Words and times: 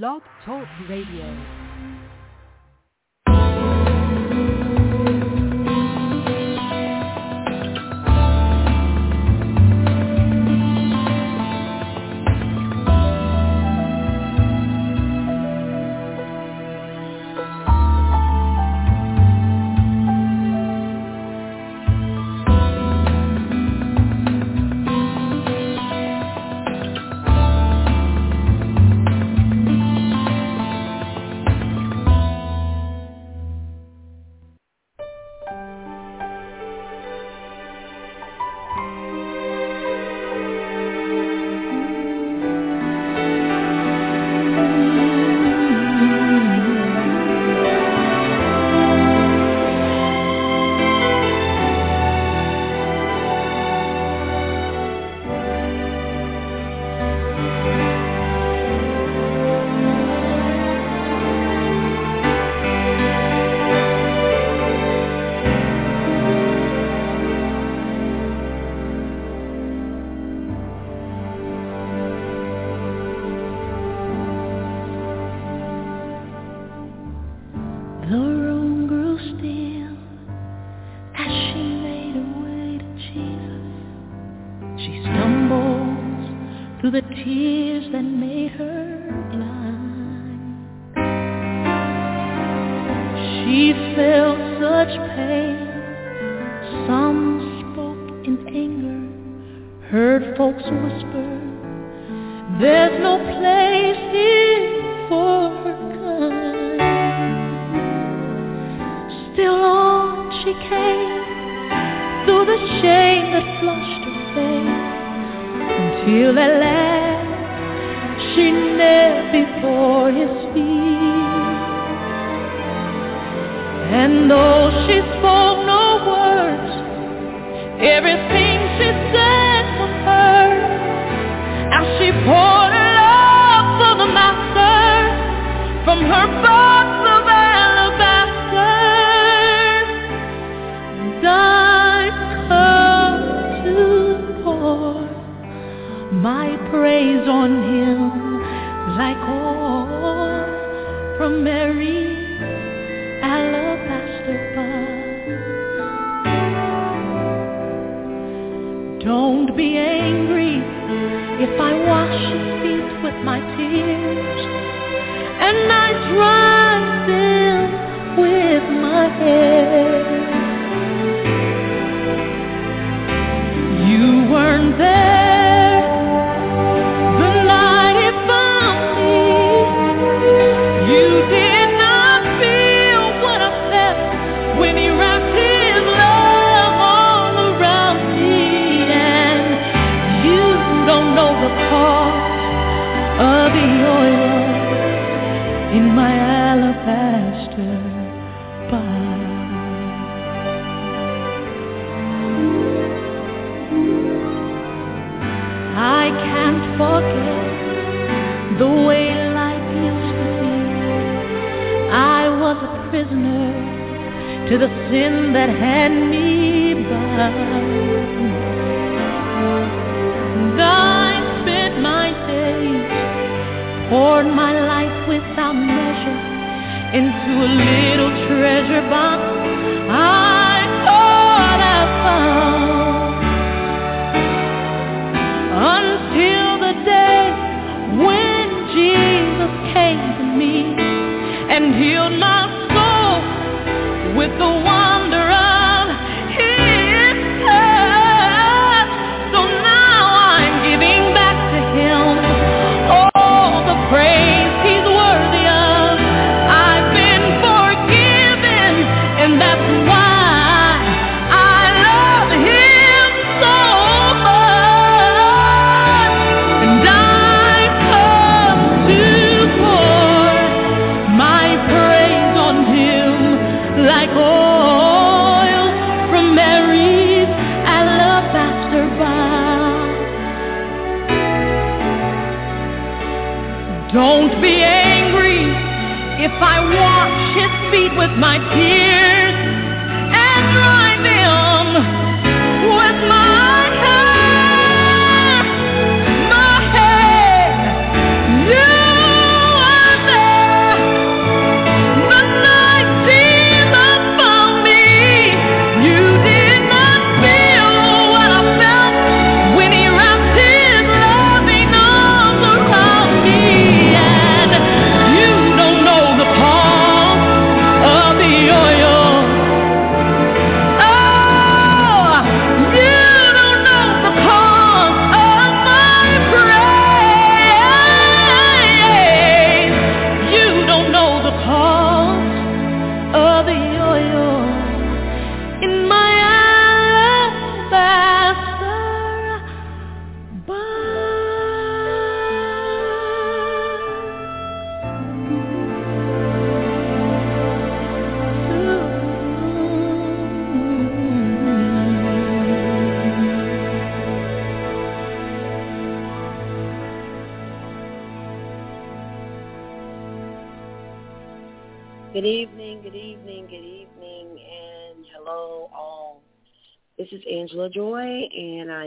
Blog 0.00 0.22
Talk 0.42 0.66
Radio. 0.88 1.61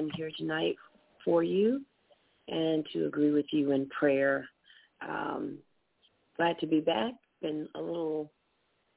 I'm 0.05 0.11
here 0.15 0.29
tonight 0.37 0.75
for 1.23 1.41
you 1.41 1.81
and 2.47 2.85
to 2.93 3.07
agree 3.07 3.31
with 3.31 3.47
you 3.51 3.71
in 3.71 3.89
prayer. 3.89 4.47
Um, 5.01 5.57
glad 6.37 6.59
to 6.59 6.67
be 6.67 6.79
back. 6.79 7.13
Been 7.41 7.67
a 7.73 7.81
little 7.81 8.31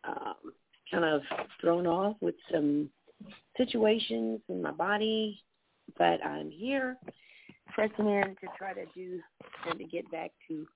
um, 0.07 0.35
kind 0.91 1.07
of 1.07 1.23
thrown 1.63 1.87
off 1.87 2.17
with 2.21 2.35
some 2.53 2.91
situations 3.57 4.41
in 4.51 4.61
my 4.61 4.71
body, 4.71 5.41
but 5.97 6.23
I'm 6.23 6.51
here 6.51 6.99
pressing 7.73 8.07
in 8.07 8.37
to 8.43 8.47
try 8.59 8.75
to 8.75 8.85
do 8.95 9.19
and 9.67 9.79
to 9.79 9.85
get 9.87 10.11
back 10.11 10.33
to 10.49 10.67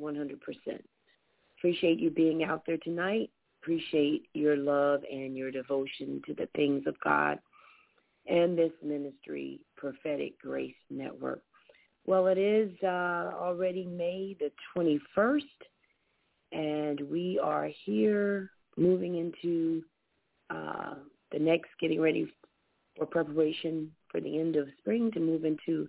100%. 0.00 0.36
Appreciate 1.58 1.98
you 1.98 2.10
being 2.10 2.44
out 2.44 2.62
there 2.64 2.78
tonight. 2.78 3.30
Appreciate 3.60 4.28
your 4.34 4.56
love 4.56 5.00
and 5.10 5.36
your 5.36 5.50
devotion 5.50 6.22
to 6.26 6.34
the 6.34 6.48
things 6.54 6.84
of 6.86 6.94
God 7.02 7.40
and 8.30 8.56
this 8.56 8.72
ministry, 8.82 9.60
Prophetic 9.80 10.38
Grace 10.40 10.74
Network. 10.90 11.42
Well, 12.06 12.26
it 12.26 12.38
is 12.38 12.70
uh, 12.82 13.32
already 13.34 13.86
May 13.86 14.36
the 14.38 14.50
21st, 14.76 15.42
and 16.52 17.00
we 17.10 17.40
are 17.42 17.68
here 17.84 18.50
moving 18.76 19.16
into 19.16 19.82
uh, 20.50 20.94
the 21.32 21.38
next, 21.38 21.70
getting 21.80 22.00
ready 22.00 22.30
for 22.96 23.06
preparation 23.06 23.90
for 24.08 24.20
the 24.20 24.38
end 24.38 24.56
of 24.56 24.68
spring 24.78 25.10
to 25.12 25.20
move 25.20 25.44
into 25.44 25.88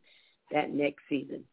that 0.51 0.71
next 0.71 1.01
season 1.09 1.43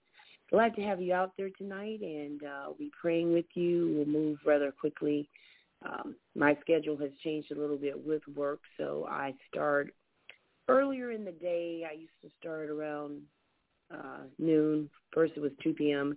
glad 0.50 0.74
to 0.74 0.82
have 0.82 1.00
you 1.00 1.12
out 1.12 1.32
there 1.36 1.50
tonight, 1.58 2.00
and 2.00 2.42
uh, 2.42 2.64
we'll 2.66 2.78
be 2.78 2.90
praying 3.00 3.32
with 3.32 3.44
you. 3.54 3.94
We'll 3.96 4.06
move 4.06 4.38
rather 4.44 4.72
quickly. 4.72 5.28
Um, 5.84 6.16
my 6.34 6.56
schedule 6.60 6.96
has 6.98 7.10
changed 7.22 7.52
a 7.52 7.58
little 7.58 7.76
bit 7.76 8.04
with 8.04 8.22
work, 8.34 8.60
so 8.76 9.06
I 9.08 9.34
start 9.52 9.94
earlier 10.68 11.10
in 11.10 11.24
the 11.24 11.32
day. 11.32 11.86
I 11.88 11.94
used 11.94 12.12
to 12.22 12.30
start 12.38 12.70
around 12.70 13.22
uh, 13.92 14.24
noon. 14.38 14.88
First 15.12 15.34
it 15.36 15.40
was 15.40 15.52
2 15.62 15.74
p.m., 15.74 16.16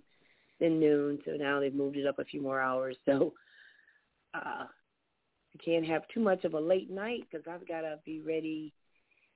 then 0.60 0.78
noon, 0.78 1.18
so 1.24 1.32
now 1.32 1.58
they've 1.58 1.74
moved 1.74 1.96
it 1.96 2.06
up 2.06 2.18
a 2.18 2.24
few 2.24 2.40
more 2.40 2.60
hours. 2.60 2.96
So 3.06 3.32
uh, 4.34 4.64
I 4.64 5.64
can't 5.64 5.86
have 5.86 6.02
too 6.14 6.20
much 6.20 6.44
of 6.44 6.54
a 6.54 6.60
late 6.60 6.90
night 6.90 7.24
because 7.30 7.46
I've 7.50 7.66
got 7.66 7.82
to 7.82 7.98
be 8.04 8.20
ready 8.20 8.72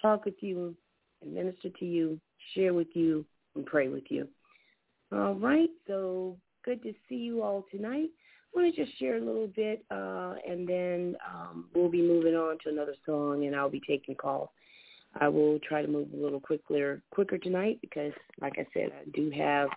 talk 0.00 0.24
with 0.24 0.40
you 0.40 0.76
and 1.22 1.34
minister 1.34 1.70
to 1.70 1.84
you, 1.84 2.20
share 2.54 2.72
with 2.74 2.94
you 2.94 3.26
and 3.56 3.66
pray 3.66 3.88
with 3.88 4.04
you. 4.08 4.28
All 5.10 5.34
right, 5.34 5.70
so 5.86 6.36
good 6.64 6.80
to 6.84 6.94
see 7.08 7.16
you 7.16 7.42
all 7.42 7.66
tonight. 7.70 8.10
Want 8.54 8.74
to 8.74 8.84
just 8.84 8.98
share 8.98 9.16
a 9.16 9.20
little 9.20 9.46
bit, 9.46 9.84
uh, 9.90 10.34
and 10.46 10.68
then 10.68 11.16
um, 11.26 11.66
we'll 11.74 11.88
be 11.88 12.02
moving 12.02 12.34
on 12.34 12.58
to 12.64 12.68
another 12.68 12.94
song, 13.06 13.46
and 13.46 13.56
I'll 13.56 13.70
be 13.70 13.80
taking 13.86 14.14
calls. 14.14 14.50
I 15.18 15.28
will 15.28 15.58
try 15.66 15.82
to 15.82 15.88
move 15.88 16.08
a 16.12 16.16
little 16.16 16.40
quicker, 16.40 17.02
quicker 17.10 17.38
tonight 17.38 17.78
because, 17.80 18.12
like 18.40 18.54
I 18.58 18.66
said, 18.74 18.90
I 18.92 19.08
do 19.14 19.30
have 19.30 19.68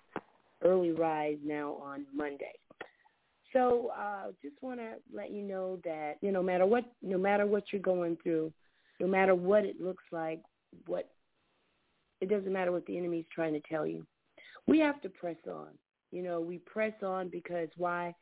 early 0.62 0.92
rise 0.92 1.38
now 1.44 1.74
on 1.74 2.06
Monday. 2.14 2.54
So, 3.54 3.92
uh, 3.98 4.32
just 4.42 4.56
want 4.62 4.82
to 4.82 4.96
let 5.14 5.32
you 5.32 5.42
know 5.42 5.80
that 5.86 6.16
you 6.22 6.32
know, 6.32 6.42
no 6.42 6.46
matter 6.46 6.66
what, 6.66 6.86
no 7.02 7.18
matter 7.18 7.46
what 7.46 7.64
you're 7.72 7.82
going 7.82 8.18
through, 8.22 8.52
no 9.00 9.08
matter 9.08 9.36
what 9.36 9.64
it 9.64 9.80
looks 9.80 10.04
like, 10.12 10.42
what 10.86 11.10
it 12.22 12.30
doesn't 12.30 12.52
matter 12.52 12.72
what 12.72 12.86
the 12.86 12.98
enemy's 12.98 13.26
trying 13.34 13.54
to 13.54 13.62
tell 13.70 13.86
you. 13.86 14.06
We 14.68 14.80
have 14.80 15.02
to 15.02 15.10
press 15.10 15.38
on. 15.48 15.70
You 16.12 16.24
know, 16.24 16.40
we 16.40 16.60
press 16.60 16.94
on 17.04 17.30
because 17.30 17.70
why? 17.78 18.14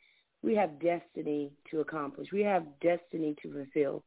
We 0.44 0.56
have 0.56 0.80
destiny 0.80 1.52
to 1.71 1.80
accomplish. 1.80 2.28
We 2.31 2.42
have 2.42 2.66
destiny 2.81 3.35
to 3.42 3.52
fulfill. 3.52 4.04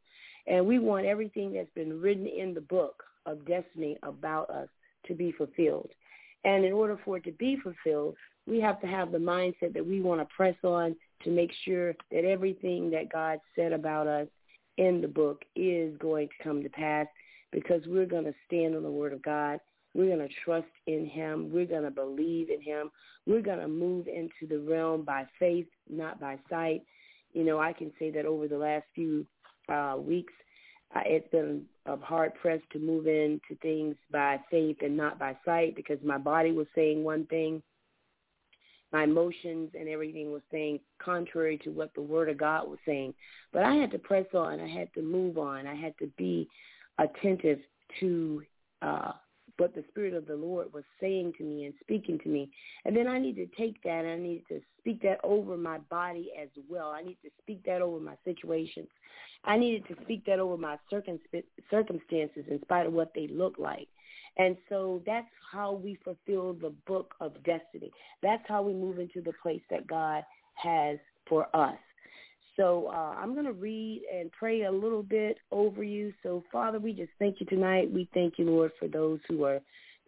And 0.47 0.66
we 0.66 0.78
want 0.78 1.07
everything 1.07 1.52
that's 1.52 1.71
been 1.75 2.00
written 2.00 2.26
in 2.26 2.55
the 2.55 2.61
book 2.61 3.02
of 3.25 3.47
destiny 3.47 3.97
about 4.02 4.50
us 4.50 4.69
to 5.07 5.14
be 5.14 5.33
fulfilled. 5.33 5.90
And 6.45 6.64
in 6.64 6.73
order 6.73 6.99
for 7.05 7.16
it 7.16 7.25
to 7.25 7.33
be 7.33 7.57
fulfilled, 7.57 8.14
we 8.47 8.61
have 8.61 8.81
to 8.81 8.87
have 8.87 9.11
the 9.11 9.19
mindset 9.19 9.73
that 9.75 9.85
we 9.85 10.00
want 10.00 10.21
to 10.21 10.35
press 10.37 10.55
on 10.62 10.95
to 11.25 11.31
make 11.31 11.50
sure 11.64 11.95
that 12.12 12.25
everything 12.25 12.90
that 12.90 13.11
God 13.11 13.40
said 13.57 13.73
about 13.73 14.07
us 14.07 14.28
in 14.78 15.00
the 15.00 15.09
book 15.09 15.43
is 15.57 15.97
going 15.99 16.28
to 16.28 16.45
come 16.45 16.62
to 16.62 16.69
pass 16.69 17.07
because 17.50 17.83
we're 17.87 18.07
going 18.07 18.25
to 18.25 18.35
stand 18.47 18.76
on 18.76 18.83
the 18.83 18.90
word 18.90 19.12
of 19.12 19.23
God 19.23 19.59
we're 19.97 20.15
going 20.15 20.29
to 20.29 20.35
trust 20.45 20.67
in 20.87 21.07
him. 21.07 21.50
We're 21.50 21.67
going 21.67 21.85
to 21.85 21.91
believe 21.91 22.50
in 22.50 22.61
him. 22.61 22.91
We're 23.26 23.41
going 23.41 23.61
to 23.61 23.69
move 23.69 24.09
into 24.09 24.47
the 24.49 24.59
realm 24.59 25.03
by 25.03 25.26
faith, 25.38 25.67
not 25.88 26.21
by 26.21 26.38
sight. 26.50 26.83
You 27.33 27.45
know, 27.45 27.59
I 27.59 27.73
can 27.73 27.91
say 27.99 28.11
that 28.11 28.26
over 28.26 28.47
the 28.47 28.59
last 28.59 28.85
few 28.95 29.26
uh, 29.71 29.97
weeks, 29.99 30.33
uh, 30.95 31.00
it's 31.07 31.29
been 31.31 31.62
a 31.87 31.97
hard 31.97 32.35
pressed 32.35 32.69
to 32.73 32.79
move 32.79 33.07
into 33.07 33.57
things 33.62 33.97
by 34.12 34.38
faith 34.50 34.76
and 34.83 34.97
not 34.97 35.19
by 35.19 35.37
sight 35.45 35.75
because 35.75 35.99
my 36.05 36.19
body 36.19 36.53
was 36.53 36.67
saying 36.75 37.03
one 37.03 37.25
thing, 37.26 37.62
my 38.93 39.05
emotions 39.05 39.71
and 39.79 39.88
everything 39.88 40.31
was 40.31 40.43
saying 40.50 40.79
contrary 41.03 41.59
to 41.65 41.71
what 41.71 41.93
the 41.95 42.03
Word 42.03 42.29
of 42.29 42.37
God 42.37 42.69
was 42.69 42.79
saying. 42.87 43.15
But 43.53 43.62
I 43.62 43.75
had 43.75 43.91
to 43.93 43.99
press 43.99 44.26
on. 44.35 44.61
I 44.61 44.69
had 44.69 44.93
to 44.95 45.03
move 45.03 45.38
on. 45.38 45.67
I 45.67 45.75
had 45.75 45.95
to 45.99 46.07
be 46.19 46.49
attentive 46.99 47.59
to 48.00 48.43
uh, 48.83 49.12
what 49.59 49.75
the 49.75 49.85
Spirit 49.91 50.15
of 50.15 50.27
the 50.27 50.37
Lord 50.37 50.73
was 50.73 50.85
saying 51.01 51.33
to 51.39 51.45
me 51.45 51.65
and 51.65 51.75
speaking 51.81 52.19
to 52.21 52.29
me. 52.29 52.51
And 52.85 52.97
then 52.97 53.07
I 53.09 53.19
need 53.19 53.37
to 53.37 53.47
take 53.59 53.83
that 53.83 54.05
and 54.05 54.09
I 54.09 54.19
need 54.19 54.45
to 54.49 54.61
speak 54.81 55.03
that 55.03 55.19
over 55.25 55.57
my 55.57 55.79
body 55.79 56.31
as 56.41 56.49
well. 56.69 56.91
I 56.91 57.03
need 57.03 57.17
to 57.23 57.31
speak 57.43 57.65
that 57.65 57.83
over 57.83 57.99
my 57.99 58.15
situations. 58.25 58.89
I 59.45 59.57
needed 59.57 59.87
to 59.89 59.97
speak 60.03 60.25
that 60.27 60.39
over 60.39 60.57
my 60.57 60.79
circumstances 60.91 62.45
in 62.51 62.61
spite 62.63 62.87
of 62.87 62.93
what 62.93 63.13
they 63.15 63.29
look 63.29 63.55
like. 63.59 63.89
And 64.39 64.57
so 64.69 65.03
that's 65.07 65.27
how 65.53 65.73
we 65.73 65.99
fulfill 66.05 66.53
the 66.53 66.75
book 66.87 67.15
of 67.21 67.33
destiny. 67.45 67.91
That's 68.23 68.43
how 68.47 68.63
we 68.63 68.75
move 68.75 68.99
into 68.99 69.23
the 69.23 69.33
place 69.43 69.63
that 69.71 69.87
God 69.87 70.25
has 70.55 70.99
for 71.29 71.49
us. 71.57 71.79
So 72.57 72.91
uh, 72.93 73.15
I'm 73.19 73.35
going 73.35 73.47
to 73.47 73.53
read 73.53 74.03
and 74.13 74.33
pray 74.33 74.63
a 74.63 74.73
little 74.73 75.03
bit 75.03 75.39
over 75.51 75.83
you. 75.83 76.13
So, 76.23 76.43
Father, 76.51 76.79
we 76.79 76.93
just 76.93 77.13
thank 77.19 77.39
you 77.41 77.47
tonight. 77.47 77.93
We 77.93 78.09
thank 78.15 78.39
you, 78.39 78.47
Lord, 78.47 78.73
for 78.79 78.89
those 78.89 79.21
who 79.29 79.45
are 79.45 79.61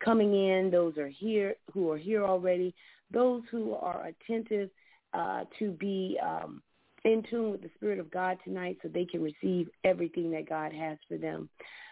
coming 0.03 0.33
in, 0.35 0.71
those 0.71 0.97
are 0.97 1.09
here 1.09 1.57
who 1.73 1.91
are 1.91 1.99
here 1.99 2.25
already, 2.25 2.75
those 3.13 3.43
who 3.51 3.75
are 3.75 4.07
attentive 4.07 4.71
uh, 5.13 5.45
to 5.59 5.73
be 5.73 6.19
um, 6.25 6.63
in 7.05 7.23
tune 7.29 7.51
with 7.51 7.63
the 7.63 7.71
Spirit 7.77 7.99
of 7.99 8.11
God 8.11 8.39
tonight, 8.45 8.79
so 8.83 8.89
they 8.89 9.05
can 9.05 9.23
receive 9.23 9.69
everything 9.85 10.31
that 10.31 10.49
God 10.49 10.73
has 10.73 10.99
for 11.09 11.17
them. 11.19 11.49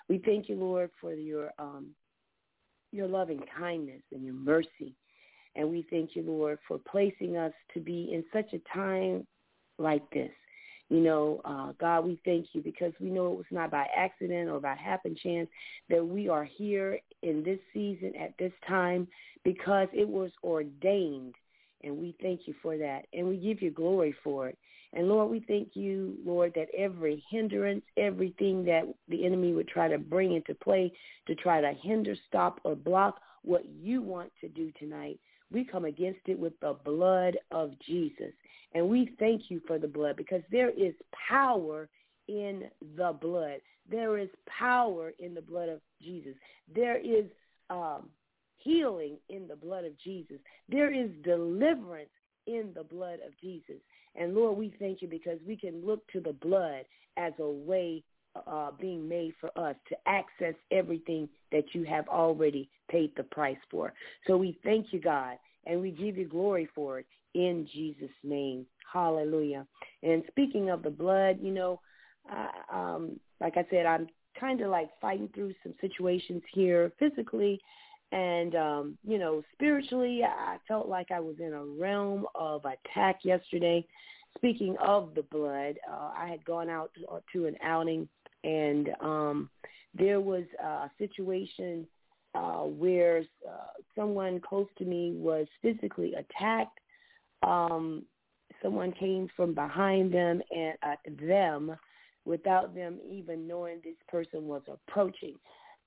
We 0.08 0.18
thank 0.24 0.48
you, 0.48 0.56
Lord, 0.56 0.90
for 1.00 1.12
your 1.12 1.52
um, 1.58 1.88
your 2.92 3.08
loving 3.08 3.42
kindness 3.58 4.02
and 4.12 4.24
your 4.24 4.34
mercy. 4.34 4.94
And 5.54 5.70
we 5.70 5.86
thank 5.90 6.14
you, 6.14 6.22
Lord, 6.22 6.58
for 6.68 6.78
placing 6.78 7.36
us 7.36 7.52
to 7.74 7.80
be 7.80 8.10
in 8.12 8.24
such 8.32 8.52
a 8.52 8.76
time 8.76 9.26
like 9.78 10.08
this. 10.10 10.30
You 10.88 11.00
know, 11.00 11.40
uh, 11.44 11.72
God, 11.80 12.04
we 12.04 12.20
thank 12.24 12.48
you 12.52 12.62
because 12.62 12.92
we 13.00 13.10
know 13.10 13.32
it 13.32 13.36
was 13.36 13.46
not 13.50 13.70
by 13.70 13.86
accident 13.96 14.48
or 14.48 14.60
by 14.60 14.76
happen 14.76 15.16
chance 15.20 15.48
that 15.90 16.06
we 16.06 16.28
are 16.28 16.44
here 16.44 17.00
in 17.22 17.42
this 17.42 17.58
season 17.74 18.12
at 18.16 18.34
this 18.38 18.52
time 18.68 19.08
because 19.42 19.88
it 19.92 20.08
was 20.08 20.30
ordained. 20.44 21.34
And 21.82 21.98
we 21.98 22.14
thank 22.22 22.42
you 22.46 22.54
for 22.62 22.76
that. 22.78 23.06
And 23.12 23.26
we 23.28 23.36
give 23.36 23.62
you 23.62 23.70
glory 23.70 24.14
for 24.22 24.48
it. 24.48 24.58
And 24.92 25.08
Lord, 25.08 25.30
we 25.30 25.40
thank 25.40 25.70
you, 25.74 26.16
Lord, 26.24 26.52
that 26.54 26.68
every 26.76 27.22
hindrance, 27.30 27.82
everything 27.96 28.64
that 28.64 28.84
the 29.08 29.26
enemy 29.26 29.52
would 29.52 29.68
try 29.68 29.88
to 29.88 29.98
bring 29.98 30.34
into 30.34 30.54
play 30.54 30.92
to 31.26 31.34
try 31.34 31.60
to 31.60 31.72
hinder, 31.82 32.14
stop, 32.28 32.60
or 32.64 32.74
block 32.76 33.20
what 33.42 33.64
you 33.68 34.02
want 34.02 34.32
to 34.40 34.48
do 34.48 34.72
tonight, 34.78 35.18
we 35.52 35.64
come 35.64 35.84
against 35.84 36.20
it 36.26 36.38
with 36.38 36.58
the 36.60 36.76
blood 36.84 37.38
of 37.50 37.72
Jesus. 37.86 38.32
And 38.74 38.88
we 38.88 39.14
thank 39.18 39.50
you 39.50 39.60
for 39.66 39.78
the 39.78 39.88
blood 39.88 40.16
because 40.16 40.42
there 40.50 40.70
is 40.70 40.92
power 41.28 41.88
in 42.28 42.64
the 42.96 43.12
blood. 43.12 43.60
There 43.90 44.18
is 44.18 44.28
power 44.46 45.12
in 45.18 45.34
the 45.34 45.40
blood 45.40 45.68
of 45.68 45.80
Jesus. 46.02 46.34
There 46.74 46.98
is 46.98 47.26
um, 47.70 48.08
healing 48.56 49.16
in 49.28 49.46
the 49.46 49.56
blood 49.56 49.84
of 49.84 49.98
Jesus. 49.98 50.38
There 50.68 50.92
is 50.92 51.10
deliverance 51.22 52.10
in 52.46 52.72
the 52.74 52.84
blood 52.84 53.20
of 53.26 53.38
Jesus. 53.40 53.76
And 54.16 54.34
Lord, 54.34 54.56
we 54.56 54.74
thank 54.78 55.02
you 55.02 55.08
because 55.08 55.38
we 55.46 55.56
can 55.56 55.84
look 55.84 56.06
to 56.12 56.20
the 56.20 56.32
blood 56.32 56.84
as 57.16 57.32
a 57.38 57.48
way 57.48 58.02
uh, 58.46 58.70
being 58.80 59.08
made 59.08 59.32
for 59.40 59.50
us 59.58 59.76
to 59.88 59.96
access 60.06 60.54
everything 60.70 61.28
that 61.52 61.64
you 61.72 61.84
have 61.84 62.08
already 62.08 62.68
paid 62.90 63.12
the 63.16 63.22
price 63.24 63.58
for. 63.70 63.92
So 64.26 64.36
we 64.36 64.58
thank 64.64 64.92
you, 64.92 65.00
God, 65.00 65.36
and 65.66 65.80
we 65.80 65.90
give 65.90 66.16
you 66.16 66.26
glory 66.26 66.68
for 66.74 67.00
it 67.00 67.06
in 67.34 67.68
Jesus' 67.72 68.10
name. 68.22 68.66
Hallelujah. 68.92 69.66
And 70.02 70.22
speaking 70.28 70.70
of 70.70 70.82
the 70.82 70.90
blood, 70.90 71.38
you 71.40 71.52
know, 71.52 71.80
uh, 72.30 72.74
um, 72.74 73.20
like 73.40 73.56
I 73.56 73.66
said, 73.70 73.86
I'm 73.86 74.08
kind 74.38 74.60
of 74.60 74.70
like 74.70 74.90
fighting 75.00 75.28
through 75.34 75.54
some 75.62 75.74
situations 75.80 76.42
here 76.52 76.92
physically 76.98 77.60
and 78.12 78.54
um 78.54 78.98
you 79.04 79.18
know 79.18 79.42
spiritually 79.52 80.22
i 80.24 80.56
felt 80.68 80.88
like 80.88 81.10
i 81.10 81.18
was 81.18 81.34
in 81.40 81.52
a 81.52 81.64
realm 81.64 82.24
of 82.34 82.64
attack 82.64 83.20
yesterday 83.24 83.84
speaking 84.36 84.76
of 84.80 85.14
the 85.14 85.22
blood 85.24 85.74
uh, 85.90 86.10
i 86.16 86.28
had 86.28 86.44
gone 86.44 86.68
out 86.68 86.90
to, 86.94 87.04
to 87.32 87.46
an 87.46 87.56
outing 87.62 88.08
and 88.46 88.90
um 89.00 89.50
there 89.94 90.20
was 90.20 90.44
a 90.62 90.90
situation 90.98 91.86
uh 92.34 92.62
where 92.62 93.18
uh, 93.48 93.82
someone 93.94 94.40
close 94.40 94.68
to 94.78 94.84
me 94.84 95.12
was 95.16 95.46
physically 95.62 96.14
attacked 96.14 96.78
um 97.42 98.04
someone 98.62 98.92
came 98.92 99.28
from 99.36 99.54
behind 99.54 100.12
them 100.12 100.40
and 100.50 100.74
uh, 100.82 101.26
them 101.26 101.76
without 102.24 102.74
them 102.74 102.98
even 103.08 103.46
knowing 103.46 103.80
this 103.84 103.96
person 104.08 104.46
was 104.46 104.62
approaching. 104.68 105.34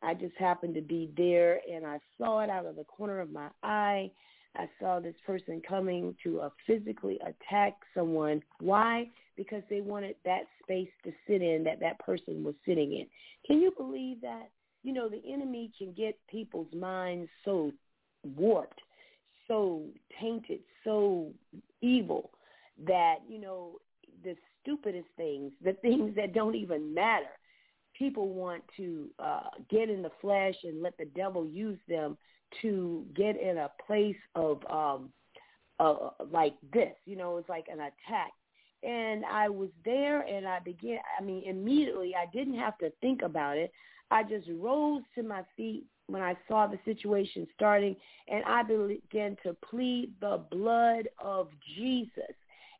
I 0.01 0.13
just 0.13 0.35
happened 0.37 0.75
to 0.75 0.81
be 0.81 1.11
there 1.17 1.59
and 1.71 1.85
I 1.85 1.99
saw 2.17 2.39
it 2.39 2.49
out 2.49 2.65
of 2.65 2.77
the 2.77 2.85
corner 2.85 3.19
of 3.19 3.31
my 3.31 3.49
eye. 3.61 4.11
I 4.55 4.67
saw 4.79 4.99
this 4.99 5.15
person 5.25 5.61
coming 5.67 6.15
to 6.23 6.41
uh, 6.41 6.49
physically 6.65 7.19
attack 7.21 7.73
someone. 7.93 8.41
Why? 8.59 9.09
Because 9.37 9.63
they 9.69 9.81
wanted 9.81 10.15
that 10.25 10.43
space 10.63 10.89
to 11.03 11.11
sit 11.27 11.41
in 11.41 11.63
that 11.65 11.79
that 11.79 11.99
person 11.99 12.43
was 12.43 12.55
sitting 12.65 12.93
in. 12.93 13.05
Can 13.45 13.61
you 13.61 13.71
believe 13.77 14.21
that? 14.21 14.49
You 14.83 14.93
know, 14.93 15.09
the 15.09 15.21
enemy 15.31 15.71
can 15.77 15.93
get 15.93 16.17
people's 16.29 16.73
minds 16.73 17.29
so 17.45 17.71
warped, 18.35 18.79
so 19.47 19.83
tainted, 20.19 20.61
so 20.83 21.31
evil 21.81 22.31
that, 22.85 23.15
you 23.27 23.39
know, 23.39 23.77
the 24.23 24.35
stupidest 24.61 25.07
things, 25.15 25.51
the 25.63 25.73
things 25.81 26.15
that 26.15 26.33
don't 26.33 26.55
even 26.55 26.93
matter. 26.93 27.25
People 27.97 28.29
want 28.29 28.63
to 28.77 29.09
uh, 29.19 29.49
get 29.69 29.89
in 29.89 30.01
the 30.01 30.11
flesh 30.21 30.55
and 30.63 30.81
let 30.81 30.97
the 30.97 31.05
devil 31.15 31.45
use 31.45 31.79
them 31.87 32.17
to 32.61 33.05
get 33.15 33.39
in 33.39 33.57
a 33.57 33.71
place 33.85 34.17
of 34.35 34.61
um, 34.69 35.09
uh, 35.79 36.09
like 36.31 36.55
this. 36.73 36.93
You 37.05 37.15
know, 37.15 37.37
it's 37.37 37.49
like 37.49 37.67
an 37.71 37.79
attack. 37.79 38.31
And 38.81 39.25
I 39.25 39.49
was 39.49 39.69
there 39.83 40.21
and 40.21 40.47
I 40.47 40.59
began, 40.59 40.99
I 41.19 41.23
mean, 41.23 41.43
immediately 41.45 42.13
I 42.15 42.25
didn't 42.31 42.57
have 42.57 42.77
to 42.77 42.91
think 43.01 43.21
about 43.21 43.57
it. 43.57 43.71
I 44.11 44.23
just 44.23 44.47
rose 44.57 45.01
to 45.15 45.23
my 45.23 45.43
feet 45.57 45.83
when 46.07 46.21
I 46.21 46.35
saw 46.47 46.65
the 46.65 46.79
situation 46.85 47.45
starting 47.53 47.95
and 48.27 48.43
I 48.45 48.63
began 48.63 49.37
to 49.43 49.55
plead 49.69 50.13
the 50.21 50.41
blood 50.49 51.09
of 51.19 51.49
Jesus. 51.77 52.33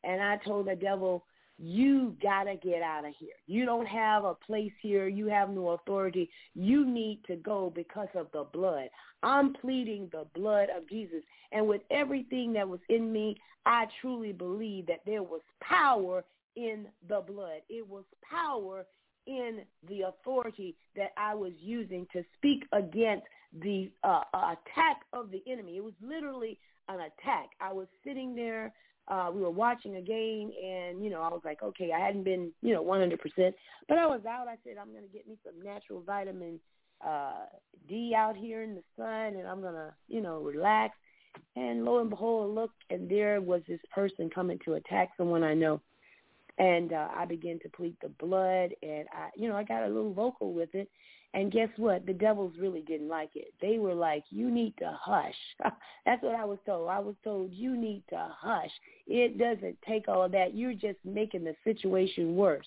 And 0.03 0.21
I 0.21 0.38
told 0.38 0.67
the 0.67 0.75
devil, 0.75 1.25
you 1.61 2.15
got 2.21 2.45
to 2.45 2.55
get 2.55 2.81
out 2.81 3.05
of 3.05 3.13
here. 3.19 3.33
You 3.45 3.65
don't 3.65 3.85
have 3.85 4.23
a 4.23 4.33
place 4.33 4.71
here. 4.81 5.07
You 5.07 5.27
have 5.27 5.49
no 5.49 5.69
authority. 5.69 6.29
You 6.55 6.85
need 6.85 7.19
to 7.27 7.35
go 7.35 7.71
because 7.75 8.07
of 8.15 8.27
the 8.31 8.45
blood. 8.53 8.87
I'm 9.23 9.53
pleading 9.53 10.09
the 10.11 10.25
blood 10.33 10.69
of 10.75 10.87
Jesus. 10.87 11.21
And 11.51 11.67
with 11.67 11.81
everything 11.91 12.53
that 12.53 12.67
was 12.67 12.79
in 12.87 13.11
me, 13.11 13.35
I 13.65 13.87
truly 13.99 14.31
believe 14.31 14.87
that 14.87 15.01
there 15.05 15.23
was 15.23 15.41
power 15.61 16.23
in 16.55 16.87
the 17.07 17.21
blood. 17.21 17.61
It 17.69 17.87
was 17.87 18.05
power 18.29 18.85
in 19.27 19.59
the 19.87 20.01
authority 20.03 20.75
that 20.95 21.11
I 21.17 21.35
was 21.35 21.51
using 21.59 22.07
to 22.13 22.23
speak 22.37 22.63
against 22.71 23.25
the 23.61 23.91
uh, 24.03 24.21
attack 24.33 25.01
of 25.11 25.29
the 25.29 25.43
enemy. 25.45 25.77
It 25.77 25.83
was 25.83 25.93
literally 26.01 26.57
an 26.87 26.99
attack. 27.01 27.49
I 27.59 27.73
was 27.73 27.87
sitting 28.03 28.33
there 28.33 28.73
uh, 29.09 29.31
we 29.33 29.41
were 29.41 29.49
watching 29.49 29.95
a 29.95 30.01
game 30.01 30.51
and, 30.63 31.03
you 31.03 31.09
know, 31.09 31.21
I 31.21 31.29
was 31.29 31.41
like, 31.43 31.63
okay, 31.63 31.91
I 31.91 31.99
hadn't 31.99 32.23
been, 32.23 32.51
you 32.61 32.73
know, 32.73 32.83
100%, 32.83 33.17
but 33.87 33.97
I 33.97 34.05
was 34.05 34.21
out. 34.27 34.47
I 34.47 34.55
said, 34.63 34.77
I'm 34.79 34.91
going 34.91 35.03
to 35.03 35.09
get 35.11 35.27
me 35.27 35.37
some 35.43 35.63
natural 35.63 36.01
vitamin 36.01 36.59
uh, 37.05 37.45
D 37.87 38.13
out 38.15 38.37
here 38.37 38.61
in 38.61 38.75
the 38.75 38.83
sun 38.95 39.39
and 39.39 39.47
I'm 39.47 39.61
going 39.61 39.73
to, 39.73 39.93
you 40.07 40.21
know, 40.21 40.39
relax. 40.39 40.95
And 41.55 41.85
lo 41.85 41.99
and 41.99 42.09
behold, 42.09 42.53
look, 42.53 42.71
and 42.89 43.09
there 43.09 43.41
was 43.41 43.61
this 43.67 43.79
person 43.93 44.29
coming 44.29 44.59
to 44.65 44.73
attack 44.73 45.09
someone 45.17 45.43
I 45.43 45.53
know. 45.53 45.81
And 46.59 46.93
uh, 46.93 47.07
I 47.15 47.25
began 47.25 47.59
to 47.63 47.69
plead 47.69 47.95
the 48.01 48.09
blood 48.09 48.71
and 48.83 49.05
I, 49.11 49.29
you 49.35 49.47
know, 49.47 49.55
I 49.55 49.63
got 49.63 49.83
a 49.83 49.87
little 49.87 50.13
vocal 50.13 50.53
with 50.53 50.69
it. 50.73 50.89
And 51.33 51.51
guess 51.51 51.69
what? 51.77 52.05
The 52.05 52.13
devils 52.13 52.53
really 52.59 52.81
didn't 52.81 53.07
like 53.07 53.29
it. 53.36 53.53
They 53.62 53.77
were 53.77 53.93
like, 53.93 54.24
you 54.31 54.50
need 54.50 54.74
to 54.79 54.98
hush. 55.00 55.36
That's 56.05 56.24
what 56.24 56.36
I 56.36 56.45
was 56.45 56.57
told. 56.65 56.89
I 56.89 57.00
was 57.00 57.15
told, 57.24 57.51
you 57.51 57.77
need 57.77 58.03
to 58.09 58.29
hush. 58.36 58.71
It 59.05 59.38
doesn't 59.38 59.77
take 59.88 60.07
all 60.07 60.24
of 60.24 60.31
that. 60.31 60.55
You're 60.55 60.74
just 60.74 60.98
making 61.05 61.43
the 61.43 61.55
situation 61.63 62.36
worse. 62.36 62.65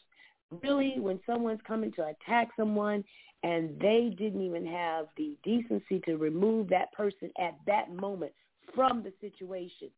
Really, 0.62 0.94
when 0.98 1.18
someone's 1.26 1.60
coming 1.66 1.92
to 1.92 2.08
attack 2.08 2.48
someone 2.56 3.02
and 3.42 3.76
they 3.80 4.14
didn't 4.16 4.42
even 4.42 4.66
have 4.66 5.06
the 5.16 5.36
decency 5.42 5.98
to 6.04 6.16
remove 6.16 6.68
that 6.68 6.92
person 6.92 7.30
at 7.40 7.56
that 7.66 7.92
moment 7.92 8.32
from 8.74 9.02
the 9.02 9.12
situation, 9.20 9.88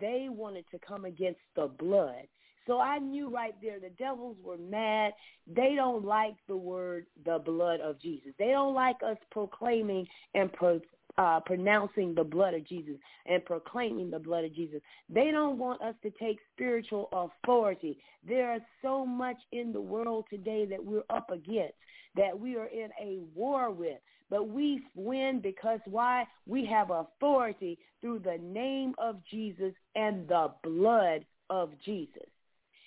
they 0.00 0.28
wanted 0.30 0.64
to 0.70 0.78
come 0.86 1.04
against 1.04 1.40
the 1.56 1.66
blood. 1.78 2.26
So 2.66 2.80
I 2.80 2.98
knew 2.98 3.28
right 3.28 3.54
there 3.62 3.78
the 3.78 3.90
devils 3.90 4.36
were 4.42 4.58
mad. 4.58 5.12
They 5.46 5.74
don't 5.74 6.04
like 6.04 6.34
the 6.48 6.56
word 6.56 7.06
the 7.24 7.38
blood 7.38 7.80
of 7.80 8.00
Jesus. 8.00 8.32
They 8.38 8.48
don't 8.48 8.74
like 8.74 8.96
us 9.06 9.18
proclaiming 9.30 10.06
and 10.34 10.52
pro, 10.52 10.80
uh, 11.18 11.40
pronouncing 11.40 12.14
the 12.14 12.24
blood 12.24 12.54
of 12.54 12.66
Jesus 12.66 12.96
and 13.26 13.44
proclaiming 13.44 14.10
the 14.10 14.18
blood 14.18 14.44
of 14.44 14.54
Jesus. 14.54 14.80
They 15.08 15.30
don't 15.30 15.58
want 15.58 15.82
us 15.82 15.94
to 16.02 16.10
take 16.10 16.38
spiritual 16.54 17.08
authority. 17.12 17.98
There 18.26 18.54
is 18.54 18.62
so 18.82 19.04
much 19.04 19.36
in 19.52 19.72
the 19.72 19.80
world 19.80 20.24
today 20.30 20.66
that 20.66 20.82
we're 20.82 21.04
up 21.10 21.30
against, 21.30 21.74
that 22.16 22.38
we 22.38 22.56
are 22.56 22.66
in 22.66 22.90
a 23.00 23.20
war 23.34 23.70
with. 23.70 23.98
But 24.30 24.48
we 24.48 24.82
win 24.94 25.40
because 25.42 25.80
why? 25.84 26.24
We 26.46 26.64
have 26.66 26.90
authority 26.90 27.78
through 28.00 28.20
the 28.20 28.38
name 28.42 28.94
of 28.98 29.20
Jesus 29.30 29.74
and 29.94 30.26
the 30.26 30.50
blood 30.62 31.26
of 31.50 31.72
Jesus. 31.84 32.24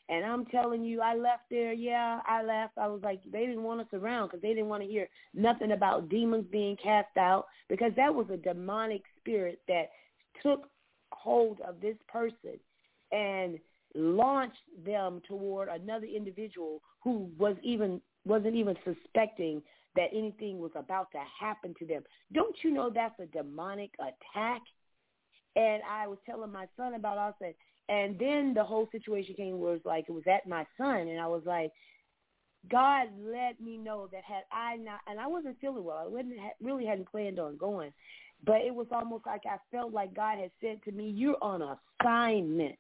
And 0.09 0.25
I'm 0.25 0.45
telling 0.45 0.83
you, 0.83 1.01
I 1.01 1.15
left 1.15 1.43
there. 1.49 1.73
Yeah, 1.73 2.21
I 2.25 2.41
left. 2.41 2.77
I 2.77 2.87
was 2.87 3.01
like, 3.03 3.21
they 3.29 3.45
didn't 3.45 3.63
want 3.63 3.81
us 3.81 3.87
around 3.93 4.27
because 4.27 4.41
they 4.41 4.49
didn't 4.49 4.69
want 4.69 4.83
to 4.83 4.89
hear 4.89 5.09
nothing 5.33 5.73
about 5.73 6.09
demons 6.09 6.45
being 6.49 6.77
cast 6.81 7.17
out 7.17 7.47
because 7.67 7.91
that 7.97 8.13
was 8.13 8.27
a 8.31 8.37
demonic 8.37 9.01
spirit 9.19 9.59
that 9.67 9.89
took 10.41 10.69
hold 11.11 11.59
of 11.61 11.81
this 11.81 11.97
person 12.07 12.57
and 13.11 13.59
launched 13.95 14.57
them 14.85 15.21
toward 15.27 15.67
another 15.69 16.05
individual 16.05 16.81
who 17.03 17.29
was 17.37 17.55
even 17.63 18.01
wasn't 18.25 18.55
even 18.55 18.75
suspecting 18.83 19.61
that 19.95 20.09
anything 20.13 20.59
was 20.59 20.71
about 20.75 21.11
to 21.11 21.19
happen 21.39 21.73
to 21.79 21.85
them. 21.85 22.03
Don't 22.33 22.55
you 22.63 22.71
know 22.71 22.91
that's 22.93 23.19
a 23.19 23.25
demonic 23.25 23.91
attack? 23.99 24.61
And 25.55 25.81
I 25.89 26.07
was 26.07 26.19
telling 26.25 26.51
my 26.51 26.67
son 26.77 26.93
about. 26.93 27.17
I 27.17 27.31
said, 27.39 27.55
and 27.89 28.17
then 28.19 28.53
the 28.53 28.63
whole 28.63 28.87
situation 28.91 29.35
came 29.35 29.59
was 29.59 29.79
like 29.85 30.05
it 30.07 30.11
was 30.11 30.27
at 30.27 30.47
my 30.47 30.65
son, 30.77 31.07
and 31.07 31.19
I 31.19 31.27
was 31.27 31.43
like, 31.45 31.71
God 32.69 33.07
let 33.19 33.61
me 33.61 33.77
know 33.77 34.07
that 34.11 34.23
had 34.23 34.43
I 34.51 34.77
not, 34.77 34.99
and 35.07 35.19
I 35.19 35.27
wasn't 35.27 35.59
feeling 35.59 35.83
well. 35.83 35.97
I 35.97 36.07
wasn't 36.07 36.33
really 36.61 36.85
hadn't 36.85 37.09
planned 37.09 37.39
on 37.39 37.57
going, 37.57 37.93
but 38.45 38.61
it 38.61 38.73
was 38.73 38.87
almost 38.91 39.25
like 39.25 39.41
I 39.45 39.57
felt 39.71 39.93
like 39.93 40.13
God 40.13 40.37
had 40.37 40.51
said 40.61 40.83
to 40.83 40.91
me, 40.91 41.09
"You're 41.09 41.41
on 41.41 41.61
assignment," 42.01 42.79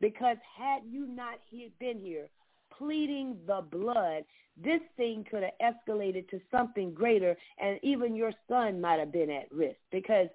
because 0.00 0.36
had 0.56 0.82
you 0.84 1.06
not 1.06 1.38
been 1.78 1.98
here 1.98 2.28
pleading 2.76 3.38
the 3.46 3.62
blood, 3.70 4.24
this 4.56 4.80
thing 4.96 5.24
could 5.30 5.42
have 5.42 5.74
escalated 5.74 6.28
to 6.30 6.40
something 6.50 6.92
greater, 6.92 7.36
and 7.58 7.78
even 7.82 8.16
your 8.16 8.32
son 8.48 8.80
might 8.80 8.98
have 8.98 9.12
been 9.12 9.30
at 9.30 9.52
risk. 9.52 9.78
Because, 9.90 10.28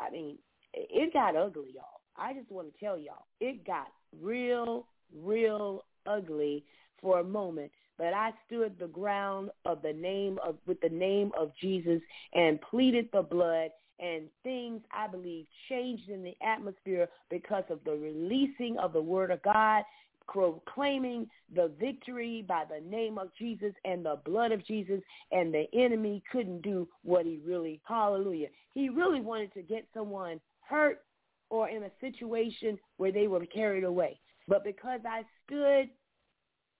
I 0.00 0.10
mean, 0.10 0.38
it 0.74 1.12
got 1.12 1.36
ugly, 1.36 1.70
y'all. 1.74 1.95
I 2.18 2.34
just 2.34 2.50
want 2.50 2.72
to 2.72 2.84
tell 2.84 2.98
y'all, 2.98 3.26
it 3.40 3.66
got 3.66 3.88
real, 4.20 4.86
real 5.14 5.84
ugly 6.06 6.64
for 7.00 7.20
a 7.20 7.24
moment. 7.24 7.70
But 7.98 8.12
I 8.12 8.32
stood 8.46 8.78
the 8.78 8.88
ground 8.88 9.50
of 9.64 9.80
the 9.82 9.92
name 9.92 10.38
of 10.44 10.56
with 10.66 10.80
the 10.80 10.88
name 10.88 11.32
of 11.38 11.52
Jesus 11.60 12.00
and 12.34 12.60
pleaded 12.60 13.08
the 13.12 13.22
blood 13.22 13.70
and 13.98 14.24
things 14.42 14.82
I 14.92 15.06
believe 15.06 15.46
changed 15.70 16.10
in 16.10 16.22
the 16.22 16.36
atmosphere 16.46 17.08
because 17.30 17.64
of 17.70 17.80
the 17.84 17.92
releasing 17.92 18.76
of 18.78 18.92
the 18.92 19.00
word 19.00 19.30
of 19.30 19.42
God, 19.42 19.84
proclaiming 20.28 21.26
the 21.54 21.70
victory 21.80 22.44
by 22.46 22.64
the 22.68 22.84
name 22.86 23.16
of 23.16 23.30
Jesus 23.38 23.72
and 23.86 24.04
the 24.04 24.20
blood 24.26 24.52
of 24.52 24.66
Jesus 24.66 25.00
and 25.32 25.54
the 25.54 25.64
enemy 25.72 26.22
couldn't 26.30 26.60
do 26.60 26.86
what 27.02 27.24
he 27.24 27.40
really 27.46 27.80
hallelujah. 27.84 28.48
He 28.74 28.90
really 28.90 29.20
wanted 29.20 29.54
to 29.54 29.62
get 29.62 29.86
someone 29.94 30.38
hurt 30.60 31.05
or 31.50 31.68
in 31.68 31.84
a 31.84 31.90
situation 32.00 32.78
where 32.96 33.12
they 33.12 33.28
were 33.28 33.44
carried 33.46 33.84
away. 33.84 34.18
But 34.48 34.64
because 34.64 35.00
I 35.08 35.22
stood 35.44 35.90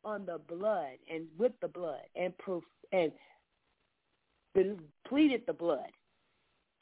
on 0.05 0.27
the 0.27 0.39
blood 0.39 0.99
and 1.13 1.27
with 1.39 1.53
the 1.61 1.69
blood 1.69 2.03
and 2.15 2.37
proof 2.39 2.65
and 2.93 3.13
pleaded 5.09 5.43
the 5.47 5.53
blood, 5.53 5.91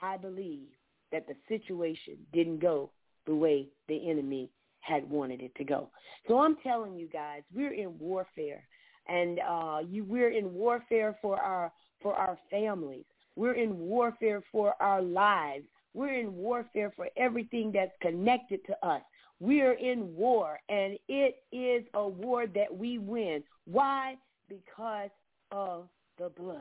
I 0.01 0.17
believe 0.17 0.69
that 1.13 1.27
the 1.27 1.35
situation 1.49 2.17
didn't 2.33 2.61
go 2.61 2.91
the 3.27 3.35
way 3.35 3.69
the 3.89 4.11
enemy 4.11 4.51
had 4.81 5.09
wanted 5.09 5.41
it 5.41 5.55
to 5.57 5.65
go. 5.65 5.89
So 6.29 6.41
I'm 6.41 6.57
telling 6.63 6.97
you 6.97 7.09
guys, 7.09 7.43
we're 7.55 7.73
in 7.73 7.99
warfare, 7.99 8.67
and 9.09 9.41
uh, 9.41 9.79
you, 9.89 10.05
we're 10.05 10.31
in 10.31 10.53
warfare 10.53 11.17
for 11.23 11.41
our 11.41 11.73
for 12.03 12.15
our 12.15 12.39
families. 12.51 13.05
We're 13.37 13.55
in 13.55 13.79
warfare 13.79 14.43
for 14.53 14.75
our 14.81 15.01
lives. 15.01 15.65
We're 15.95 16.19
in 16.19 16.35
warfare 16.35 16.93
for 16.95 17.09
everything 17.17 17.73
that's 17.73 17.93
connected 18.03 18.61
to 18.67 18.87
us. 18.87 19.03
We 19.41 19.63
are 19.63 19.73
in 19.73 20.15
war, 20.15 20.59
and 20.69 20.99
it 21.09 21.37
is 21.53 21.85
a 21.95 22.07
war 22.07 22.47
that 22.49 22.75
we 22.77 22.99
win. 22.99 23.43
Why? 23.67 24.17
Because 24.49 25.11
of 25.51 25.89
the 26.19 26.29
blood. 26.29 26.61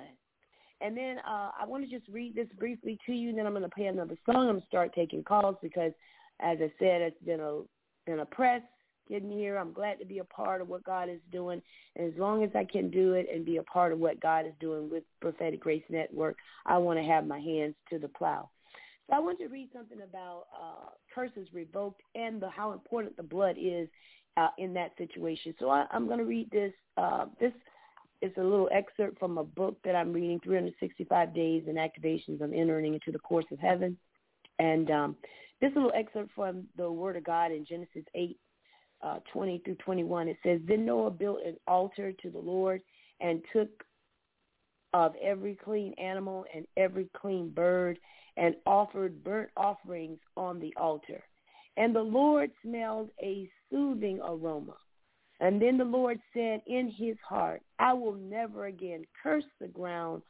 And 0.81 0.97
then 0.97 1.17
uh, 1.19 1.51
I 1.59 1.65
want 1.65 1.87
to 1.87 1.89
just 1.89 2.09
read 2.11 2.35
this 2.35 2.47
briefly 2.59 2.99
to 3.05 3.13
you, 3.13 3.29
and 3.29 3.37
then 3.37 3.45
I'm 3.45 3.53
going 3.53 3.63
to 3.63 3.69
play 3.69 3.85
another 3.85 4.17
song. 4.25 4.35
I'm 4.35 4.47
going 4.47 4.61
to 4.61 4.67
start 4.67 4.93
taking 4.93 5.23
calls 5.23 5.55
because, 5.61 5.91
as 6.41 6.57
I 6.59 6.71
said, 6.79 7.01
it's 7.01 7.23
been 7.23 7.39
a 7.39 7.61
been 8.05 8.19
a 8.19 8.25
press 8.25 8.61
getting 9.07 9.31
here. 9.31 9.57
I'm 9.57 9.71
glad 9.71 9.99
to 9.99 10.05
be 10.05 10.19
a 10.19 10.25
part 10.25 10.59
of 10.59 10.67
what 10.67 10.83
God 10.83 11.09
is 11.09 11.19
doing, 11.31 11.61
and 11.95 12.11
as 12.11 12.19
long 12.19 12.43
as 12.43 12.49
I 12.53 12.65
can 12.65 12.89
do 12.89 13.13
it 13.13 13.27
and 13.33 13.45
be 13.45 13.57
a 13.57 13.63
part 13.63 13.93
of 13.93 13.99
what 13.99 14.19
God 14.19 14.45
is 14.45 14.53
doing 14.59 14.89
with 14.89 15.03
Prophetic 15.21 15.61
Grace 15.61 15.83
Network, 15.89 16.35
I 16.65 16.77
want 16.77 16.99
to 16.99 17.05
have 17.05 17.25
my 17.27 17.39
hands 17.39 17.75
to 17.89 17.99
the 17.99 18.09
plow. 18.09 18.49
So 19.09 19.15
I 19.15 19.19
want 19.19 19.39
to 19.39 19.47
read 19.47 19.69
something 19.73 19.99
about 20.01 20.45
uh, 20.53 20.89
curses 21.13 21.47
revoked 21.53 22.01
and 22.15 22.41
the, 22.41 22.49
how 22.49 22.71
important 22.71 23.17
the 23.17 23.23
blood 23.23 23.55
is 23.59 23.89
uh, 24.37 24.49
in 24.57 24.73
that 24.73 24.91
situation. 24.97 25.53
So 25.59 25.69
I, 25.69 25.85
I'm 25.91 26.07
going 26.07 26.19
to 26.19 26.25
read 26.25 26.49
this. 26.51 26.73
Uh, 26.97 27.25
this 27.39 27.51
is 28.21 28.31
a 28.37 28.43
little 28.43 28.69
excerpt 28.71 29.19
from 29.19 29.37
a 29.37 29.43
book 29.43 29.77
that 29.83 29.95
I'm 29.95 30.13
reading, 30.13 30.39
365 30.43 31.35
Days 31.35 31.63
and 31.67 31.77
Activations. 31.77 32.41
I'm 32.41 32.53
entering 32.53 32.93
into 32.93 33.11
the 33.11 33.19
courts 33.19 33.49
of 33.51 33.59
heaven. 33.59 33.97
And 34.59 34.89
um, 34.91 35.15
this 35.59 35.71
little 35.75 35.91
excerpt 35.93 36.31
from 36.33 36.63
the 36.77 36.89
Word 36.89 37.17
of 37.17 37.25
God 37.25 37.51
in 37.51 37.65
Genesis 37.65 38.05
8, 38.15 38.37
uh, 39.03 39.19
20 39.33 39.61
through 39.65 39.75
21, 39.75 40.29
it 40.29 40.37
says, 40.43 40.61
Then 40.65 40.85
Noah 40.85 41.11
built 41.11 41.39
an 41.45 41.57
altar 41.67 42.13
to 42.13 42.29
the 42.29 42.39
Lord 42.39 42.81
and 43.19 43.41
took 43.51 43.83
of 44.93 45.13
every 45.21 45.55
clean 45.55 45.93
animal 45.95 46.45
and 46.55 46.65
every 46.77 47.09
clean 47.19 47.49
bird 47.49 47.99
and 48.37 48.55
offered 48.65 49.23
burnt 49.23 49.49
offerings 49.55 50.19
on 50.35 50.59
the 50.59 50.73
altar. 50.77 51.23
And 51.77 51.95
the 51.95 52.01
Lord 52.01 52.51
smelled 52.63 53.09
a 53.21 53.49
soothing 53.71 54.19
aroma. 54.21 54.75
And 55.39 55.61
then 55.61 55.77
the 55.77 55.83
Lord 55.83 56.19
said 56.33 56.61
in 56.67 56.91
his 56.95 57.17
heart, 57.27 57.61
I 57.79 57.93
will 57.93 58.15
never 58.15 58.65
again 58.67 59.03
curse 59.21 59.43
the 59.59 59.67
ground 59.67 60.21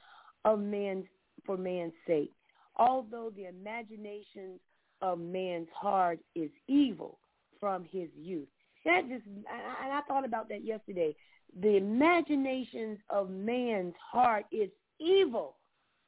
of 0.45 0.59
man 0.59 1.05
for 1.45 1.57
man's 1.57 1.93
sake, 2.07 2.31
although 2.77 3.31
the 3.35 3.47
imaginations 3.47 4.59
of 5.01 5.19
man's 5.19 5.67
heart 5.75 6.19
is 6.35 6.49
evil 6.67 7.19
from 7.59 7.83
his 7.83 8.09
youth. 8.15 8.47
That 8.85 9.07
just, 9.07 9.25
and 9.25 9.45
I 9.93 10.01
thought 10.07 10.25
about 10.25 10.49
that 10.49 10.65
yesterday. 10.65 11.15
The 11.61 11.77
imaginations 11.77 12.97
of 13.09 13.29
man's 13.29 13.93
heart 14.11 14.45
is 14.51 14.69
evil. 14.99 15.57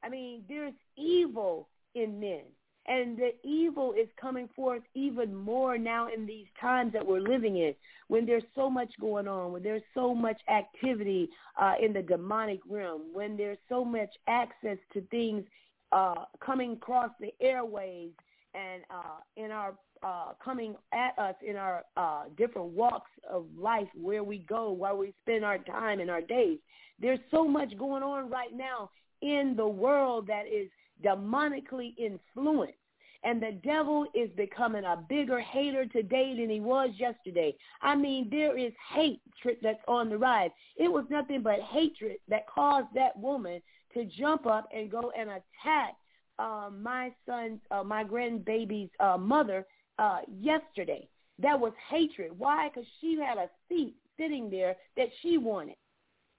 I 0.03 0.09
mean, 0.09 0.43
there's 0.47 0.73
evil 0.97 1.69
in 1.95 2.19
men. 2.19 2.41
And 2.87 3.17
the 3.17 3.31
evil 3.43 3.93
is 3.93 4.07
coming 4.21 4.47
forth 4.55 4.83
even 4.93 5.33
more 5.33 5.75
now 5.75 6.07
in 6.07 6.27
these 6.27 6.45
times 6.61 6.93
that 6.93 7.05
we're 7.05 7.19
living 7.19 7.57
in, 7.57 7.73
when 8.09 8.27
there's 8.27 8.43
so 8.53 8.69
much 8.69 8.91
going 9.01 9.27
on, 9.27 9.51
when 9.51 9.63
there's 9.63 9.81
so 9.95 10.13
much 10.13 10.39
activity 10.47 11.29
uh, 11.59 11.73
in 11.81 11.93
the 11.93 12.03
demonic 12.03 12.59
realm, 12.69 13.01
when 13.11 13.35
there's 13.35 13.57
so 13.69 13.83
much 13.83 14.09
access 14.27 14.77
to 14.93 15.01
things 15.09 15.43
uh, 15.91 16.25
coming 16.39 16.73
across 16.73 17.09
the 17.19 17.33
airways 17.41 18.11
and 18.53 18.83
uh, 18.91 19.17
in 19.35 19.49
our 19.49 19.73
uh, 20.03 20.33
coming 20.43 20.75
at 20.93 21.17
us 21.17 21.33
in 21.41 21.55
our 21.55 21.83
uh, 21.97 22.25
different 22.37 22.67
walks 22.67 23.09
of 23.27 23.45
life, 23.57 23.87
where 23.99 24.23
we 24.23 24.39
go, 24.39 24.71
where 24.71 24.95
we 24.95 25.11
spend 25.23 25.43
our 25.43 25.57
time 25.57 25.99
and 25.99 26.11
our 26.11 26.21
days. 26.21 26.59
There's 26.99 27.19
so 27.31 27.47
much 27.47 27.75
going 27.77 28.03
on 28.03 28.29
right 28.29 28.53
now 28.53 28.91
in 29.21 29.55
the 29.57 29.67
world 29.67 30.27
that 30.27 30.43
is 30.47 30.69
demonically 31.03 31.93
influenced. 31.97 32.77
And 33.23 33.41
the 33.41 33.53
devil 33.63 34.05
is 34.13 34.29
becoming 34.37 34.83
a 34.83 35.03
bigger 35.09 35.39
hater 35.39 35.85
today 35.87 36.35
than 36.37 36.49
he 36.49 36.59
was 36.59 36.91
yesterday. 36.95 37.55
I 37.81 37.95
mean, 37.95 38.27
there 38.29 38.55
is 38.55 38.71
hatred 38.93 39.57
that's 39.63 39.79
on 39.87 40.09
the 40.09 40.17
rise. 40.17 40.51
It 40.77 40.91
was 40.91 41.05
nothing 41.09 41.41
but 41.41 41.59
hatred 41.61 42.17
that 42.29 42.47
caused 42.47 42.89
that 42.93 43.17
woman 43.17 43.61
to 43.95 44.05
jump 44.05 44.45
up 44.45 44.69
and 44.71 44.91
go 44.91 45.11
and 45.17 45.29
attack 45.31 45.95
uh, 46.37 46.69
my 46.71 47.11
son's, 47.25 47.59
uh, 47.71 47.83
my 47.83 48.03
grandbaby's 48.03 48.91
uh, 48.99 49.17
mother 49.17 49.65
uh, 49.97 50.19
yesterday. 50.39 51.07
That 51.39 51.59
was 51.59 51.73
hatred. 51.89 52.31
Why? 52.37 52.69
Because 52.69 52.87
she 53.01 53.17
had 53.19 53.37
a 53.37 53.49
seat 53.67 53.95
sitting 54.17 54.51
there 54.51 54.75
that 54.97 55.07
she 55.21 55.37
wanted. 55.37 55.75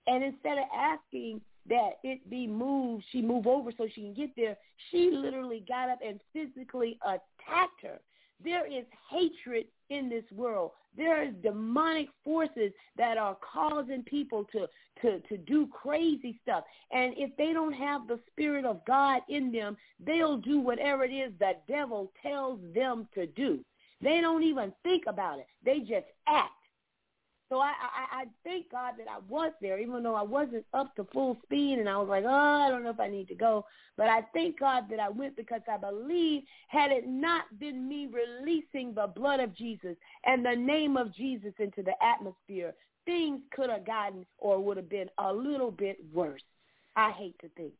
And 0.07 0.23
instead 0.23 0.59
of 0.59 0.65
asking 0.75 1.41
that 1.69 1.99
it 2.03 2.29
be 2.31 2.47
moved, 2.47 3.05
she 3.11 3.23
move 3.23 3.47
over 3.47 3.71
so 3.77 3.87
she 3.93 4.03
can 4.03 4.15
get 4.15 4.31
there. 4.37 4.57
She 4.91 5.11
literally 5.11 5.65
got 5.67 5.91
up 5.91 5.99
and 6.07 6.21
physically 6.33 6.99
attacked 7.05 7.83
her. 7.83 8.01
There 8.45 8.67
is 8.67 8.85
hatred 9.11 9.67
in 9.91 10.09
this 10.09 10.25
world. 10.31 10.73
There 10.97 11.23
is 11.23 11.35
demonic 11.43 12.09
forces 12.25 12.73
that 12.97 13.19
are 13.19 13.37
causing 13.37 14.03
people 14.03 14.45
to, 14.53 14.67
to, 15.03 15.21
to 15.21 15.37
do 15.37 15.69
crazy 15.69 16.39
stuff. 16.43 16.65
And 16.91 17.15
if 17.17 17.35
they 17.37 17.53
don't 17.53 17.73
have 17.73 18.07
the 18.07 18.21
Spirit 18.31 18.65
of 18.65 18.85
God 18.87 19.23
in 19.29 19.53
them, 19.53 19.77
they'll 20.05 20.39
do 20.39 20.61
whatever 20.61 21.05
it 21.05 21.13
is 21.13 21.33
the 21.39 21.53
devil 21.69 22.13
tells 22.23 22.61
them 22.75 23.09
to 23.15 23.27
do. 23.27 23.61
They 24.03 24.21
don't 24.21 24.43
even 24.43 24.73
think 24.83 25.05
about 25.07 25.39
it. 25.39 25.47
They 25.65 25.81
just 25.81 26.07
act. 26.27 26.53
So 27.49 27.61
I, 27.61 27.73
I, 27.81 28.23
I 28.23 28.25
thank 28.43 28.73
God 28.73 28.95
that 28.99 29.07
I 29.09 29.19
was 29.29 29.53
there, 29.61 29.79
even 29.79 30.03
though 30.03 30.17
I 30.17 30.23
wasn't 30.23 30.65
up 30.75 30.95
to 30.97 31.05
full 31.13 31.37
speed, 31.45 31.79
and 31.79 31.89
I 31.89 31.97
was 31.97 32.09
like, 32.09 32.25
oh, 32.27 32.29
I 32.29 32.69
don't 32.69 32.83
know 32.83 32.91
if 32.91 32.99
I 32.99 33.09
need 33.09 33.29
to 33.29 33.37
go. 33.37 33.65
But 33.97 34.09
I 34.09 34.23
thank 34.35 34.59
God 34.59 34.85
that 34.91 34.99
I 34.99 35.09
went 35.09 35.37
because 35.37 35.61
I 35.73 35.77
believe 35.77 36.43
had 36.69 36.91
it 36.91 37.07
not 37.07 37.45
been 37.61 37.89
me 37.89 38.09
releasing 38.09 38.95
the 38.95 39.07
blood 39.07 39.39
of 39.41 39.55
Jesus 39.55 39.97
and 40.25 40.45
the 40.45 40.57
name 40.57 40.97
of 40.97 41.15
Jesus 41.15 41.53
into 41.61 41.83
the 41.83 41.95
atmosphere, 42.03 42.75
things 43.05 43.41
could 43.55 43.71
have 43.71 43.87
gotten 43.87 44.27
or 44.39 44.59
would 44.59 44.77
have 44.77 44.91
been 44.91 45.09
a 45.19 45.33
little 45.33 45.71
bit 45.71 45.99
worse. 46.13 46.43
I 46.97 47.13
hate 47.13 47.39
to 47.41 47.49
think. 47.51 47.75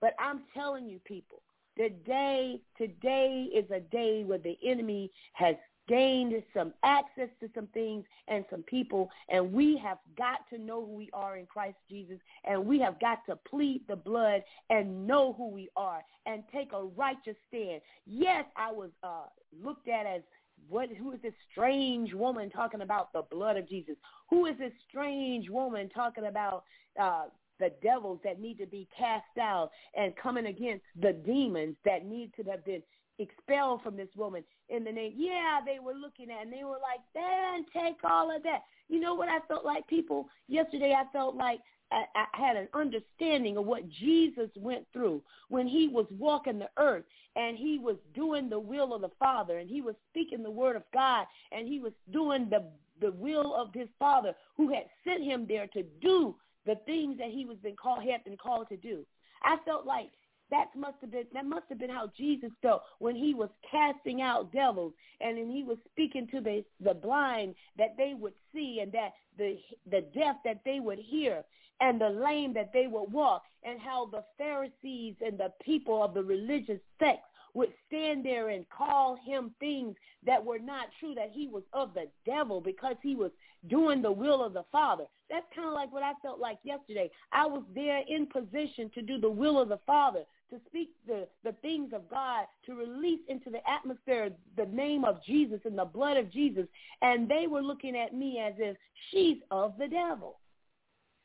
But 0.00 0.14
I'm 0.18 0.42
telling 0.54 0.88
you 0.88 0.98
people, 1.04 1.42
Today, 1.80 2.60
today 2.76 3.48
is 3.54 3.64
a 3.70 3.80
day 3.80 4.22
where 4.24 4.38
the 4.38 4.58
enemy 4.62 5.10
has 5.32 5.54
gained 5.90 6.40
some 6.54 6.72
access 6.84 7.28
to 7.40 7.50
some 7.52 7.66
things 7.74 8.04
and 8.28 8.44
some 8.48 8.62
people, 8.62 9.10
and 9.28 9.52
we 9.52 9.76
have 9.76 9.98
got 10.16 10.48
to 10.48 10.56
know 10.56 10.86
who 10.86 10.94
we 10.94 11.10
are 11.12 11.36
in 11.36 11.46
Christ 11.46 11.78
Jesus, 11.90 12.18
and 12.44 12.64
we 12.64 12.78
have 12.78 13.00
got 13.00 13.26
to 13.26 13.36
plead 13.36 13.82
the 13.88 13.96
blood 13.96 14.42
and 14.70 15.04
know 15.06 15.32
who 15.32 15.48
we 15.48 15.68
are 15.76 16.02
and 16.26 16.44
take 16.54 16.72
a 16.72 16.84
righteous 16.84 17.34
stand. 17.48 17.80
Yes, 18.06 18.44
I 18.56 18.70
was 18.70 18.90
uh, 19.02 19.24
looked 19.62 19.88
at 19.88 20.06
as 20.06 20.22
what 20.68 20.90
who 20.90 21.12
is 21.12 21.20
this 21.22 21.34
strange 21.50 22.14
woman 22.14 22.50
talking 22.50 22.82
about 22.82 23.12
the 23.12 23.22
blood 23.28 23.56
of 23.56 23.68
Jesus? 23.68 23.96
Who 24.28 24.46
is 24.46 24.56
this 24.58 24.72
strange 24.88 25.50
woman 25.50 25.88
talking 25.88 26.26
about 26.26 26.64
uh, 27.00 27.24
the 27.58 27.72
devils 27.82 28.20
that 28.24 28.40
need 28.40 28.58
to 28.58 28.66
be 28.66 28.86
cast 28.96 29.38
out 29.40 29.70
and 29.96 30.14
coming 30.16 30.46
against 30.46 30.84
the 31.00 31.12
demons 31.12 31.76
that 31.84 32.06
need 32.06 32.32
to 32.36 32.48
have 32.50 32.64
been 32.64 32.82
expelled 33.20 33.82
from 33.82 33.96
this 33.96 34.08
woman 34.16 34.42
in 34.68 34.84
the 34.84 34.92
name. 34.92 35.12
Yeah, 35.16 35.60
they 35.64 35.78
were 35.78 35.94
looking 35.94 36.30
at 36.30 36.42
and 36.42 36.52
they 36.52 36.64
were 36.64 36.78
like, 36.82 37.00
then 37.14 37.64
take 37.72 37.98
all 38.04 38.34
of 38.34 38.42
that. 38.42 38.62
You 38.88 39.00
know 39.00 39.14
what 39.14 39.28
I 39.28 39.38
felt 39.46 39.64
like, 39.64 39.86
people? 39.86 40.28
Yesterday 40.48 40.94
I 40.96 41.04
felt 41.12 41.36
like 41.36 41.60
I, 41.92 42.04
I 42.14 42.26
had 42.32 42.56
an 42.56 42.68
understanding 42.74 43.56
of 43.56 43.66
what 43.66 43.88
Jesus 43.88 44.50
went 44.56 44.86
through 44.92 45.22
when 45.48 45.66
he 45.66 45.88
was 45.88 46.06
walking 46.18 46.58
the 46.58 46.70
earth 46.76 47.04
and 47.36 47.56
he 47.56 47.78
was 47.78 47.96
doing 48.14 48.48
the 48.48 48.58
will 48.58 48.94
of 48.94 49.02
the 49.02 49.10
Father 49.18 49.58
and 49.58 49.68
he 49.68 49.80
was 49.80 49.94
speaking 50.10 50.42
the 50.42 50.50
word 50.50 50.76
of 50.76 50.82
God 50.92 51.26
and 51.52 51.68
he 51.68 51.80
was 51.80 51.92
doing 52.12 52.48
the, 52.50 52.64
the 53.00 53.12
will 53.12 53.54
of 53.54 53.72
his 53.74 53.88
Father 53.98 54.34
who 54.56 54.72
had 54.72 54.84
sent 55.04 55.22
him 55.22 55.46
there 55.48 55.66
to 55.68 55.82
do 56.00 56.34
the 56.66 56.76
things 56.86 57.18
that 57.18 57.30
he 57.30 57.44
was 57.44 57.56
been 57.58 57.76
called, 57.76 58.04
had 58.04 58.22
been 58.24 58.36
called 58.36 58.68
to 58.68 58.76
do. 58.76 59.04
I 59.42 59.56
felt 59.64 59.86
like 59.86 60.10
that 60.50 60.68
must 60.76 60.96
have 61.00 61.10
been 61.10 61.26
that 61.32 61.46
must 61.46 61.64
have 61.68 61.78
been 61.78 61.90
how 61.90 62.10
Jesus 62.16 62.50
felt 62.62 62.82
when 62.98 63.14
he 63.14 63.34
was 63.34 63.50
casting 63.70 64.22
out 64.22 64.52
devils 64.52 64.92
and 65.20 65.38
then 65.38 65.50
he 65.50 65.62
was 65.62 65.78
speaking 65.92 66.26
to 66.28 66.40
the 66.40 66.64
the 66.80 66.94
blind 66.94 67.54
that 67.78 67.96
they 67.96 68.14
would 68.18 68.34
see 68.52 68.80
and 68.82 68.92
that 68.92 69.12
the 69.38 69.58
the 69.90 70.02
deaf 70.14 70.36
that 70.44 70.60
they 70.64 70.80
would 70.80 70.98
hear 70.98 71.44
and 71.80 72.00
the 72.00 72.08
lame 72.08 72.52
that 72.54 72.72
they 72.72 72.86
would 72.86 73.10
walk 73.12 73.42
and 73.62 73.80
how 73.80 74.06
the 74.06 74.24
Pharisees 74.38 75.14
and 75.24 75.38
the 75.38 75.52
people 75.62 76.02
of 76.02 76.14
the 76.14 76.22
religious 76.22 76.80
sects 76.98 77.24
would 77.54 77.72
stand 77.86 78.24
there 78.24 78.50
and 78.50 78.68
call 78.68 79.18
him 79.24 79.50
things 79.58 79.96
that 80.24 80.44
were 80.44 80.58
not 80.58 80.86
true, 81.00 81.14
that 81.14 81.30
he 81.32 81.48
was 81.48 81.64
of 81.72 81.92
the 81.94 82.06
devil 82.24 82.60
because 82.60 82.96
he 83.02 83.16
was 83.16 83.30
doing 83.68 84.02
the 84.02 84.12
will 84.12 84.44
of 84.44 84.52
the 84.52 84.64
Father. 84.70 85.04
That's 85.28 85.46
kind 85.54 85.68
of 85.68 85.74
like 85.74 85.92
what 85.92 86.02
I 86.02 86.12
felt 86.22 86.38
like 86.38 86.58
yesterday. 86.62 87.10
I 87.32 87.46
was 87.46 87.62
there 87.74 88.02
in 88.08 88.26
position 88.26 88.90
to 88.94 89.02
do 89.02 89.18
the 89.18 89.30
will 89.30 89.60
of 89.60 89.68
the 89.68 89.80
Father, 89.86 90.24
to 90.50 90.60
speak 90.66 90.90
the, 91.06 91.26
the 91.44 91.52
things 91.62 91.92
of 91.94 92.08
God, 92.10 92.46
to 92.66 92.74
release 92.74 93.20
into 93.28 93.50
the 93.50 93.60
atmosphere 93.68 94.30
the 94.56 94.66
name 94.66 95.04
of 95.04 95.22
Jesus 95.24 95.60
and 95.64 95.78
the 95.78 95.84
blood 95.84 96.16
of 96.16 96.30
Jesus. 96.30 96.66
And 97.02 97.28
they 97.28 97.46
were 97.46 97.62
looking 97.62 97.96
at 97.96 98.14
me 98.14 98.40
as 98.44 98.54
if 98.58 98.76
she's 99.10 99.38
of 99.50 99.74
the 99.78 99.88
devil. 99.88 100.38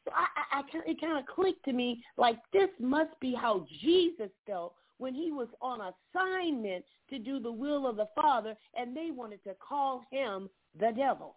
So 0.05 0.11
I, 0.13 0.57
I, 0.57 0.59
I 0.59 0.89
it 0.89 1.01
kind 1.01 1.17
of 1.17 1.25
clicked 1.25 1.65
to 1.65 1.73
me 1.73 2.03
like 2.17 2.37
this 2.53 2.69
must 2.79 3.19
be 3.19 3.33
how 3.33 3.65
Jesus 3.81 4.29
felt 4.45 4.75
when 4.97 5.13
he 5.13 5.31
was 5.31 5.47
on 5.61 5.79
assignment 5.81 6.85
to 7.09 7.19
do 7.19 7.39
the 7.39 7.51
will 7.51 7.87
of 7.87 7.97
the 7.97 8.07
Father, 8.15 8.55
and 8.75 8.95
they 8.95 9.11
wanted 9.11 9.43
to 9.43 9.53
call 9.55 10.03
him 10.11 10.49
the 10.79 10.91
devil. 10.95 11.35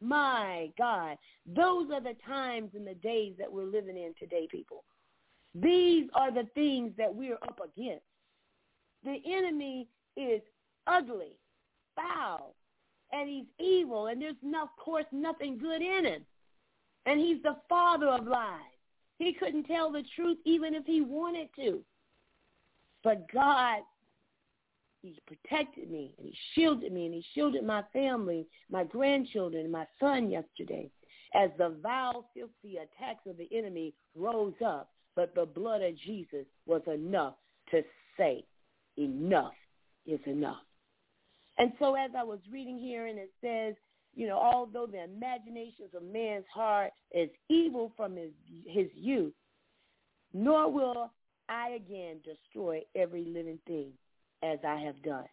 My 0.00 0.70
God, 0.76 1.16
those 1.46 1.90
are 1.90 2.02
the 2.02 2.16
times 2.26 2.70
and 2.74 2.86
the 2.86 2.94
days 2.94 3.34
that 3.38 3.50
we're 3.50 3.64
living 3.64 3.96
in 3.96 4.12
today, 4.18 4.46
people. 4.50 4.84
These 5.60 6.08
are 6.14 6.30
the 6.30 6.48
things 6.54 6.92
that 6.98 7.14
we're 7.14 7.38
up 7.42 7.60
against. 7.64 8.04
The 9.04 9.16
enemy 9.26 9.88
is 10.16 10.42
ugly, 10.86 11.38
foul, 11.94 12.54
and 13.12 13.28
he's 13.28 13.46
evil, 13.58 14.08
and 14.08 14.20
there's, 14.20 14.34
no, 14.42 14.64
of 14.64 14.76
course, 14.76 15.06
nothing 15.12 15.58
good 15.58 15.80
in 15.80 16.04
him. 16.04 16.26
And 17.06 17.20
he's 17.20 17.42
the 17.42 17.56
father 17.68 18.08
of 18.08 18.26
lies. 18.26 18.60
He 19.18 19.32
couldn't 19.32 19.64
tell 19.64 19.90
the 19.90 20.04
truth 20.14 20.38
even 20.44 20.74
if 20.74 20.84
he 20.84 21.00
wanted 21.00 21.48
to. 21.56 21.82
But 23.04 23.30
God, 23.32 23.78
he 25.00 25.18
protected 25.26 25.90
me 25.90 26.14
and 26.18 26.26
he 26.26 26.36
shielded 26.54 26.92
me 26.92 27.06
and 27.06 27.14
he 27.14 27.24
shielded 27.32 27.64
my 27.64 27.82
family, 27.92 28.46
my 28.68 28.82
grandchildren, 28.84 29.62
and 29.62 29.72
my 29.72 29.86
son 30.00 30.28
yesterday 30.28 30.90
as 31.34 31.50
the 31.58 31.76
vile, 31.82 32.28
filthy 32.34 32.78
attacks 32.78 33.26
of 33.26 33.36
the 33.36 33.48
enemy 33.56 33.94
rose 34.14 34.54
up. 34.64 34.90
But 35.16 35.34
the 35.34 35.46
blood 35.46 35.82
of 35.82 35.98
Jesus 35.98 36.46
was 36.66 36.82
enough 36.86 37.34
to 37.70 37.82
say, 38.16 38.44
enough 38.98 39.54
is 40.06 40.20
enough. 40.26 40.62
And 41.58 41.72
so 41.78 41.94
as 41.94 42.10
I 42.16 42.22
was 42.22 42.38
reading 42.52 42.78
here 42.78 43.06
and 43.06 43.18
it 43.18 43.30
says, 43.42 43.74
you 44.14 44.26
know, 44.26 44.38
although 44.38 44.86
the 44.86 45.04
imaginations 45.04 45.90
of 45.94 46.02
man's 46.02 46.44
heart 46.52 46.92
is 47.12 47.30
evil 47.48 47.92
from 47.96 48.16
his, 48.16 48.30
his 48.66 48.86
youth, 48.94 49.32
nor 50.32 50.70
will 50.70 51.10
I 51.48 51.70
again 51.70 52.20
destroy 52.24 52.82
every 52.94 53.24
living 53.24 53.58
thing 53.66 53.92
as 54.42 54.58
I 54.66 54.76
have 54.80 55.02
done. 55.02 55.24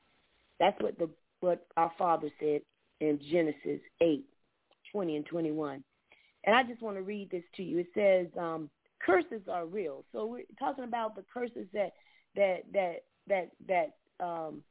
That's 0.60 0.80
what 0.82 0.98
the 0.98 1.10
what 1.40 1.66
our 1.76 1.92
Father 1.98 2.30
said 2.40 2.62
in 3.02 3.20
Genesis 3.30 3.82
8, 4.00 4.24
20 4.94 5.18
and 5.18 5.26
21. 5.26 5.84
And 6.46 6.56
I 6.56 6.64
just 6.64 6.82
want 6.82 6.96
to 6.96 7.04
read 7.04 7.30
this 7.32 7.44
to 7.58 7.64
you. 7.64 7.80
It 7.80 7.88
says, 7.94 8.28
um, 8.40 8.70
curses 9.06 9.42
are 9.52 9.66
real. 9.66 10.04
So 10.12 10.26
we're 10.26 10.44
talking 10.60 10.84
about 10.84 11.16
the 11.16 11.24
curses 11.34 11.68
that 11.74 11.94
that 12.36 12.64
that 12.74 13.04
that 13.28 13.52
that 13.68 14.24
um, 14.24 14.64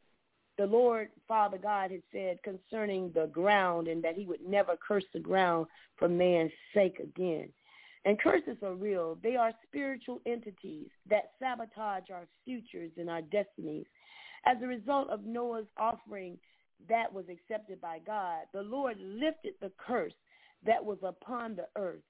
the 0.58 0.66
Lord 0.66 1.08
Father 1.26 1.58
God 1.58 1.90
had 1.90 2.02
said 2.12 2.38
concerning 2.42 3.10
the 3.12 3.26
ground 3.26 3.88
and 3.88 4.02
that 4.04 4.16
he 4.16 4.26
would 4.26 4.46
never 4.46 4.76
curse 4.76 5.04
the 5.12 5.20
ground 5.20 5.66
for 5.96 6.08
man's 6.08 6.52
sake 6.74 6.98
again. 6.98 7.48
And 8.04 8.18
curses 8.18 8.56
are 8.62 8.74
real. 8.74 9.16
They 9.22 9.36
are 9.36 9.52
spiritual 9.66 10.20
entities 10.26 10.88
that 11.08 11.30
sabotage 11.38 12.10
our 12.12 12.26
futures 12.44 12.90
and 12.96 13.08
our 13.08 13.22
destinies. 13.22 13.86
As 14.44 14.56
a 14.60 14.66
result 14.66 15.08
of 15.08 15.24
Noah's 15.24 15.66
offering 15.76 16.36
that 16.88 17.12
was 17.12 17.24
accepted 17.30 17.80
by 17.80 18.00
God, 18.04 18.40
the 18.52 18.62
Lord 18.62 18.96
lifted 18.98 19.54
the 19.60 19.70
curse 19.78 20.14
that 20.66 20.84
was 20.84 20.98
upon 21.02 21.54
the 21.54 21.66
earth. 21.76 22.02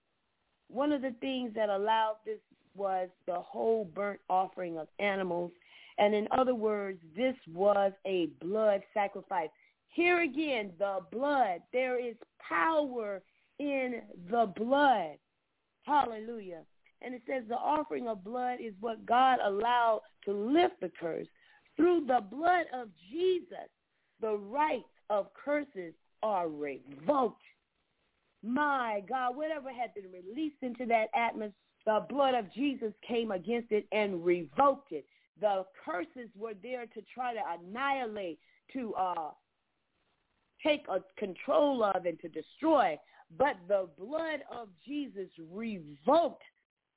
One 0.73 0.93
of 0.93 1.03
the 1.03 1.15
things 1.21 1.53
that 1.55 1.69
allowed 1.69 2.17
this 2.25 2.39
was 2.75 3.09
the 3.27 3.41
whole 3.41 3.85
burnt 3.85 4.21
offering 4.29 4.79
of 4.79 4.89
animals 4.99 5.53
and 5.99 6.15
in 6.15 6.27
other 6.31 6.55
words, 6.55 6.99
this 7.17 7.37
was 7.53 7.93
a 8.07 8.27
blood 8.41 8.83
sacrifice. 8.95 9.51
Here 9.89 10.23
again, 10.23 10.73
the 10.79 10.99
blood. 11.11 11.61
There 11.73 11.99
is 11.99 12.17
power 12.49 13.23
in 13.59 14.03
the 14.31 14.53
blood. 14.57 15.19
Hallelujah. 15.85 16.63
And 17.03 17.15
it 17.15 17.23
says 17.29 17.43
the 17.49 17.57
offering 17.57 18.09
of 18.09 18.25
blood 18.25 18.59
is 18.61 18.75
what 18.81 19.05
God 19.05 19.39
allowed 19.45 20.03
to 20.25 20.33
lift 20.33 20.81
the 20.81 20.91
curse. 21.01 21.27
Through 21.77 22.07
the 22.07 22.21
blood 22.31 22.67
of 22.73 22.89
Jesus, 23.11 23.69
the 24.21 24.37
rights 24.37 24.85
of 25.11 25.27
curses 25.35 25.95
are 26.23 26.49
revoked. 26.49 27.43
My 28.43 29.03
God, 29.09 29.37
whatever 29.37 29.71
had 29.73 29.95
been 29.95 30.11
released 30.13 30.63
into 30.63 30.87
that 30.87 31.09
atmosphere, 31.15 31.55
the 31.85 32.05
blood 32.09 32.35
of 32.35 32.53
Jesus 32.53 32.93
came 33.07 33.31
against 33.33 33.73
it 33.73 33.87
and 33.93 34.25
revoked 34.25 34.93
it. 34.93 35.05
The 35.41 35.65
curses 35.85 36.29
were 36.37 36.55
there 36.63 36.87
to 36.87 37.03
try 37.13 37.35
to 37.35 37.41
annihilate, 37.41 38.39
to 38.73 38.95
uh, 38.95 39.31
take 40.63 40.87
a 40.89 41.01
control 41.19 41.83
of 41.83 42.05
and 42.07 42.19
to 42.21 42.29
destroy. 42.29 42.97
But 43.37 43.57
the 43.67 43.89
blood 43.99 44.41
of 44.51 44.69
Jesus 44.87 45.29
revoked 45.51 46.43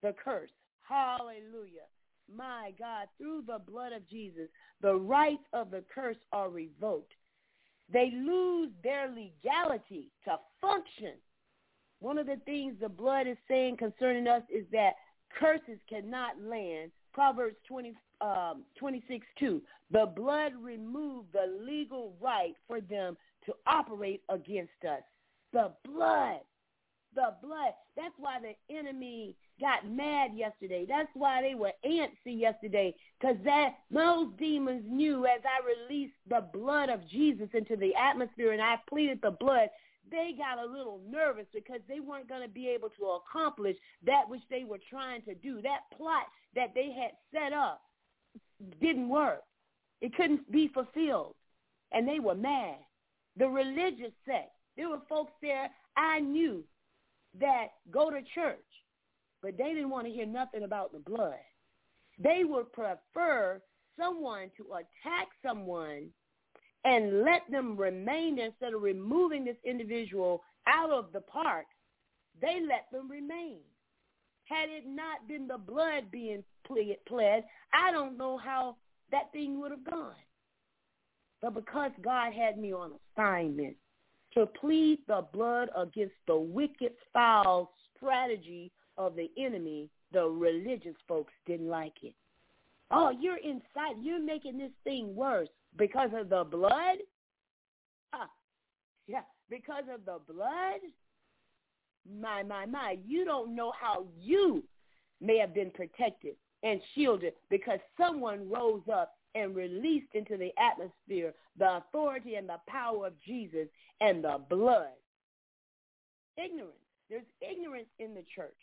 the 0.03 0.13
curse. 0.23 0.51
Hallelujah. 0.81 1.88
My 2.34 2.73
God, 2.77 3.08
through 3.17 3.43
the 3.47 3.60
blood 3.60 3.93
of 3.93 4.08
Jesus, 4.10 4.49
the 4.81 4.95
rights 4.95 5.43
of 5.53 5.71
the 5.71 5.84
curse 5.93 6.17
are 6.31 6.49
revoked. 6.49 7.13
They 7.91 8.12
lose 8.13 8.71
their 8.84 9.08
legality 9.08 10.12
to 10.25 10.38
function. 10.60 11.13
One 12.05 12.19
of 12.19 12.27
the 12.27 12.39
things 12.45 12.75
the 12.79 12.87
blood 12.87 13.25
is 13.25 13.35
saying 13.47 13.77
concerning 13.77 14.27
us 14.27 14.43
is 14.47 14.63
that 14.71 14.91
curses 15.39 15.79
cannot 15.89 16.39
land. 16.39 16.91
Proverbs 17.13 17.55
20, 17.67 17.95
um, 18.21 18.61
26, 18.77 19.25
2. 19.39 19.59
The 19.89 20.05
blood 20.15 20.51
removed 20.61 21.29
the 21.33 21.51
legal 21.65 22.13
right 22.21 22.53
for 22.67 22.79
them 22.79 23.17
to 23.47 23.55
operate 23.65 24.21
against 24.29 24.85
us. 24.87 25.01
The 25.51 25.71
blood. 25.83 26.41
The 27.15 27.33
blood. 27.41 27.73
That's 27.97 28.13
why 28.19 28.37
the 28.39 28.75
enemy 28.77 29.35
got 29.59 29.89
mad 29.89 30.29
yesterday. 30.35 30.85
That's 30.87 31.09
why 31.15 31.41
they 31.41 31.55
were 31.55 31.71
antsy 31.83 32.39
yesterday 32.39 32.93
because 33.19 33.37
that 33.45 33.77
those 33.89 34.27
demons 34.37 34.83
knew 34.87 35.25
as 35.25 35.41
I 35.43 35.89
released 35.89 36.13
the 36.29 36.47
blood 36.53 36.89
of 36.89 37.07
Jesus 37.09 37.47
into 37.55 37.75
the 37.75 37.95
atmosphere 37.95 38.51
and 38.51 38.61
I 38.61 38.75
pleaded 38.87 39.21
the 39.23 39.31
blood, 39.31 39.69
they 40.11 40.33
got 40.37 40.63
a 40.63 40.71
little 40.71 41.01
nervous 41.09 41.45
because 41.53 41.81
they 41.87 41.99
weren't 41.99 42.29
going 42.29 42.41
to 42.41 42.47
be 42.47 42.67
able 42.67 42.89
to 42.89 43.19
accomplish 43.19 43.75
that 44.05 44.27
which 44.27 44.41
they 44.49 44.63
were 44.63 44.79
trying 44.89 45.21
to 45.23 45.35
do. 45.35 45.61
That 45.61 45.81
plot 45.95 46.23
that 46.55 46.73
they 46.73 46.91
had 46.91 47.11
set 47.33 47.53
up 47.53 47.81
didn't 48.81 49.09
work. 49.09 49.41
It 50.01 50.15
couldn't 50.15 50.51
be 50.51 50.67
fulfilled. 50.67 51.35
And 51.91 52.07
they 52.07 52.19
were 52.19 52.35
mad. 52.35 52.77
The 53.37 53.47
religious 53.47 54.11
sect, 54.25 54.51
there 54.77 54.89
were 54.89 55.01
folks 55.09 55.33
there 55.41 55.69
I 55.97 56.19
knew 56.19 56.63
that 57.39 57.67
go 57.91 58.09
to 58.09 58.21
church, 58.33 58.59
but 59.41 59.57
they 59.57 59.73
didn't 59.73 59.89
want 59.89 60.07
to 60.07 60.13
hear 60.13 60.25
nothing 60.25 60.63
about 60.63 60.91
the 60.91 60.99
blood. 60.99 61.33
They 62.17 62.43
would 62.43 62.71
prefer 62.71 63.61
someone 63.97 64.51
to 64.57 64.65
attack 64.73 65.27
someone 65.45 66.09
and 66.85 67.23
let 67.23 67.41
them 67.51 67.75
remain 67.75 68.35
there 68.35 68.45
instead 68.45 68.73
of 68.73 68.81
removing 68.81 69.43
this 69.43 69.57
individual 69.65 70.43
out 70.67 70.91
of 70.91 71.07
the 71.11 71.21
park. 71.21 71.65
They 72.41 72.61
let 72.61 72.85
them 72.91 73.09
remain. 73.09 73.59
Had 74.45 74.69
it 74.69 74.83
not 74.85 75.27
been 75.27 75.47
the 75.47 75.57
blood 75.57 76.11
being 76.11 76.43
pled, 76.67 77.43
I 77.73 77.91
don't 77.91 78.17
know 78.17 78.37
how 78.37 78.77
that 79.11 79.31
thing 79.33 79.59
would 79.59 79.71
have 79.71 79.83
gone. 79.83 80.13
But 81.41 81.55
because 81.55 81.91
God 82.03 82.33
had 82.33 82.57
me 82.57 82.71
on 82.71 82.91
assignment 83.17 83.75
to 84.35 84.45
plead 84.45 84.99
the 85.07 85.25
blood 85.33 85.69
against 85.75 86.15
the 86.27 86.37
wicked, 86.37 86.91
foul 87.11 87.71
strategy 87.95 88.71
of 88.97 89.15
the 89.15 89.31
enemy, 89.37 89.89
the 90.11 90.25
religious 90.25 90.95
folks 91.07 91.33
didn't 91.47 91.69
like 91.69 91.93
it. 92.03 92.13
Oh, 92.91 93.09
you're 93.09 93.37
inside. 93.37 93.95
You're 94.01 94.19
making 94.19 94.57
this 94.59 94.71
thing 94.83 95.15
worse 95.15 95.49
because 95.77 96.09
of 96.13 96.29
the 96.29 96.43
blood? 96.43 96.97
Yeah, 99.07 99.21
because 99.49 99.83
of 99.93 100.05
the 100.05 100.19
blood? 100.31 100.79
My, 102.19 102.43
my, 102.43 102.65
my. 102.65 102.97
You 103.05 103.25
don't 103.25 103.55
know 103.55 103.71
how 103.79 104.05
you 104.19 104.63
may 105.21 105.38
have 105.38 105.53
been 105.53 105.71
protected 105.71 106.35
and 106.63 106.81
shielded 106.93 107.33
because 107.49 107.79
someone 107.99 108.49
rose 108.49 108.81
up 108.91 109.13
and 109.35 109.55
released 109.55 110.13
into 110.13 110.38
the 110.38 110.51
atmosphere 110.59 111.33
the 111.57 111.77
authority 111.77 112.35
and 112.35 112.49
the 112.49 112.59
power 112.67 113.07
of 113.07 113.13
Jesus 113.25 113.67
and 114.01 114.23
the 114.23 114.39
blood. 114.49 114.88
Ignorance. 116.38 116.73
There's 117.09 117.23
ignorance 117.41 117.88
in 117.99 118.13
the 118.13 118.23
church. 118.35 118.57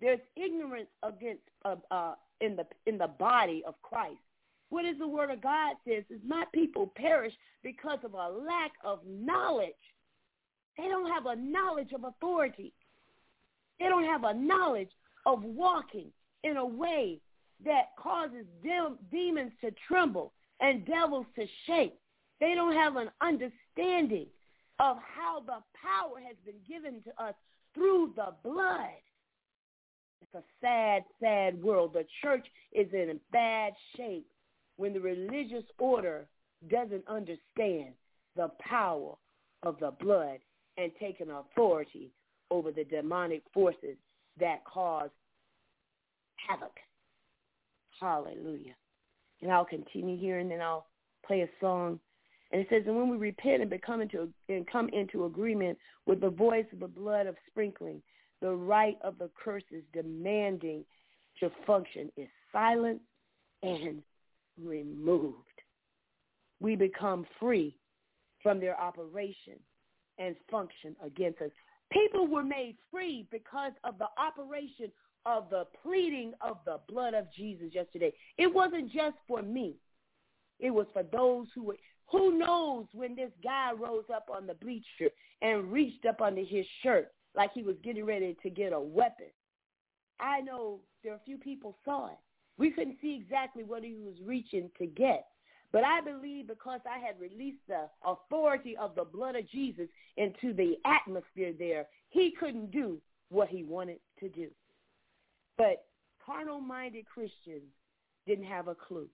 There's 0.00 0.20
ignorance 0.36 0.88
against 1.02 1.42
uh, 1.64 1.76
uh, 1.90 2.14
in 2.40 2.56
the 2.56 2.66
in 2.86 2.98
the 2.98 3.06
body 3.06 3.62
of 3.66 3.80
Christ. 3.82 4.18
What 4.74 4.86
is 4.86 4.98
the 4.98 5.06
word 5.06 5.30
of 5.30 5.40
God 5.40 5.76
says 5.86 6.02
is 6.10 6.18
my 6.26 6.42
people 6.52 6.92
perish 6.96 7.32
because 7.62 8.00
of 8.02 8.14
a 8.14 8.28
lack 8.28 8.72
of 8.82 8.98
knowledge. 9.06 9.70
They 10.76 10.88
don't 10.88 11.08
have 11.12 11.26
a 11.26 11.36
knowledge 11.36 11.92
of 11.94 12.02
authority. 12.02 12.72
They 13.78 13.86
don't 13.86 14.02
have 14.02 14.24
a 14.24 14.34
knowledge 14.34 14.90
of 15.26 15.44
walking 15.44 16.10
in 16.42 16.56
a 16.56 16.66
way 16.66 17.20
that 17.64 17.90
causes 17.96 18.46
dem- 18.64 18.98
demons 19.12 19.52
to 19.60 19.70
tremble 19.86 20.32
and 20.58 20.84
devils 20.84 21.26
to 21.36 21.46
shake. 21.68 21.94
They 22.40 22.56
don't 22.56 22.74
have 22.74 22.96
an 22.96 23.10
understanding 23.20 24.26
of 24.80 24.96
how 24.96 25.38
the 25.38 25.62
power 25.80 26.18
has 26.26 26.34
been 26.44 26.58
given 26.68 27.00
to 27.04 27.22
us 27.22 27.34
through 27.76 28.14
the 28.16 28.34
blood. 28.42 28.90
It's 30.20 30.34
a 30.34 30.42
sad, 30.60 31.04
sad 31.20 31.62
world. 31.62 31.92
The 31.92 32.06
church 32.22 32.46
is 32.72 32.92
in 32.92 33.20
bad 33.30 33.72
shape 33.96 34.26
when 34.76 34.92
the 34.92 35.00
religious 35.00 35.64
order 35.78 36.26
doesn't 36.70 37.06
understand 37.08 37.94
the 38.36 38.50
power 38.60 39.14
of 39.62 39.78
the 39.80 39.92
blood 40.00 40.38
and 40.76 40.90
taking 41.00 41.30
authority 41.30 42.10
over 42.50 42.72
the 42.72 42.84
demonic 42.84 43.42
forces 43.52 43.96
that 44.38 44.64
cause 44.64 45.10
havoc. 46.36 46.72
Hallelujah. 48.00 48.74
And 49.40 49.52
I'll 49.52 49.64
continue 49.64 50.18
here 50.18 50.38
and 50.38 50.50
then 50.50 50.60
I'll 50.60 50.86
play 51.26 51.42
a 51.42 51.48
song. 51.60 52.00
And 52.50 52.60
it 52.60 52.66
says, 52.70 52.82
and 52.86 52.96
when 52.96 53.08
we 53.08 53.16
repent 53.16 53.62
and 53.62 53.70
become 53.70 54.00
into 54.00 54.28
and 54.48 54.66
come 54.70 54.88
into 54.90 55.24
agreement 55.24 55.78
with 56.06 56.20
the 56.20 56.30
voice 56.30 56.66
of 56.72 56.80
the 56.80 56.88
blood 56.88 57.26
of 57.26 57.36
sprinkling, 57.48 58.02
the 58.40 58.52
right 58.52 58.96
of 59.02 59.18
the 59.18 59.30
curses 59.42 59.82
demanding 59.92 60.84
to 61.40 61.50
function 61.66 62.10
is 62.16 62.28
silenced 62.52 63.04
and 63.62 64.02
removed. 64.62 65.36
We 66.60 66.76
become 66.76 67.26
free 67.40 67.76
from 68.42 68.60
their 68.60 68.78
operation 68.80 69.58
and 70.18 70.36
function 70.50 70.94
against 71.04 71.40
us. 71.40 71.50
People 71.90 72.26
were 72.26 72.42
made 72.42 72.76
free 72.90 73.26
because 73.30 73.72
of 73.84 73.98
the 73.98 74.08
operation 74.18 74.90
of 75.26 75.48
the 75.50 75.66
pleading 75.82 76.32
of 76.40 76.58
the 76.64 76.80
blood 76.88 77.14
of 77.14 77.32
Jesus 77.32 77.68
yesterday. 77.72 78.12
It 78.36 78.52
wasn't 78.52 78.92
just 78.92 79.16
for 79.26 79.42
me. 79.42 79.76
It 80.60 80.70
was 80.70 80.86
for 80.92 81.02
those 81.02 81.46
who 81.54 81.64
were, 81.64 81.76
who 82.10 82.38
knows 82.38 82.86
when 82.92 83.16
this 83.16 83.30
guy 83.42 83.72
rose 83.72 84.04
up 84.14 84.28
on 84.34 84.46
the 84.46 84.54
bleacher 84.54 85.10
and 85.42 85.72
reached 85.72 86.06
up 86.06 86.20
under 86.20 86.42
his 86.42 86.66
shirt 86.82 87.08
like 87.34 87.52
he 87.52 87.62
was 87.62 87.76
getting 87.82 88.04
ready 88.04 88.36
to 88.42 88.50
get 88.50 88.72
a 88.72 88.80
weapon. 88.80 89.26
I 90.20 90.40
know 90.40 90.80
there 91.02 91.12
are 91.12 91.16
a 91.16 91.24
few 91.24 91.38
people 91.38 91.76
saw 91.84 92.06
it. 92.06 92.18
We 92.58 92.70
couldn't 92.70 92.98
see 93.00 93.14
exactly 93.14 93.64
what 93.64 93.82
he 93.82 93.94
was 93.94 94.14
reaching 94.24 94.70
to 94.78 94.86
get. 94.86 95.26
But 95.72 95.82
I 95.84 96.00
believe 96.00 96.46
because 96.46 96.80
I 96.88 97.04
had 97.04 97.18
released 97.18 97.66
the 97.66 97.88
authority 98.06 98.76
of 98.76 98.94
the 98.94 99.04
blood 99.04 99.34
of 99.34 99.50
Jesus 99.50 99.88
into 100.16 100.52
the 100.52 100.76
atmosphere 100.84 101.52
there, 101.58 101.86
he 102.10 102.32
couldn't 102.38 102.70
do 102.70 103.00
what 103.30 103.48
he 103.48 103.64
wanted 103.64 103.98
to 104.20 104.28
do. 104.28 104.48
But 105.58 105.84
carnal-minded 106.24 107.06
Christians 107.06 107.72
didn't 108.26 108.44
have 108.44 108.68
a 108.68 108.74
clue. 108.74 109.08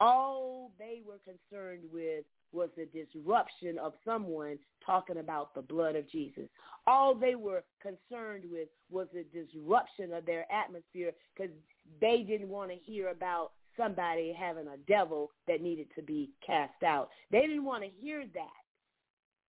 All 0.00 0.72
they 0.78 1.02
were 1.06 1.20
concerned 1.24 1.82
with 1.92 2.24
was 2.52 2.68
the 2.76 2.86
disruption 2.86 3.78
of 3.78 3.92
someone 4.04 4.58
talking 4.84 5.18
about 5.18 5.54
the 5.54 5.62
blood 5.62 5.94
of 5.94 6.10
Jesus. 6.10 6.48
All 6.86 7.14
they 7.14 7.36
were 7.36 7.62
concerned 7.80 8.44
with 8.50 8.68
was 8.90 9.06
the 9.14 9.24
disruption 9.32 10.12
of 10.12 10.26
their 10.26 10.50
atmosphere 10.52 11.12
because 11.36 11.52
they 12.00 12.22
didn't 12.22 12.48
want 12.48 12.70
to 12.70 12.76
hear 12.76 13.08
about 13.08 13.52
somebody 13.76 14.34
having 14.38 14.66
a 14.68 14.76
devil 14.88 15.30
that 15.48 15.62
needed 15.62 15.86
to 15.96 16.02
be 16.02 16.30
cast 16.44 16.82
out. 16.84 17.08
They 17.30 17.40
didn't 17.40 17.64
want 17.64 17.84
to 17.84 17.90
hear 18.00 18.24
that. 18.34 18.62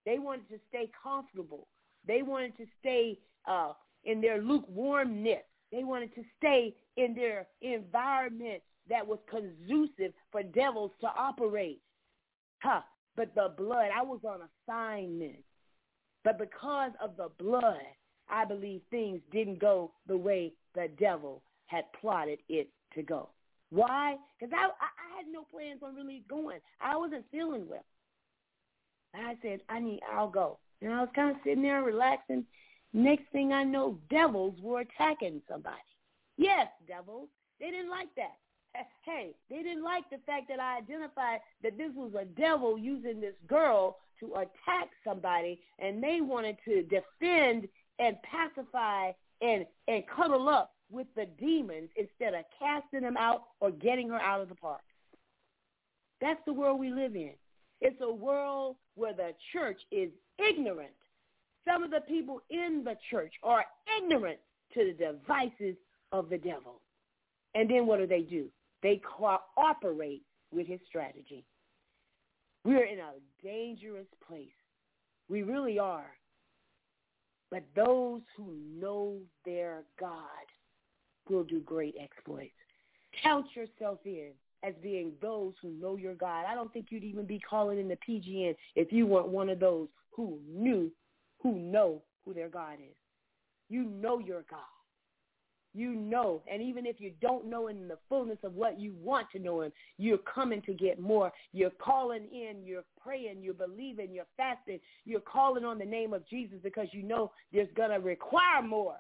They 0.05 0.19
wanted 0.19 0.49
to 0.51 0.59
stay 0.69 0.91
comfortable. 1.03 1.69
They 2.07 2.23
wanted 2.23 2.57
to 2.59 2.67
stay 2.81 3.19
uh, 3.47 3.73
in 4.05 4.21
their 4.21 4.41
lukewarmness. 4.41 5.43
They 5.71 5.85
wanted 5.85 6.15
to 6.15 6.23
stay 6.37 6.75
in 6.97 7.15
their 7.15 7.47
environment 7.61 8.63
that 8.89 9.07
was 9.07 9.19
conducive 9.31 10.13
for 10.31 10.43
devils 10.43 10.91
to 11.01 11.07
operate. 11.07 11.81
Huh. 12.63 12.83
But 13.17 13.35
the 13.35 13.53
blood, 13.57 13.89
I 13.95 14.03
was 14.03 14.21
on 14.25 14.41
assignment. 14.69 15.45
But 16.25 16.39
because 16.39 16.93
of 17.01 17.17
the 17.17 17.29
blood, 17.39 17.83
I 18.29 18.45
believe 18.45 18.81
things 18.91 19.21
didn't 19.31 19.59
go 19.59 19.93
the 20.07 20.17
way 20.17 20.53
the 20.75 20.89
devil 20.99 21.43
had 21.73 21.85
plotted 21.99 22.39
it 22.49 22.69
to 22.95 23.03
go. 23.03 23.31
Why? 23.71 24.17
Because 24.39 24.53
I, 24.55 24.67
I, 24.67 24.69
I 24.69 25.17
had 25.17 25.27
no 25.33 25.45
plans 25.51 25.81
on 25.83 25.95
really 25.95 26.23
going. 26.29 26.59
I 26.81 26.97
wasn't 26.97 27.25
feeling 27.33 27.67
well. 27.69 27.85
I 29.15 29.37
said, 29.43 29.61
I 29.69 29.81
need, 29.81 30.01
I'll 30.13 30.31
go. 30.31 30.59
And 30.83 30.93
I 30.93 31.01
was 31.01 31.09
kind 31.15 31.31
of 31.31 31.37
sitting 31.45 31.63
there 31.63 31.83
relaxing. 31.83 32.45
Next 32.93 33.25
thing 33.33 33.53
I 33.53 33.65
know, 33.65 33.99
devils 34.11 34.55
were 34.61 34.81
attacking 34.81 35.41
somebody. 35.49 35.77
Yes, 36.37 36.67
devils. 36.87 37.29
They 37.61 37.71
didn't 37.71 37.91
like 37.91 38.15
that. 38.17 38.37
Hey, 39.05 39.35
they 39.51 39.63
didn't 39.63 39.83
like 39.83 40.09
the 40.11 40.19
fact 40.25 40.49
that 40.49 40.61
I 40.61 40.79
identified 40.79 41.41
that 41.63 41.77
this 41.77 41.91
was 41.95 42.13
a 42.19 42.25
devil 42.25 42.79
using 42.79 43.21
this 43.21 43.35
girl 43.49 43.99
to 44.21 44.35
attack 44.35 44.89
somebody, 45.05 45.61
and 45.81 46.03
they 46.03 46.21
wanted 46.21 46.57
to 46.65 46.83
defend 46.85 47.69
and 47.99 48.17
pacify 48.23 49.11
and 49.43 49.67
and 49.89 50.05
cuddle 50.07 50.49
up 50.49 50.73
with 50.93 51.07
the 51.17 51.27
demons 51.39 51.89
instead 51.97 52.35
of 52.35 52.45
casting 52.59 53.01
them 53.01 53.17
out 53.17 53.43
or 53.61 53.71
getting 53.71 54.11
her 54.11 54.21
out 54.21 54.41
of 54.41 54.49
the 54.49 54.55
park. 54.55 54.83
That's 56.21 56.41
the 56.47 56.53
world 56.53 56.79
we 56.79 56.91
live 56.91 57.17
in. 57.17 57.33
It's 57.81 58.01
a 58.01 58.13
world 58.13 58.77
where 58.95 59.13
the 59.13 59.33
church 59.53 59.81
is 59.91 60.11
ignorant. 60.39 60.93
Some 61.67 61.83
of 61.83 61.91
the 61.91 62.03
people 62.03 62.41
in 62.51 62.83
the 62.85 62.97
church 63.11 63.33
are 63.43 63.65
ignorant 63.99 64.39
to 64.75 64.85
the 64.85 64.93
devices 64.93 65.77
of 66.13 66.29
the 66.29 66.39
devil. 66.39 66.81
And 67.55 67.69
then 67.69 67.87
what 67.87 67.99
do 67.99 68.07
they 68.07 68.23
do? 68.23 68.49
They 68.83 69.01
cooperate 69.19 70.23
with 70.53 70.67
his 70.67 70.81
strategy. 70.89 71.45
We're 72.65 72.85
in 72.85 72.99
a 72.99 73.15
dangerous 73.43 74.07
place. 74.27 74.49
We 75.29 75.43
really 75.43 75.79
are. 75.79 76.11
But 77.51 77.65
those 77.75 78.23
who 78.37 78.57
know 78.79 79.19
their 79.45 79.83
God 79.99 80.19
will 81.29 81.45
do 81.45 81.61
great 81.61 81.95
exploits. 82.01 82.51
Count 83.23 83.47
yourself 83.55 83.99
in 84.05 84.31
as 84.63 84.75
being 84.83 85.13
those 85.21 85.53
who 85.61 85.71
know 85.81 85.97
your 85.97 86.15
God. 86.15 86.45
I 86.49 86.55
don't 86.55 86.73
think 86.73 86.87
you'd 86.91 87.05
even 87.05 87.27
be 87.27 87.41
calling 87.41 87.79
in 87.79 87.89
the 87.89 87.99
PGN 88.09 88.55
if 88.77 88.93
you 88.93 89.07
weren't 89.07 89.29
one 89.29 89.49
of 89.49 89.59
those 89.59 89.89
who 90.11 90.39
knew, 90.49 90.91
who 91.43 91.59
know 91.59 92.03
who 92.25 92.33
their 92.33 92.49
God 92.49 92.75
is. 92.75 92.95
You 93.69 93.85
know 93.85 94.19
your 94.19 94.45
God. 94.51 94.61
You 95.75 95.95
know, 95.95 96.43
and 96.53 96.61
even 96.61 96.85
if 96.85 97.01
you 97.01 97.13
don't 97.23 97.47
know 97.47 97.69
in 97.69 97.89
the 97.89 97.97
fullness 98.07 98.37
of 98.45 98.55
what 98.55 98.79
you 98.79 98.95
want 99.03 99.29
to 99.33 99.39
know 99.39 99.63
him, 99.63 99.73
you're 99.97 100.19
coming 100.19 100.61
to 100.63 100.75
get 100.75 101.01
more. 101.01 101.33
You're 101.53 101.71
calling 101.71 102.27
in, 102.31 102.63
you're 102.63 102.85
praying, 103.03 103.39
you're 103.41 103.55
believing, 103.55 104.13
you're 104.13 104.27
fasting, 104.37 104.81
you're 105.07 105.21
calling 105.21 105.65
on 105.65 105.79
the 105.79 105.85
name 105.87 106.13
of 106.13 106.29
Jesus 106.29 106.59
because 106.63 106.89
you 106.93 107.03
know 107.03 107.33
there's 107.55 107.71
going 107.75 107.89
to 107.89 108.01
require 108.01 108.61
more 108.63 108.97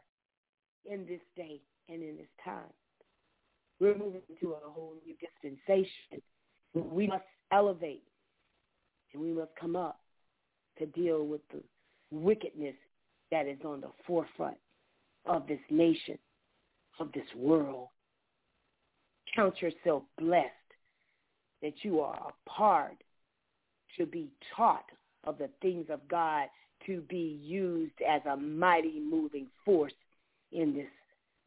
in 0.90 1.04
this 1.04 1.20
day 1.36 1.60
and 1.92 2.02
in 2.02 2.16
this 2.16 2.26
time. 2.44 2.72
We're 3.80 3.96
moving 3.96 4.22
to 4.40 4.52
a 4.52 4.70
whole 4.70 4.94
new 5.04 5.14
dispensation. 5.20 6.22
We 6.74 7.06
must 7.06 7.24
elevate 7.52 8.04
and 9.12 9.22
we 9.22 9.32
must 9.32 9.50
come 9.60 9.76
up 9.76 10.00
to 10.78 10.86
deal 10.86 11.26
with 11.26 11.40
the 11.52 11.60
wickedness 12.10 12.74
that 13.30 13.46
is 13.46 13.58
on 13.64 13.80
the 13.80 13.90
forefront 14.06 14.56
of 15.26 15.46
this 15.46 15.60
nation, 15.70 16.18
of 17.00 17.10
this 17.12 17.26
world. 17.36 17.88
Count 19.34 19.60
yourself 19.60 20.02
blessed 20.18 20.50
that 21.62 21.74
you 21.82 22.00
are 22.00 22.14
a 22.14 22.50
part 22.50 22.96
to 23.98 24.06
be 24.06 24.30
taught 24.56 24.84
of 25.24 25.38
the 25.38 25.48
things 25.60 25.86
of 25.90 26.00
God 26.08 26.48
to 26.86 27.00
be 27.02 27.38
used 27.42 27.94
as 28.08 28.20
a 28.26 28.36
mighty 28.36 29.00
moving 29.00 29.46
force 29.64 29.92
in 30.50 30.74
this 30.74 30.88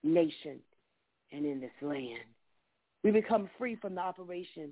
nation 0.05 0.59
and 1.31 1.45
in 1.45 1.59
this 1.59 1.71
land. 1.81 2.23
We 3.03 3.11
become 3.11 3.49
free 3.57 3.75
from 3.75 3.95
the 3.95 4.01
operation 4.01 4.71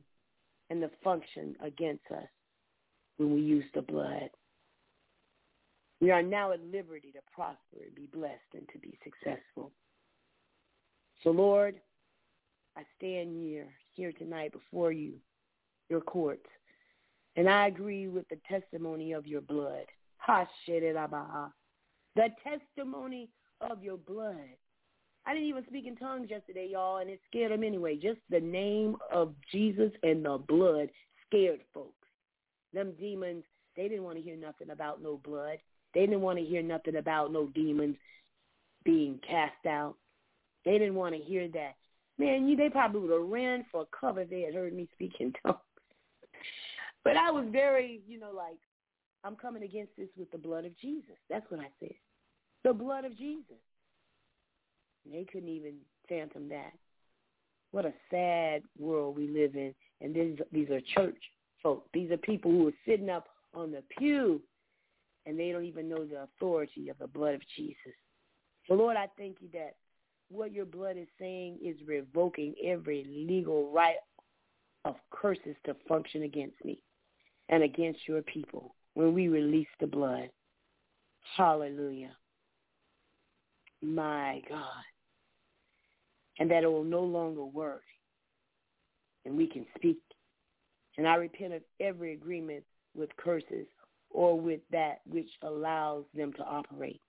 and 0.70 0.82
the 0.82 0.92
function 1.04 1.56
against 1.62 2.06
us 2.12 2.28
when 3.18 3.34
we 3.34 3.42
use 3.42 3.66
the 3.74 3.82
blood. 3.82 4.30
We 6.00 6.12
are 6.12 6.24
now 6.24 6.52
at 6.52 6.64
liberty 6.64 7.12
to 7.12 7.20
prosper 7.34 7.84
and 7.86 7.96
be 7.96 8.08
blessed 8.12 8.40
and 8.54 8.68
to 8.74 8.80
be 8.80 8.98
successful. 9.04 9.72
So 11.24 11.32
Lord, 11.32 11.80
I 12.76 12.82
stand 12.98 13.42
here, 13.42 13.68
here 13.94 14.12
tonight 14.12 14.52
before 14.52 14.92
you, 14.92 15.14
your 15.90 16.02
courts, 16.02 16.48
and 17.36 17.50
I 17.50 17.68
agree 17.68 18.08
with 18.08 18.28
the 18.30 18.40
testimony 18.50 19.14
of 19.14 19.28
your 19.28 19.42
blood. 19.42 19.86
Ha 20.18 20.48
ah, 20.48 21.08
ah. 21.14 21.50
The 22.16 22.30
testimony 22.44 23.30
of 23.62 23.84
your 23.84 23.98
blood 23.98 24.58
I 25.26 25.34
didn't 25.34 25.48
even 25.48 25.66
speak 25.68 25.88
in 25.88 25.96
tongues 25.96 26.30
yesterday, 26.30 26.70
y'all, 26.72 26.98
and 26.98 27.10
it 27.10 27.22
scared 27.28 27.52
them 27.52 27.64
anyway. 27.64 27.96
Just 27.96 28.20
the 28.30 28.42
name 28.42 28.98
of 29.12 29.34
Jesus 29.52 29.92
and 30.04 30.26
the 30.26 30.38
blood 30.38 30.90
scared 31.28 31.62
folks. 31.74 32.08
Them 32.74 32.94
demons, 33.00 33.44
they 33.78 33.88
didn't 33.88 34.04
want 34.04 34.18
to 34.18 34.24
hear 34.24 34.36
nothing 34.36 34.72
about 34.72 35.02
no 35.02 35.22
blood. 35.24 35.58
They 35.94 36.02
didn't 36.02 36.22
want 36.22 36.40
to 36.40 36.46
hear 36.46 36.62
nothing 36.62 36.98
about 36.98 37.32
no 37.32 37.48
demons 37.48 37.96
being 38.84 39.20
cast 39.28 39.66
out. 39.66 39.96
They 40.66 40.74
didn't 40.74 40.96
want 40.96 41.16
to 41.16 41.22
hear 41.22 41.48
that. 41.50 41.76
Man, 42.18 42.48
you 42.48 42.56
they 42.56 42.70
probably 42.70 43.02
would 43.02 43.12
have 43.12 43.30
ran 43.30 43.66
for 43.72 43.86
cover 43.98 44.22
if 44.22 44.30
they 44.30 44.42
had 44.42 44.54
heard 44.54 44.74
me 44.74 44.88
speak 44.94 45.14
in 45.20 45.34
tongues. 45.46 45.58
But 47.04 47.18
I 47.18 47.32
was 47.32 47.46
very, 47.52 48.02
you 48.08 48.20
know, 48.20 48.32
like, 48.36 48.58
I'm 49.24 49.36
coming 49.36 49.64
against 49.64 49.96
this 49.98 50.10
with 50.18 50.32
the 50.32 50.38
blood 50.38 50.66
of 50.66 50.78
Jesus. 50.80 51.16
That's 51.30 51.50
what 51.50 51.60
I 51.60 51.70
said. 51.80 51.94
The 52.64 52.74
blood 52.74 53.06
of 53.06 53.18
Jesus. 53.18 53.58
They 55.12 55.26
couldn't 55.26 55.50
even 55.50 55.76
phantom 56.08 56.50
that. 56.50 56.74
What 57.72 57.86
a 57.86 57.94
sad 58.10 58.64
world 58.78 59.18
we 59.18 59.28
live 59.28 59.56
in. 59.56 59.74
And 60.02 60.14
these, 60.14 60.38
these 60.52 60.70
are 60.70 60.82
church 60.96 61.18
folk. 61.62 61.88
These 61.94 62.12
are 62.12 62.18
people 62.18 62.52
who 62.52 62.68
are 62.68 62.74
sitting 62.86 63.10
up 63.10 63.28
on 63.54 63.72
the 63.72 63.84
pew 63.98 64.42
and 65.26 65.40
they 65.40 65.52
don't 65.52 65.66
even 65.66 65.90
know 65.90 66.06
the 66.06 66.24
authority 66.24 66.90
of 66.90 66.98
the 67.00 67.08
blood 67.08 67.34
of 67.34 67.42
Jesus. 67.56 67.94
So, 68.68 68.76
Lord, 68.76 68.98
I 68.98 69.08
thank 69.18 69.38
you 69.42 69.48
that 69.54 69.76
what 70.30 70.52
your 70.52 70.66
blood 70.66 70.98
is 70.98 71.08
saying 71.20 71.60
is 71.64 71.76
revoking 71.86 72.56
every 72.64 73.06
legal 73.08 73.72
right 73.72 73.96
of 74.86 74.96
curses 75.12 75.56
to 75.66 75.76
function 75.88 76.24
against 76.24 76.64
me 76.66 76.80
and 77.50 77.64
against 77.64 78.00
your 78.08 78.22
people 78.22 78.76
when 78.96 79.14
we 79.14 79.28
release 79.28 79.68
the 79.80 79.88
blood. 79.88 80.30
Hallelujah. 81.38 82.16
My 83.82 84.42
God. 84.50 84.93
And 86.40 86.50
that 86.50 86.64
it 86.64 86.68
will 86.68 86.84
no 86.84 87.02
longer 87.02 87.46
work. 87.46 87.84
And 89.26 89.38
we 89.38 89.48
can 89.48 89.66
speak. 89.76 90.00
And 90.98 91.08
I 91.08 91.16
repent 91.16 91.54
of 91.54 91.62
every 91.80 92.14
agreement 92.14 92.64
with 92.96 93.16
curses 93.18 93.68
or 94.10 94.40
with 94.40 94.62
that 94.72 95.02
which 95.06 95.30
allows 95.42 96.06
them 96.16 96.34
to 96.34 96.44
operate. 96.44 97.02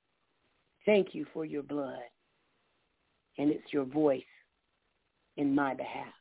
Thank 0.86 1.14
you 1.14 1.26
for 1.32 1.44
your 1.44 1.62
blood. 1.62 2.02
And 3.38 3.50
it's 3.50 3.72
your 3.72 3.84
voice 3.84 4.22
in 5.36 5.54
my 5.54 5.74
behalf. 5.74 6.12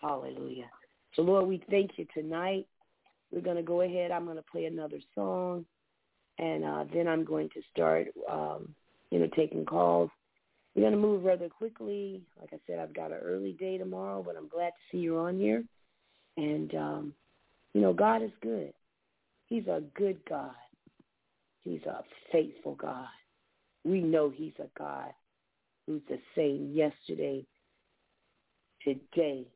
Hallelujah. 0.00 0.70
So, 1.14 1.22
Lord, 1.22 1.46
we 1.46 1.62
thank 1.70 1.92
you 1.96 2.06
tonight. 2.14 2.66
We're 3.30 3.42
going 3.42 3.56
to 3.56 3.62
go 3.62 3.82
ahead. 3.82 4.10
I'm 4.10 4.24
going 4.24 4.36
to 4.36 4.44
play 4.50 4.64
another 4.64 5.00
song, 5.14 5.66
and 6.38 6.64
uh, 6.64 6.84
then 6.92 7.06
I'm 7.06 7.24
going 7.24 7.50
to 7.50 7.60
start, 7.70 8.08
um, 8.30 8.74
you 9.10 9.18
know, 9.18 9.28
taking 9.36 9.66
calls. 9.66 10.10
We're 10.74 10.82
going 10.82 10.92
to 10.92 10.98
move 10.98 11.24
rather 11.24 11.48
quickly. 11.48 12.22
Like 12.40 12.50
I 12.52 12.58
said, 12.66 12.78
I've 12.78 12.94
got 12.94 13.10
an 13.10 13.18
early 13.22 13.52
day 13.52 13.78
tomorrow, 13.78 14.22
but 14.24 14.36
I'm 14.36 14.48
glad 14.48 14.68
to 14.68 14.74
see 14.90 14.98
you're 14.98 15.26
on 15.28 15.38
here. 15.38 15.64
And, 16.36 16.74
um, 16.74 17.14
you 17.74 17.80
know, 17.80 17.92
God 17.92 18.22
is 18.22 18.30
good. 18.42 18.72
He's 19.46 19.66
a 19.66 19.82
good 19.94 20.18
God. 20.28 20.54
He's 21.64 21.82
a 21.82 22.04
faithful 22.30 22.74
God. 22.74 23.08
We 23.84 24.00
know 24.00 24.30
he's 24.34 24.52
a 24.58 24.68
God 24.78 25.10
who's 25.86 26.02
the 26.08 26.18
same 26.36 26.72
yesterday, 26.74 27.44
today, 28.84 29.46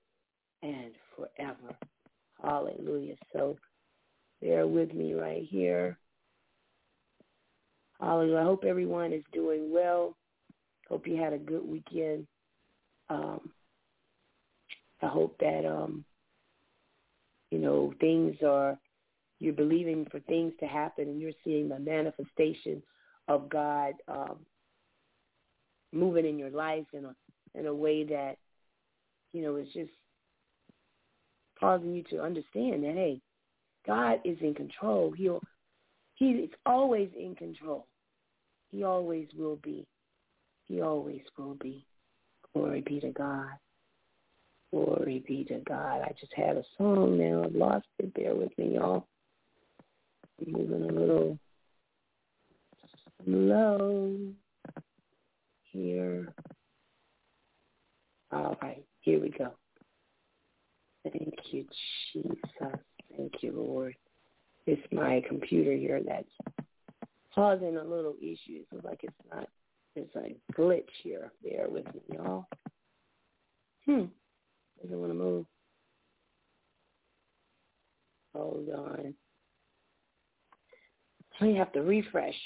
and 0.63 0.93
forever. 1.17 1.77
Hallelujah. 2.43 3.17
So 3.33 3.57
bear 4.41 4.67
with 4.67 4.93
me 4.95 5.15
right 5.15 5.47
here. 5.49 5.99
Hallelujah. 8.01 8.39
I 8.39 8.45
hope 8.45 8.65
everyone 8.65 9.13
is 9.13 9.23
doing 9.33 9.73
well. 9.73 10.17
Hope 10.93 11.07
you 11.07 11.17
had 11.17 11.33
a 11.33 11.39
good 11.39 11.67
weekend. 11.67 12.27
Um, 13.09 13.51
I 15.01 15.07
hope 15.07 15.39
that 15.41 15.65
um, 15.65 16.05
you 17.51 17.59
know 17.59 17.95
things 17.99 18.37
are 18.47 18.79
you're 19.41 19.55
believing 19.55 20.07
for 20.11 20.21
things 20.21 20.53
to 20.61 20.67
happen 20.67 21.09
and 21.09 21.19
you're 21.19 21.33
seeing 21.45 21.71
the 21.71 21.79
manifestation 21.79 22.83
of 23.27 23.49
God 23.49 23.95
um, 24.07 24.41
moving 25.95 26.27
in 26.27 26.39
your 26.39 26.51
life 26.51 26.85
in 26.93 27.07
a 27.07 27.15
in 27.59 27.67
a 27.69 27.75
way 27.75 28.05
that 28.05 28.37
you 29.33 29.41
know 29.41 29.57
is 29.57 29.69
just 29.73 29.93
causing 31.59 31.95
you 31.95 32.03
to 32.11 32.21
understand 32.21 32.85
that 32.85 32.93
hey, 32.93 33.19
God 33.87 34.19
is 34.27 34.37
in 34.43 34.53
control. 34.53 35.11
He'll 35.17 35.41
He's 36.17 36.51
always 36.67 37.09
in 37.19 37.35
control. 37.35 37.87
He 38.71 38.85
always 38.85 39.29
will 39.35 39.57
be. 39.57 39.87
He 40.73 40.81
always 40.81 41.21
will 41.37 41.55
be. 41.57 41.85
Glory 42.55 42.81
be 42.81 42.99
to 43.01 43.11
God. 43.11 43.51
Glory 44.73 45.23
be 45.29 45.45
to 45.45 45.59
God. 45.69 46.01
I 46.01 46.15
just 46.19 46.33
had 46.35 46.57
a 46.57 46.65
song 46.79 47.19
now. 47.19 47.45
I've 47.45 47.55
lost 47.55 47.87
it. 47.99 48.15
Bear 48.15 48.35
with 48.35 48.57
me, 48.57 48.77
y'all. 48.77 49.07
Moving 50.47 50.85
a 50.85 50.93
little 50.93 51.39
slow 53.23 54.17
here. 55.65 56.33
All 58.33 58.57
right, 58.63 58.83
here 59.03 59.21
we 59.21 59.29
go. 59.29 59.51
Thank 61.03 61.35
you, 61.51 61.67
Jesus. 62.15 62.39
Thank 63.15 63.33
you, 63.43 63.53
Lord. 63.53 63.95
It's 64.67 64.81
my 64.91 65.23
computer 65.29 65.73
here 65.73 66.01
that's 66.03 66.57
causing 67.35 67.77
a 67.77 67.85
little 67.85 68.15
issue. 68.23 68.63
It 68.63 68.67
looks 68.73 68.87
like 68.87 69.01
it's 69.03 69.13
not. 69.31 69.49
It's 69.95 70.15
a 70.17 70.35
glitch 70.59 70.85
here. 71.03 71.33
Bear 71.43 71.67
with 71.69 71.85
me, 71.95 72.01
y'all. 72.13 72.47
Hmm. 73.87 74.05
Doesn't 74.81 74.99
want 74.99 75.11
to 75.11 75.15
move. 75.15 75.47
Hold 78.35 78.69
on. 78.71 79.15
You 81.41 81.57
have 81.57 81.73
to 81.73 81.83
refresh. 81.83 82.37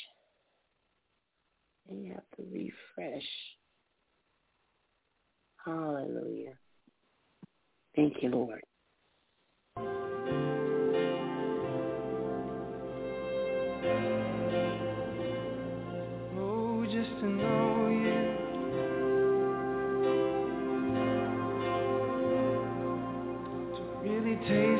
You 1.90 2.14
have 2.14 2.24
to 2.36 2.44
refresh. 2.50 3.26
Hallelujah. 5.64 6.54
Thank 7.94 8.22
you, 8.22 8.30
Lord. 8.30 8.62
To 17.20 17.26
know 17.26 17.88
you. 17.88 18.36
To 23.74 23.82
really 24.02 24.36
taste 24.36 24.75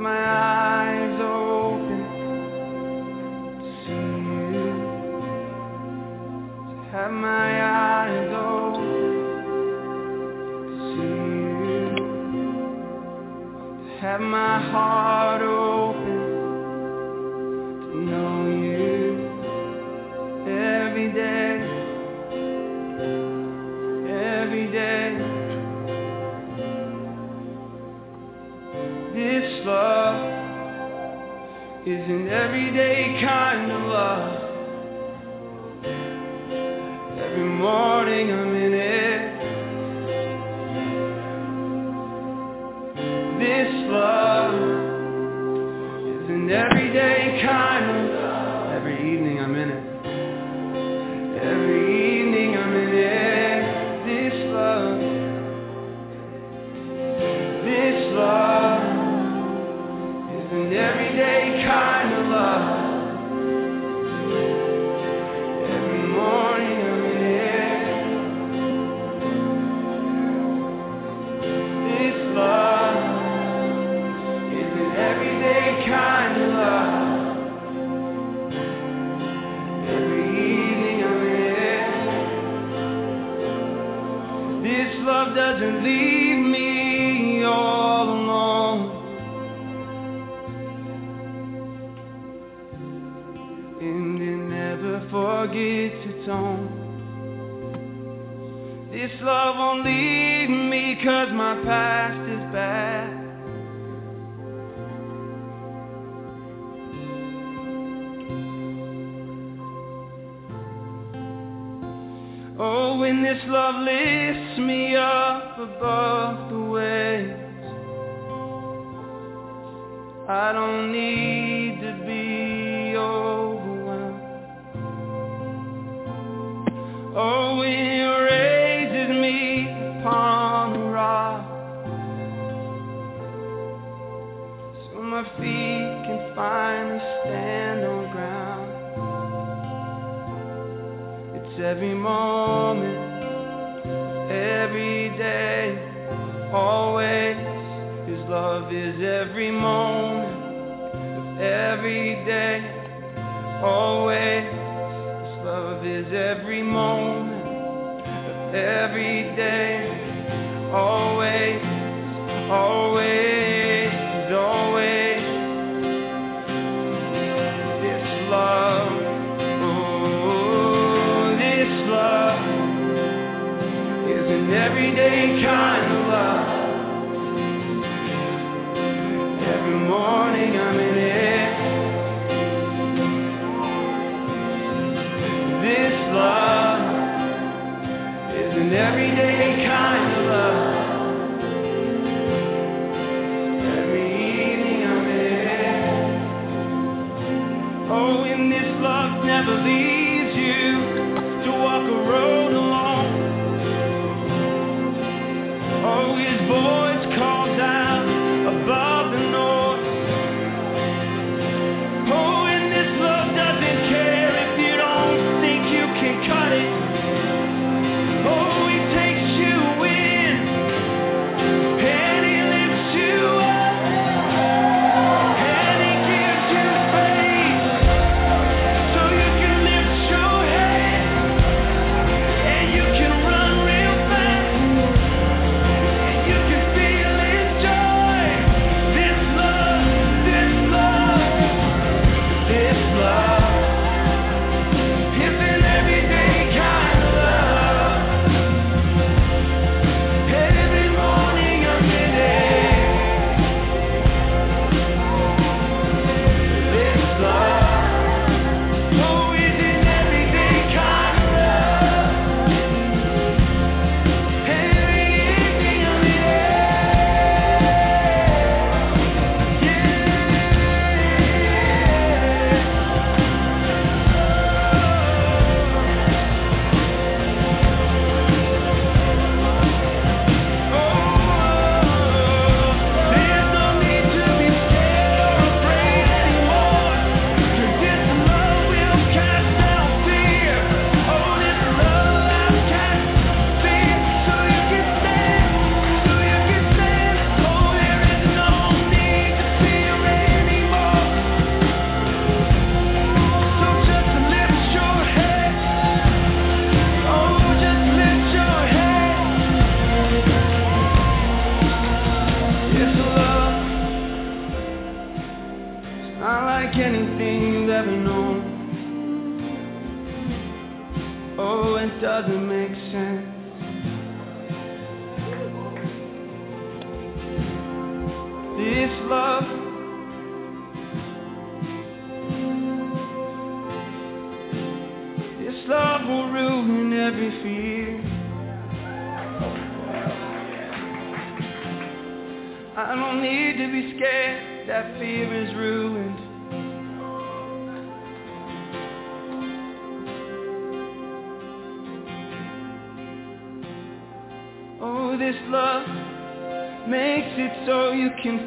my 0.00 0.16
eyes 0.16 1.20
open. 1.20 2.00
To 3.60 3.68
see 3.84 4.08
you. 4.52 4.68
To 6.70 6.82
have 6.90 7.12
my 7.12 7.50
eyes 7.62 8.32
open. 8.32 8.92
To 10.64 10.78
see 10.92 11.16
you. 11.70 12.44
To 13.84 13.90
have 14.00 14.20
my 14.20 14.54
heart 14.70 14.89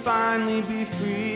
finally 0.03 0.61
be 0.61 0.85
free. 0.97 1.32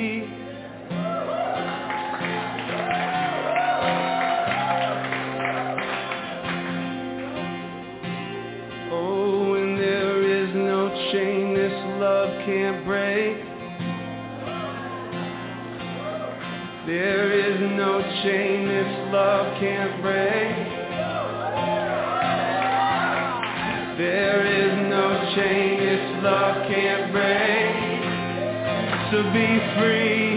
So 29.10 29.24
be 29.32 29.48
free. 29.80 30.36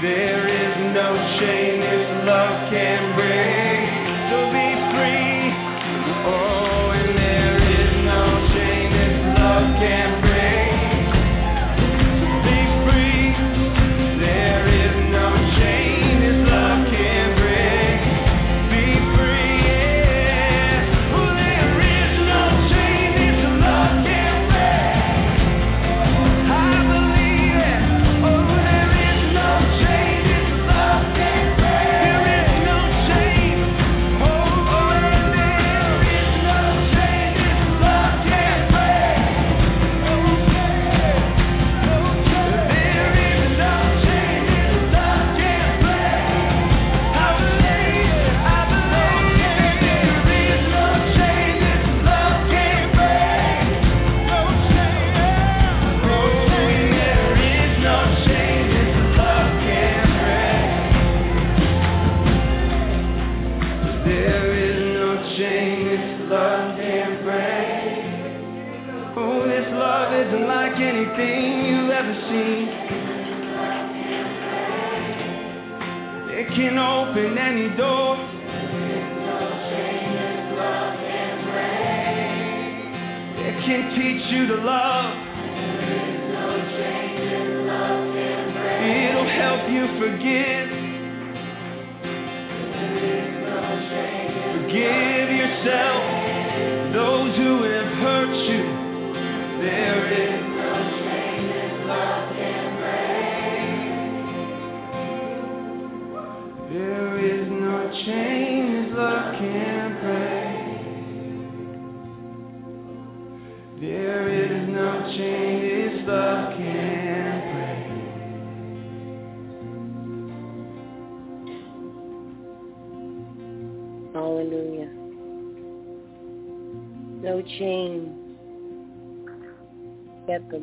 There 0.00 0.48
is 0.48 0.94
no 0.94 1.16
chain 1.38 1.80
this 1.80 2.24
love 2.24 2.70
can 2.70 3.14
break. 3.14 3.59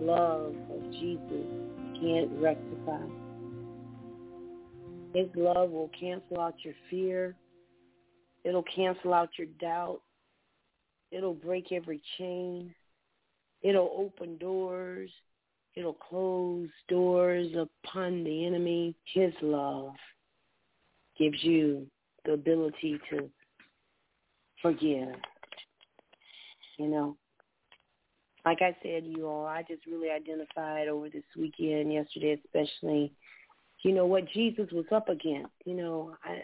Love 0.07 0.55
of 0.71 0.91
Jesus 0.93 1.45
can't 1.99 2.31
rectify. 2.39 3.03
His 5.13 5.27
love 5.35 5.71
will 5.71 5.91
cancel 5.99 6.39
out 6.39 6.55
your 6.63 6.75
fear. 6.89 7.35
It'll 8.45 8.63
cancel 8.73 9.13
out 9.13 9.29
your 9.37 9.47
doubt. 9.59 9.99
It'll 11.11 11.33
break 11.33 11.73
every 11.73 12.01
chain. 12.17 12.73
It'll 13.61 13.91
open 13.97 14.37
doors. 14.37 15.09
It'll 15.75 15.93
close 15.93 16.69
doors 16.87 17.49
upon 17.53 18.23
the 18.23 18.45
enemy. 18.45 18.95
His 19.13 19.33
love 19.41 19.91
gives 21.19 21.43
you 21.43 21.85
the 22.23 22.31
ability 22.31 22.97
to 23.09 23.29
forgive. 24.61 25.15
You 26.77 26.87
know, 26.87 27.17
like 28.47 28.61
I 28.61 28.77
said, 28.81 29.03
you 29.05 29.27
all, 29.27 29.45
I 29.45 29.61
just 29.67 29.85
really 29.85 30.09
identified 30.09 30.87
over 30.87 31.09
this 31.09 31.25
weekend, 31.37 31.91
yesterday 31.91 32.39
especially, 32.45 33.11
you 33.83 33.91
know, 33.91 34.05
what 34.05 34.23
Jesus 34.33 34.71
was 34.71 34.85
up 34.93 35.09
against. 35.09 35.51
You 35.65 35.73
know, 35.73 36.15
I 36.23 36.43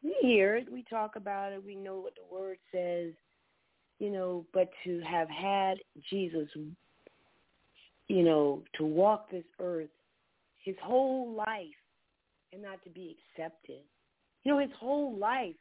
we 0.00 0.16
hear 0.22 0.54
it, 0.54 0.72
we 0.72 0.84
talk 0.88 1.16
about 1.16 1.52
it, 1.52 1.64
we 1.64 1.74
know 1.74 1.96
what 1.96 2.14
the 2.14 2.32
word 2.32 2.58
says, 2.72 3.12
you 3.98 4.10
know, 4.10 4.46
but 4.54 4.70
to 4.84 5.00
have 5.00 5.28
had 5.28 5.78
Jesus, 6.08 6.48
you 8.06 8.22
know, 8.22 8.62
to 8.78 8.84
walk 8.84 9.28
this 9.28 9.44
earth 9.58 9.90
his 10.64 10.76
whole 10.80 11.32
life 11.32 11.66
and 12.52 12.62
not 12.62 12.80
to 12.84 12.90
be 12.90 13.16
accepted. 13.36 13.80
You 14.44 14.52
know, 14.52 14.58
his 14.60 14.70
whole 14.78 15.18
life 15.18 15.56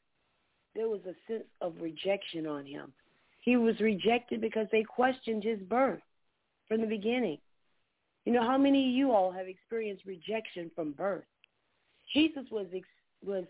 there 0.75 0.87
was 0.87 1.01
a 1.07 1.15
sense 1.27 1.45
of 1.61 1.73
rejection 1.81 2.45
on 2.45 2.63
him. 2.63 2.93
He 3.41 3.57
was 3.57 3.79
rejected 3.79 4.41
because 4.41 4.67
they 4.71 4.83
questioned 4.83 5.43
his 5.43 5.59
birth 5.59 6.01
from 6.67 6.81
the 6.81 6.87
beginning. 6.87 7.37
You 8.25 8.33
know, 8.33 8.43
how 8.43 8.57
many 8.57 8.89
of 8.89 8.95
you 8.95 9.11
all 9.11 9.31
have 9.31 9.47
experienced 9.47 10.05
rejection 10.05 10.69
from 10.75 10.91
birth? 10.91 11.23
Jesus 12.13 12.43
was 12.51 12.67
was 13.25 13.45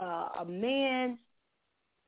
uh, 0.00 0.28
a 0.40 0.44
man 0.44 1.18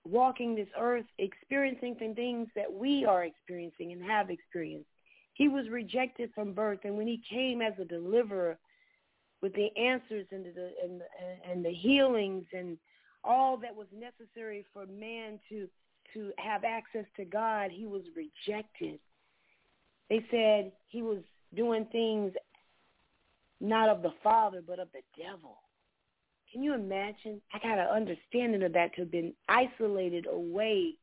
walking 0.05 0.55
this 0.55 0.69
earth, 0.79 1.05
experiencing 1.19 1.97
the 1.99 2.15
things 2.15 2.49
that 2.57 2.73
we 2.73 3.05
are 3.05 3.25
experiencing 3.25 3.93
and 3.93 4.03
have 4.03 4.31
experienced. 4.31 4.89
He 5.35 5.49
was 5.49 5.69
rejected 5.69 6.31
from 6.35 6.53
birth, 6.53 6.81
and 6.85 6.97
when 6.97 7.07
he 7.07 7.23
came 7.29 7.63
as 7.63 7.73
a 7.81 7.85
deliverer 7.85 8.59
with 9.41 9.55
the 9.55 9.77
answers 9.77 10.27
and 10.31 10.45
the 10.45 10.71
and, 10.83 11.03
and 11.51 11.65
the 11.65 11.73
healings 11.73 12.45
and 12.53 12.79
all 13.25 13.57
that 13.57 13.75
was 13.75 13.87
necessary 13.93 14.65
for 14.73 14.87
man 14.87 15.39
to 15.49 15.69
to 16.15 16.33
have 16.39 16.65
access 16.65 17.07
to 17.17 17.25
God, 17.25 17.71
he 17.71 17.87
was 17.87 18.03
rejected. 18.17 18.99
They 20.09 20.25
said 20.31 20.73
he 20.89 21.03
was 21.03 21.19
doing 21.55 21.87
things 21.93 22.33
not 23.61 23.89
of 23.89 24.03
the 24.03 24.13
Father, 24.23 24.63
but 24.67 24.79
of 24.79 24.89
the 24.93 25.03
devil. 25.17 25.59
Can 26.53 26.63
you 26.63 26.75
imagine? 26.75 27.41
I 27.55 27.59
got 27.59 27.79
an 27.79 27.87
understanding 27.87 28.63
of 28.63 28.73
that 28.75 28.95
to 28.95 29.03
have 29.03 29.11
been 29.11 29.33
isolated 29.49 30.27
away 30.27 30.95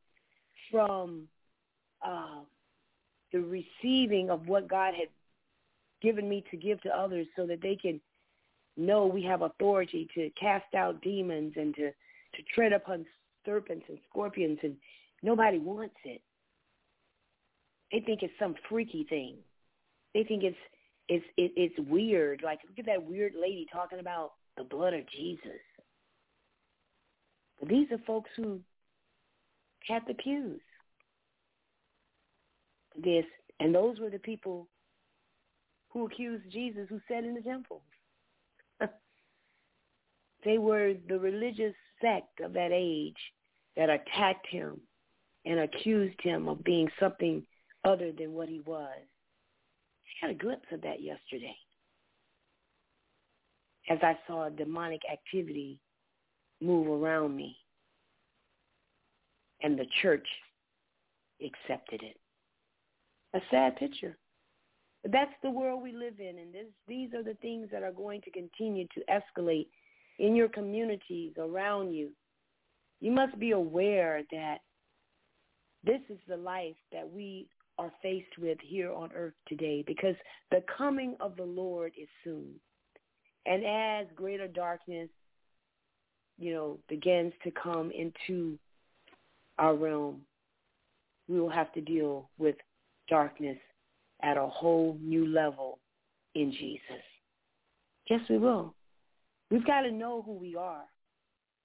from 0.69 1.27
uh, 2.05 2.41
the 3.31 3.39
receiving 3.39 4.29
of 4.29 4.47
what 4.47 4.67
God 4.67 4.93
had 4.93 5.07
given 6.01 6.29
me 6.29 6.43
to 6.51 6.57
give 6.57 6.81
to 6.81 6.95
others 6.95 7.27
so 7.35 7.45
that 7.47 7.61
they 7.61 7.75
can 7.75 7.99
know 8.77 9.05
we 9.05 9.23
have 9.23 9.41
authority 9.41 10.07
to 10.15 10.29
cast 10.39 10.73
out 10.75 11.01
demons 11.01 11.53
and 11.55 11.73
to, 11.75 11.89
to 11.89 12.43
tread 12.53 12.73
upon 12.73 13.05
serpents 13.45 13.85
and 13.89 13.97
scorpions 14.09 14.59
and 14.63 14.75
nobody 15.21 15.59
wants 15.59 15.95
it. 16.05 16.21
They 17.91 18.01
think 18.01 18.23
it's 18.23 18.33
some 18.39 18.55
freaky 18.69 19.05
thing. 19.09 19.35
They 20.13 20.23
think 20.23 20.43
it's 20.43 20.57
it's 21.07 21.25
it, 21.37 21.51
it's 21.55 21.89
weird. 21.89 22.41
Like 22.43 22.59
look 22.67 22.79
at 22.79 22.85
that 22.85 23.03
weird 23.03 23.33
lady 23.39 23.65
talking 23.71 23.99
about 23.99 24.33
the 24.57 24.63
blood 24.63 24.93
of 24.93 25.09
Jesus. 25.09 25.61
But 27.59 27.69
these 27.69 27.87
are 27.91 27.99
folks 28.05 28.29
who 28.35 28.59
had 29.87 30.03
the 30.07 30.13
pews. 30.13 30.61
This 32.95 33.25
and 33.59 33.73
those 33.73 33.99
were 33.99 34.09
the 34.09 34.19
people 34.19 34.67
who 35.89 36.05
accused 36.05 36.43
Jesus 36.51 36.87
who 36.89 37.01
sat 37.07 37.23
in 37.23 37.33
the 37.33 37.41
temple. 37.41 37.81
they 40.45 40.57
were 40.57 40.93
the 41.07 41.19
religious 41.19 41.73
sect 42.01 42.39
of 42.41 42.53
that 42.53 42.71
age 42.71 43.17
that 43.75 43.89
attacked 43.89 44.47
him 44.47 44.79
and 45.45 45.59
accused 45.59 46.19
him 46.21 46.47
of 46.47 46.63
being 46.63 46.89
something 46.99 47.43
other 47.85 48.11
than 48.11 48.33
what 48.33 48.49
he 48.49 48.59
was. 48.61 48.97
I 50.21 50.27
had 50.27 50.35
a 50.35 50.39
glimpse 50.39 50.67
of 50.71 50.81
that 50.81 51.01
yesterday 51.01 51.55
as 53.89 53.97
I 54.03 54.17
saw 54.27 54.49
demonic 54.49 55.01
activity 55.11 55.79
move 56.61 56.87
around 56.87 57.35
me. 57.35 57.57
And 59.61 59.77
the 59.77 59.87
church 60.01 60.27
accepted 61.43 62.03
it. 62.03 62.17
a 63.33 63.39
sad 63.51 63.75
picture. 63.75 64.17
But 65.03 65.11
that's 65.11 65.33
the 65.43 65.49
world 65.49 65.81
we 65.81 65.93
live 65.93 66.19
in, 66.19 66.39
and 66.39 66.53
this, 66.53 66.65
these 66.87 67.13
are 67.13 67.23
the 67.23 67.35
things 67.35 67.69
that 67.71 67.83
are 67.83 67.91
going 67.91 68.21
to 68.21 68.31
continue 68.31 68.85
to 68.93 69.01
escalate 69.09 69.67
in 70.17 70.35
your 70.35 70.49
communities 70.49 71.33
around 71.37 71.93
you. 71.93 72.09
You 72.99 73.11
must 73.11 73.39
be 73.39 73.51
aware 73.51 74.23
that 74.31 74.57
this 75.83 76.01
is 76.09 76.17
the 76.27 76.37
life 76.37 76.75
that 76.91 77.09
we 77.09 77.47
are 77.77 77.91
faced 78.01 78.37
with 78.37 78.57
here 78.61 78.91
on 78.91 79.09
earth 79.15 79.33
today 79.47 79.83
because 79.87 80.15
the 80.51 80.63
coming 80.77 81.15
of 81.19 81.35
the 81.37 81.43
Lord 81.43 81.93
is 81.99 82.09
soon. 82.23 82.53
And 83.45 83.63
as 83.65 84.07
greater 84.15 84.47
darkness, 84.47 85.09
you 86.37 86.53
know, 86.53 86.77
begins 86.89 87.33
to 87.43 87.51
come 87.51 87.91
into 87.91 88.57
our 89.57 89.75
realm, 89.75 90.21
we 91.27 91.39
will 91.39 91.49
have 91.49 91.71
to 91.73 91.81
deal 91.81 92.29
with 92.37 92.55
darkness 93.07 93.57
at 94.21 94.37
a 94.37 94.45
whole 94.45 94.97
new 95.01 95.25
level 95.27 95.79
in 96.35 96.51
Jesus. 96.51 97.03
Yes, 98.09 98.21
we 98.29 98.37
will. 98.37 98.73
We've 99.51 99.65
got 99.65 99.81
to 99.81 99.91
know 99.91 100.21
who 100.21 100.33
we 100.33 100.55
are. 100.55 100.83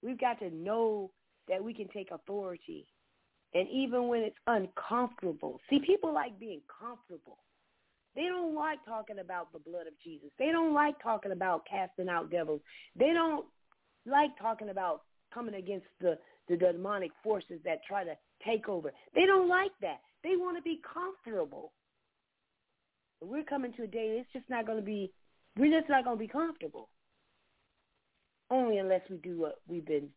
We've 0.03 0.21
got 0.21 0.39
to 0.41 0.51
know 0.51 1.11
that 1.49 1.62
we 1.62 1.75
can 1.75 1.89
take 1.89 2.11
authority. 2.11 2.87
And 3.55 3.68
even 3.68 4.09
when 4.09 4.22
it's 4.22 4.36
uncomfortable. 4.46 5.61
See, 5.70 5.78
people 5.78 6.12
like 6.12 6.38
being 6.40 6.61
comfortable. 6.80 7.38
They 8.16 8.22
don't 8.22 8.55
like 8.55 8.84
talking 8.84 9.18
about 9.18 9.52
the 9.52 9.59
blood 9.59 9.86
of 9.86 9.92
Jesus. 10.02 10.28
They 10.38 10.52
don't 10.52 10.72
like 10.72 11.00
talking 11.02 11.32
about 11.32 11.66
casting 11.68 12.09
out 12.09 12.30
devils. 12.30 12.61
They 12.96 13.12
don't 13.12 13.44
like 14.07 14.30
talking 14.40 14.68
about 14.68 15.02
coming 15.32 15.55
against 15.55 15.86
the, 16.00 16.18
the 16.48 16.57
demonic 16.57 17.11
forces 17.22 17.61
that 17.64 17.84
try 17.84 18.05
to 18.05 18.14
take 18.46 18.68
over. 18.68 18.92
They 19.14 19.26
don't 19.26 19.48
like 19.48 19.72
that. 19.80 20.00
They 20.22 20.36
want 20.36 20.57
to 20.57 20.62
be 20.62 20.80
comfortable. 20.92 21.72
But 23.20 23.28
we're 23.28 23.44
coming 23.44 23.72
to 23.74 23.82
a 23.82 23.86
day 23.86 24.18
it's 24.20 24.32
just 24.32 24.48
not 24.48 24.66
going 24.66 24.78
to 24.78 24.84
be, 24.84 25.12
we're 25.57 25.76
just 25.76 25.90
not 25.90 26.05
going 26.05 26.16
to 26.16 26.24
be 26.24 26.28
comfortable. 26.28 26.88
Only 28.50 28.78
unless 28.78 29.02
we 29.11 29.16
do 29.16 29.38
what 29.38 29.61
we've 29.66 29.86
been 29.86 30.09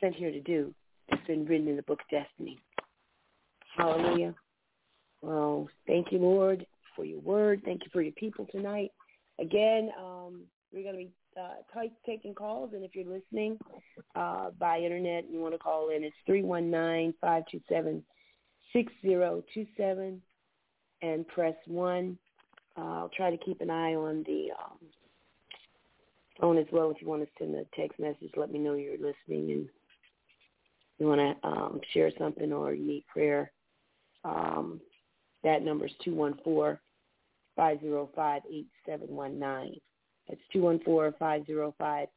sent 0.00 0.14
here 0.14 0.30
to 0.30 0.40
do. 0.40 0.74
It's 1.12 1.26
been 1.26 1.44
written 1.44 1.68
in 1.68 1.76
the 1.76 1.82
book 1.82 2.00
of 2.00 2.08
destiny. 2.10 2.58
Hallelujah. 3.76 4.34
Well, 5.20 5.68
thank 5.86 6.10
you, 6.10 6.18
Lord, 6.18 6.66
for 6.96 7.04
your 7.04 7.20
word. 7.20 7.62
Thank 7.64 7.84
you 7.84 7.90
for 7.92 8.02
your 8.02 8.12
people 8.12 8.46
tonight. 8.50 8.90
Again, 9.38 9.90
um, 9.98 10.42
we're 10.72 10.82
going 10.82 10.94
to 10.94 11.04
be 11.04 11.10
uh, 11.40 11.80
t- 11.80 11.92
taking 12.04 12.34
calls, 12.34 12.72
and 12.74 12.84
if 12.84 12.94
you're 12.94 13.04
listening 13.04 13.58
uh, 14.14 14.50
by 14.58 14.78
internet 14.78 15.24
and 15.24 15.32
you 15.32 15.40
want 15.40 15.54
to 15.54 15.58
call 15.58 15.90
in, 15.90 16.04
it's 16.04 16.16
three 16.26 16.42
one 16.42 16.70
nine 16.70 17.14
five 17.20 17.44
two 17.50 17.60
seven 17.68 18.02
six 18.72 18.92
zero 19.02 19.42
two 19.54 19.66
seven, 19.76 20.20
and 21.02 21.26
press 21.28 21.54
1. 21.66 22.18
Uh, 22.76 22.80
I'll 22.80 23.10
try 23.14 23.30
to 23.30 23.36
keep 23.44 23.60
an 23.60 23.70
eye 23.70 23.94
on 23.94 24.22
the 24.26 24.48
um, 24.58 24.78
phone 26.40 26.58
as 26.58 26.66
well. 26.72 26.90
If 26.90 27.02
you 27.02 27.08
want 27.08 27.22
to 27.22 27.28
send 27.38 27.54
a 27.54 27.64
text 27.76 28.00
message, 28.00 28.30
let 28.36 28.50
me 28.50 28.58
know 28.58 28.74
you're 28.74 28.92
listening 28.92 29.50
and 29.50 29.68
you 30.98 31.06
want 31.06 31.20
to 31.20 31.48
um, 31.48 31.80
share 31.92 32.10
something 32.18 32.52
or 32.52 32.74
you 32.74 32.86
need 32.86 33.04
prayer. 33.06 33.50
Um, 34.24 34.80
that 35.42 35.62
number 35.62 35.86
is 35.86 35.92
214 36.04 36.78
505 37.56 38.42
8719. 38.48 39.80
That's 40.28 40.40
214-505-8719. 40.54 42.08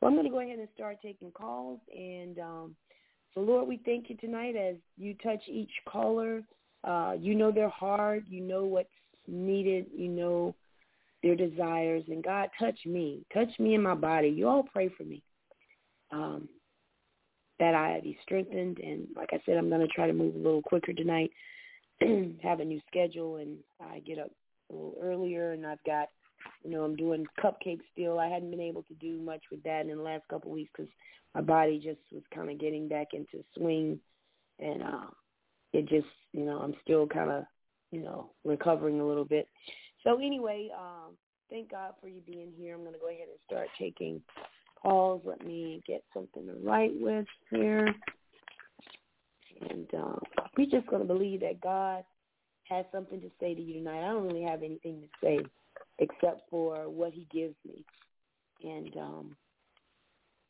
Well, 0.00 0.08
I'm 0.08 0.14
going 0.14 0.24
to 0.24 0.30
go 0.30 0.40
ahead 0.40 0.58
and 0.58 0.68
start 0.74 0.98
taking 1.02 1.30
calls. 1.30 1.80
And 1.96 2.38
um, 2.38 2.76
so, 3.34 3.40
Lord, 3.40 3.68
we 3.68 3.80
thank 3.84 4.10
you 4.10 4.16
tonight 4.16 4.56
as 4.56 4.76
you 4.96 5.14
touch 5.22 5.42
each 5.48 5.70
caller. 5.88 6.42
Uh, 6.84 7.14
you 7.18 7.34
know 7.34 7.50
their 7.50 7.70
heart. 7.70 8.24
You 8.28 8.42
know 8.42 8.64
what's 8.64 8.88
needed. 9.26 9.86
You 9.96 10.08
know 10.08 10.54
their 11.22 11.36
desires. 11.36 12.04
And, 12.08 12.22
God, 12.22 12.50
touch 12.58 12.78
me. 12.84 13.24
Touch 13.32 13.48
me 13.58 13.74
in 13.74 13.82
my 13.82 13.94
body. 13.94 14.28
You 14.28 14.48
all 14.48 14.64
pray 14.64 14.90
for 14.96 15.04
me. 15.04 15.22
Um, 16.12 16.48
that 17.58 17.74
I 17.74 18.00
be 18.00 18.18
strengthened. 18.22 18.78
And 18.78 19.08
like 19.16 19.30
I 19.32 19.40
said, 19.46 19.56
I'm 19.56 19.68
going 19.68 19.80
to 19.80 19.88
try 19.88 20.06
to 20.06 20.12
move 20.12 20.34
a 20.34 20.38
little 20.38 20.62
quicker 20.62 20.92
tonight, 20.92 21.30
have 22.42 22.60
a 22.60 22.64
new 22.64 22.80
schedule, 22.86 23.36
and 23.36 23.58
I 23.80 24.00
get 24.00 24.18
up 24.18 24.30
a 24.70 24.74
little 24.74 24.96
earlier. 25.02 25.52
And 25.52 25.66
I've 25.66 25.82
got 25.84 26.08
you 26.62 26.70
know, 26.70 26.84
I'm 26.84 26.96
doing 26.96 27.26
cupcakes 27.42 27.80
still. 27.92 28.18
I 28.18 28.28
hadn't 28.28 28.50
been 28.50 28.60
able 28.60 28.82
to 28.84 28.94
do 28.94 29.18
much 29.20 29.42
with 29.50 29.62
that 29.64 29.82
in 29.82 29.96
the 29.96 30.02
last 30.02 30.26
couple 30.28 30.50
of 30.50 30.54
weeks 30.54 30.70
because 30.76 30.90
my 31.34 31.40
body 31.40 31.78
just 31.78 32.00
was 32.12 32.22
kind 32.34 32.50
of 32.50 32.58
getting 32.58 32.88
back 32.88 33.08
into 33.12 33.44
swing, 33.56 33.98
and 34.58 34.82
uh, 34.82 35.06
it 35.72 35.88
just, 35.88 36.06
you 36.32 36.44
know, 36.44 36.58
I'm 36.58 36.74
still 36.82 37.06
kind 37.06 37.30
of, 37.30 37.44
you 37.92 38.00
know, 38.00 38.30
recovering 38.44 39.00
a 39.00 39.06
little 39.06 39.24
bit. 39.24 39.48
So 40.02 40.16
anyway, 40.16 40.70
um, 40.76 41.16
thank 41.50 41.70
God 41.70 41.94
for 42.00 42.08
you 42.08 42.20
being 42.26 42.52
here. 42.56 42.74
I'm 42.74 42.82
going 42.82 42.94
to 42.94 43.00
go 43.00 43.08
ahead 43.08 43.28
and 43.28 43.38
start 43.46 43.68
taking 43.78 44.20
calls. 44.80 45.22
Let 45.24 45.44
me 45.44 45.82
get 45.86 46.02
something 46.14 46.46
to 46.46 46.54
write 46.62 46.92
with 46.94 47.26
here. 47.50 47.94
And 49.70 49.86
uh, 49.94 50.16
we're 50.56 50.70
just 50.70 50.86
going 50.88 51.02
to 51.02 51.08
believe 51.08 51.40
that 51.40 51.60
God 51.60 52.04
has 52.64 52.84
something 52.92 53.20
to 53.20 53.30
say 53.40 53.54
to 53.54 53.60
you 53.60 53.74
tonight. 53.74 54.04
I 54.04 54.12
don't 54.12 54.26
really 54.26 54.42
have 54.42 54.62
anything 54.62 55.02
to 55.02 55.08
say 55.22 55.38
except 55.98 56.42
for 56.50 56.88
what 56.88 57.12
he 57.12 57.26
gives 57.32 57.54
me. 57.66 57.84
And 58.62 58.96
um, 58.96 59.36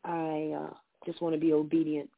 I 0.05 0.55
uh, 0.59 0.75
just 1.05 1.21
want 1.21 1.35
to 1.35 1.41
be 1.41 1.53
obedient 1.53 2.11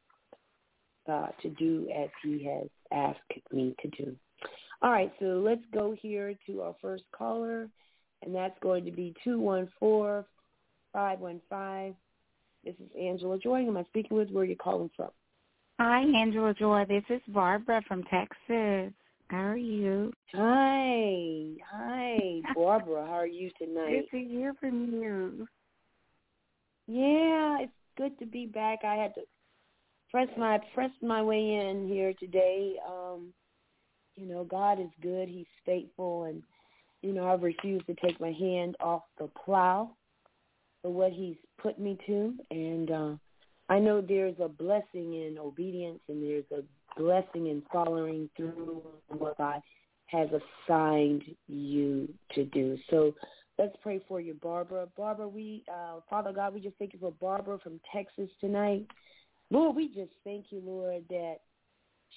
uh, 1.08 1.28
to 1.42 1.48
do 1.50 1.88
as 1.94 2.08
he 2.22 2.44
has 2.44 2.68
asked 2.92 3.52
me 3.52 3.74
to 3.82 3.88
do. 4.02 4.16
All 4.82 4.90
right, 4.90 5.12
so 5.18 5.42
let's 5.44 5.64
go 5.72 5.96
here 6.00 6.34
to 6.46 6.62
our 6.62 6.74
first 6.80 7.04
caller, 7.16 7.68
and 8.22 8.34
that's 8.34 8.58
going 8.62 8.84
to 8.84 8.92
be 8.92 9.14
214 9.24 10.24
515. 10.92 11.94
This 12.64 12.74
is 12.74 12.90
Angela 12.98 13.38
Joy. 13.38 13.62
Who 13.62 13.68
am 13.68 13.76
I 13.76 13.84
speaking 13.84 14.16
with? 14.16 14.30
Where 14.30 14.42
are 14.42 14.46
you 14.46 14.56
calling 14.56 14.90
from? 14.96 15.10
Hi, 15.78 16.00
Angela 16.02 16.54
Joy. 16.54 16.84
This 16.88 17.04
is 17.08 17.20
Barbara 17.28 17.82
from 17.86 18.02
Texas. 18.04 18.92
How 19.28 19.36
are 19.36 19.56
you? 19.56 20.12
Hi. 20.34 21.52
Hi, 21.70 22.40
Barbara. 22.54 23.06
How 23.06 23.12
are 23.12 23.26
you 23.26 23.50
tonight? 23.58 24.06
Good 24.10 24.18
to 24.18 24.24
hear 24.24 24.54
from 24.58 24.92
you. 24.92 25.46
Yeah, 26.86 27.60
it's 27.60 27.72
good 27.96 28.18
to 28.18 28.26
be 28.26 28.46
back. 28.46 28.80
I 28.84 28.94
had 28.94 29.14
to 29.14 29.20
press 30.10 30.28
my 30.36 30.58
press 30.74 30.90
my 31.02 31.22
way 31.22 31.54
in 31.54 31.86
here 31.86 32.14
today. 32.18 32.76
Um, 32.88 33.32
you 34.16 34.26
know, 34.26 34.44
God 34.44 34.80
is 34.80 34.88
good. 35.02 35.28
He's 35.28 35.46
faithful 35.64 36.24
and 36.24 36.42
you 37.02 37.12
know, 37.12 37.28
I've 37.28 37.42
refused 37.42 37.86
to 37.86 37.94
take 37.94 38.20
my 38.20 38.32
hand 38.32 38.76
off 38.80 39.02
the 39.18 39.28
plow 39.44 39.92
for 40.88 40.94
what 40.94 41.12
he's 41.12 41.36
put 41.60 41.78
me 41.78 41.98
to 42.06 42.34
and 42.50 42.90
uh 42.90 43.14
I 43.68 43.78
know 43.78 44.00
there's 44.00 44.36
a 44.40 44.48
blessing 44.48 45.12
in 45.12 45.36
obedience 45.38 46.00
and 46.08 46.22
there's 46.22 46.50
a 46.50 46.62
blessing 46.98 47.48
in 47.48 47.62
following 47.70 48.30
through 48.34 48.82
what 49.08 49.36
God 49.36 49.60
has 50.06 50.30
assigned 50.30 51.22
you 51.48 52.08
to 52.32 52.46
do. 52.46 52.78
So 52.88 53.14
let's 53.58 53.76
pray 53.82 54.00
for 54.08 54.22
you, 54.22 54.32
Barbara. 54.42 54.88
Barbara, 54.96 55.28
we, 55.28 55.64
uh, 55.70 56.00
Father 56.08 56.32
God, 56.32 56.54
we 56.54 56.60
just 56.60 56.78
thank 56.78 56.94
you 56.94 56.98
for 56.98 57.12
Barbara 57.12 57.58
from 57.58 57.78
Texas 57.92 58.30
tonight. 58.40 58.86
Lord, 59.50 59.76
we 59.76 59.88
just 59.88 60.12
thank 60.24 60.46
you, 60.48 60.62
Lord, 60.64 61.04
that 61.10 61.40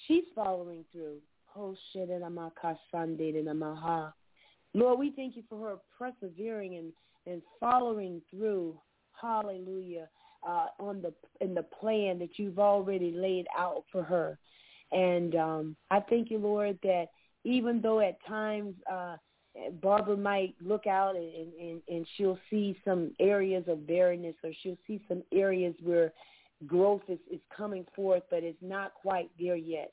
she's 0.06 0.24
following 0.34 0.86
through. 0.90 1.18
Oh, 1.54 1.76
Amakasande, 1.94 3.38
and 3.38 3.48
Amaha. 3.48 4.14
Lord, 4.72 4.98
we 4.98 5.12
thank 5.14 5.36
you 5.36 5.42
for 5.50 5.58
her 5.68 5.76
persevering 5.98 6.76
and, 6.76 6.94
and 7.26 7.42
following 7.60 8.20
through. 8.30 8.78
Hallelujah. 9.20 10.08
Uh, 10.46 10.66
on 10.80 11.00
the 11.00 11.12
in 11.40 11.54
the 11.54 11.62
plan 11.62 12.18
that 12.18 12.36
you've 12.36 12.58
already 12.58 13.12
laid 13.12 13.46
out 13.56 13.84
for 13.92 14.02
her. 14.02 14.38
And 14.90 15.36
um, 15.36 15.76
I 15.90 16.00
thank 16.00 16.30
you, 16.30 16.38
Lord, 16.38 16.78
that 16.82 17.06
even 17.44 17.80
though 17.80 18.00
at 18.00 18.18
times 18.26 18.74
uh, 18.90 19.16
Barbara 19.80 20.16
might 20.16 20.54
look 20.60 20.86
out 20.86 21.16
and, 21.16 21.52
and, 21.60 21.82
and 21.88 22.06
she'll 22.16 22.38
see 22.50 22.76
some 22.84 23.12
areas 23.20 23.64
of 23.68 23.86
barrenness 23.86 24.34
or 24.42 24.50
she'll 24.62 24.78
see 24.86 25.00
some 25.08 25.22
areas 25.32 25.74
where 25.82 26.12
growth 26.66 27.02
is, 27.08 27.18
is 27.30 27.40
coming 27.54 27.84
forth, 27.94 28.22
but 28.30 28.42
it's 28.42 28.62
not 28.62 28.94
quite 28.94 29.30
there 29.38 29.56
yet. 29.56 29.92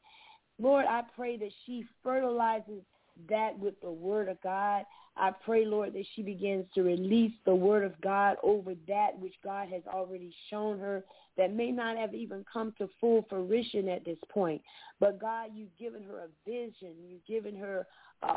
Lord, 0.59 0.85
I 0.85 1.01
pray 1.15 1.37
that 1.37 1.51
she 1.65 1.85
fertilizes 2.03 2.83
that 3.29 3.57
with 3.57 3.79
the 3.81 3.91
word 3.91 4.29
of 4.29 4.41
God. 4.41 4.83
I 5.19 5.31
pray, 5.31 5.65
Lord, 5.65 5.93
that 5.93 6.05
she 6.15 6.21
begins 6.21 6.65
to 6.75 6.83
release 6.83 7.33
the 7.45 7.53
word 7.53 7.83
of 7.83 7.99
God 8.01 8.37
over 8.41 8.73
that 8.87 9.19
which 9.19 9.33
God 9.43 9.67
has 9.69 9.83
already 9.87 10.33
shown 10.49 10.79
her 10.79 11.03
that 11.37 11.53
may 11.53 11.71
not 11.71 11.97
have 11.97 12.13
even 12.13 12.45
come 12.51 12.73
to 12.77 12.89
full 12.99 13.25
fruition 13.29 13.89
at 13.89 14.05
this 14.05 14.17
point. 14.29 14.61
But 14.99 15.19
God, 15.19 15.51
you've 15.53 15.75
given 15.77 16.03
her 16.03 16.19
a 16.19 16.49
vision. 16.49 16.93
You've 17.05 17.25
given 17.25 17.59
her 17.59 17.85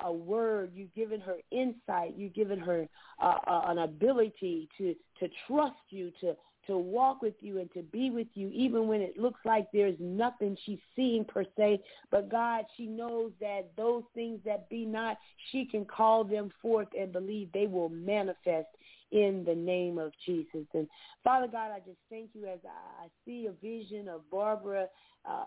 a 0.02 0.12
word. 0.12 0.72
You've 0.74 0.94
given 0.94 1.20
her 1.20 1.36
insight. 1.50 2.14
You've 2.16 2.34
given 2.34 2.58
her 2.58 2.88
uh, 3.20 3.38
uh, 3.46 3.62
an 3.66 3.78
ability 3.78 4.68
to, 4.78 4.94
to 5.20 5.28
trust 5.46 5.74
you, 5.90 6.12
to, 6.20 6.36
to 6.66 6.76
walk 6.76 7.22
with 7.22 7.34
you 7.40 7.58
and 7.58 7.72
to 7.72 7.82
be 7.82 8.10
with 8.10 8.28
you, 8.34 8.50
even 8.52 8.86
when 8.86 9.00
it 9.00 9.18
looks 9.18 9.40
like 9.44 9.66
there's 9.72 9.96
nothing 9.98 10.56
she's 10.64 10.78
seeing 10.94 11.24
per 11.24 11.44
se. 11.56 11.82
But 12.10 12.30
God, 12.30 12.64
she 12.76 12.86
knows 12.86 13.32
that 13.40 13.70
those 13.76 14.04
things 14.14 14.40
that 14.44 14.68
be 14.68 14.84
not, 14.84 15.18
she 15.50 15.64
can 15.64 15.84
call 15.84 16.24
them 16.24 16.50
forth 16.60 16.88
and 16.98 17.12
believe 17.12 17.48
they 17.52 17.66
will 17.66 17.88
manifest 17.88 18.68
in 19.10 19.44
the 19.44 19.54
name 19.54 19.98
of 19.98 20.12
Jesus. 20.24 20.66
And 20.74 20.88
Father 21.22 21.46
God, 21.46 21.70
I 21.70 21.78
just 21.80 21.98
thank 22.08 22.30
you 22.32 22.46
as 22.46 22.58
I 22.64 23.08
see 23.24 23.46
a 23.46 23.52
vision 23.52 24.08
of 24.08 24.28
Barbara. 24.30 24.86
Uh, 25.28 25.44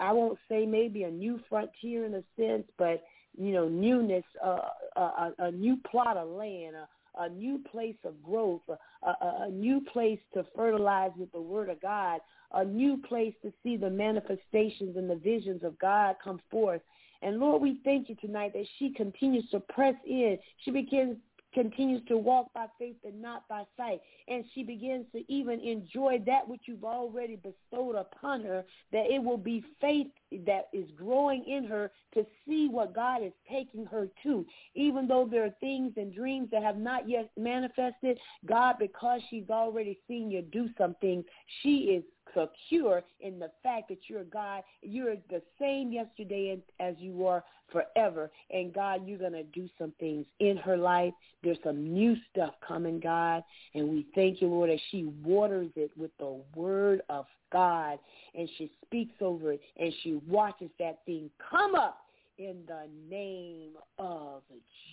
I 0.00 0.12
won't 0.12 0.38
say 0.48 0.64
maybe 0.64 1.02
a 1.02 1.10
new 1.10 1.40
frontier 1.48 2.06
in 2.06 2.14
a 2.14 2.22
sense, 2.36 2.64
but 2.78 3.02
you 3.36 3.52
know, 3.52 3.68
newness, 3.68 4.24
uh, 4.44 4.58
a, 4.96 5.32
a 5.38 5.50
new 5.50 5.76
plot 5.90 6.16
of 6.16 6.28
land, 6.28 6.74
a 7.18 7.28
new 7.28 7.58
place 7.70 7.96
of 8.04 8.22
growth, 8.22 8.62
a, 8.68 9.06
a, 9.06 9.46
a 9.46 9.50
new 9.50 9.80
place 9.92 10.20
to 10.34 10.44
fertilize 10.54 11.10
with 11.16 11.30
the 11.32 11.40
Word 11.40 11.68
of 11.68 11.80
God, 11.80 12.20
a 12.52 12.64
new 12.64 12.96
place 12.96 13.34
to 13.42 13.52
see 13.62 13.76
the 13.76 13.90
manifestations 13.90 14.96
and 14.96 15.08
the 15.08 15.16
visions 15.16 15.62
of 15.64 15.78
God 15.78 16.16
come 16.22 16.40
forth. 16.50 16.80
And 17.20 17.40
Lord, 17.40 17.60
we 17.60 17.80
thank 17.84 18.08
you 18.08 18.14
tonight 18.16 18.52
that 18.54 18.66
she 18.78 18.92
continues 18.92 19.48
to 19.50 19.60
press 19.60 19.94
in. 20.06 20.38
She 20.64 20.70
begins 20.70 21.16
continues 21.54 22.02
to 22.08 22.16
walk 22.16 22.52
by 22.52 22.66
faith 22.78 22.96
and 23.04 23.20
not 23.20 23.46
by 23.48 23.64
sight. 23.76 24.00
And 24.26 24.44
she 24.54 24.62
begins 24.62 25.06
to 25.12 25.22
even 25.32 25.60
enjoy 25.60 26.22
that 26.26 26.46
which 26.46 26.62
you've 26.66 26.84
already 26.84 27.36
bestowed 27.36 27.96
upon 27.96 28.42
her, 28.42 28.64
that 28.92 29.06
it 29.10 29.22
will 29.22 29.38
be 29.38 29.64
faith 29.80 30.08
that 30.46 30.68
is 30.72 30.88
growing 30.96 31.44
in 31.46 31.64
her 31.64 31.90
to 32.14 32.26
see 32.46 32.68
what 32.68 32.94
God 32.94 33.22
is 33.22 33.32
taking 33.50 33.86
her 33.86 34.08
to. 34.22 34.44
Even 34.74 35.08
though 35.08 35.26
there 35.30 35.44
are 35.44 35.54
things 35.60 35.92
and 35.96 36.14
dreams 36.14 36.48
that 36.52 36.62
have 36.62 36.76
not 36.76 37.08
yet 37.08 37.30
manifested, 37.36 38.18
God, 38.46 38.76
because 38.78 39.20
she's 39.30 39.48
already 39.50 39.98
seen 40.06 40.30
you 40.30 40.42
do 40.42 40.68
something, 40.76 41.24
she 41.62 41.76
is 41.76 42.04
secure 42.34 43.02
in 43.20 43.38
the 43.38 43.50
fact 43.62 43.88
that 43.88 43.98
you're 44.08 44.24
God. 44.24 44.62
You're 44.82 45.16
the 45.30 45.42
same 45.60 45.92
yesterday 45.92 46.58
as 46.80 46.94
you 46.98 47.26
are 47.26 47.44
forever. 47.70 48.30
And 48.50 48.72
God, 48.72 49.06
you're 49.06 49.18
going 49.18 49.32
to 49.32 49.44
do 49.44 49.68
some 49.78 49.92
things 50.00 50.26
in 50.40 50.56
her 50.58 50.76
life. 50.76 51.12
There's 51.42 51.58
some 51.64 51.92
new 51.92 52.16
stuff 52.30 52.54
coming, 52.66 53.00
God. 53.00 53.42
And 53.74 53.88
we 53.88 54.06
thank 54.14 54.40
you, 54.40 54.48
Lord, 54.48 54.70
as 54.70 54.80
she 54.90 55.04
waters 55.24 55.70
it 55.76 55.90
with 55.96 56.10
the 56.18 56.40
word 56.54 57.02
of 57.08 57.26
God 57.52 57.98
and 58.34 58.48
she 58.58 58.70
speaks 58.84 59.14
over 59.20 59.52
it 59.52 59.60
and 59.78 59.92
she 60.02 60.20
watches 60.26 60.70
that 60.78 61.00
thing 61.06 61.30
come 61.50 61.74
up 61.74 61.98
in 62.38 62.62
the 62.66 62.88
name 63.10 63.72
of 63.98 64.42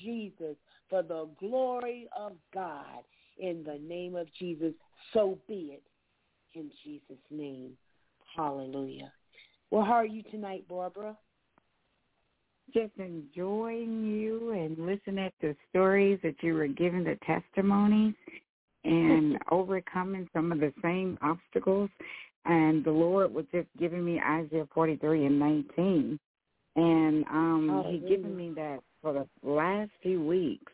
Jesus 0.02 0.56
for 0.90 1.04
the 1.04 1.28
glory 1.40 2.08
of 2.18 2.34
God. 2.54 3.04
In 3.38 3.66
the 3.66 3.78
name 3.86 4.16
of 4.16 4.28
Jesus, 4.40 4.74
so 5.14 5.38
be 5.46 5.74
it 5.74 5.84
in 6.56 6.72
Jesus' 6.84 7.24
name. 7.30 7.72
Hallelujah. 8.36 9.12
Well, 9.72 9.84
how 9.84 9.94
are 9.94 10.06
you 10.06 10.24
tonight, 10.24 10.66
Barbara? 10.68 11.18
Just 12.74 12.94
enjoying 12.98 14.06
you 14.06 14.52
and 14.52 14.78
listening 14.86 15.30
to 15.42 15.50
the 15.50 15.56
stories 15.70 16.20
that 16.24 16.36
you 16.42 16.54
were 16.54 16.68
giving, 16.68 17.04
the 17.04 17.18
testimonies, 17.26 18.16
and 18.84 19.38
overcoming 19.52 20.28
some 20.34 20.52
of 20.52 20.60
the 20.60 20.74
same 20.82 21.18
obstacles. 21.22 21.90
And 22.46 22.84
the 22.84 22.92
Lord 22.92 23.34
was 23.34 23.46
just 23.52 23.68
giving 23.80 24.04
me 24.06 24.20
Isaiah 24.20 24.68
43 24.74 25.26
and 25.26 25.40
19. 25.40 26.20
And 26.76 27.26
um 27.26 27.86
He 27.90 28.00
given 28.00 28.36
me 28.36 28.52
that 28.56 28.80
for 29.02 29.14
the 29.14 29.28
last 29.48 29.92
few 30.02 30.24
weeks. 30.24 30.72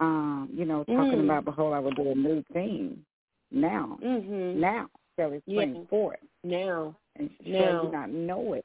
Um, 0.00 0.48
you 0.52 0.64
know, 0.64 0.84
talking 0.84 1.18
Mm. 1.18 1.24
about 1.24 1.44
behold, 1.44 1.74
I 1.74 1.80
will 1.80 1.90
do 1.92 2.10
a 2.10 2.14
new 2.14 2.44
thing 2.52 3.04
now. 3.50 3.98
Mm-hmm. 4.02 4.60
Now 4.60 4.88
it 5.18 5.42
spring 5.48 5.74
Yeah. 5.74 5.84
forth, 5.88 6.20
Now. 6.44 6.96
and 7.16 7.30
Now. 7.44 7.82
you 7.84 7.90
not 7.90 8.10
know 8.10 8.52
it? 8.54 8.64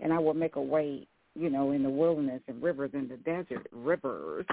And 0.00 0.12
I 0.12 0.18
will 0.18 0.34
make 0.34 0.56
a 0.56 0.62
way, 0.62 1.06
you 1.34 1.50
know, 1.50 1.72
in 1.72 1.82
the 1.82 1.90
wilderness 1.90 2.42
and 2.48 2.62
rivers 2.62 2.90
in 2.94 3.08
the 3.08 3.16
desert, 3.18 3.66
rivers. 3.72 4.46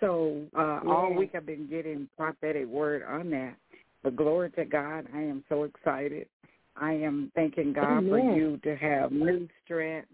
So 0.00 0.46
uh 0.54 0.80
all 0.86 1.14
week 1.14 1.34
I've 1.34 1.46
been 1.46 1.68
getting 1.68 2.08
prophetic 2.16 2.66
word 2.66 3.02
on 3.02 3.30
that. 3.30 3.56
But 4.02 4.16
glory 4.16 4.50
to 4.52 4.64
God, 4.64 5.06
I 5.14 5.20
am 5.20 5.44
so 5.48 5.64
excited. 5.64 6.26
I 6.76 6.92
am 6.92 7.30
thanking 7.34 7.72
God 7.72 8.08
for 8.08 8.18
you 8.18 8.56
to 8.58 8.76
have 8.76 9.12
new 9.12 9.46
strength, 9.64 10.08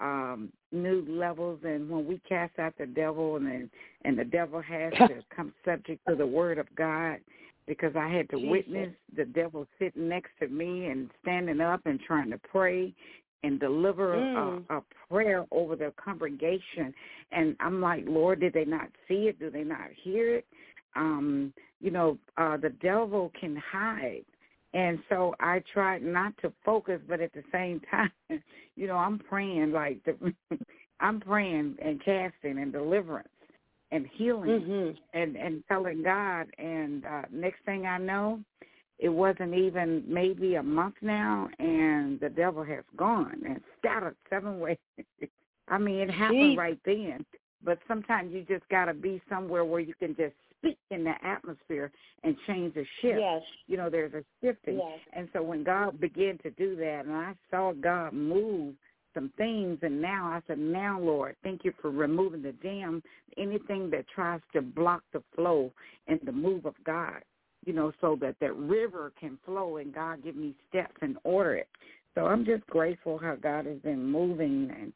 um, 0.00 0.50
new 0.72 1.04
levels, 1.08 1.60
and 1.64 1.88
when 1.90 2.06
we 2.06 2.20
cast 2.28 2.58
out 2.58 2.74
the 2.78 2.86
devil, 2.86 3.36
and 3.36 3.68
and 4.04 4.18
the 4.18 4.24
devil 4.24 4.60
has 4.62 4.92
to 5.08 5.22
come 5.34 5.52
subject 5.64 6.00
to 6.08 6.14
the 6.14 6.26
word 6.26 6.58
of 6.58 6.66
God, 6.74 7.18
because 7.66 7.94
I 7.96 8.08
had 8.08 8.28
to 8.30 8.36
Jesus. 8.36 8.50
witness 8.50 8.94
the 9.16 9.24
devil 9.24 9.66
sitting 9.78 10.08
next 10.08 10.30
to 10.40 10.48
me 10.48 10.86
and 10.86 11.10
standing 11.22 11.60
up 11.60 11.80
and 11.84 12.00
trying 12.00 12.30
to 12.30 12.38
pray 12.38 12.94
and 13.42 13.60
deliver 13.60 14.16
Mm. 14.16 14.64
a, 14.70 14.76
a 14.78 14.82
prayer 15.08 15.46
over 15.52 15.76
the 15.76 15.92
congregation, 16.02 16.92
and 17.32 17.56
I'm 17.60 17.80
like, 17.80 18.04
Lord, 18.06 18.40
did 18.40 18.52
they 18.52 18.64
not 18.64 18.88
see 19.06 19.28
it? 19.28 19.38
Do 19.38 19.50
they 19.50 19.62
not 19.62 19.90
hear 20.02 20.36
it? 20.36 20.46
Um, 20.94 21.52
you 21.80 21.90
know, 21.90 22.18
uh, 22.38 22.56
the 22.56 22.70
devil 22.70 23.30
can 23.38 23.56
hide. 23.56 24.24
And 24.74 24.98
so 25.08 25.34
I 25.40 25.62
tried 25.72 26.02
not 26.02 26.36
to 26.38 26.52
focus, 26.64 27.00
but 27.08 27.20
at 27.20 27.32
the 27.32 27.44
same 27.52 27.80
time, 27.90 28.10
you 28.74 28.86
know, 28.86 28.96
I'm 28.96 29.18
praying 29.18 29.72
like 29.72 30.02
the, 30.04 30.34
I'm 31.00 31.20
praying 31.20 31.76
and 31.82 32.02
casting 32.04 32.58
and 32.58 32.72
deliverance 32.72 33.28
and 33.90 34.06
healing 34.14 34.60
Mm-hmm. 34.60 35.18
and 35.18 35.36
and 35.36 35.62
telling 35.68 36.02
God. 36.02 36.46
And 36.58 37.04
uh, 37.04 37.22
next 37.32 37.64
thing 37.64 37.86
I 37.86 37.98
know, 37.98 38.40
it 38.98 39.08
wasn't 39.08 39.54
even 39.54 40.02
maybe 40.08 40.54
a 40.56 40.62
month 40.62 40.96
now, 41.02 41.48
and 41.58 42.18
the 42.20 42.28
devil 42.30 42.64
has 42.64 42.84
gone 42.96 43.40
and 43.46 43.60
scattered 43.78 44.16
seven 44.30 44.58
ways. 44.60 44.78
I 45.68 45.78
mean, 45.78 45.96
it 45.96 46.10
happened 46.10 46.54
Jeez. 46.54 46.56
right 46.56 46.78
then. 46.84 47.24
But 47.64 47.78
sometimes 47.88 48.32
you 48.32 48.44
just 48.44 48.68
got 48.68 48.84
to 48.84 48.94
be 48.94 49.20
somewhere 49.28 49.64
where 49.64 49.80
you 49.80 49.94
can 49.98 50.14
just 50.14 50.34
speak 50.58 50.78
in 50.90 51.02
the 51.04 51.14
atmosphere 51.24 51.90
and 52.22 52.36
change 52.46 52.74
the 52.74 52.84
shift. 53.00 53.18
Yes. 53.18 53.42
You 53.66 53.76
know, 53.76 53.90
there's 53.90 54.12
a 54.14 54.22
shifting. 54.42 54.76
Yes. 54.76 54.98
And 55.14 55.28
so 55.32 55.42
when 55.42 55.64
God 55.64 56.00
began 56.00 56.38
to 56.38 56.50
do 56.50 56.76
that, 56.76 57.06
and 57.06 57.14
I 57.16 57.34
saw 57.50 57.72
God 57.72 58.12
move 58.12 58.74
some 59.16 59.32
things, 59.38 59.78
and 59.82 60.00
now 60.00 60.26
I 60.26 60.40
said, 60.46 60.58
now, 60.58 61.00
Lord, 61.00 61.36
thank 61.42 61.64
you 61.64 61.72
for 61.80 61.90
removing 61.90 62.42
the 62.42 62.52
dam, 62.52 63.02
anything 63.38 63.90
that 63.90 64.04
tries 64.14 64.40
to 64.52 64.60
block 64.60 65.02
the 65.12 65.22
flow 65.34 65.72
and 66.06 66.20
the 66.24 66.32
move 66.32 66.66
of 66.66 66.74
God, 66.84 67.22
you 67.64 67.72
know, 67.72 67.92
so 68.00 68.16
that 68.20 68.36
that 68.40 68.54
river 68.54 69.12
can 69.18 69.38
flow 69.46 69.78
and 69.78 69.94
God 69.94 70.22
give 70.22 70.36
me 70.36 70.54
steps 70.68 70.96
and 71.00 71.16
order 71.24 71.54
it. 71.56 71.68
So 72.14 72.26
I'm 72.26 72.44
just 72.44 72.66
grateful 72.66 73.18
how 73.18 73.36
God 73.36 73.64
has 73.66 73.78
been 73.78 74.04
moving 74.04 74.70
and 74.78 74.92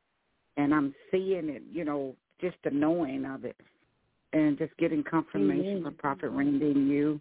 and 0.56 0.74
I'm 0.74 0.94
seeing 1.10 1.48
it, 1.48 1.62
you 1.70 1.84
know, 1.84 2.14
just 2.40 2.56
the 2.64 2.70
knowing 2.70 3.24
of 3.24 3.44
it 3.44 3.56
and 4.32 4.58
just 4.58 4.76
getting 4.76 5.02
confirmation 5.02 5.78
Amen. 5.78 5.84
from 5.84 5.94
Prophet 5.94 6.28
Randy 6.28 6.72
and 6.72 6.88
you 6.88 7.20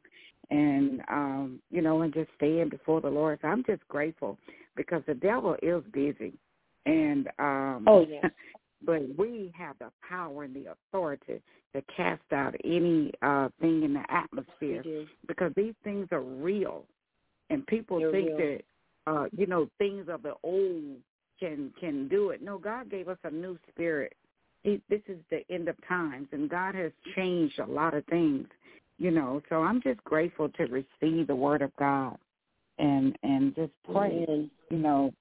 and 0.50 1.02
um, 1.10 1.60
you 1.70 1.82
know, 1.82 2.02
and 2.02 2.14
just 2.14 2.30
staying 2.36 2.70
before 2.70 3.00
the 3.02 3.10
Lord. 3.10 3.40
So 3.42 3.48
I'm 3.48 3.64
just 3.66 3.88
grateful 3.88 4.38
because 4.76 5.02
the 5.08 5.14
devil 5.14 5.56
is 5.62 5.84
busy 5.94 6.34
and 6.86 7.28
um 7.40 7.86
Oh, 7.88 8.06
yes. 8.08 8.26
but 8.86 9.02
we 9.18 9.52
have 9.58 9.78
the 9.80 9.92
power 10.08 10.44
and 10.44 10.56
the 10.56 10.68
authority 10.72 11.42
to 11.76 11.82
cast 11.96 12.22
out 12.32 12.56
any 12.64 13.12
uh 13.22 13.50
thing 13.60 13.84
in 13.84 13.94
the 13.94 14.04
atmosphere 14.10 14.84
because 15.28 15.52
these 15.56 15.74
things 15.84 16.08
are 16.12 16.22
real 16.22 16.86
and 17.50 17.66
people 17.68 18.00
They're 18.00 18.12
think 18.12 18.30
real. 18.30 18.38
that 18.38 18.62
uh 19.08 19.26
you 19.36 19.48
know 19.48 19.68
things 19.78 20.08
of 20.10 20.24
the 20.24 20.34
old 20.44 20.98
can 21.40 21.74
can 21.80 22.08
do 22.08 22.30
it 22.30 22.42
no 22.42 22.58
god 22.58 22.90
gave 22.90 23.08
us 23.08 23.18
a 23.24 23.32
new 23.32 23.58
spirit 23.70 24.14
he, 24.64 24.82
this 24.90 25.02
is 25.08 25.18
the 25.30 25.42
end 25.50 25.68
of 25.68 25.76
times 25.88 26.28
and 26.32 26.50
god 26.50 26.76
has 26.76 26.92
changed 27.16 27.60
a 27.60 27.66
lot 27.66 27.94
of 27.94 28.06
things 28.06 28.48
you 28.98 29.12
know 29.12 29.42
so 29.50 29.64
i'm 29.64 29.82
just 29.82 30.04
grateful 30.04 30.50
to 30.50 30.64
receive 30.66 31.28
the 31.28 31.36
word 31.36 31.62
of 31.62 31.72
god 31.78 32.18
and 32.78 33.18
and 33.24 33.56
just 33.56 33.72
pray 33.92 34.26
Amen. 34.28 34.52
you 34.70 34.78
know 34.78 35.12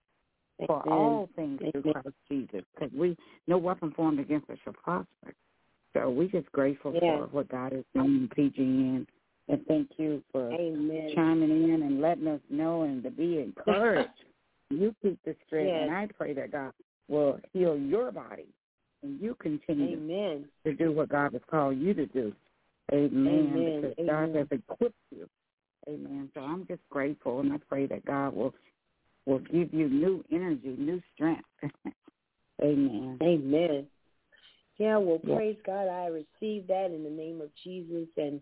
for 0.66 0.82
Amen. 0.86 0.98
all 0.98 1.28
things 1.36 1.60
through 1.72 1.92
Christ 1.92 2.08
Jesus, 2.28 2.62
because 2.74 2.92
we 2.96 3.16
no 3.46 3.58
weapon 3.58 3.92
formed 3.92 4.20
against 4.20 4.50
us 4.50 4.58
shall 4.64 4.72
prosper. 4.72 5.34
So 5.94 6.10
we 6.10 6.28
just 6.28 6.50
grateful 6.52 6.92
Yeah. 6.92 7.18
for 7.18 7.26
what 7.28 7.48
God 7.48 7.72
is 7.72 7.84
doing 7.94 8.28
in 8.36 8.50
PGN, 8.50 9.06
and 9.48 9.66
thank 9.66 9.90
you 9.98 10.22
for 10.32 10.52
Amen. 10.52 11.10
chiming 11.14 11.50
in 11.50 11.82
and 11.82 12.00
letting 12.00 12.28
us 12.28 12.40
know 12.50 12.82
and 12.82 13.02
to 13.02 13.10
be 13.10 13.38
encouraged. 13.38 14.10
you 14.70 14.94
keep 15.02 15.18
the 15.24 15.34
strength, 15.46 15.68
Yes. 15.68 15.82
and 15.82 15.90
I 15.90 16.06
pray 16.06 16.34
that 16.34 16.52
God 16.52 16.72
will 17.08 17.40
heal 17.52 17.76
your 17.76 18.12
body, 18.12 18.46
and 19.02 19.20
you 19.20 19.34
continue 19.40 19.96
Amen. 19.96 20.44
to 20.64 20.74
do 20.74 20.92
what 20.92 21.08
God 21.08 21.32
has 21.32 21.42
called 21.50 21.78
you 21.78 21.94
to 21.94 22.06
do. 22.06 22.34
Amen. 22.92 23.28
Amen. 23.28 23.80
Because 23.80 24.06
God 24.06 24.34
has 24.34 24.46
equipped 24.50 24.94
you. 25.10 25.28
Amen. 25.88 26.30
So 26.34 26.40
I'm 26.40 26.66
just 26.66 26.82
grateful, 26.90 27.40
and 27.40 27.52
I 27.52 27.56
pray 27.68 27.86
that 27.86 28.04
God 28.04 28.34
will 28.34 28.54
will 29.28 29.38
give 29.40 29.72
you 29.74 29.88
new 29.88 30.24
energy, 30.32 30.74
new 30.78 31.00
strength. 31.14 31.44
Amen. 32.62 33.18
Amen. 33.22 33.86
Yeah, 34.78 34.96
well, 34.96 35.20
Yeah. 35.22 35.36
praise 35.36 35.58
God. 35.64 35.88
I 35.88 36.06
receive 36.06 36.66
that 36.68 36.90
in 36.92 37.04
the 37.04 37.10
name 37.10 37.40
of 37.40 37.50
Jesus. 37.62 38.08
And 38.16 38.40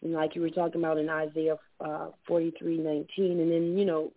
and 0.00 0.12
like 0.12 0.36
you 0.36 0.42
were 0.42 0.50
talking 0.50 0.80
about 0.80 0.98
in 0.98 1.08
Isaiah 1.08 1.58
uh, 1.80 2.10
43:19, 2.28 3.08
and 3.18 3.50
then 3.50 3.76
you 3.76 3.84
know, 3.84 4.12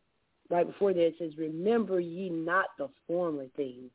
right 0.50 0.68
before 0.68 0.94
that 0.94 1.04
it 1.04 1.16
says, 1.18 1.36
"Remember 1.38 2.00
ye 2.00 2.30
not 2.30 2.68
the 2.78 2.90
former 3.08 3.48
things, 3.56 3.90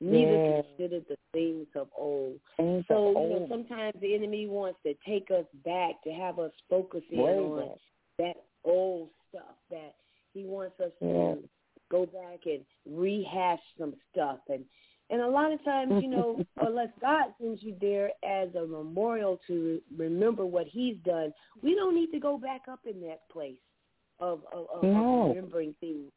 neither 0.00 0.36
Yes. 0.36 0.64
consider 0.78 1.00
the 1.00 1.18
things 1.32 1.66
of 1.74 1.88
old." 1.96 2.38
Things 2.56 2.84
So 2.86 3.16
are 3.16 3.22
you 3.22 3.28
know, 3.30 3.46
sometimes 3.48 3.94
the 4.00 4.14
enemy 4.14 4.46
wants 4.46 4.80
to 4.84 4.94
take 5.04 5.30
us 5.32 5.46
back 5.64 6.00
to 6.04 6.12
have 6.12 6.38
us 6.38 6.52
focus 6.70 7.02
in 7.10 7.18
on 7.20 7.78
that 8.18 8.36
old 8.64 9.10
stuff 9.28 9.56
that 9.70 9.96
he 10.32 10.44
wants 10.44 10.78
us 10.80 10.92
Yeah. 11.00 11.34
to 11.34 11.38
go 11.90 12.06
back 12.06 12.40
and 12.46 12.64
rehash 12.86 13.60
some 13.78 13.94
stuff 14.10 14.38
and 14.48 14.64
and 15.10 15.20
a 15.20 15.28
lot 15.28 15.52
of 15.52 15.62
times 15.64 16.02
you 16.02 16.08
know 16.08 16.42
unless 16.66 16.88
god 17.00 17.26
sends 17.40 17.62
you 17.62 17.74
there 17.80 18.10
as 18.24 18.48
a 18.54 18.66
memorial 18.66 19.38
to 19.46 19.80
remember 19.96 20.46
what 20.46 20.66
he's 20.66 20.96
done 21.04 21.32
we 21.62 21.74
don't 21.74 21.94
need 21.94 22.10
to 22.12 22.18
go 22.18 22.38
back 22.38 22.62
up 22.70 22.80
in 22.86 23.00
that 23.02 23.20
place 23.30 23.58
of 24.20 24.40
of, 24.52 24.66
of, 24.74 24.82
No. 24.84 25.22
of 25.24 25.28
remembering 25.36 25.74
things 25.80 26.10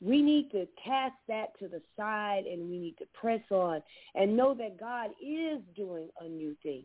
we 0.00 0.20
need 0.22 0.50
to 0.52 0.68
cast 0.82 1.14
that 1.26 1.58
to 1.58 1.68
the 1.68 1.80
side 1.96 2.44
and 2.44 2.68
we 2.68 2.78
need 2.78 2.98
to 2.98 3.06
press 3.14 3.40
on 3.50 3.82
and 4.14 4.36
know 4.36 4.54
that 4.54 4.78
god 4.78 5.10
is 5.20 5.58
doing 5.74 6.08
a 6.20 6.28
new 6.28 6.54
thing 6.62 6.84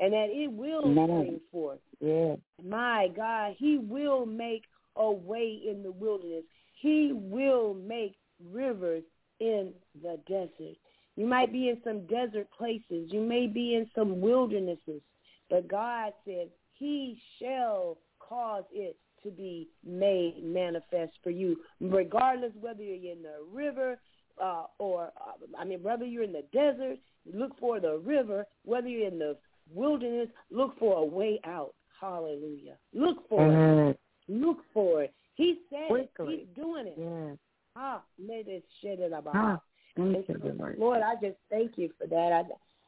and 0.00 0.12
that 0.12 0.28
it 0.30 0.50
will 0.50 0.82
spring 0.92 1.40
forth 1.52 1.80
Yeah. 2.00 2.36
my 2.62 3.08
God, 3.14 3.54
He 3.58 3.78
will 3.78 4.24
make 4.26 4.62
a 4.96 5.10
way 5.10 5.60
in 5.68 5.82
the 5.82 5.92
wilderness. 5.92 6.44
He 6.80 7.12
will 7.14 7.74
make 7.74 8.16
rivers 8.52 9.04
in 9.40 9.72
the 10.02 10.18
desert. 10.26 10.76
You 11.16 11.26
might 11.26 11.52
be 11.52 11.68
in 11.68 11.78
some 11.84 12.06
desert 12.06 12.48
places. 12.56 13.10
You 13.12 13.20
may 13.20 13.46
be 13.46 13.74
in 13.74 13.88
some 13.94 14.20
wildernesses. 14.20 15.00
But 15.48 15.68
God 15.68 16.12
said, 16.24 16.48
He 16.74 17.18
shall 17.40 17.98
cause 18.18 18.64
it 18.72 18.96
to 19.22 19.30
be 19.30 19.68
made 19.86 20.42
manifest 20.42 21.12
for 21.22 21.30
you, 21.30 21.56
regardless 21.80 22.52
whether 22.60 22.82
you're 22.82 23.12
in 23.12 23.22
the 23.22 23.44
river 23.52 23.98
uh, 24.42 24.64
or, 24.78 25.04
uh, 25.04 25.58
I 25.58 25.64
mean, 25.64 25.82
whether 25.82 26.04
you're 26.04 26.24
in 26.24 26.32
the 26.32 26.44
desert, 26.52 26.98
look 27.32 27.58
for 27.58 27.80
the 27.80 27.98
river. 27.98 28.44
Whether 28.64 28.88
you're 28.88 29.08
in 29.08 29.18
the 29.18 29.36
wilderness, 29.72 30.28
look 30.50 30.78
for 30.78 30.98
a 30.98 31.04
way 31.04 31.40
out. 31.44 31.74
Hallelujah. 32.00 32.76
Look 32.92 33.28
for 33.28 33.90
it. 33.90 34.00
Look 34.28 34.58
for 34.72 35.02
it. 35.02 35.14
He 35.34 35.60
said 35.70 35.88
Quickly. 35.88 36.34
it. 36.34 36.48
He's 36.48 36.64
doing 36.64 36.86
it. 36.86 36.94
Yes. 36.96 37.36
Ah, 37.76 38.02
let 38.18 38.46
it 38.48 38.64
shed 38.80 39.00
it 39.00 39.12
about. 39.12 39.34
Ah, 39.34 39.60
thank 39.96 40.28
you, 40.28 40.54
Lord. 40.56 40.78
Lord, 40.78 41.02
I 41.02 41.14
just 41.14 41.36
thank 41.50 41.76
you 41.76 41.90
for 41.98 42.06
that. 42.06 42.32
I, 42.32 42.42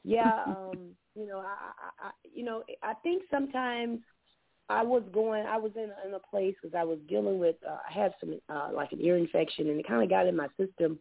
yeah, 0.05 0.43
um, 0.47 0.91
you 1.15 1.27
know, 1.27 1.39
I, 1.39 2.05
I, 2.05 2.09
I, 2.09 2.11
you 2.33 2.45
know, 2.45 2.63
I 2.83 2.95
think 3.03 3.23
sometimes 3.31 4.01
I 4.69 4.83
was 4.83 5.03
going, 5.13 5.45
I 5.47 5.57
was 5.57 5.73
in, 5.77 5.91
in 6.07 6.15
a 6.15 6.19
place 6.19 6.55
because 6.61 6.77
I 6.77 6.85
was 6.85 6.99
dealing 7.09 7.39
with, 7.39 7.57
uh, 7.69 7.79
I 7.89 7.93
had 7.93 8.15
some 8.21 8.39
uh, 8.49 8.71
like 8.73 8.93
an 8.93 9.01
ear 9.01 9.17
infection, 9.17 9.69
and 9.69 9.81
it 9.81 9.89
kind 9.89 10.03
of 10.03 10.09
got 10.09 10.27
in 10.27 10.37
my 10.37 10.49
system, 10.59 10.99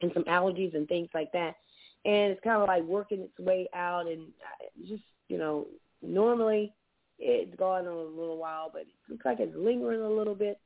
and 0.00 0.10
some 0.14 0.24
allergies 0.24 0.74
and 0.74 0.88
things 0.88 1.08
like 1.12 1.32
that, 1.32 1.56
and 2.04 2.32
it's 2.32 2.40
kind 2.42 2.62
of 2.62 2.68
like 2.68 2.84
working 2.84 3.20
its 3.20 3.38
way 3.38 3.68
out, 3.74 4.06
and 4.06 4.28
I 4.42 4.88
just, 4.88 5.02
you 5.28 5.36
know, 5.36 5.66
normally 6.02 6.72
it's 7.18 7.54
gone 7.56 7.82
in 7.82 7.88
a 7.88 7.96
little 7.96 8.38
while, 8.38 8.70
but 8.72 8.82
it 8.82 8.88
looks 9.08 9.24
like 9.24 9.40
it's 9.40 9.56
lingering 9.56 10.00
a 10.00 10.08
little 10.08 10.34
bit. 10.34 10.60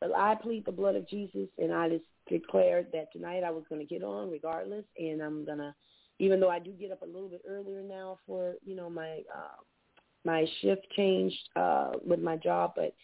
But 0.00 0.14
I 0.14 0.34
plead 0.34 0.66
the 0.66 0.72
blood 0.72 0.94
of 0.94 1.08
Jesus, 1.08 1.48
and 1.58 1.72
I 1.72 1.88
just 1.88 2.04
declared 2.28 2.88
that 2.92 3.12
tonight 3.12 3.42
I 3.44 3.50
was 3.50 3.64
going 3.68 3.80
to 3.80 3.86
get 3.86 4.02
on 4.04 4.30
regardless, 4.30 4.84
and 4.98 5.22
I'm 5.22 5.44
gonna, 5.44 5.74
even 6.18 6.38
though 6.38 6.50
I 6.50 6.58
do 6.58 6.72
get 6.72 6.92
up 6.92 7.02
a 7.02 7.06
little 7.06 7.28
bit 7.28 7.42
earlier 7.48 7.82
now 7.82 8.18
for 8.26 8.54
you 8.64 8.76
know 8.76 8.90
my 8.90 9.20
uh, 9.34 9.62
my 10.24 10.44
shift 10.60 10.86
changed 10.94 11.38
uh, 11.56 11.92
with 12.04 12.20
my 12.20 12.36
job, 12.36 12.72
but 12.76 12.94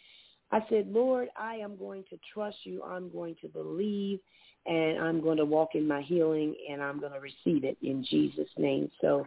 I 0.52 0.60
said, 0.68 0.88
Lord, 0.88 1.28
I 1.34 1.54
am 1.56 1.76
going 1.76 2.04
to 2.10 2.18
trust 2.32 2.58
you. 2.64 2.82
I'm 2.82 3.10
going 3.10 3.36
to 3.40 3.48
believe, 3.48 4.20
and 4.66 4.98
I'm 4.98 5.22
going 5.22 5.38
to 5.38 5.46
walk 5.46 5.70
in 5.74 5.88
my 5.88 6.02
healing, 6.02 6.54
and 6.70 6.82
I'm 6.82 7.00
going 7.00 7.12
to 7.12 7.20
receive 7.20 7.64
it 7.64 7.78
in 7.82 8.04
Jesus' 8.08 8.50
name. 8.58 8.90
So, 9.00 9.26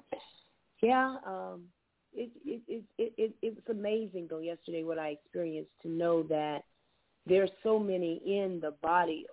yeah, 0.84 1.16
um, 1.26 1.64
it, 2.16 2.32
it, 2.46 2.62
it, 2.68 2.84
it, 2.98 3.14
it, 3.18 3.36
it 3.42 3.56
was 3.56 3.76
amazing 3.76 4.28
though 4.30 4.40
yesterday 4.40 4.84
what 4.84 5.00
I 5.00 5.10
experienced 5.10 5.72
to 5.84 5.90
know 5.90 6.24
that 6.24 6.64
there's 7.28 7.50
so 7.64 7.80
many 7.80 8.22
in 8.26 8.60
the 8.62 8.72
body 8.82 9.26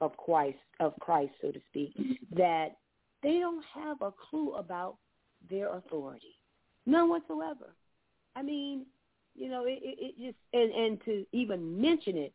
of 0.00 0.16
Christ, 0.16 0.58
of 0.80 0.94
Christ, 1.00 1.32
so 1.40 1.50
to 1.50 1.60
speak, 1.70 1.94
that 2.34 2.76
they 3.22 3.38
don't 3.38 3.64
have 3.74 4.02
a 4.02 4.12
clue 4.30 4.54
about 4.54 4.96
their 5.50 5.74
authority, 5.74 6.38
none 6.86 7.08
whatsoever. 7.08 7.74
I 8.34 8.42
mean, 8.42 8.86
you 9.34 9.48
know, 9.48 9.64
it, 9.64 9.78
it, 9.82 9.98
it 10.00 10.18
just 10.18 10.36
and 10.52 10.72
and 10.72 11.04
to 11.04 11.26
even 11.32 11.80
mention 11.80 12.16
it, 12.16 12.32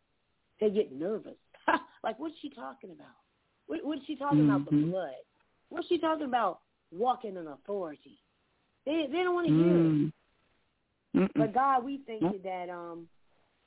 they 0.60 0.70
get 0.70 0.92
nervous. 0.92 1.38
like, 2.04 2.20
what's 2.20 2.36
she 2.42 2.50
talking 2.50 2.92
about? 2.92 3.16
What, 3.68 3.80
what's 3.84 4.06
she 4.06 4.16
talking 4.16 4.46
about? 4.46 4.66
The 4.66 4.72
Mhm. 4.72 4.92
blood. 4.92 5.14
What's 5.70 5.88
she 5.88 5.98
talking 5.98 6.26
about? 6.26 6.60
Walking 6.92 7.38
in 7.38 7.48
authority. 7.48 8.21
They 8.86 9.08
they 9.12 9.24
don't 9.24 9.36
want 9.36 9.48
to 9.48 9.54
hear 9.54 9.76
it. 9.78 9.92
Mm. 9.92 10.12
Mm-mm. 11.16 11.30
But 11.36 11.54
God, 11.54 11.84
we 11.84 12.02
thank 12.08 12.22
you 12.22 12.40
that 12.44 12.70
um 12.70 13.08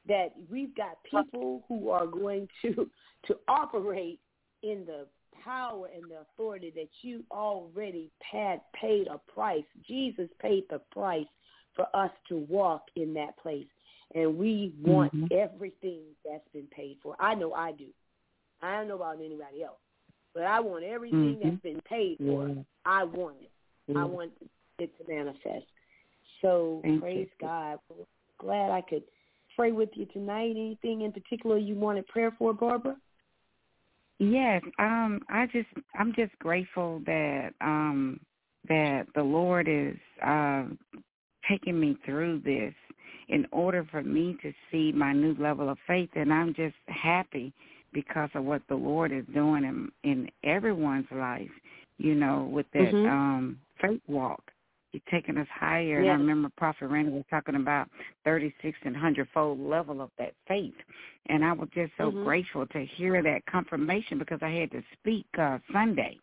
that 0.07 0.35
we've 0.51 0.75
got 0.75 0.99
people 1.11 1.65
who 1.69 1.91
are 1.91 2.07
going 2.07 2.49
to 2.63 2.91
to 3.27 3.37
operate 3.49 4.21
in 4.63 4.85
the 4.87 5.07
power 5.43 5.89
and 5.95 6.11
the 6.11 6.21
authority 6.21 6.73
that 6.75 6.89
you 7.03 7.25
already 7.31 8.11
had 8.21 8.61
paid 8.81 9.09
a 9.09 9.19
price. 9.33 9.65
Jesus 9.87 10.29
paid 10.41 10.65
the 10.71 10.81
price 10.91 11.27
for 11.75 11.87
us 11.95 12.11
to 12.29 12.39
walk 12.49 12.83
in 12.97 13.13
that 13.15 13.37
place. 13.39 13.67
And 14.15 14.39
we 14.39 14.73
want 14.81 15.13
Mhm. 15.13 15.33
everything 15.33 16.03
that's 16.25 16.47
been 16.53 16.69
paid 16.69 16.99
for. 17.03 17.17
I 17.19 17.35
know 17.35 17.53
I 17.53 17.73
do. 17.73 17.89
I 18.63 18.77
don't 18.77 18.89
know 18.89 18.97
about 18.97 19.19
anybody 19.19 19.65
else. 19.65 19.81
But 20.35 20.45
I 20.45 20.61
want 20.61 20.85
everything 20.85 21.37
Mhm. 21.37 21.43
that's 21.43 21.63
been 21.63 21.81
paid 21.83 22.19
for. 22.19 22.49
Yeah. 22.49 22.63
I 22.85 23.05
want 23.05 23.37
it. 23.41 23.51
I 23.97 24.05
want 24.05 24.33
it 24.79 24.91
to 24.99 25.13
manifest. 25.13 25.67
So 26.43 26.81
Thank 26.83 27.01
praise 27.01 27.29
you. 27.41 27.47
God. 27.47 27.79
Well, 27.89 28.07
glad 28.39 28.71
I 28.71 28.81
could 28.81 29.05
pray 29.57 29.73
with 29.73 29.91
you 29.95 30.07
tonight. 30.07 30.51
Anything 30.51 31.03
in 31.03 31.13
particular 31.13 31.59
you 31.59 31.75
wanted 31.75 32.07
prayer 32.09 32.35
for, 32.39 32.53
Barbara? 32.53 32.97
Yes, 34.19 34.63
um, 34.79 35.21
I 35.29 35.47
just 35.47 35.69
I'm 35.99 36.13
just 36.15 36.39
grateful 36.39 37.03
that 37.07 37.51
um 37.61 38.21
that 38.69 39.07
the 39.15 39.23
Lord 39.23 39.69
is 39.69 39.97
uh, 40.25 40.65
taking 41.49 41.79
me 41.79 41.99
through 42.05 42.41
this 42.41 42.73
in 43.29 43.47
order 43.53 43.87
for 43.91 44.03
me 44.03 44.37
to 44.43 44.53
see 44.71 44.93
my 44.93 45.13
new 45.13 45.35
level 45.39 45.69
of 45.69 45.79
faith 45.87 46.11
and 46.15 46.33
I'm 46.33 46.55
just 46.55 46.77
happy 46.87 47.53
because 47.93 48.31
of 48.35 48.45
what 48.45 48.63
the 48.69 48.75
Lord 48.75 49.13
is 49.13 49.25
doing 49.35 49.65
in 49.65 50.11
in 50.11 50.31
everyone's 50.43 51.07
life, 51.11 51.51
you 51.99 52.15
know, 52.15 52.49
with 52.51 52.67
that 52.73 52.93
Mhm. 52.93 53.09
um 53.09 53.59
faith 53.81 54.01
walk. 54.07 54.51
He's 54.95 55.03
taking 55.11 55.37
us 55.39 55.49
higher 55.53 55.99
and 55.99 56.09
I 56.09 56.13
remember 56.15 56.51
Prophet 56.57 56.87
Randy 56.87 57.11
was 57.11 57.25
talking 57.29 57.57
about 57.57 57.89
thirty 58.25 58.55
six 58.63 58.79
and 58.85 58.97
hundred 58.97 59.27
fold 59.35 59.59
level 59.59 60.01
of 60.01 60.11
that 60.19 60.35
faith. 60.47 60.77
And 61.27 61.45
I 61.45 61.53
was 61.53 61.69
just 61.75 61.93
so 61.99 62.13
Mhm. 62.13 62.23
grateful 62.23 62.65
to 62.69 62.85
hear 62.85 63.21
that 63.21 63.45
confirmation 63.47 64.19
because 64.19 64.41
I 64.41 64.51
had 64.51 64.71
to 64.71 64.85
speak 64.93 65.27
uh 65.37 65.59
Sunday. 65.73 66.17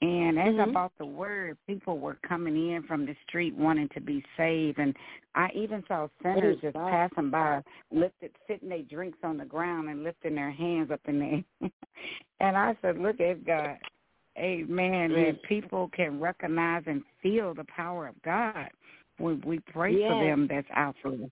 And 0.00 0.38
as 0.38 0.54
I 0.60 0.66
Mhm. 0.66 0.74
bought 0.74 0.96
the 0.98 1.06
word, 1.06 1.58
people 1.66 1.98
were 1.98 2.14
coming 2.22 2.70
in 2.70 2.84
from 2.84 3.04
the 3.04 3.16
street 3.26 3.56
wanting 3.56 3.88
to 3.88 4.00
be 4.00 4.24
saved. 4.36 4.78
And 4.78 4.96
I 5.34 5.50
even 5.50 5.84
saw 5.86 6.06
sinners 6.22 6.60
just 6.60 6.74
God. 6.74 6.90
passing 6.92 7.30
by, 7.30 7.64
lifted, 7.90 8.30
sitting 8.46 8.68
their 8.68 8.82
drinks 8.82 9.18
on 9.24 9.38
the 9.38 9.44
ground 9.44 9.88
and 9.88 10.04
lifting 10.04 10.36
their 10.36 10.52
hands 10.52 10.92
up 10.92 11.00
in 11.08 11.18
there. 11.18 11.44
and 12.38 12.56
I 12.56 12.76
said, 12.80 12.96
look 13.00 13.18
at 13.18 13.44
God. 13.44 13.76
Amen. 14.38 15.10
That 15.10 15.42
Mm. 15.42 15.42
people 15.42 15.88
can 15.88 16.20
recognize 16.20 16.84
and 16.86 17.04
feel 17.22 17.54
the 17.54 17.64
power 17.64 18.06
of 18.06 18.20
God 18.22 18.70
when 19.18 19.40
we 19.42 19.58
pray 19.60 19.96
for 20.06 20.14
them 20.14 20.46
that's 20.48 20.70
out 20.74 20.96
there. 21.02 21.28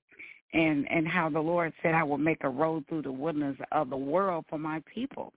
And 0.52 0.90
and 0.90 1.07
how 1.07 1.28
the 1.28 1.40
Lord 1.40 1.72
said, 1.82 1.94
I 1.94 2.02
will 2.02 2.18
make 2.18 2.44
a 2.44 2.48
road 2.48 2.86
through 2.88 3.02
the 3.02 3.12
wilderness 3.12 3.59
of 3.72 3.90
the 3.90 3.96
world 3.96 4.44
for 4.48 4.59
my 4.59 4.82
people. 4.92 5.32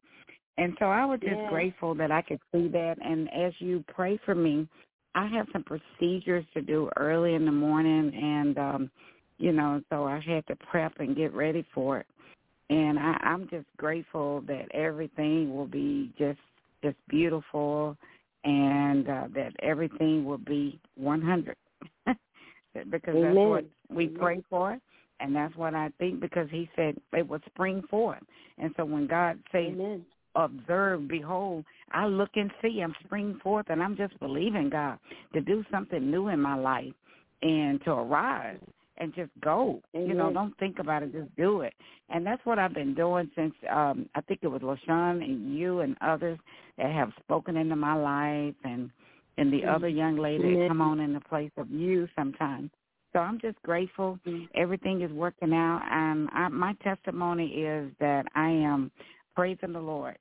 And 0.57 0.75
so 0.79 0.85
I 0.85 1.05
was 1.05 1.19
just 1.21 1.39
Yes. 1.41 1.49
grateful 1.49 1.95
that 1.95 2.11
I 2.11 2.21
could 2.21 2.39
see 2.51 2.67
that. 2.69 2.97
And 3.01 3.33
as 3.33 3.53
you 3.59 3.83
pray 3.87 4.17
for 4.25 4.35
me, 4.35 4.67
I 5.15 5.27
have 5.27 5.47
some 5.51 5.63
procedures 5.63 6.45
to 6.53 6.61
do 6.61 6.89
early 6.97 7.33
in 7.33 7.45
the 7.45 7.51
morning, 7.51 8.13
and 8.13 8.57
um, 8.57 8.91
you 9.37 9.51
know, 9.51 9.81
so 9.89 10.05
I 10.05 10.19
had 10.19 10.45
to 10.47 10.55
prep 10.57 10.99
and 10.99 11.15
get 11.15 11.33
ready 11.33 11.65
for 11.73 11.99
it. 11.99 12.05
And 12.69 12.99
I, 12.99 13.17
I'm 13.23 13.49
just 13.49 13.65
grateful 13.77 14.41
that 14.41 14.67
everything 14.73 15.55
will 15.55 15.65
be 15.65 16.11
just 16.19 16.39
just 16.83 16.97
beautiful, 17.07 17.97
and 18.43 19.07
uh, 19.09 19.27
that 19.35 19.53
everything 19.61 20.25
will 20.25 20.37
be 20.37 20.79
100. 20.95 21.55
because 22.07 23.15
that's 23.21 23.35
what 23.35 23.65
we 23.89 24.07
pray 24.07 24.41
for, 24.49 24.77
and 25.19 25.35
that's 25.35 25.55
what 25.55 25.75
I 25.75 25.89
think. 25.99 26.19
Because 26.19 26.47
He 26.51 26.69
said 26.75 26.95
it 27.13 27.27
will 27.27 27.39
spring 27.47 27.83
forth, 27.89 28.23
and 28.57 28.73
so 28.77 28.85
when 28.85 29.07
God 29.07 29.39
says 29.51 29.73
Amen. 29.73 30.05
observe, 30.35 31.07
behold, 31.07 31.65
I 31.91 32.05
look 32.05 32.29
and 32.35 32.51
see, 32.61 32.81
I'm 32.83 32.95
spring 33.05 33.39
forth, 33.43 33.65
and 33.69 33.81
I'm 33.81 33.97
just 33.97 34.19
believing 34.19 34.69
God 34.69 34.99
to 35.33 35.41
do 35.41 35.63
something 35.71 36.09
new 36.09 36.29
in 36.29 36.39
my 36.39 36.55
life. 36.55 36.93
and 37.41 37.81
to 37.85 37.91
arise 37.91 38.59
and 38.99 39.13
just 39.15 39.31
go. 39.41 39.81
Amen. 39.95 40.09
You 40.09 40.13
know, 40.15 40.31
don't 40.31 40.57
think 40.57 40.79
about 40.79 41.03
it, 41.03 41.13
just 41.13 41.33
do 41.35 41.61
it. 41.61 41.73
And 42.09 42.25
that's 42.25 42.45
what 42.45 42.59
I've 42.59 42.73
been 42.73 42.93
doing 42.93 43.29
since 43.35 43.53
um 43.71 44.09
I 44.15 44.21
think 44.21 44.41
it 44.43 44.47
was 44.47 44.61
LaShawn 44.61 45.23
and 45.23 45.53
you 45.57 45.79
and 45.81 45.95
others 46.01 46.39
that 46.77 46.91
have 46.91 47.11
spoken 47.23 47.57
into 47.57 47.75
my 47.75 47.93
life 47.95 48.55
and 48.63 48.89
and 49.37 49.53
the 49.53 49.61
Mhm. 49.61 49.75
other 49.75 49.87
young 49.87 50.17
lady 50.17 50.43
Amen. 50.43 50.59
that 50.59 50.67
come 50.67 50.81
on 50.81 50.99
in 50.99 51.13
the 51.13 51.21
place 51.21 51.51
of 51.57 51.69
you 51.71 52.07
sometimes. 52.15 52.71
So 53.13 53.19
I'm 53.19 53.39
just 53.39 53.61
grateful. 53.63 54.19
Mhm. 54.25 54.47
Everything 54.53 55.01
is 55.01 55.11
working 55.11 55.53
out 55.53 55.81
and 55.89 56.29
I, 56.31 56.47
my 56.49 56.73
testimony 56.83 57.63
is 57.63 57.91
that 57.99 58.27
I 58.35 58.49
am 58.49 58.91
praising 59.35 59.73
the 59.73 59.81
Lord. 59.81 60.17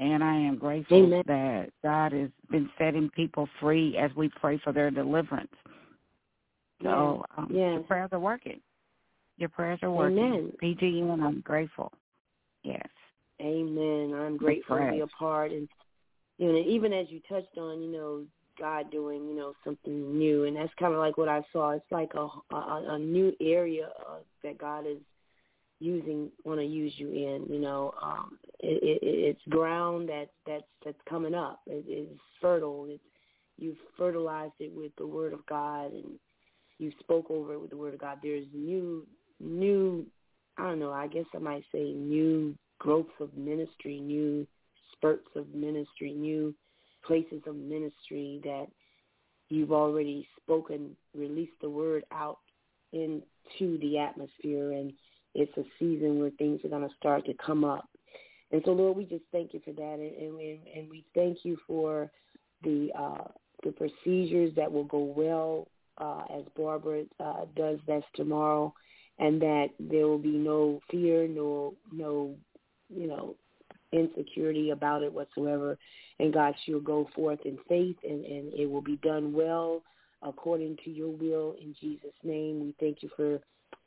And 0.00 0.22
I 0.22 0.34
am 0.36 0.56
grateful 0.58 0.96
Amen. 0.96 1.24
that 1.26 1.70
God 1.82 2.12
has 2.12 2.30
been 2.50 2.70
setting 2.78 3.10
people 3.10 3.48
free 3.58 3.96
as 3.96 4.14
we 4.14 4.28
pray 4.28 4.56
for 4.58 4.72
their 4.72 4.92
deliverance. 4.92 5.52
So 6.82 7.24
um, 7.36 7.48
Yes. 7.50 7.74
your 7.74 7.82
prayers 7.84 8.10
are 8.12 8.20
working. 8.20 8.60
Your 9.36 9.48
prayers 9.48 9.78
are 9.82 9.90
working. 9.90 10.18
Amen. 10.18 10.52
PGN, 10.62 11.22
I'm 11.22 11.40
grateful. 11.40 11.92
Yes. 12.62 12.86
Amen. 13.40 14.12
I'm 14.14 14.36
grateful 14.36 14.78
to 14.78 14.90
be 14.90 15.00
a 15.00 15.06
part, 15.06 15.52
and 15.52 15.68
you 16.38 16.52
know, 16.52 16.58
even 16.58 16.92
as 16.92 17.06
you 17.08 17.20
touched 17.28 17.56
on, 17.56 17.80
you 17.80 17.90
know, 17.90 18.24
God 18.58 18.90
doing, 18.90 19.28
you 19.28 19.36
know, 19.36 19.54
something 19.64 20.18
new, 20.18 20.44
and 20.44 20.56
that's 20.56 20.72
kind 20.78 20.92
of 20.92 20.98
like 20.98 21.16
what 21.16 21.28
I 21.28 21.42
saw. 21.52 21.70
It's 21.70 21.84
like 21.92 22.14
a 22.14 22.28
a, 22.54 22.84
a 22.88 22.98
new 22.98 23.32
area 23.40 23.90
uh, 24.08 24.18
that 24.42 24.58
God 24.58 24.86
is 24.86 24.98
using, 25.80 26.30
want 26.44 26.60
to 26.60 26.66
use 26.66 26.92
you 26.96 27.10
in. 27.12 27.46
You 27.48 27.60
know, 27.60 27.94
um, 28.02 28.38
it, 28.60 28.82
it, 28.82 28.98
it's 29.02 29.40
ground 29.48 30.08
that 30.08 30.30
that's 30.46 30.64
that's 30.84 30.98
coming 31.08 31.34
up. 31.34 31.60
It 31.66 31.88
is 31.88 32.18
fertile. 32.40 32.86
It's 32.88 33.02
you've 33.56 33.76
fertilized 33.96 34.54
it 34.58 34.72
with 34.74 34.92
the 34.98 35.06
Word 35.06 35.32
of 35.32 35.46
God, 35.46 35.92
and 35.92 36.18
you 36.78 36.92
spoke 37.00 37.30
over 37.30 37.54
it 37.54 37.60
with 37.60 37.70
the 37.70 37.76
Word 37.76 37.94
of 37.94 38.00
God. 38.00 38.18
There's 38.22 38.46
new 38.52 39.06
new. 39.40 40.06
I 40.56 40.64
don't 40.64 40.80
know. 40.80 40.92
I 40.92 41.06
guess 41.06 41.26
I 41.34 41.38
might 41.38 41.64
say 41.72 41.92
new 41.92 42.56
growths 42.78 43.12
of 43.20 43.36
ministry, 43.36 44.00
new 44.00 44.46
spurts 44.92 45.28
of 45.36 45.48
ministry, 45.54 46.12
new 46.12 46.54
places 47.04 47.42
of 47.46 47.56
ministry 47.56 48.40
that 48.44 48.66
you've 49.48 49.72
already 49.72 50.28
spoken, 50.40 50.96
released 51.14 51.52
the 51.60 51.70
word 51.70 52.04
out 52.12 52.38
into 52.92 53.78
the 53.78 53.98
atmosphere, 53.98 54.72
and 54.72 54.92
it's 55.34 55.56
a 55.56 55.64
season 55.78 56.18
where 56.18 56.30
things 56.30 56.60
are 56.64 56.68
going 56.68 56.88
to 56.88 56.94
start 56.96 57.24
to 57.26 57.34
come 57.34 57.64
up. 57.64 57.88
And 58.50 58.62
so, 58.64 58.72
Lord, 58.72 58.96
we 58.96 59.04
just 59.04 59.24
thank 59.30 59.52
you 59.52 59.60
for 59.64 59.72
that, 59.72 59.98
and 59.98 60.38
and, 60.40 60.58
and 60.74 60.90
we 60.90 61.04
thank 61.14 61.44
you 61.44 61.58
for 61.66 62.10
the 62.62 62.90
uh, 62.98 63.24
the 63.62 63.72
procedures 63.72 64.54
that 64.56 64.70
will 64.70 64.84
go 64.84 64.98
well 64.98 65.68
uh, 65.98 66.22
as 66.38 66.44
Barbara 66.56 67.04
uh, 67.20 67.44
does 67.56 67.78
this 67.86 68.04
tomorrow, 68.14 68.72
and 69.18 69.40
that 69.42 69.68
there 69.78 70.06
will 70.06 70.18
be 70.18 70.36
no 70.36 70.80
fear, 70.90 71.26
no 71.26 71.74
no 71.92 72.34
you 72.88 73.06
know 73.06 73.36
insecurity 73.92 74.70
about 74.70 75.02
it 75.02 75.12
whatsoever. 75.12 75.78
And 76.20 76.32
God, 76.32 76.54
she'll 76.64 76.80
go 76.80 77.08
forth 77.14 77.40
in 77.44 77.58
faith, 77.68 77.96
and 78.02 78.24
and 78.24 78.52
it 78.54 78.66
will 78.70 78.82
be 78.82 78.96
done 78.96 79.32
well 79.32 79.82
according 80.22 80.76
to 80.84 80.90
your 80.90 81.10
will 81.10 81.54
in 81.60 81.74
Jesus' 81.80 82.10
name. 82.24 82.60
We 82.60 82.74
thank 82.80 83.02
you 83.02 83.10
for 83.16 83.40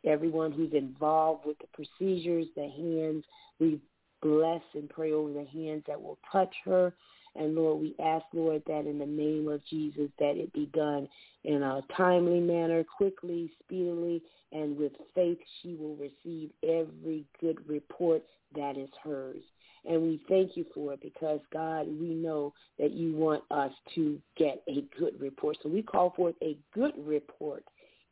everyone 0.05 0.51
who's 0.51 0.73
involved 0.73 1.45
with 1.45 1.57
the 1.59 1.67
procedures, 1.73 2.47
the 2.55 2.69
hands. 2.69 3.25
We 3.59 3.79
bless 4.21 4.61
and 4.73 4.89
pray 4.89 5.11
over 5.11 5.33
the 5.33 5.45
hands 5.45 5.83
that 5.87 6.01
will 6.01 6.17
touch 6.31 6.53
her. 6.65 6.93
And 7.35 7.55
Lord, 7.55 7.79
we 7.81 7.95
ask, 8.03 8.25
Lord, 8.33 8.61
that 8.67 8.85
in 8.85 8.99
the 8.99 9.05
name 9.05 9.47
of 9.47 9.65
Jesus, 9.65 10.09
that 10.19 10.37
it 10.37 10.51
be 10.53 10.65
done 10.73 11.07
in 11.43 11.63
a 11.63 11.81
timely 11.95 12.39
manner, 12.39 12.83
quickly, 12.83 13.49
speedily, 13.63 14.21
and 14.51 14.77
with 14.77 14.91
faith, 15.15 15.37
she 15.61 15.75
will 15.75 15.95
receive 15.95 16.51
every 16.63 17.25
good 17.39 17.57
report 17.67 18.23
that 18.55 18.77
is 18.77 18.89
hers. 19.03 19.43
And 19.85 20.01
we 20.01 20.21
thank 20.27 20.55
you 20.55 20.65
for 20.73 20.93
it 20.93 21.01
because, 21.01 21.39
God, 21.51 21.87
we 21.87 22.13
know 22.13 22.53
that 22.77 22.91
you 22.91 23.15
want 23.15 23.43
us 23.49 23.71
to 23.95 24.19
get 24.37 24.61
a 24.67 24.83
good 24.99 25.19
report. 25.19 25.57
So 25.63 25.69
we 25.69 25.81
call 25.81 26.13
forth 26.15 26.35
a 26.43 26.57
good 26.73 26.93
report 26.97 27.63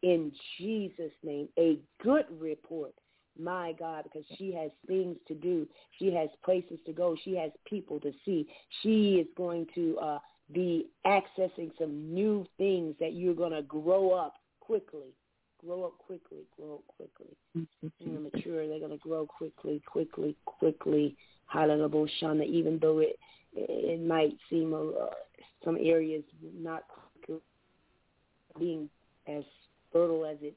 in 0.01 0.32
Jesus' 0.57 1.11
name, 1.24 1.49
a 1.59 1.78
good 2.01 2.26
report 2.39 2.93
my 3.38 3.73
God, 3.77 4.03
because 4.03 4.25
she 4.38 4.53
has 4.53 4.71
things 4.88 5.17
to 5.27 5.34
do. 5.34 5.67
She 5.97 6.13
has 6.13 6.30
places 6.43 6.80
to 6.86 6.93
go. 6.93 7.15
She 7.23 7.36
has 7.36 7.51
people 7.65 7.99
to 8.01 8.11
see. 8.25 8.47
She 8.82 9.15
is 9.15 9.27
going 9.36 9.67
to 9.75 9.97
uh, 9.99 10.19
be 10.53 10.88
accessing 11.05 11.71
some 11.77 12.13
new 12.13 12.45
things 12.57 12.95
that 12.99 13.13
you're 13.13 13.36
going 13.36 13.51
to 13.51 13.61
grow 13.61 14.11
up 14.11 14.36
quickly. 14.59 15.13
Grow 15.65 15.84
up 15.84 15.97
quickly. 15.97 16.39
Grow 16.57 16.75
up 16.75 16.88
quickly. 16.88 17.36
They're 17.53 17.91
going 17.99 18.15
to 18.15 18.38
mature. 18.38 18.67
They're 18.67 18.80
going 18.80 18.91
to 18.91 18.97
grow 18.97 19.25
quickly, 19.25 19.82
quickly, 19.86 20.36
quickly. 20.45 21.15
Hallelujah, 21.47 22.11
Shana. 22.21 22.45
Even 22.45 22.80
though 22.80 22.99
it 22.99 23.17
it 23.53 24.01
might 24.01 24.38
seem 24.49 24.73
uh, 24.73 25.05
some 25.65 25.77
areas 25.82 26.23
not 26.57 26.84
being 28.59 28.89
as 29.27 29.43
fertile 29.91 30.25
as 30.25 30.38
it 30.41 30.55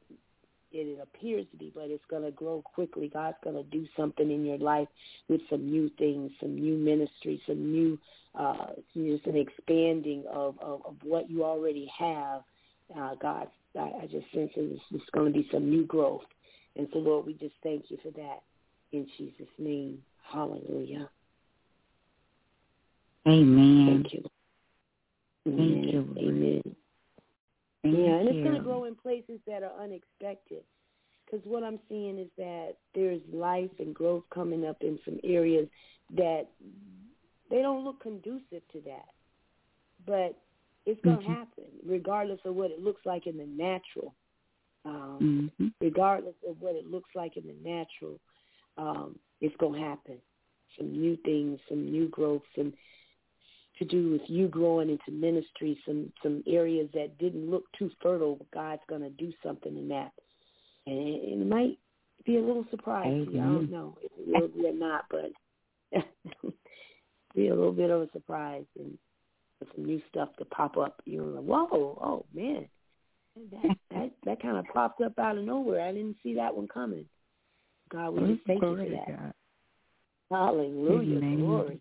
it 0.72 0.98
appears 1.02 1.46
to 1.50 1.56
be, 1.56 1.72
but 1.74 1.84
it's 1.84 2.04
going 2.08 2.22
to 2.22 2.30
grow 2.30 2.62
quickly. 2.62 3.10
God's 3.12 3.36
going 3.44 3.56
to 3.56 3.62
do 3.64 3.86
something 3.96 4.30
in 4.30 4.44
your 4.44 4.58
life 4.58 4.88
with 5.28 5.40
some 5.50 5.70
new 5.70 5.90
things, 5.98 6.30
some 6.40 6.54
new 6.54 6.76
ministry, 6.76 7.40
some 7.46 7.72
new, 7.72 7.98
uh, 8.38 8.68
just 8.94 9.26
an 9.26 9.36
expanding 9.36 10.24
of, 10.30 10.56
of, 10.60 10.84
of 10.84 10.96
what 11.02 11.30
you 11.30 11.44
already 11.44 11.90
have. 11.98 12.42
Uh, 12.96 13.14
God, 13.20 13.48
I, 13.78 13.90
I 14.02 14.08
just 14.10 14.30
sense 14.32 14.50
it's, 14.56 14.82
it's 14.92 15.10
going 15.12 15.32
to 15.32 15.38
be 15.38 15.48
some 15.52 15.68
new 15.68 15.86
growth. 15.86 16.24
And 16.76 16.88
so, 16.92 16.98
Lord, 16.98 17.26
we 17.26 17.34
just 17.34 17.54
thank 17.62 17.84
you 17.88 17.98
for 18.02 18.10
that 18.12 18.42
in 18.92 19.06
Jesus' 19.18 19.46
name. 19.58 20.02
Hallelujah. 20.22 21.08
Amen. 23.26 24.02
Thank 24.02 24.14
you. 24.14 24.22
Thank 25.44 25.58
Amen. 25.58 25.88
you, 25.88 26.00
Lord. 26.14 26.18
Amen. 26.18 26.76
Thank 27.82 27.96
yeah, 27.96 28.14
and 28.18 28.28
it's 28.28 28.42
going 28.44 28.56
to 28.56 28.62
grow 28.62 28.84
in 28.84 28.94
places 28.94 29.40
that 29.46 29.62
are 29.62 29.82
unexpected. 29.82 30.62
Because 31.24 31.44
what 31.46 31.64
I'm 31.64 31.78
seeing 31.88 32.18
is 32.18 32.28
that 32.36 32.76
there's 32.94 33.20
life 33.32 33.70
and 33.78 33.94
growth 33.94 34.24
coming 34.32 34.66
up 34.66 34.76
in 34.82 34.98
some 35.04 35.18
areas 35.24 35.68
that 36.14 36.48
they 37.50 37.62
don't 37.62 37.84
look 37.84 38.00
conducive 38.00 38.62
to 38.72 38.80
that. 38.84 39.08
But 40.06 40.38
it's 40.84 41.00
going 41.02 41.22
to 41.22 41.28
Mhm. 41.28 41.38
happen, 41.38 41.64
regardless 41.86 42.40
of 42.44 42.56
what 42.56 42.70
it 42.70 42.80
looks 42.80 43.04
like 43.06 43.26
in 43.26 43.36
the 43.36 43.46
natural. 43.46 44.14
Um, 44.84 45.50
hmm 45.58 45.68
regardless 45.80 46.34
of 46.46 46.60
what 46.60 46.76
it 46.76 46.86
looks 46.86 47.10
like 47.14 47.36
in 47.36 47.46
the 47.46 47.54
natural, 47.68 48.20
um, 48.78 49.18
it's 49.40 49.56
going 49.56 49.80
to 49.80 49.86
happen. 49.86 50.20
Some 50.76 50.92
new 50.92 51.16
things, 51.18 51.60
some 51.68 51.90
new 51.90 52.08
growth, 52.08 52.42
some 52.56 52.72
to 53.78 53.84
do 53.84 54.10
with 54.10 54.22
you 54.26 54.48
growing 54.48 54.90
into 54.90 55.10
ministry, 55.10 55.78
some 55.86 56.12
some 56.22 56.42
areas 56.46 56.88
that 56.94 57.18
didn't 57.18 57.50
look 57.50 57.64
too 57.78 57.90
fertile. 58.02 58.38
God's 58.52 58.82
going 58.88 59.02
to 59.02 59.10
do 59.10 59.32
something 59.44 59.76
in 59.76 59.88
that, 59.88 60.12
and 60.86 60.96
it, 60.96 61.32
it 61.32 61.46
might 61.46 61.78
be 62.24 62.36
a 62.36 62.40
little 62.40 62.66
surprise. 62.70 63.26
you. 63.30 63.40
I 63.40 63.44
don't 63.44 63.70
know 63.70 63.96
if 64.02 64.12
it 64.18 64.26
will 64.26 64.48
be 64.48 64.66
or 64.66 64.72
not, 64.72 65.06
but 65.10 65.32
be 67.34 67.48
a 67.48 67.54
little 67.54 67.72
bit 67.72 67.90
of 67.90 68.02
a 68.02 68.10
surprise 68.12 68.64
and 68.78 68.96
some 69.74 69.84
new 69.84 70.00
stuff 70.08 70.28
to 70.38 70.44
pop 70.46 70.76
up. 70.76 71.00
You're 71.04 71.24
like, 71.24 71.44
whoa, 71.44 71.66
oh 71.72 72.26
man, 72.34 72.66
that 73.52 73.76
that 73.90 74.10
that 74.24 74.42
kind 74.42 74.56
of 74.56 74.66
popped 74.72 75.00
up 75.00 75.18
out 75.18 75.38
of 75.38 75.44
nowhere. 75.44 75.80
I 75.80 75.92
didn't 75.92 76.16
see 76.22 76.34
that 76.34 76.54
one 76.54 76.68
coming. 76.68 77.06
God, 77.90 78.10
we 78.10 78.34
just 78.34 78.46
thank 78.46 78.62
you 78.62 78.76
for 78.76 78.90
that. 78.90 79.08
God. 79.08 79.32
Hallelujah, 80.30 81.18
Amen. 81.18 81.40
glory. 81.44 81.80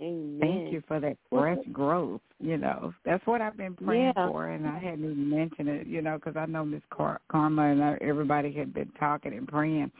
Amen. 0.00 0.38
Thank 0.40 0.72
you 0.72 0.82
for 0.86 1.00
that 1.00 1.16
fresh 1.30 1.58
growth. 1.72 2.20
You 2.38 2.58
know, 2.58 2.92
that's 3.04 3.26
what 3.26 3.40
I've 3.40 3.56
been 3.56 3.74
praying 3.74 4.12
Yeah. 4.16 4.28
for, 4.28 4.48
and 4.48 4.66
I 4.66 4.78
hadn't 4.78 5.04
even 5.04 5.30
mentioned 5.30 5.68
it. 5.68 5.86
You 5.86 6.02
know, 6.02 6.16
because 6.16 6.36
I 6.36 6.44
know 6.46 6.64
Miss 6.64 6.82
Car- 6.90 7.20
Karma 7.28 7.62
and 7.62 7.80
everybody 8.02 8.52
had 8.52 8.74
been 8.74 8.90
talking 8.98 9.32
and 9.32 9.48
praying, 9.48 9.90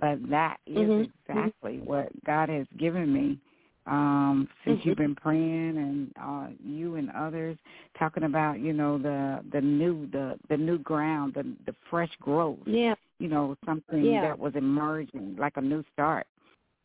but 0.00 0.26
that 0.30 0.60
is 0.66 0.88
Mhm. 0.90 1.10
exactly 1.28 1.78
what 1.80 2.08
God 2.24 2.48
has 2.48 2.66
given 2.78 3.12
me. 3.12 3.38
Um, 3.86 4.48
since 4.64 4.80
Mhm. 4.80 4.84
you've 4.86 4.96
been 4.96 5.14
praying 5.14 5.76
and 5.76 6.10
uh, 6.16 6.48
you 6.64 6.94
and 6.94 7.10
others 7.10 7.58
talking 7.98 8.22
about, 8.22 8.58
you 8.58 8.72
know, 8.72 8.96
the 8.96 9.44
the 9.50 9.60
new 9.60 10.06
the 10.06 10.40
the 10.48 10.56
new 10.56 10.78
ground, 10.78 11.34
the 11.34 11.42
the 11.66 11.74
fresh 11.90 12.16
growth. 12.16 12.66
Yeah, 12.66 12.94
You 13.18 13.28
know, 13.28 13.56
something 13.66 14.02
Yeah. 14.02 14.22
that 14.22 14.38
was 14.38 14.56
emerging, 14.56 15.36
like 15.36 15.58
a 15.58 15.60
new 15.60 15.84
start 15.92 16.26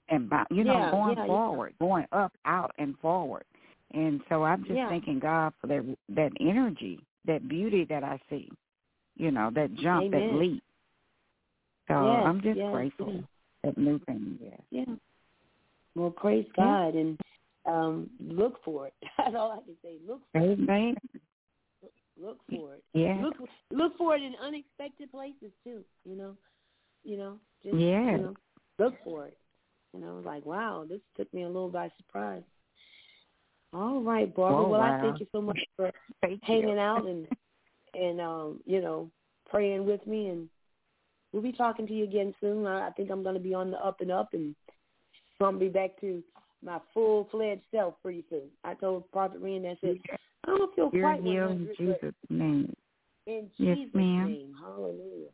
and 0.09 0.29
by, 0.29 0.43
you 0.49 0.63
know 0.63 0.73
Yeah, 0.79 0.91
going 0.91 1.17
yeah, 1.17 1.23
yeah. 1.23 1.27
forward, 1.27 1.73
going 1.79 2.05
up, 2.11 2.33
out, 2.45 2.71
and 2.77 2.97
forward. 2.99 3.43
And 3.93 4.21
so 4.29 4.43
I'm 4.43 4.63
just 4.63 4.75
Yeah. 4.75 4.89
thanking 4.89 5.19
God 5.19 5.53
for 5.59 5.67
that 5.67 5.97
that 6.09 6.31
energy, 6.39 6.99
that 7.25 7.47
beauty 7.47 7.85
that 7.85 8.03
I 8.03 8.19
see. 8.29 8.49
You 9.15 9.31
know, 9.31 9.49
that 9.53 9.73
jump, 9.75 10.11
that 10.11 10.31
leap. 10.33 10.63
So 11.87 12.05
Yes, 12.05 12.25
I'm 12.25 12.41
just 12.41 12.57
yes, 12.57 12.71
grateful. 12.71 13.13
yes. 13.13 13.23
That 13.63 13.77
new 13.77 13.99
thing, 13.99 14.39
yes. 14.41 14.61
yeah. 14.71 14.95
Well, 15.95 16.11
praise 16.11 16.47
God 16.55 16.95
and 16.95 17.19
um 17.65 18.09
look 18.19 18.63
for 18.63 18.87
it. 18.87 18.93
That's 19.17 19.35
all 19.35 19.51
I 19.51 19.63
can 19.65 19.75
say. 19.81 19.97
Look 20.07 20.21
for 20.31 20.41
it. 20.41 20.97
Look 22.21 22.39
for 22.49 22.75
it. 22.75 22.83
Yeah. 22.93 23.21
Look 23.21 23.35
look 23.71 23.97
for 23.97 24.15
it 24.15 24.21
in 24.21 24.33
unexpected 24.41 25.11
places 25.11 25.51
too. 25.63 25.83
You 26.05 26.15
know, 26.15 26.35
you 27.03 27.17
know, 27.17 27.37
just 27.63 27.75
Yeah. 27.77 28.11
you 28.11 28.17
know, 28.17 28.35
look 28.77 28.93
for 29.03 29.27
it. 29.27 29.37
You 29.93 30.01
know, 30.01 30.21
like 30.23 30.45
wow, 30.45 30.85
this 30.87 30.99
took 31.17 31.33
me 31.33 31.43
a 31.43 31.47
little 31.47 31.69
by 31.69 31.91
surprise. 31.97 32.43
All 33.73 34.01
right, 34.01 34.33
Barbara. 34.33 34.65
Oh, 34.65 34.69
well, 34.69 34.81
I 34.81 34.99
thank 35.01 35.19
you 35.19 35.27
so 35.31 35.41
much 35.41 35.59
for 35.75 35.91
Thank 36.21 36.43
hanging 36.43 36.69
you. 36.69 36.79
out 36.79 37.05
and 37.05 37.27
and 37.93 38.21
um, 38.21 38.59
you 38.65 38.81
know, 38.81 39.09
praying 39.49 39.85
with 39.85 40.05
me 40.05 40.27
and 40.27 40.47
we'll 41.31 41.41
be 41.41 41.51
talking 41.51 41.87
to 41.87 41.93
you 41.93 42.03
again 42.03 42.33
soon. 42.41 42.65
I, 42.65 42.87
I 42.87 42.91
think 42.91 43.09
I'm 43.09 43.23
gonna 43.23 43.39
be 43.39 43.53
on 43.53 43.71
the 43.71 43.77
up 43.77 44.01
and 44.01 44.11
up 44.11 44.33
and 44.33 44.55
I'm 45.39 45.45
gonna 45.47 45.57
be 45.59 45.69
back 45.69 45.99
to 46.01 46.23
my 46.63 46.79
full 46.93 47.27
fledged 47.31 47.61
self 47.71 47.95
pretty 48.01 48.25
soon. 48.29 48.49
I 48.63 48.73
told 48.73 49.09
Prophet 49.11 49.39
Rand 49.39 49.65
I 49.65 49.77
said, 49.81 49.97
I 50.45 50.47
don't 50.47 50.75
feel 50.75 50.89
You're 50.91 51.03
quite 51.03 51.23
healed 51.23 51.51
in 51.51 51.69
Jesus' 51.77 52.13
name. 52.29 52.73
in 53.27 53.49
Yes, 53.57 53.77
Jesus' 53.77 53.93
ma'am. 53.93 54.27
name. 54.27 54.53
Hallelujah. 54.61 55.29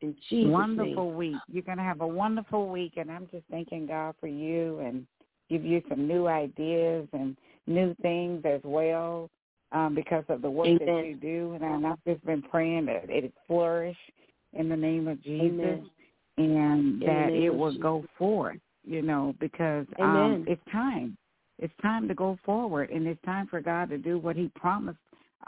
In 0.00 0.14
Jesus' 0.28 0.50
wonderful 0.50 1.08
name. 1.08 1.16
week. 1.16 1.36
You're 1.50 1.62
going 1.62 1.78
to 1.78 1.84
have 1.84 2.00
a 2.00 2.06
wonderful 2.06 2.68
week, 2.68 2.92
and 2.96 3.10
I'm 3.10 3.28
just 3.30 3.44
thanking 3.50 3.86
God 3.86 4.14
for 4.20 4.28
you 4.28 4.78
and 4.78 5.06
give 5.50 5.64
you 5.64 5.82
some 5.88 6.06
new 6.06 6.28
ideas 6.28 7.08
and 7.12 7.36
new 7.66 7.94
things 8.02 8.42
as 8.44 8.60
well 8.64 9.28
um, 9.72 9.94
because 9.94 10.24
of 10.28 10.42
the 10.42 10.50
work 10.50 10.78
that 10.78 11.04
you 11.06 11.16
do. 11.20 11.58
And 11.60 11.86
I've 11.86 12.04
just 12.06 12.24
been 12.24 12.42
praying 12.42 12.86
that 12.86 13.08
it 13.08 13.32
flourish 13.46 13.96
in 14.52 14.68
the 14.68 14.76
name 14.76 15.08
of 15.08 15.22
Jesus 15.22 15.50
Amen. 15.50 15.90
and 16.36 17.02
that 17.02 17.30
it 17.30 17.50
will 17.50 17.76
go 17.78 18.04
forth, 18.16 18.58
you 18.86 19.02
know, 19.02 19.34
because 19.40 19.86
um, 20.00 20.16
Amen. 20.16 20.44
it's 20.46 20.62
time. 20.70 21.16
It's 21.58 21.74
time 21.82 22.06
to 22.06 22.14
go 22.14 22.38
forward, 22.44 22.90
and 22.90 23.06
it's 23.06 23.20
time 23.24 23.48
for 23.48 23.60
God 23.60 23.90
to 23.90 23.98
do 23.98 24.18
what 24.18 24.36
He 24.36 24.48
promised 24.54 24.98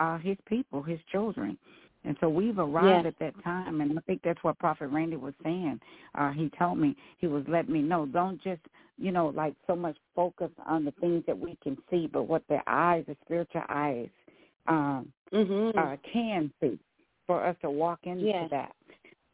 uh, 0.01 0.19
His 0.19 0.37
people, 0.47 0.83
His 0.83 0.99
children. 1.13 1.57
And 2.05 2.17
so 2.21 2.29
we've 2.29 2.59
arrived 2.59 3.05
Yes. 3.05 3.15
at 3.15 3.19
that 3.35 3.45
time, 3.45 3.81
and 3.81 3.99
I 3.99 4.01
think 4.03 4.23
that's 4.23 4.43
what 4.43 4.59
Prophet 4.59 4.87
Randy 4.89 5.17
was 5.17 5.35
saying. 5.45 5.81
Uh, 6.15 6.31
he 6.31 6.51
told 6.59 6.79
me 6.79 6.97
he 7.19 7.27
was 7.27 7.45
letting 7.47 7.73
me 7.73 7.83
know, 7.83 8.07
don't 8.07 8.43
just 8.43 8.63
you 8.97 9.13
know 9.13 9.29
like 9.29 9.55
so 9.67 9.77
much 9.77 9.97
focus 10.15 10.51
on 10.67 10.85
the 10.85 10.93
things 10.93 11.25
that 11.27 11.39
we 11.39 11.57
can 11.63 11.77
see, 11.91 12.07
but 12.07 12.23
what 12.25 12.43
the 12.49 12.59
eyes, 12.67 13.05
the 13.07 13.17
spiritual 13.25 13.63
eyes, 13.69 14.09
um, 14.67 15.13
Mhm. 15.33 15.77
uh, 15.77 15.97
can 16.11 16.51
see, 16.61 16.79
for 17.27 17.45
us 17.45 17.57
to 17.61 17.71
walk 17.71 18.01
into 18.07 18.25
Yes. 18.25 18.51
that. 18.51 18.75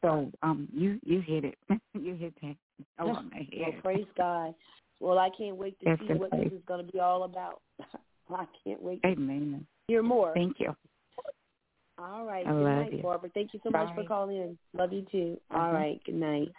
So 0.03 0.31
um, 0.43 0.69
you 0.73 1.01
you 1.05 1.21
hit 1.21 1.45
it, 1.45 1.59
you 1.95 2.15
hit 2.15 2.35
that 2.43 2.57
oh 2.99 3.07
well, 3.59 3.73
praise 3.83 4.07
God. 4.17 4.55
Well, 4.99 5.19
I 5.19 5.31
can't 5.31 5.57
wait 5.57 5.79
to 5.81 5.87
Yes, 5.87 5.99
see 6.01 6.15
what 6.15 6.31
praise. 6.31 6.45
this 6.51 6.59
is 6.59 6.65
going 6.67 6.85
to 6.85 6.93
be 6.93 6.99
all 7.01 7.25
about. 7.25 7.61
I 8.31 8.47
can't 8.65 8.83
wait 8.83 9.03
to 9.03 9.09
Amen. 9.09 9.67
hear 9.87 10.03
more. 10.03 10.35
Thank 10.35 10.59
you. 10.59 10.75
All 11.99 12.25
right. 12.25 12.47
I 12.47 12.53
good 12.53 12.63
night, 12.63 12.93
you. 12.93 13.03
Barbara. 13.03 13.31
Thank 13.33 13.55
you 13.55 13.61
so 13.63 13.71
much 13.71 13.95
for 13.95 14.05
calling 14.05 14.37
in. 14.37 14.59
Love 14.75 14.93
you 14.93 15.03
too. 15.11 15.41
All 15.51 15.69
Mhm. 15.69 15.73
right. 15.73 16.05
Good 16.05 16.15
night. 16.15 16.53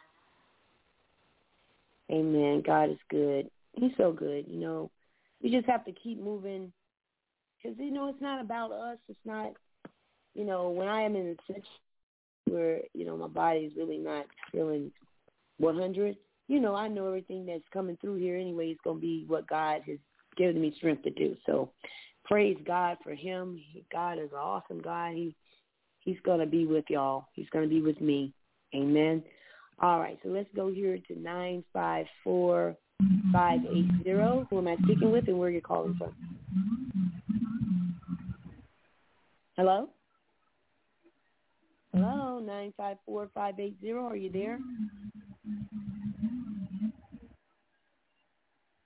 Amen. 2.12 2.62
God 2.62 2.90
is 2.90 3.00
good. 3.10 3.52
He's 3.74 3.96
so 3.98 4.12
good. 4.12 4.48
You 4.48 4.60
know, 4.60 4.92
we 5.42 5.52
just 5.52 5.68
have 5.68 5.86
to 5.86 5.92
keep 5.92 6.20
moving 6.20 6.72
because 7.58 7.78
you 7.78 7.92
know 7.92 8.10
it's 8.10 8.22
not 8.22 8.42
about 8.42 8.72
us. 8.72 8.98
It's 9.10 9.26
not. 9.26 9.54
You 10.34 10.46
know, 10.46 10.70
when 10.70 10.88
I 10.88 11.02
am 11.02 11.16
in 11.16 11.28
a 11.28 11.36
situation 11.48 11.82
where 12.46 12.82
you 12.94 13.06
know 13.06 13.18
my 13.18 13.28
body 13.28 13.62
is 13.62 13.76
really 13.76 13.98
not 13.98 14.26
feeling 14.52 14.92
100, 15.58 16.18
you 16.48 16.60
know, 16.60 16.76
I 16.76 16.88
know 16.88 17.08
everything 17.08 17.46
that's 17.46 17.68
coming 17.74 17.98
through 17.98 18.16
here 18.16 18.38
anyway 18.38 18.70
is 18.70 18.78
going 18.84 18.98
to 18.98 19.02
be 19.02 19.26
what 19.28 19.48
God 19.48 19.82
has 19.88 19.98
given 20.38 20.62
me 20.62 20.74
strength 20.78 21.04
to 21.04 21.10
do. 21.10 21.36
So, 21.46 21.72
praise 22.28 22.58
God 22.66 22.98
for 23.04 23.16
Him. 23.16 23.60
God 23.92 24.20
is 24.20 24.32
an 24.32 24.38
awesome 24.40 24.82
God. 24.82 25.14
He 25.14 25.36
He's 26.02 26.18
going 26.24 26.40
to 26.40 26.46
be 26.46 26.66
with 26.66 26.86
y'all. 26.90 27.28
He's 27.34 27.50
going 27.50 27.68
to 27.68 27.70
be 27.70 27.82
with 27.82 28.00
me. 28.00 28.34
Amen. 28.74 29.24
All 29.80 30.00
right, 30.00 30.18
so 30.24 30.30
let's 30.30 30.50
go 30.56 30.72
here 30.72 30.98
to 31.08 31.20
nine 31.20 31.64
five 31.74 32.06
four 32.24 32.76
five 33.32 33.60
eight 33.70 33.90
zero. 34.04 34.48
Who 34.50 34.60
am 34.60 34.68
I 34.68 34.78
speaking 34.84 35.12
with, 35.12 35.28
and 35.28 35.38
where 35.38 35.50
are 35.50 35.52
you're 35.52 35.62
calling 35.62 35.96
from? 35.98 36.14
Hello. 39.56 39.90
Hello, 41.94 42.40
nine 42.40 42.74
five 42.78 42.98
four 43.06 43.30
five 43.34 43.60
eight 43.60 43.76
zero. 43.82 44.06
Are 44.06 44.16
you 44.16 44.32
there? 44.32 44.60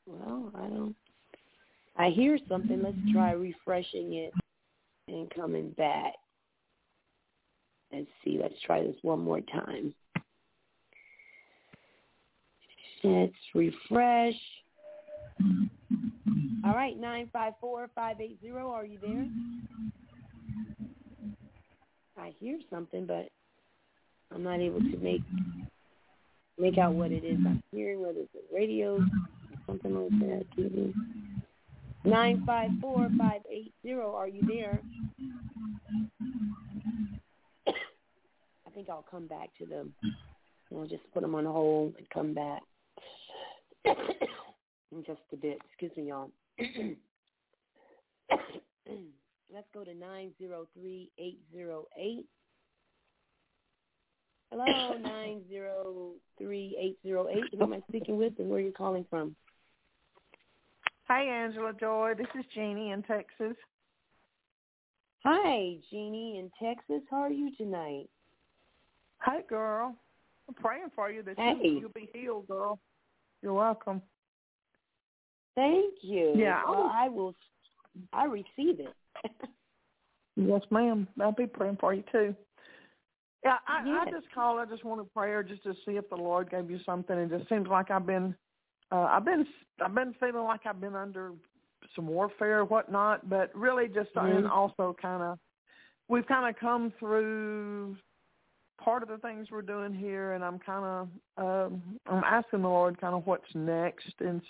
Well, 0.05 0.51
I 0.55 0.67
don't. 0.67 0.95
I 2.01 2.09
hear 2.09 2.39
something. 2.49 2.81
Let's 2.81 2.97
try 3.13 3.33
refreshing 3.33 4.13
it 4.13 4.33
and 5.07 5.29
coming 5.35 5.69
back. 5.77 6.13
Let's 7.93 8.07
see. 8.25 8.39
Let's 8.41 8.59
try 8.65 8.81
this 8.81 8.95
one 9.03 9.19
more 9.19 9.41
time. 9.41 9.93
Let's 13.03 13.35
refresh. 13.53 14.33
All 16.65 16.73
right, 16.73 16.99
nine 16.99 17.29
five 17.31 17.53
four 17.61 17.87
five 17.93 18.19
eight 18.19 18.39
zero. 18.41 18.71
Are 18.71 18.85
you 18.85 18.97
there? 18.99 19.27
I 22.17 22.33
hear 22.39 22.57
something, 22.71 23.05
but 23.05 23.29
I'm 24.33 24.41
not 24.41 24.59
able 24.59 24.79
to 24.79 24.97
make 24.97 25.21
make 26.57 26.79
out 26.79 26.95
what 26.95 27.11
it 27.11 27.23
is 27.23 27.37
I'm 27.45 27.61
hearing. 27.71 28.01
Whether 28.01 28.21
it's 28.21 28.33
a 28.33 28.55
radio, 28.55 29.05
something 29.67 29.95
like 29.95 30.19
that, 30.21 30.45
TV. 30.57 30.93
Nine 32.03 32.43
five 32.45 32.71
four 32.81 33.09
five 33.17 33.41
eight 33.51 33.73
zero. 33.83 34.15
Are 34.15 34.27
you 34.27 34.41
there? 34.47 34.81
I 37.67 38.69
think 38.73 38.89
I'll 38.89 39.05
come 39.09 39.27
back 39.27 39.49
to 39.59 39.65
them. 39.65 39.93
I'll 40.73 40.87
just 40.87 41.03
put 41.13 41.21
them 41.21 41.35
on 41.35 41.45
hold 41.45 41.95
and 41.97 42.09
come 42.09 42.33
back 42.33 42.61
in 43.85 45.03
just 45.05 45.21
a 45.33 45.35
bit. 45.35 45.59
Excuse 45.69 45.91
me, 45.97 46.07
y'all. 46.09 46.31
Let's 49.53 49.67
go 49.73 49.83
to 49.83 49.93
nine 49.93 50.31
zero 50.39 50.65
three 50.73 51.11
eight 51.19 51.39
zero 51.53 51.85
eight. 51.99 52.25
Hello, 54.49 54.97
nine 54.97 55.43
zero 55.49 56.13
three 56.37 56.75
eight 56.81 56.97
zero 57.05 57.27
eight. 57.29 57.53
Who 57.57 57.63
am 57.63 57.73
I 57.73 57.81
speaking 57.89 58.17
with, 58.17 58.33
and 58.39 58.49
where 58.49 58.59
are 58.59 58.63
you 58.63 58.71
calling 58.71 59.05
from? 59.09 59.35
Hi, 61.13 61.23
Angela 61.23 61.73
Joy. 61.77 62.13
This 62.17 62.27
is 62.39 62.45
Jeannie 62.55 62.91
in 62.91 63.03
Texas. 63.03 63.57
Hi, 65.25 65.75
Jeannie 65.89 66.39
in 66.39 66.49
Texas. 66.57 67.01
How 67.11 67.17
are 67.17 67.29
you 67.29 67.53
tonight? 67.57 68.07
Hi, 69.17 69.41
girl. 69.49 69.93
I'm 70.47 70.53
praying 70.53 70.87
for 70.95 71.11
you 71.11 71.21
that 71.23 71.37
Hey. 71.37 71.57
you, 71.63 71.79
you'll 71.81 71.89
be 71.89 72.09
healed, 72.13 72.47
girl. 72.47 72.79
You're 73.41 73.51
welcome. 73.51 74.01
Thank 75.53 75.95
you. 76.01 76.31
Yeah, 76.37 76.61
I 76.65 76.71
Well, 76.71 76.91
I 76.93 77.09
will. 77.09 77.35
I 78.13 78.23
receive 78.23 78.79
it. 78.79 78.95
Yes, 80.37 80.61
ma'am. 80.71 81.09
I'll 81.19 81.33
be 81.33 81.45
praying 81.45 81.75
for 81.81 81.93
you 81.93 82.05
too. 82.09 82.33
Yeah, 83.43 83.57
I, 83.67 84.05
I 84.07 84.11
just 84.11 84.31
called. 84.33 84.61
I 84.61 84.65
just 84.65 84.85
wanted 84.85 85.13
prayer 85.13 85.43
just 85.43 85.61
to 85.63 85.73
see 85.85 85.97
if 85.97 86.09
the 86.09 86.15
Lord 86.15 86.49
gave 86.49 86.71
you 86.71 86.79
something. 86.85 87.17
It 87.17 87.37
just 87.37 87.49
seems 87.49 87.67
like 87.67 87.91
I've 87.91 88.05
been, 88.05 88.33
uh, 88.91 89.07
I've 89.11 89.25
been, 89.25 89.45
I've 89.83 89.95
been 89.95 90.13
feeling 90.19 90.43
like 90.43 90.65
I've 90.65 90.81
been 90.81 90.95
under 90.95 91.33
some 91.95 92.07
warfare 92.07 92.59
or 92.59 92.65
whatnot. 92.65 93.29
But 93.29 93.55
really, 93.55 93.87
just 93.87 94.09
and 94.15 94.45
Mhm. 94.45 94.51
also 94.51 94.93
kind 95.01 95.23
of, 95.23 95.39
we've 96.07 96.27
kind 96.27 96.47
of 96.49 96.59
come 96.59 96.91
through 96.99 97.97
part 98.77 99.03
of 99.03 99.09
the 99.09 99.17
things 99.19 99.51
we're 99.51 99.61
doing 99.61 99.93
here, 99.93 100.33
and 100.33 100.43
I'm 100.43 100.59
kind 100.59 100.85
of, 100.85 101.73
um, 101.73 101.99
I'm 102.07 102.23
asking 102.23 102.63
the 102.63 102.69
Lord 102.69 102.99
kind 102.99 103.13
of 103.13 103.25
what's 103.27 103.53
next, 103.55 104.19
and 104.19 104.41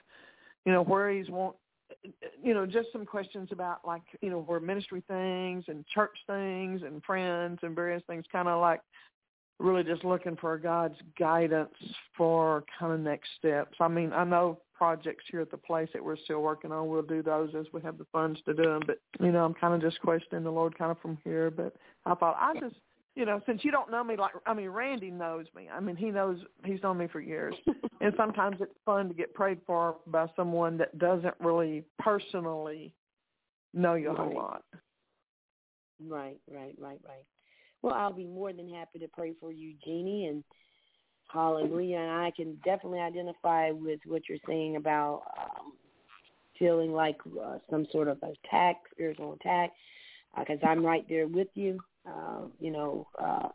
you 0.66 0.72
know 0.72 0.84
where 0.84 1.10
He's 1.10 1.30
want, 1.30 1.56
you 2.42 2.54
know, 2.54 2.66
just 2.66 2.92
some 2.92 3.06
questions 3.06 3.52
about 3.52 3.86
like 3.86 4.04
you 4.22 4.30
know 4.30 4.42
where 4.42 4.60
ministry 4.60 5.04
things 5.08 5.66
and 5.68 5.86
church 5.88 6.18
things 6.28 6.82
and 6.84 7.04
friends 7.04 7.60
and 7.62 7.76
various 7.76 8.04
things, 8.08 8.26
kind 8.32 8.48
of 8.48 8.62
like 8.62 8.82
really 9.62 9.84
just 9.84 10.04
looking 10.04 10.36
for 10.38 10.58
God's 10.58 10.98
guidance 11.18 11.74
for 12.18 12.64
kind 12.80 12.94
of 12.94 13.00
next 13.00 13.30
steps. 13.38 13.78
I 13.80 13.88
mean, 13.88 14.12
I 14.14 14.24
know 14.24 14.60
projects 14.74 15.24
here 15.30 15.42
at 15.42 15.52
the 15.52 15.58
place 15.58 15.90
that 15.94 16.04
we're 16.04 16.18
still 16.18 16.42
working 16.42 16.72
on. 16.72 16.88
We'll 16.88 17.04
do 17.04 17.22
those 17.22 17.54
as 17.58 17.68
we 17.72 17.82
have 17.82 17.98
the 17.98 18.08
funds 18.12 18.40
to 18.46 18.54
do 18.54 18.64
them. 18.64 18.82
But 18.86 18.98
you 19.20 19.32
know, 19.32 19.46
I'm 19.46 19.54
kind 19.54 19.76
of 19.76 19.82
just 19.82 20.02
questioning 20.02 20.44
the 20.44 20.52
Lord 20.52 20.78
kind 20.78 20.92
of 20.92 21.00
from 21.00 21.18
here. 21.24 21.52
But 21.52 21.76
I 22.06 22.16
thought 22.16 22.36
I 22.40 22.60
just 22.60 22.76
you 23.16 23.26
know, 23.26 23.42
since 23.46 23.64
you 23.64 23.72
don't 23.72 23.92
know 23.92 24.04
me 24.04 24.16
like 24.18 24.32
I 24.46 24.54
mean 24.54 24.70
Randy 24.70 25.12
knows 25.12 25.46
me. 25.56 25.70
I 25.72 25.80
mean 25.80 25.96
he 25.96 26.10
knows 26.10 26.40
he's 26.66 26.82
known 26.82 26.98
me 26.98 27.08
for 27.08 27.20
years. 27.20 27.56
and 28.02 28.14
sometimes 28.18 28.58
it's 28.60 28.74
fun 28.86 29.10
to 29.10 29.14
get 29.14 29.34
prayed 29.34 29.60
for 29.68 29.98
by 30.08 30.28
someone 30.36 30.78
that 30.78 30.98
doesn't 30.98 31.36
really 31.40 31.84
personally 32.00 32.94
know 33.74 33.94
you 33.94 34.12
a 34.12 34.16
whole 34.16 34.34
lot. 34.34 34.64
Right, 36.08 36.40
right, 36.52 36.76
right, 36.80 37.00
right. 37.08 37.26
Well, 37.82 37.96
I'll 37.96 38.14
be 38.14 38.26
more 38.26 38.54
than 38.54 38.70
happy 38.70 39.00
to 39.00 39.08
pray 39.08 39.34
for 39.40 39.52
you, 39.52 39.74
Jeannie, 39.84 40.28
and 40.28 40.44
hallelujah. 41.32 41.98
And 41.98 42.12
I 42.12 42.32
can 42.36 42.56
definitely 42.64 43.00
identify 43.00 43.72
with 43.72 44.00
what 44.06 44.24
you're 44.30 44.38
saying 44.48 44.76
about 44.76 45.24
um, 45.40 45.74
feeling 46.60 46.92
like 46.92 47.18
uh, 47.44 47.58
some 47.70 47.88
sort 47.92 48.08
of 48.08 48.18
attack, 48.18 48.78
spiritual 48.92 49.34
attack. 49.34 49.72
because 50.38 50.60
uh, 50.64 50.68
I'm 50.68 50.86
right 50.86 51.06
there 51.10 51.28
with 51.28 51.48
you. 51.56 51.80
Uh, 52.08 52.42
you 52.60 52.72
know, 52.72 53.08
uh, 53.20 53.48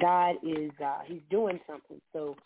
God 0.00 0.36
is 0.42 0.70
uh, 0.84 0.98
He's 1.06 1.22
doing 1.30 1.58
something. 1.66 2.00
So 2.12 2.36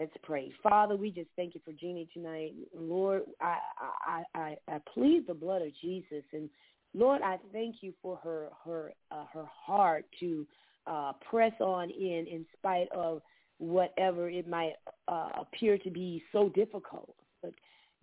let's 0.00 0.12
pray. 0.22 0.52
Father, 0.62 0.96
we 0.96 1.10
just 1.10 1.28
thank 1.36 1.54
you 1.54 1.60
for 1.64 1.72
Jeannie 1.72 2.08
tonight. 2.12 2.52
Lord, 2.74 3.22
I 3.40 3.58
I 4.06 4.22
I, 4.34 4.56
I 4.68 4.80
plead 4.92 5.26
the 5.26 5.34
blood 5.34 5.62
of 5.62 5.68
Jesus, 5.80 6.24
and 6.32 6.48
Lord, 6.96 7.20
I 7.20 7.38
thank 7.52 7.76
you 7.82 7.92
for 8.00 8.16
her 8.24 8.48
her 8.64 8.92
uh, 9.10 9.26
her 9.32 9.44
heart 9.44 10.06
to 10.20 10.46
uh, 10.86 11.12
press 11.28 11.52
on 11.60 11.90
in 11.90 12.26
in 12.26 12.46
spite 12.56 12.88
of 12.90 13.20
whatever 13.58 14.30
it 14.30 14.48
might 14.48 14.72
uh, 15.06 15.28
appear 15.38 15.76
to 15.78 15.90
be 15.90 16.22
so 16.32 16.48
difficult. 16.50 17.14
But 17.42 17.52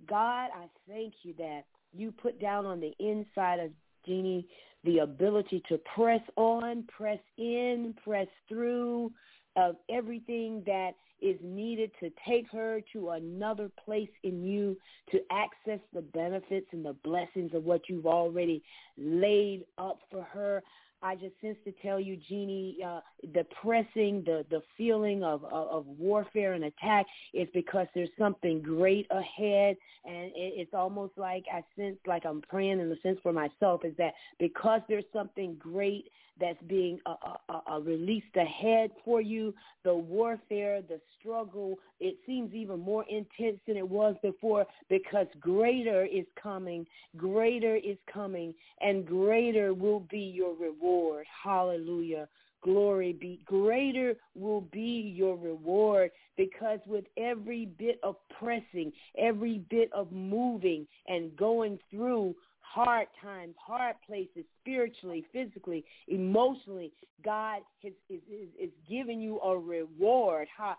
God, 0.07 0.49
I 0.55 0.67
thank 0.87 1.13
you 1.23 1.33
that 1.39 1.61
you 1.91 2.11
put 2.11 2.39
down 2.39 2.67
on 2.67 2.79
the 2.79 2.93
inside 2.99 3.59
of 3.59 3.71
Jeannie 4.05 4.47
the 4.83 4.99
ability 4.99 5.63
to 5.69 5.79
press 5.95 6.21
on, 6.35 6.83
press 6.95 7.19
in, 7.37 7.95
press 8.03 8.27
through 8.47 9.11
of 9.55 9.75
everything 9.89 10.61
that 10.65 10.91
is 11.23 11.39
needed 11.41 11.91
to 12.01 12.11
take 12.27 12.51
her 12.51 12.81
to 12.91 13.11
another 13.11 13.71
place 13.85 14.09
in 14.23 14.43
you 14.43 14.77
to 15.11 15.19
access 15.31 15.79
the 15.93 16.01
benefits 16.01 16.67
and 16.71 16.85
the 16.85 16.95
blessings 17.03 17.53
of 17.53 17.63
what 17.63 17.81
you've 17.87 18.05
already 18.05 18.61
laid 18.97 19.63
up 19.77 19.99
for 20.11 20.23
her. 20.23 20.61
I 21.01 21.15
just 21.15 21.33
sense 21.41 21.57
to 21.65 21.73
tell 21.81 21.99
you, 21.99 22.17
Jeannie, 22.29 22.77
uh, 22.85 23.01
the 23.33 23.45
pressing, 23.61 24.23
the 24.25 24.45
the 24.49 24.61
feeling 24.77 25.21
of, 25.23 25.43
of 25.43 25.67
of 25.67 25.85
warfare 25.85 26.53
and 26.53 26.63
attack 26.63 27.05
is 27.33 27.47
because 27.53 27.87
there's 27.93 28.09
something 28.17 28.61
great 28.61 29.05
ahead, 29.11 29.75
and 30.05 30.27
it, 30.27 30.53
it's 30.55 30.73
almost 30.73 31.17
like 31.17 31.43
I 31.53 31.61
sense 31.77 31.97
like 32.07 32.25
I'm 32.25 32.41
praying 32.41 32.79
in 32.79 32.89
the 32.89 32.97
sense 33.03 33.19
for 33.21 33.33
myself 33.33 33.83
is 33.83 33.95
that 33.97 34.13
because 34.39 34.79
there's 34.87 35.03
something 35.11 35.55
great 35.59 36.09
that's 36.39 36.61
being 36.67 36.99
uh, 37.05 37.15
uh, 37.49 37.59
uh, 37.71 37.79
released 37.79 38.35
ahead 38.35 38.91
for 39.05 39.21
you. 39.21 39.53
The 39.83 39.93
warfare, 39.93 40.81
the 40.81 40.99
struggle, 41.19 41.77
it 41.99 42.15
seems 42.25 42.53
even 42.53 42.79
more 42.79 43.05
intense 43.09 43.59
than 43.67 43.77
it 43.77 43.87
was 43.87 44.15
before 44.21 44.65
because 44.89 45.27
greater 45.39 46.05
is 46.05 46.25
coming, 46.41 46.85
greater 47.17 47.75
is 47.75 47.97
coming, 48.11 48.53
and 48.81 49.05
greater 49.05 49.73
will 49.73 50.01
be 50.11 50.19
your 50.19 50.55
reward. 50.55 51.25
Hallelujah. 51.43 52.27
Glory 52.63 53.11
be. 53.11 53.41
Greater 53.45 54.15
will 54.35 54.61
be 54.61 55.13
your 55.15 55.35
reward 55.35 56.11
because 56.37 56.79
with 56.87 57.03
every 57.17 57.65
bit 57.65 57.99
of 58.03 58.15
pressing, 58.39 58.91
every 59.17 59.59
bit 59.69 59.91
of 59.93 60.11
moving 60.13 60.87
and 61.07 61.35
going 61.35 61.77
through, 61.91 62.33
hard 62.73 63.07
times, 63.21 63.53
hard 63.63 63.95
places, 64.05 64.45
spiritually, 64.61 65.23
physically, 65.31 65.85
emotionally, 66.07 66.91
God 67.23 67.59
is, 67.83 67.93
is, 68.09 68.21
is, 68.31 68.49
is 68.59 68.69
giving 68.89 69.21
you 69.21 69.39
a 69.41 69.57
reward. 69.57 70.47
Ha 70.57 70.75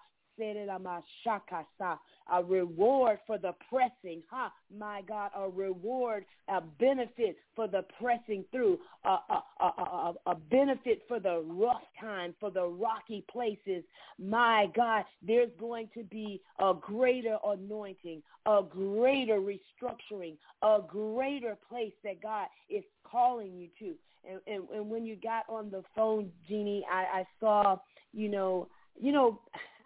a 2.32 2.42
reward 2.42 3.18
for 3.26 3.38
the 3.38 3.52
pressing, 3.68 4.22
huh? 4.30 4.48
My 4.76 5.02
God, 5.06 5.30
a 5.36 5.48
reward, 5.48 6.24
a 6.48 6.60
benefit 6.60 7.36
for 7.54 7.68
the 7.68 7.84
pressing 8.00 8.44
through, 8.50 8.78
a, 9.04 9.08
a, 9.08 9.42
a, 9.60 10.12
a, 10.26 10.34
benefit 10.50 11.02
for 11.06 11.20
the 11.20 11.42
rough 11.46 11.82
time, 12.00 12.34
for 12.40 12.50
the 12.50 12.66
rocky 12.66 13.24
places. 13.30 13.84
My 14.18 14.66
God, 14.74 15.04
there's 15.26 15.50
going 15.58 15.88
to 15.94 16.02
be 16.04 16.40
a 16.58 16.72
greater 16.80 17.36
anointing, 17.44 18.22
a 18.46 18.60
greater 18.68 19.40
restructuring, 19.40 20.36
a 20.62 20.78
greater 20.86 21.56
place 21.68 21.92
that 22.02 22.22
God 22.22 22.46
is 22.70 22.84
calling 23.04 23.54
you 23.54 23.68
to. 23.78 23.94
And, 24.28 24.40
and, 24.46 24.68
and 24.74 24.90
when 24.90 25.04
you 25.04 25.16
got 25.16 25.44
on 25.48 25.70
the 25.70 25.82
phone, 25.94 26.30
Jeannie, 26.48 26.84
I, 26.90 27.20
I 27.20 27.24
saw, 27.38 27.76
you 28.12 28.30
know, 28.30 28.68
you 28.98 29.12
know, 29.12 29.40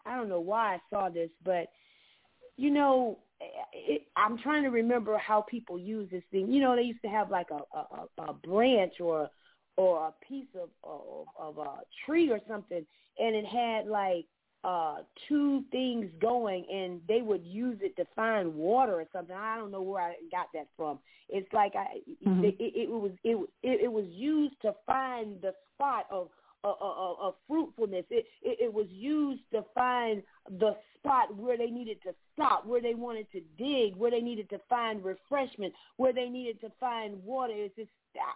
I 0.09 0.17
don't 0.17 0.29
know 0.29 0.41
why 0.41 0.75
I 0.75 0.81
saw 0.91 1.09
this, 1.09 1.31
but 1.45 1.69
you 2.57 2.71
know, 2.71 3.19
it, 3.73 4.03
I'm 4.17 4.39
trying 4.39 4.65
to 4.65 4.71
remember 4.71 5.17
how 5.19 5.43
people 5.43 5.79
use 5.79 6.09
this 6.11 6.25
thing. 6.31 6.51
You 6.51 6.61
know, 6.61 6.75
they 6.75 6.83
used 6.83 7.03
to 7.03 7.09
have 7.09 7.31
like 7.31 7.49
a 7.51 7.77
a, 7.77 8.25
a 8.31 8.33
branch 8.33 8.95
or 9.01 9.29
or 9.77 10.09
a 10.09 10.25
piece 10.27 10.49
of, 10.55 10.71
of 10.83 11.27
of 11.39 11.59
a 11.59 11.81
tree 12.05 12.31
or 12.31 12.41
something, 12.49 12.85
and 13.19 13.37
it 13.37 13.45
had 13.45 13.87
like 13.87 14.27
uh 14.65 14.97
two 15.29 15.63
things 15.71 16.11
going 16.21 16.65
and 16.69 17.01
they 17.07 17.23
would 17.23 17.45
use 17.45 17.79
it 17.81 17.95
to 17.95 18.05
find 18.17 18.53
water 18.53 18.95
or 18.95 19.05
something 19.13 19.37
i 19.37 19.57
don't 19.57 19.71
know 19.71 19.83
where 19.83 20.03
i 20.03 20.15
got 20.33 20.49
that 20.53 20.67
from 20.77 20.99
it's 21.29 21.47
like 21.53 21.77
i 21.77 21.99
mm-hmm. 22.27 22.43
it, 22.43 22.57
it, 22.59 22.73
it 22.75 22.91
was 22.91 23.13
it, 23.23 23.37
it 23.63 23.83
it 23.85 23.93
was 23.93 24.05
used 24.09 24.57
to 24.61 24.75
find 24.85 25.41
the 25.43 25.53
spot 25.73 26.07
of 26.11 26.29
of, 26.65 26.77
of, 26.81 27.17
of 27.21 27.35
fruitfulness. 27.47 28.05
It, 28.11 28.27
it, 28.43 28.59
it 28.61 28.73
was 28.73 28.87
used 28.91 29.43
to 29.53 29.65
find 29.75 30.23
the 30.59 30.77
spot 30.97 31.35
where 31.37 31.57
they 31.57 31.71
needed 31.71 32.03
to 32.03 32.15
stop, 32.35 32.67
where 32.67 32.81
they 32.81 32.95
wanted 32.95 33.31
to 33.33 33.41
dig, 33.57 33.97
where 33.97 34.11
they 34.11 34.21
needed 34.21 34.51
to 34.51 34.61
find 34.69 35.05
refreshment, 35.05 35.73
where 35.97 36.13
they 36.13 36.29
needed 36.29 36.61
to 36.61 36.71
find 36.81 37.23
water. 37.23 37.53
It's 37.55 37.77
just, 37.77 37.91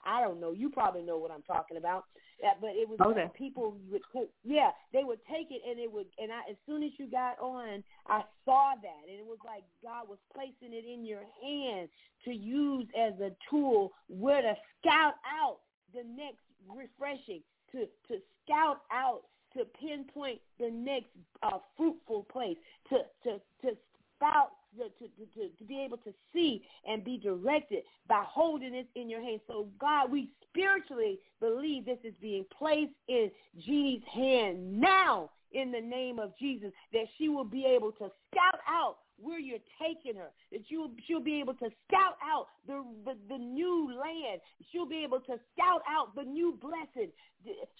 I 0.04 0.20
don't 0.20 0.40
know. 0.40 0.52
You 0.52 0.70
probably 0.70 1.02
know 1.02 1.18
what 1.18 1.30
I'm 1.30 1.42
talking 1.42 1.76
about. 1.76 2.04
Yeah, 2.42 2.54
but 2.60 2.70
it 2.70 2.88
was 2.88 2.98
okay. 3.00 3.22
like 3.22 3.34
people 3.34 3.76
would 3.90 4.02
yeah, 4.42 4.70
they 4.92 5.04
would 5.04 5.20
take 5.30 5.46
it 5.50 5.62
and 5.68 5.78
it 5.78 5.90
would, 5.90 6.06
and 6.18 6.32
I, 6.32 6.50
as 6.50 6.56
soon 6.66 6.82
as 6.82 6.90
you 6.98 7.08
got 7.08 7.38
on, 7.38 7.84
I 8.08 8.22
saw 8.44 8.72
that, 8.82 9.08
and 9.08 9.16
it 9.16 9.24
was 9.24 9.38
like 9.46 9.62
God 9.80 10.08
was 10.08 10.18
placing 10.34 10.74
it 10.74 10.84
in 10.84 11.06
your 11.06 11.22
hand 11.40 11.88
to 12.24 12.32
use 12.32 12.88
as 12.98 13.12
a 13.20 13.30
tool 13.48 13.92
where 14.08 14.42
to 14.42 14.54
scout 14.80 15.14
out 15.22 15.58
the 15.94 16.02
next 16.02 16.42
refreshing 16.68 17.42
to, 17.72 17.86
to 18.08 18.20
scout 18.44 18.82
out, 18.92 19.22
to 19.56 19.64
pinpoint 19.80 20.40
the 20.58 20.70
next 20.70 21.08
uh, 21.42 21.58
fruitful 21.76 22.26
place, 22.30 22.56
to, 22.88 22.98
to, 23.24 23.38
to 23.62 23.76
spout, 24.16 24.52
to, 24.76 24.84
to, 24.84 25.48
to, 25.58 25.64
be 25.64 25.80
able 25.80 25.98
to 25.98 26.14
see 26.32 26.62
and 26.88 27.04
be 27.04 27.18
directed 27.18 27.82
by 28.08 28.24
holding 28.26 28.72
this 28.72 28.86
in 28.94 29.10
your 29.10 29.20
hand. 29.20 29.40
So, 29.46 29.68
God, 29.78 30.10
we 30.10 30.30
spiritually 30.48 31.18
believe 31.40 31.84
this 31.84 31.98
is 32.04 32.14
being 32.20 32.46
placed 32.56 32.92
in 33.08 33.30
Jeannie's 33.64 34.02
hand 34.12 34.80
now 34.80 35.30
in 35.52 35.70
the 35.70 35.80
name 35.80 36.18
of 36.18 36.32
Jesus, 36.38 36.70
that 36.92 37.04
she 37.18 37.28
will 37.28 37.44
be 37.44 37.66
able 37.66 37.92
to 37.92 38.10
scout 38.30 38.60
out 38.66 38.98
where 39.22 39.38
you're 39.38 39.58
taking 39.80 40.16
her, 40.16 40.30
that 40.50 40.62
you 40.68 40.90
she'll 41.06 41.20
be 41.20 41.40
able 41.40 41.54
to 41.54 41.70
scout 41.88 42.16
out 42.22 42.46
the, 42.66 42.84
the, 43.04 43.16
the 43.28 43.38
new 43.38 43.88
land. 43.88 44.40
She'll 44.70 44.88
be 44.88 45.04
able 45.04 45.20
to 45.20 45.38
scout 45.54 45.82
out 45.88 46.14
the 46.14 46.22
new 46.22 46.58
blessing. 46.60 47.10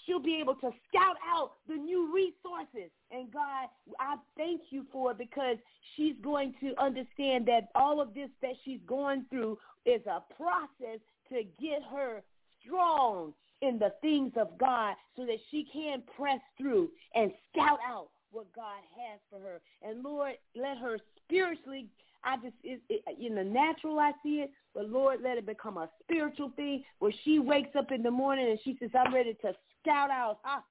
She'll 0.07 0.23
be 0.23 0.39
able 0.41 0.55
to 0.57 0.71
scout 0.89 1.17
out 1.27 1.53
the 1.69 1.75
new 1.75 2.13
resources. 2.15 2.91
And 3.11 3.33
God, 3.33 3.69
I 4.01 4.17
thank 4.37 4.63
you 4.71 4.87
for 4.93 5.13
it 5.13 5.19
because 5.19 5.57
she's 5.97 6.17
going 6.23 6.55
to 6.61 6.75
understand 6.81 7.47
that 7.47 7.69
all 7.75 8.01
of 8.01 8.15
this 8.15 8.31
that 8.41 8.55
she's 8.65 8.81
going 8.87 9.27
through 9.31 9.59
is 9.85 10.03
a 10.07 10.23
process 10.35 11.01
to 11.29 11.43
get 11.61 11.83
her 11.91 12.23
strong 12.65 13.33
in 13.61 13.79
the 13.79 13.93
things 14.01 14.33
of 14.37 14.59
God 14.59 14.95
so 15.17 15.25
that 15.25 15.39
she 15.51 15.67
can 15.73 16.03
press 16.17 16.41
through 16.59 16.91
and 17.15 17.33
scout 17.53 17.79
out 17.87 18.09
what 18.33 18.53
God 18.55 18.81
has 18.99 19.21
for 19.31 19.39
her. 19.39 19.61
And 19.83 20.03
Lord, 20.03 20.35
let 20.57 20.79
her 20.79 20.99
spiritually, 21.25 21.87
I 22.25 22.37
just, 22.37 22.55
it, 22.65 22.81
it, 22.89 23.03
in 23.21 23.35
the 23.35 23.45
natural 23.45 23.99
I 23.99 24.13
see 24.23 24.41
it, 24.41 24.51
but 24.75 24.89
Lord, 24.89 25.21
let 25.23 25.39
it 25.39 25.47
become 25.47 25.77
a 25.77 25.89
spiritual 26.03 26.51
thing 26.57 26.83
where 26.99 27.13
she 27.25 27.39
wakes 27.39 27.77
up 27.77 27.93
in 27.93 28.03
the 28.03 28.11
morning 28.11 28.49
and 28.49 28.59
she 28.65 28.77
says, 28.81 28.91
I'm 28.95 29.15
ready 29.15 29.35
to 29.43 29.53
scout 29.83 30.11
out, 30.11 30.39
ah, 30.45 30.65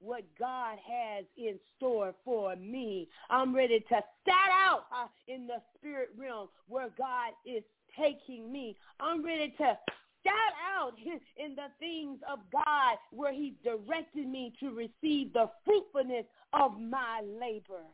what 0.00 0.24
God 0.38 0.78
has 0.86 1.24
in 1.36 1.58
store 1.76 2.14
for 2.24 2.54
me. 2.56 3.08
I'm 3.30 3.54
ready 3.54 3.80
to 3.80 3.84
scout 3.86 4.50
out 4.52 4.84
in 5.26 5.46
the 5.46 5.62
spirit 5.76 6.10
realm 6.18 6.48
where 6.68 6.90
God 6.98 7.32
is 7.44 7.62
taking 7.98 8.52
me. 8.52 8.76
I'm 9.00 9.24
ready 9.24 9.54
to 9.58 9.78
shout 10.26 10.54
out 10.76 10.92
in 11.36 11.54
the 11.54 11.68
things 11.78 12.18
of 12.30 12.40
God 12.52 12.98
where 13.10 13.32
he 13.32 13.54
directed 13.62 14.28
me 14.28 14.52
to 14.60 14.70
receive 14.70 15.32
the 15.32 15.50
fruitfulness 15.64 16.26
of 16.52 16.80
my 16.80 17.22
labor. 17.40 17.84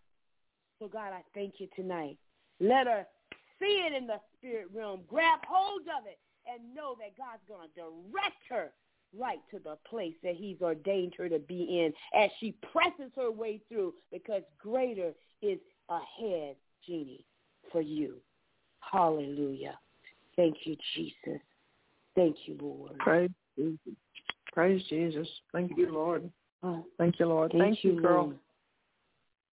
So 0.79 0.89
God, 0.89 1.13
I 1.13 1.23
thank 1.35 1.55
you 1.59 1.69
tonight. 1.77 2.19
Let 2.61 2.87
her 2.87 3.07
see 3.61 3.85
it 3.87 3.95
in 3.95 4.07
the 4.07 4.21
spirit 4.37 4.67
realm, 4.75 5.01
grab 5.09 5.41
hold 5.47 5.83
of 5.83 6.07
it, 6.07 6.19
and 6.47 6.75
know 6.75 6.97
that 6.99 7.17
God's 7.17 7.43
going 7.47 7.69
to 7.69 7.81
direct 7.81 8.43
her 8.51 8.73
right 9.17 9.41
to 9.51 9.59
the 9.59 9.77
place 9.89 10.15
that 10.23 10.35
he's 10.35 10.61
ordained 10.61 11.15
her 11.19 11.29
to 11.29 11.39
be 11.39 11.63
in 11.63 11.93
as 12.19 12.31
she 12.41 12.55
presses 12.73 13.13
her 13.15 13.31
way 13.31 13.61
through 13.69 13.95
because 14.11 14.43
greater 14.59 15.13
is 15.43 15.59
ahead, 15.89 16.57
Jeannie, 16.87 17.25
for 17.71 17.81
you. 17.81 18.17
Hallelujah. 18.81 19.79
Thank 20.37 20.57
you, 20.65 20.77
Jesus. 20.95 21.41
Thank 22.14 22.36
you, 22.47 22.59
Lord. 22.60 22.98
Praise 22.98 23.30
Jesus. 23.56 23.78
Praise 24.52 24.82
Jesus. 24.89 25.28
Thank 25.52 25.72
you, 25.76 25.93
Lord. 25.93 26.30
Oh, 26.62 26.84
thank 26.98 27.18
you, 27.18 27.26
Lord. 27.26 27.52
Thank, 27.52 27.62
thank 27.62 27.84
you, 27.84 28.01
girl. 28.01 28.24
Lord. 28.24 28.39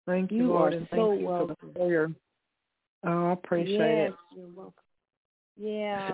Thank 0.06 0.30
you, 0.30 0.38
you 0.38 0.48
Lord, 0.48 0.72
are 0.72 0.76
and 0.76 0.88
so 0.90 0.96
thank 1.08 1.20
you 1.20 1.26
welcome. 1.26 1.56
for 1.60 1.66
the 1.66 1.72
prayer. 1.72 2.10
Oh, 3.04 3.28
I 3.28 3.32
appreciate 3.32 3.78
yes, 3.78 4.12
it. 4.12 4.38
You're 4.38 4.48
welcome. 4.54 4.72
Yeah. 5.56 6.10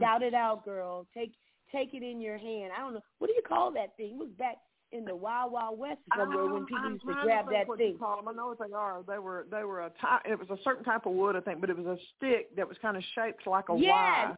Shout 0.00 0.22
it 0.22 0.34
out, 0.34 0.64
girl. 0.64 1.06
Take 1.14 1.32
take 1.72 1.94
it 1.94 2.02
in 2.02 2.20
your 2.20 2.38
hand. 2.38 2.72
I 2.76 2.80
don't 2.80 2.94
know 2.94 3.00
what 3.18 3.28
do 3.28 3.34
you 3.34 3.42
call 3.46 3.72
that 3.72 3.96
thing? 3.96 4.12
It 4.12 4.18
was 4.18 4.28
back 4.38 4.56
in 4.92 5.04
the 5.04 5.14
Wild 5.14 5.52
Wild 5.52 5.78
West 5.78 5.98
somewhere 6.16 6.46
when 6.46 6.62
oh, 6.62 6.66
people 6.66 6.84
I'm 6.84 6.92
used 6.92 7.06
to 7.06 7.14
grab 7.22 7.46
think 7.46 7.58
that 7.58 7.68
what 7.68 7.78
thing. 7.78 7.92
You 7.92 7.98
call 7.98 8.16
them. 8.16 8.28
I 8.28 8.32
know 8.32 8.48
what 8.48 8.58
they 8.58 8.74
are. 8.74 9.02
They 9.06 9.18
were 9.18 9.46
they 9.50 9.64
were 9.64 9.80
a 9.80 9.90
type. 10.00 10.22
It 10.24 10.38
was 10.38 10.48
a 10.50 10.62
certain 10.62 10.84
type 10.84 11.06
of 11.06 11.12
wood, 11.12 11.36
I 11.36 11.40
think, 11.40 11.60
but 11.60 11.70
it 11.70 11.76
was 11.76 11.86
a 11.86 11.98
stick 12.16 12.54
that 12.56 12.68
was 12.68 12.76
kind 12.80 12.96
of 12.96 13.02
shaped 13.14 13.46
like 13.46 13.68
a 13.68 13.76
Yes. 13.76 13.90
Y. 13.90 14.34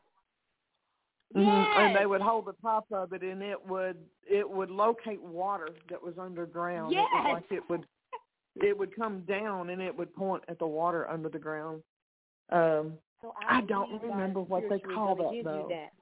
Yes. 1.34 1.68
And 1.76 1.96
they 1.96 2.06
would 2.06 2.20
hold 2.20 2.46
the 2.46 2.54
top 2.62 2.86
of 2.92 3.12
it, 3.12 3.22
and 3.22 3.42
it 3.42 3.64
would 3.66 3.96
it 4.28 4.48
would 4.48 4.70
locate 4.70 5.20
water 5.20 5.68
that 5.90 6.02
was 6.02 6.14
underground. 6.18 6.92
It 6.92 6.96
Yes. 6.96 7.32
like 7.32 7.50
it 7.50 7.68
would 7.68 7.86
it 8.56 8.78
would 8.78 8.94
come 8.96 9.20
down, 9.22 9.70
and 9.70 9.82
it 9.82 9.94
would 9.94 10.14
point 10.14 10.42
at 10.48 10.58
the 10.58 10.66
water 10.66 11.08
under 11.10 11.28
the 11.28 11.38
ground. 11.38 11.82
Um, 12.50 12.98
So 13.20 13.34
I 13.46 13.60
believe 13.60 13.68
don't 13.68 14.02
remember 14.02 14.40
what 14.40 14.68
they 14.68 14.78
call 14.78 15.16
that, 15.16 15.44
though. 15.44 15.66
That. 15.68 15.92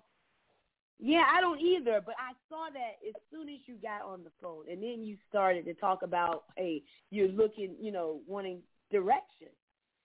Yeah, 1.01 1.25
I 1.29 1.41
don't 1.41 1.61
either, 1.61 2.01
but 2.05 2.15
I 2.19 2.33
saw 2.49 2.71
that 2.73 2.99
as 3.07 3.15
soon 3.31 3.49
as 3.49 3.59
you 3.67 3.75
got 3.83 4.03
on 4.03 4.23
the 4.23 4.31
phone, 4.41 4.65
and 4.71 4.81
then 4.81 5.03
you 5.03 5.17
started 5.29 5.65
to 5.65 5.75
talk 5.75 6.03
about, 6.03 6.45
hey, 6.57 6.83
you're 7.11 7.29
looking, 7.29 7.75
you 7.81 7.91
know, 7.91 8.21
wanting 8.29 8.63
direction, 8.93 9.49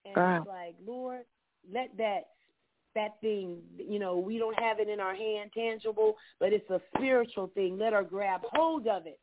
and 0.06 0.16
Right. 0.16 0.38
it's 0.38 0.48
like, 0.48 0.76
Lord, 0.84 1.26
let 1.72 1.96
that 1.98 2.30
that 2.96 3.20
thing, 3.22 3.60
you 3.78 4.00
know, 4.00 4.18
we 4.18 4.38
don't 4.38 4.58
have 4.60 4.80
it 4.80 4.90
in 4.90 5.00
our 5.00 5.16
hand, 5.16 5.52
tangible, 5.54 6.16
but 6.40 6.54
it's 6.54 6.70
a 6.70 6.82
spiritual 6.96 7.48
thing. 7.54 7.78
Let 7.78 7.94
her 7.94 8.04
grab 8.04 8.42
hold 8.54 8.88
of 8.88 9.06
it 9.06 9.20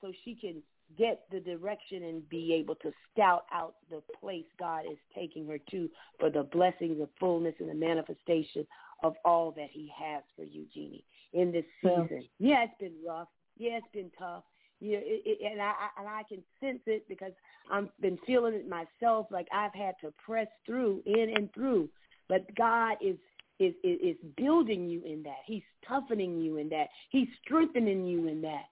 so 0.00 0.12
she 0.24 0.34
can 0.34 0.62
get 0.96 1.22
the 1.32 1.40
direction 1.40 2.04
and 2.04 2.28
be 2.28 2.52
able 2.54 2.76
to 2.76 2.92
scout 3.12 3.44
out 3.52 3.74
the 3.90 4.02
place 4.20 4.44
God 4.58 4.84
is 4.90 4.98
taking 5.14 5.46
her 5.48 5.58
to 5.70 5.88
for 6.20 6.30
the 6.30 6.44
blessings 6.44 7.00
of 7.00 7.08
fullness 7.18 7.54
and 7.58 7.68
the 7.68 7.74
manifestation 7.74 8.66
of 9.02 9.14
all 9.24 9.50
that 9.52 9.68
he 9.72 9.90
has 9.98 10.22
for 10.36 10.44
you, 10.44 10.64
Jeannie, 10.72 11.04
in 11.32 11.50
this 11.50 11.64
season. 11.82 12.24
Yeah, 12.38 12.64
it's 12.64 12.78
been 12.78 12.94
rough. 13.06 13.28
Yeah, 13.58 13.78
it's 13.78 13.92
been 13.92 14.10
tough. 14.18 14.44
Yeah, 14.78 14.98
it, 15.00 15.22
it, 15.24 15.50
and 15.52 15.60
I 15.60 15.72
I- 15.72 16.00
and 16.00 16.08
I 16.08 16.22
can 16.28 16.42
sense 16.60 16.80
it 16.86 17.08
because 17.08 17.32
I've 17.72 17.88
been 18.00 18.18
feeling 18.26 18.54
it 18.54 18.68
myself. 18.68 19.26
Like 19.30 19.48
I've 19.52 19.74
had 19.74 19.94
to 20.02 20.12
press 20.24 20.48
through, 20.66 21.02
in 21.06 21.32
and 21.34 21.52
through. 21.54 21.88
But 22.28 22.54
God 22.56 22.96
is 23.00 23.16
is 23.58 23.74
is, 23.82 23.98
is 24.02 24.16
building 24.36 24.88
you 24.88 25.02
in 25.04 25.22
that. 25.22 25.38
He's 25.44 25.62
toughening 25.86 26.40
you 26.40 26.58
in 26.58 26.68
that. 26.70 26.88
He's 27.10 27.28
strengthening 27.44 28.04
you 28.04 28.28
in 28.28 28.42
that, 28.42 28.64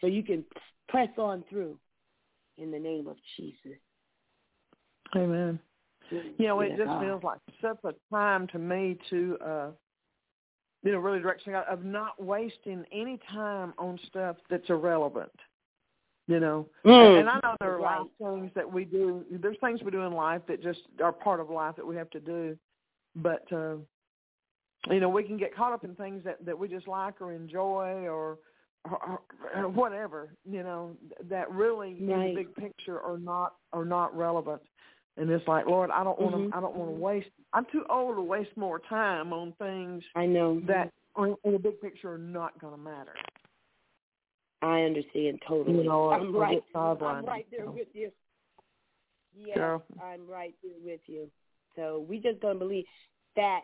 so 0.00 0.06
you 0.06 0.22
can 0.22 0.44
press 0.88 1.10
on 1.18 1.44
through. 1.48 1.78
In 2.58 2.70
the 2.70 2.78
name 2.78 3.08
of 3.08 3.16
Jesus. 3.36 3.78
amen. 5.16 5.58
You 6.10 6.46
know, 6.46 6.60
it 6.60 6.70
Yeah, 6.70 6.76
just 6.76 6.88
God. 6.90 7.00
feels 7.00 7.22
like 7.22 7.38
such 7.62 7.78
a 7.84 7.94
time 8.14 8.46
to 8.48 8.58
me 8.58 8.98
to, 9.08 9.38
uh, 9.40 9.70
you 10.82 10.92
know, 10.92 10.98
really 10.98 11.20
direction 11.20 11.52
God 11.52 11.64
of 11.66 11.84
not 11.84 12.22
wasting 12.22 12.84
any 12.92 13.18
time 13.32 13.72
on 13.78 13.98
stuff 14.06 14.36
that's 14.50 14.68
irrelevant. 14.68 15.32
You 16.28 16.40
know, 16.40 16.68
Mm. 16.84 17.20
and 17.20 17.30
I 17.30 17.40
know 17.42 17.56
there 17.58 17.74
are 17.74 17.80
Right. 17.80 18.00
life 18.00 18.08
things 18.18 18.52
that 18.54 18.70
we 18.70 18.84
do. 18.84 19.24
There's 19.30 19.58
things 19.58 19.82
we 19.82 19.90
do 19.90 20.02
in 20.02 20.12
life 20.12 20.44
that 20.46 20.60
just 20.60 20.82
are 21.00 21.12
part 21.12 21.40
of 21.40 21.50
life 21.50 21.74
that 21.76 21.86
we 21.86 21.96
have 21.96 22.10
to 22.10 22.20
do, 22.20 22.56
but 23.16 23.44
uh, 23.52 23.76
you 24.90 25.00
know, 25.00 25.08
we 25.08 25.22
can 25.22 25.36
get 25.36 25.54
caught 25.54 25.72
up 25.72 25.84
in 25.84 25.94
things 25.94 26.22
that 26.24 26.44
that 26.44 26.58
we 26.58 26.68
just 26.68 26.88
like 26.88 27.20
or 27.20 27.32
enjoy 27.32 28.06
or 28.06 28.38
or, 28.84 29.20
or 29.54 29.68
whatever. 29.68 30.34
You 30.48 30.62
know, 30.62 30.96
that 31.28 31.50
really 31.50 31.96
in 31.98 32.06
the 32.06 32.32
big 32.34 32.54
picture 32.54 33.00
are 33.00 33.18
not 33.18 33.54
are 33.72 33.84
not 33.84 34.16
relevant. 34.16 34.62
And 35.18 35.28
it's 35.30 35.46
like, 35.46 35.66
Lord, 35.66 35.90
I 35.90 36.02
don't 36.02 36.18
want 36.18 36.34
to. 36.34 36.40
Mhm. 36.40 36.56
I 36.56 36.60
don't 36.60 36.74
want 36.74 36.90
to 36.90 36.98
waste. 36.98 37.28
I'm 37.52 37.66
too 37.70 37.84
old 37.90 38.16
to 38.16 38.22
waste 38.22 38.56
more 38.56 38.78
time 38.78 39.32
on 39.32 39.52
things 39.58 40.02
I 40.14 40.24
know 40.24 40.60
that, 40.60 40.90
are, 41.16 41.36
in 41.44 41.52
the 41.52 41.58
big 41.58 41.80
picture, 41.82 42.14
are 42.14 42.18
not 42.18 42.58
going 42.58 42.72
to 42.72 42.80
matter. 42.80 43.14
I 44.62 44.82
understand 44.82 45.42
totally. 45.46 45.78
You 45.78 45.84
know, 45.84 46.10
I'm 46.10 46.34
right. 46.34 46.62
I'm 46.74 47.26
right 47.26 47.46
there 47.50 47.70
with 47.70 47.88
you. 47.92 48.10
Girl. 49.54 49.82
I'm 50.02 50.26
right 50.26 50.54
there 50.62 50.72
with 50.82 51.00
you. 51.06 51.30
So 51.76 52.04
we 52.08 52.18
just 52.18 52.40
gonna 52.40 52.58
believe 52.58 52.84
that 53.36 53.60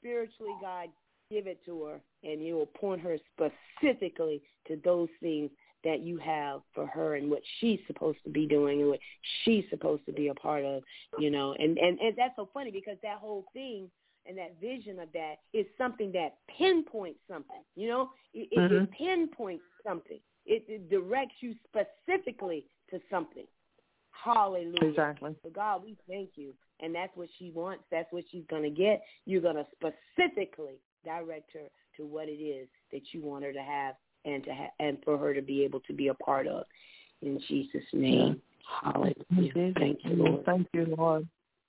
spiritually 0.00 0.54
God 0.60 0.88
give 1.30 1.46
it 1.46 1.64
to 1.66 1.84
her, 1.84 2.00
and 2.22 2.40
He 2.40 2.52
will 2.52 2.66
point 2.66 3.00
her 3.02 3.18
specifically 3.34 4.42
to 4.68 4.80
those 4.84 5.08
things 5.20 5.50
that 5.84 6.00
you 6.00 6.16
have 6.18 6.62
for 6.74 6.86
her 6.86 7.16
and 7.16 7.30
what 7.30 7.42
she's 7.60 7.78
supposed 7.86 8.18
to 8.24 8.30
be 8.30 8.46
doing 8.46 8.80
and 8.80 8.88
what 8.88 9.00
she's 9.44 9.64
supposed 9.68 10.04
to 10.06 10.12
be 10.12 10.28
a 10.28 10.34
part 10.34 10.64
of. 10.64 10.82
You 11.18 11.30
know, 11.30 11.54
and 11.58 11.78
and 11.78 11.98
and 11.98 12.16
that's 12.16 12.36
so 12.36 12.48
funny 12.52 12.70
because 12.70 12.96
that 13.02 13.18
whole 13.18 13.44
thing 13.52 13.90
and 14.26 14.38
that 14.38 14.58
vision 14.60 14.98
of 14.98 15.08
that 15.12 15.36
is 15.52 15.66
something 15.76 16.12
that 16.12 16.36
pinpoints 16.58 17.20
something. 17.28 17.62
You 17.76 17.88
know, 17.88 18.10
it, 18.32 18.48
it, 18.50 18.72
it 18.72 18.72
mm-hmm. 18.72 18.92
pinpoints 18.92 19.64
something. 19.86 20.18
It, 20.46 20.64
it 20.68 20.90
directs 20.90 21.36
you 21.40 21.54
specifically 21.68 22.66
to 22.90 23.00
something. 23.10 23.46
Hallelujah. 24.24 24.90
Exactly. 24.90 25.34
So 25.42 25.50
God, 25.50 25.82
we 25.84 25.96
thank 26.08 26.30
you. 26.36 26.54
And 26.80 26.94
that's 26.94 27.14
what 27.14 27.28
she 27.38 27.50
wants. 27.50 27.84
That's 27.90 28.10
what 28.10 28.24
she's 28.30 28.44
going 28.48 28.62
to 28.62 28.70
get. 28.70 29.02
You're 29.26 29.42
going 29.42 29.56
to 29.56 29.66
specifically 29.72 30.80
direct 31.04 31.52
her 31.52 31.68
to 31.96 32.06
what 32.06 32.28
it 32.28 32.42
is 32.42 32.66
that 32.90 33.02
you 33.12 33.22
want 33.22 33.44
her 33.44 33.52
to 33.52 33.62
have 33.62 33.94
and 34.24 34.42
to 34.44 34.54
ha- 34.54 34.72
and 34.80 34.98
for 35.04 35.18
her 35.18 35.34
to 35.34 35.42
be 35.42 35.62
able 35.62 35.80
to 35.80 35.92
be 35.92 36.08
a 36.08 36.14
part 36.14 36.46
of. 36.46 36.64
In 37.22 37.40
Jesus' 37.48 37.82
name. 37.92 38.40
Hallelujah. 38.82 39.72
Thank 39.78 40.00
you, 40.04 40.16
Lord. 40.16 40.44
Thank 40.46 40.68
you, 40.72 40.94
Lord. 40.96 41.28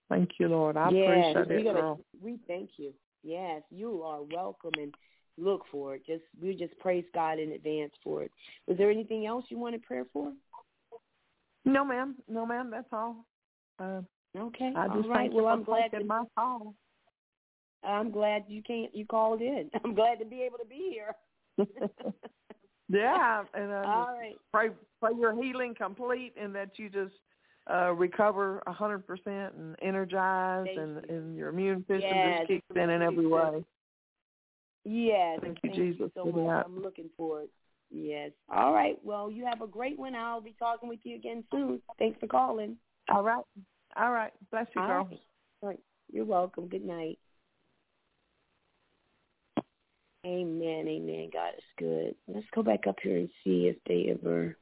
Thank 0.10 0.32
you, 0.40 0.48
Lord. 0.48 0.78
I 0.78 0.90
yes, 0.90 1.36
appreciate 1.36 1.60
it, 1.60 1.64
gotta, 1.66 1.80
girl. 1.82 2.00
we 2.24 2.40
thank 2.48 2.72
you. 2.78 2.94
Yes, 3.24 3.64
you 3.70 4.02
are 4.04 4.22
welcome 4.24 4.72
and 4.78 4.94
look 5.38 5.64
for 5.72 5.96
it. 5.96 6.06
Just 6.06 6.24
we 6.42 6.56
just 6.56 6.78
praise 6.80 7.06
God 7.14 7.40
in 7.40 7.52
advance 7.52 7.92
for 8.04 8.24
it. 8.24 8.32
Was 8.68 8.78
there 8.78 8.92
anything 8.92 9.26
else 9.26 9.46
you 9.50 9.58
wanted 9.58 9.84
prayer 9.84 10.06
for? 10.14 10.32
No, 11.66 11.84
ma'am. 11.84 12.16
No, 12.28 12.46
ma'am. 12.46 12.70
That's 12.72 12.88
all. 12.92 13.26
Uh, 13.80 14.02
Okay. 14.38 14.74
I 14.76 14.88
just 14.88 15.08
All 15.08 15.10
right. 15.10 15.32
Well, 15.32 15.48
I'm 15.48 15.64
glad 15.64 15.92
to, 15.92 16.04
my 16.04 16.24
call. 16.38 16.76
I'm 17.84 18.12
glad 18.12 18.44
you 18.48 18.62
can't 18.64 18.94
you 18.96 19.06
called 19.06 19.42
in. 19.42 19.70
I'm 19.84 19.94
glad 19.94 20.20
to 20.20 20.26
be 20.26 20.42
able 20.42 20.58
to 20.58 20.66
be 20.66 20.90
here. 20.92 21.16
yeah, 22.90 23.44
and 23.54 23.72
uh, 23.72 23.84
All 23.88 24.18
right. 24.18 24.36
pray 24.52 24.70
pray 25.00 25.12
your 25.18 25.42
healing 25.42 25.74
complete 25.76 26.34
and 26.40 26.54
that 26.56 26.72
you 26.78 26.90
just 26.90 27.14
uh 27.72 27.92
recover 27.94 28.62
a 28.68 28.74
hundred 28.74 29.08
percent 29.08 29.54
and 29.58 29.76
energized 29.82 30.68
Thank 30.68 30.80
and 30.80 31.06
you. 31.10 31.16
and 31.16 31.36
your 31.38 31.50
immune 31.50 31.82
system 31.82 32.02
Yes, 32.02 32.40
just 32.40 32.48
kicks 32.48 32.66
in 32.76 32.90
in 32.90 33.02
every 33.02 33.28
way. 33.28 33.64
Yes. 34.84 35.40
Thank 35.42 35.60
you, 35.64 35.70
thank 35.70 35.78
you 35.78 35.94
Jesus, 35.94 36.12
so 36.16 36.26
much. 36.26 36.36
that. 36.36 36.66
I'm 36.66 36.82
looking 36.82 37.10
for 37.16 37.42
it. 37.42 37.50
Yes. 37.92 38.32
All 38.50 38.74
right. 38.74 38.98
Well, 39.04 39.32
you 39.32 39.46
have 39.46 39.62
a 39.62 39.68
great 39.68 39.98
one. 39.98 40.16
I'll 40.16 40.42
be 40.42 40.56
talking 40.58 40.90
with 40.90 41.00
you 41.04 41.16
again 41.16 41.44
soon. 41.52 41.82
Thanks 41.98 42.20
for 42.20 42.28
calling. 42.28 42.78
All 43.10 43.24
right. 43.24 43.44
All 43.96 44.12
right. 44.12 44.32
Bless 44.52 44.68
you, 44.76 44.82
All 44.82 44.88
girl. 44.88 45.08
right. 45.10 45.22
All 45.62 45.70
right. 45.70 45.80
You're 46.12 46.26
welcome. 46.26 46.68
Good 46.68 46.86
night. 46.86 47.20
Amen. 50.26 50.88
Amen. 50.88 51.30
God 51.32 51.54
is 51.58 51.64
good. 51.78 52.16
Let's 52.28 52.48
go 52.54 52.64
back 52.64 52.88
up 52.88 52.98
here 53.02 53.18
and 53.18 53.30
see 53.44 53.68
if 53.68 53.78
they 53.88 54.12
ever 54.12 54.58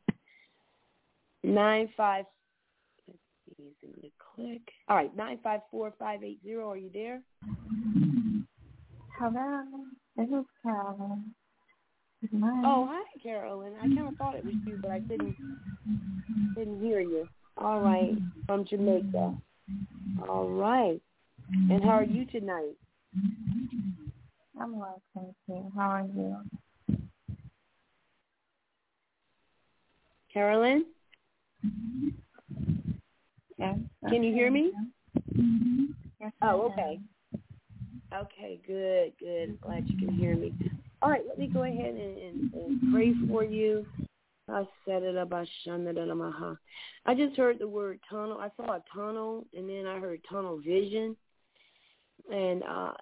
nine 1.43 1.89
five. 1.95 2.25
Let's 3.07 3.19
see. 3.57 3.63
Is 3.63 3.73
it 3.81 3.95
gonna 3.95 4.49
click? 4.51 4.61
All 4.89 4.97
right. 4.97 5.15
Nine 5.15 5.39
five 5.41 5.61
four 5.71 5.93
five 5.97 6.23
eight 6.23 6.41
zero. 6.43 6.69
Are 6.71 6.77
you 6.77 6.89
there? 6.93 7.21
Hello, 9.19 9.63
this 10.17 10.27
is 10.27 10.45
Carolyn. 10.63 11.33
Oh, 12.31 12.87
hi, 12.89 13.03
Carolyn. 13.21 13.73
I 13.81 13.87
kind 13.87 14.07
of 14.07 14.15
thought 14.15 14.35
it 14.35 14.45
was 14.45 14.53
you, 14.65 14.77
but 14.81 14.91
I 14.91 14.99
didn't 14.99 15.35
didn't 16.55 16.81
hear 16.81 16.99
you. 16.99 17.27
All 17.57 17.79
right, 17.81 18.15
from 18.45 18.65
Jamaica. 18.65 19.35
All 20.27 20.49
right. 20.49 21.01
And 21.69 21.83
how 21.83 21.91
are 21.91 22.03
you 22.03 22.25
tonight? 22.25 22.75
I'm 24.59 24.77
well, 24.79 25.01
thank 25.13 25.35
you. 25.47 25.71
How 25.75 25.89
are 25.89 26.07
you? 26.15 26.37
Carolyn, 30.33 30.85
Yes. 33.57 33.77
Can 34.09 34.23
you 34.23 34.33
hear 34.33 34.49
me? 34.49 34.71
Yes, 36.19 36.31
Oh, 36.41 36.71
okay. 36.71 36.99
Okay, 38.13 38.59
good, 38.65 39.13
good. 39.19 39.49
I'm 39.49 39.59
glad 39.61 39.83
you 39.87 39.97
can 39.97 40.15
hear 40.15 40.35
me. 40.35 40.53
All 41.03 41.09
right, 41.09 41.21
let 41.27 41.37
me 41.37 41.47
go 41.47 41.63
ahead 41.63 41.95
and, 41.95 42.17
and, 42.17 42.53
and 42.53 42.93
pray 42.93 43.13
for 43.27 43.43
you. 43.43 43.85
I 44.49 44.63
said 44.85 45.03
it 45.03 45.17
about. 45.17 45.49
I 47.05 47.13
just 47.13 47.35
heard 47.35 47.59
the 47.59 47.67
word 47.67 47.99
tunnel. 48.09 48.37
I 48.37 48.49
saw 48.55 48.75
a 48.75 48.83
tunnel, 48.95 49.45
and 49.53 49.69
then 49.69 49.85
I 49.85 49.99
heard 49.99 50.21
tunnel 50.29 50.61
vision. 50.65 51.17
And 52.31 52.63
uh, 52.63 52.93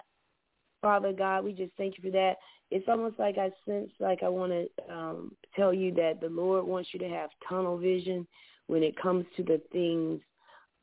Father 0.81 1.13
God, 1.13 1.43
we 1.43 1.53
just 1.53 1.73
thank 1.77 1.95
you 1.95 2.03
for 2.03 2.09
that. 2.09 2.37
It's 2.71 2.87
almost 2.87 3.19
like 3.19 3.37
I 3.37 3.51
sense 3.67 3.91
like 3.99 4.23
I 4.23 4.29
want 4.29 4.51
to 4.51 4.91
um, 4.91 5.35
tell 5.55 5.71
you 5.71 5.93
that 5.93 6.21
the 6.21 6.29
Lord 6.29 6.65
wants 6.65 6.89
you 6.93 6.99
to 7.01 7.09
have 7.09 7.29
tunnel 7.47 7.77
vision 7.77 8.25
when 8.65 8.81
it 8.81 8.99
comes 8.99 9.25
to 9.37 9.43
the 9.43 9.61
things 9.71 10.21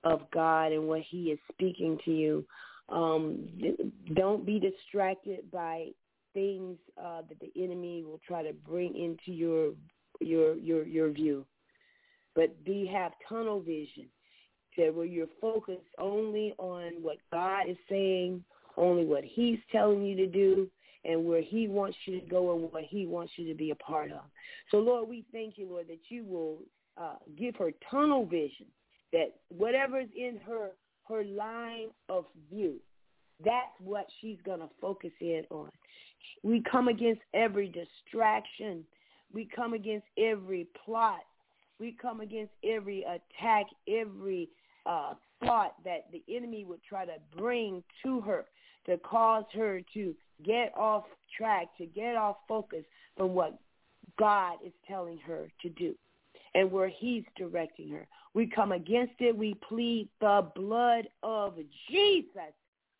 of 0.05 0.20
God 0.31 0.70
and 0.70 0.86
what 0.86 1.01
He 1.01 1.32
is 1.32 1.39
speaking 1.53 1.99
to 2.05 2.12
you. 2.12 2.47
Um, 2.90 3.49
don't 4.15 4.47
be 4.47 4.61
distracted 4.61 5.51
by 5.51 5.89
things 6.34 6.76
uh, 7.02 7.22
that 7.28 7.38
the 7.40 7.52
enemy 7.62 8.05
will 8.05 8.20
try 8.26 8.42
to 8.42 8.52
bring 8.52 8.96
into 8.96 9.36
your 9.36 9.72
your 10.20 10.56
your 10.56 10.86
your 10.86 11.10
view, 11.10 11.44
but 12.34 12.64
be 12.64 12.86
have 12.92 13.12
tunnel 13.28 13.60
vision, 13.60 14.06
that 14.76 14.94
where 14.94 15.06
you're 15.06 15.26
focused 15.40 15.86
only 15.98 16.55
on 16.59 17.02
what 17.02 17.18
God 17.32 17.68
is 17.68 17.76
saying, 17.88 18.42
only 18.76 19.05
what 19.05 19.24
He's 19.24 19.59
telling 19.70 20.05
you 20.05 20.16
to 20.16 20.26
do, 20.26 20.68
and 21.05 21.24
where 21.24 21.42
He 21.42 21.68
wants 21.68 21.96
you 22.06 22.20
to 22.20 22.26
go 22.26 22.55
and 22.55 22.72
what 22.72 22.84
He 22.84 23.06
wants 23.06 23.32
you 23.36 23.46
to 23.48 23.55
be 23.55 23.70
a 23.70 23.76
part 23.76 24.10
of. 24.10 24.22
So, 24.70 24.78
Lord, 24.78 25.09
we 25.09 25.24
thank 25.32 25.59
you, 25.59 25.68
Lord, 25.68 25.88
that 25.88 26.00
you 26.09 26.24
will 26.24 26.59
uh, 27.00 27.16
give 27.38 27.56
her 27.56 27.70
tunnel 27.90 28.26
vision, 28.26 28.66
that 29.12 29.36
whatever 29.48 30.00
is 30.00 30.09
in 30.16 30.40
her 30.46 30.70
her 31.09 31.24
line 31.24 31.88
of 32.10 32.26
view, 32.52 32.74
that's 33.44 33.72
what 33.80 34.06
she's 34.20 34.38
going 34.44 34.60
to 34.60 34.68
focus 34.80 35.12
in 35.20 35.44
on. 35.50 35.70
We 36.43 36.62
come 36.70 36.89
against 36.89 37.23
every 37.35 37.69
distraction. 37.69 38.85
We 39.32 39.49
come 39.55 39.74
against 39.74 40.07
every 40.16 40.69
plot. 40.85 41.20
We 41.78 41.97
come 42.01 42.20
against 42.20 42.53
every 42.65 43.05
attack, 43.05 43.66
every 43.86 44.49
uh, 44.86 45.15
thought 45.45 45.74
that 45.85 46.07
the 46.12 46.23
enemy 46.35 46.65
would 46.65 46.82
try 46.82 47.05
to 47.05 47.15
bring 47.36 47.82
to 48.05 48.20
her 48.23 48.47
to 48.86 48.97
cause 48.99 49.45
her 49.55 49.81
to 49.95 50.15
get 50.45 50.73
off 50.77 51.05
track, 51.36 51.69
to 51.77 51.86
get 51.86 52.16
off 52.16 52.36
focus 52.49 52.85
from 53.16 53.35
what 53.35 53.59
God 54.19 54.55
is 54.65 54.73
telling 54.86 55.19
her 55.19 55.49
to 55.62 55.69
do 55.70 55.95
and 56.55 56.73
where 56.73 56.89
he's 56.89 57.24
directing 57.36 57.90
her. 57.90 58.07
We 58.35 58.47
come 58.47 58.73
against 58.73 59.15
it. 59.20 59.36
We 59.36 59.55
plead 59.69 60.09
the 60.20 60.51
blood 60.55 61.09
of 61.23 61.57
Jesus. 61.90 62.55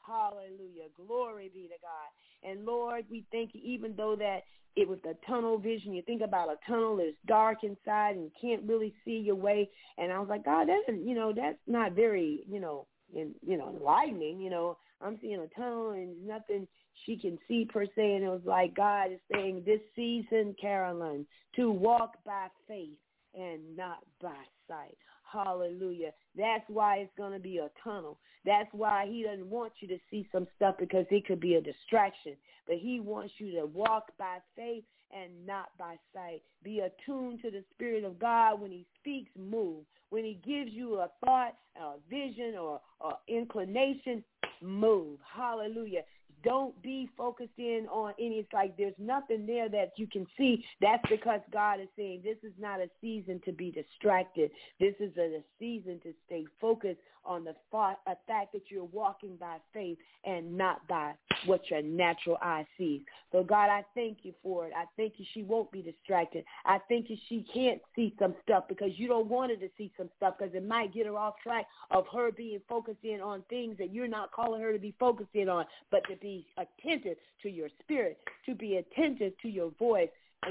Hallelujah. 0.07 0.89
Glory 0.97 1.51
be 1.53 1.63
to 1.63 1.79
God. 1.81 2.11
And 2.43 2.65
Lord, 2.65 3.05
we 3.11 3.25
thank 3.33 3.51
you, 3.55 3.61
even 3.65 3.95
though 3.97 4.17
that 4.17 4.41
it 4.77 4.89
was 4.89 4.99
the 5.03 5.17
tunnel 5.27 5.59
vision, 5.59 5.93
you 5.93 6.03
think 6.03 6.23
about 6.23 6.49
a 6.49 6.57
tunnel, 6.67 6.99
it's 7.01 7.17
dark 7.27 7.65
inside 7.65 8.15
and 8.15 8.25
you 8.25 8.31
can't 8.41 8.63
really 8.63 8.95
see 9.05 9.19
your 9.19 9.35
way. 9.35 9.69
And 9.97 10.13
I 10.13 10.21
was 10.21 10.29
like, 10.29 10.45
God, 10.45 10.69
that's, 10.69 10.99
you 11.05 11.15
know, 11.15 11.33
that's 11.35 11.59
not 11.67 11.93
very, 11.93 12.45
you 12.49 12.61
know, 12.61 12.87
in, 13.15 13.35
you 13.45 13.57
know, 13.57 13.75
enlightening, 13.77 14.41
you 14.41 14.51
know. 14.51 14.77
I'm 15.01 15.19
seeing 15.21 15.41
a 15.41 15.47
tunnel 15.59 15.91
and 15.91 16.27
nothing 16.27 16.67
she 17.07 17.17
can 17.17 17.39
see 17.47 17.65
per 17.65 17.87
se. 17.87 18.15
And 18.15 18.25
it 18.25 18.29
was 18.29 18.43
like 18.45 18.75
God 18.75 19.13
is 19.13 19.21
saying 19.33 19.63
this 19.65 19.81
season, 19.95 20.55
Carolyn, 20.61 21.27
to 21.57 21.71
walk 21.71 22.15
by 22.25 22.49
faith 22.67 22.99
and 23.35 23.61
not 23.77 23.99
by 24.21 24.35
sight. 24.69 24.97
Hallelujah. 25.31 26.13
That's 26.37 26.65
why 26.69 26.97
it's 26.97 27.13
going 27.17 27.33
to 27.33 27.39
be 27.39 27.59
a 27.59 27.71
tunnel. 27.85 28.19
That's 28.45 28.69
why 28.73 29.07
he 29.09 29.25
doesn't 29.25 29.51
want 29.51 29.73
you 29.81 29.89
to 29.89 29.99
see 30.11 30.27
some 30.33 30.47
stuff 30.57 30.77
because 30.79 31.07
it 31.11 31.27
could 31.27 31.41
be 31.41 31.55
a 31.57 31.61
distraction. 31.61 32.35
But 32.67 32.77
he 32.77 33.01
wants 33.01 33.35
you 33.39 33.53
to 33.61 33.67
walk 33.67 34.13
by 34.19 34.39
faith 34.57 34.85
and 35.13 35.47
not 35.47 35.69
by 35.79 35.97
sight. 36.15 36.43
Be 36.63 36.81
attuned 36.81 37.43
to 37.43 37.51
the 37.51 37.65
Spirit 37.75 38.05
of 38.05 38.19
God 38.19 38.61
when 38.61 38.71
he 38.71 38.87
speaks, 39.01 39.31
move. 39.39 39.85
When 40.11 40.25
he 40.25 40.41
gives 40.47 40.71
you 40.73 40.97
a 40.97 41.09
thought, 41.25 41.55
a 41.77 41.95
vision, 42.09 42.55
or, 42.59 42.81
or 43.01 43.15
inclination, 43.29 44.25
move. 44.63 45.19
Hallelujah. 45.37 46.03
Don't 46.45 46.81
be 46.83 47.09
focused 47.17 47.59
in 47.59 47.87
on 47.91 48.15
any. 48.19 48.37
It's 48.37 48.53
like 48.53 48.77
there's 48.77 48.95
nothing 48.99 49.47
there 49.47 49.69
that 49.69 49.93
you 49.97 50.07
can 50.07 50.27
see. 50.37 50.65
That's 50.81 51.03
because 51.11 51.41
God 51.53 51.81
is 51.81 51.89
saying 51.97 52.23
this 52.23 52.39
is 52.43 52.53
not 52.59 52.81
a 52.81 52.89
season 53.01 53.41
to 53.45 53.53
be 53.53 53.71
distracted. 53.71 54.51
This 54.79 54.95
is 55.01 55.17
a, 55.17 55.41
season 55.59 56.01
to 56.05 56.13
stay 56.27 56.47
focused 56.61 57.01
on 57.29 57.45
the 57.45 57.55
fact 57.71 58.05
that 58.07 58.63
you're 58.69 58.85
walking 58.85 59.37
by 59.37 59.59
faith 59.73 59.99
and 60.25 60.57
not 60.57 60.87
by 60.89 61.13
what 61.47 61.71
your 61.71 61.83
natural 61.83 62.39
eye 62.43 62.67
sees. 62.77 63.03
So 63.31 63.45
God, 63.45 63.69
I 63.71 63.85
thank 63.95 64.19
you 64.23 64.33
for 64.43 64.67
it. 64.67 64.73
I 64.77 64.85
thank 64.97 65.15
you 65.19 65.27
she 65.35 65.43
won't 65.43 65.71
be 65.71 65.83
distracted. 65.83 66.45
I 66.65 66.79
think 66.89 67.11
you 67.11 67.17
she 67.29 67.47
can't 67.53 67.81
see 67.95 68.15
some 68.19 68.35
stuff 68.43 68.65
because 68.69 68.91
you 68.97 69.07
don't 69.07 69.29
want 69.29 69.51
her 69.53 69.57
to 69.59 69.69
see 69.77 69.93
some 69.97 70.09
stuff 70.17 70.35
because 70.39 70.55
it 70.55 70.67
might 70.67 70.93
get 70.93 71.07
her 71.07 71.17
off 71.17 71.35
track 71.43 71.67
of 71.91 72.07
her 72.13 72.33
being 72.33 72.61
focused 72.69 73.05
in 73.05 73.21
on 73.21 73.43
things 73.51 73.77
that 73.79 73.93
you're 73.93 74.09
not 74.09 74.33
calling 74.33 74.61
her 74.61 74.73
to 74.73 74.79
be 74.79 74.95
focused 74.99 75.35
in 75.35 75.49
on, 75.49 75.65
but 75.91 76.03
to 76.09 76.17
be 76.17 76.47
attentive 76.57 77.19
to 77.43 77.51
your 77.51 77.69
spirit, 77.83 78.19
to 78.47 78.55
be 78.55 78.77
attentive 78.77 79.33
to 79.43 79.49
your 79.49 79.71
voice. 79.79 80.09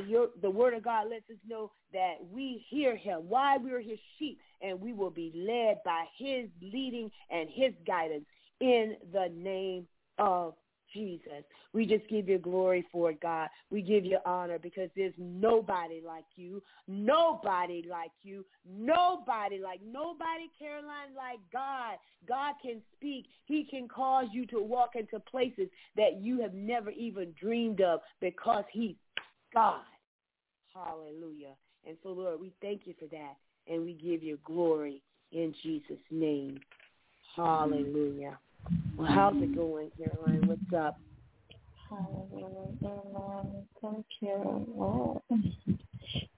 Your, 0.07 0.27
the 0.41 0.49
word 0.49 0.73
of 0.73 0.83
God 0.83 1.09
lets 1.09 1.29
us 1.29 1.37
know 1.47 1.71
that 1.93 2.15
we 2.31 2.65
hear 2.69 2.95
him, 2.95 3.21
why 3.27 3.57
we're 3.57 3.81
his 3.81 3.99
sheep, 4.19 4.37
and 4.61 4.79
we 4.79 4.93
will 4.93 5.09
be 5.09 5.31
led 5.35 5.79
by 5.83 6.05
his 6.17 6.49
leading 6.61 7.09
and 7.31 7.49
his 7.49 7.73
guidance 7.85 8.25
in 8.59 8.95
the 9.13 9.31
name 9.35 9.87
of 10.19 10.53
Jesus. 10.93 11.43
We 11.73 11.85
just 11.85 12.07
give 12.09 12.29
you 12.29 12.37
glory 12.37 12.85
for 12.91 13.11
it, 13.11 13.21
God. 13.21 13.49
We 13.69 13.81
give 13.81 14.05
you 14.05 14.19
honor 14.25 14.57
because 14.57 14.89
there's 14.95 15.13
nobody 15.17 16.01
like 16.05 16.25
you, 16.35 16.61
nobody 16.87 17.83
like 17.89 18.11
you, 18.23 18.45
nobody 18.69 19.59
like 19.61 19.81
nobody, 19.85 20.49
Caroline, 20.57 21.13
like 21.15 21.39
God. 21.51 21.97
God 22.27 22.55
can 22.61 22.81
speak. 22.95 23.27
He 23.45 23.63
can 23.63 23.87
cause 23.87 24.27
you 24.31 24.45
to 24.47 24.61
walk 24.61 24.91
into 24.95 25.19
places 25.19 25.67
that 25.95 26.21
you 26.21 26.41
have 26.41 26.53
never 26.53 26.91
even 26.91 27.33
dreamed 27.39 27.81
of 27.81 27.99
because 28.21 28.63
he's 28.71 28.95
God. 29.53 29.81
Hallelujah. 30.73 31.55
And 31.87 31.97
so, 32.03 32.09
Lord, 32.09 32.39
we 32.39 32.53
thank 32.61 32.81
you 32.85 32.93
for 32.99 33.05
that, 33.07 33.35
and 33.67 33.83
we 33.83 33.93
give 33.93 34.23
you 34.23 34.37
glory 34.43 35.01
in 35.31 35.53
Jesus' 35.63 35.97
name. 36.11 36.59
Hallelujah. 37.35 38.37
Well, 38.97 39.07
how's 39.07 39.35
it 39.41 39.55
going, 39.55 39.91
Caroline? 39.97 40.47
What's 40.47 40.73
up? 40.75 40.99
Hallelujah. 41.89 43.45
Thank 43.81 44.05
you, 44.19 44.65
Lord. 44.75 45.21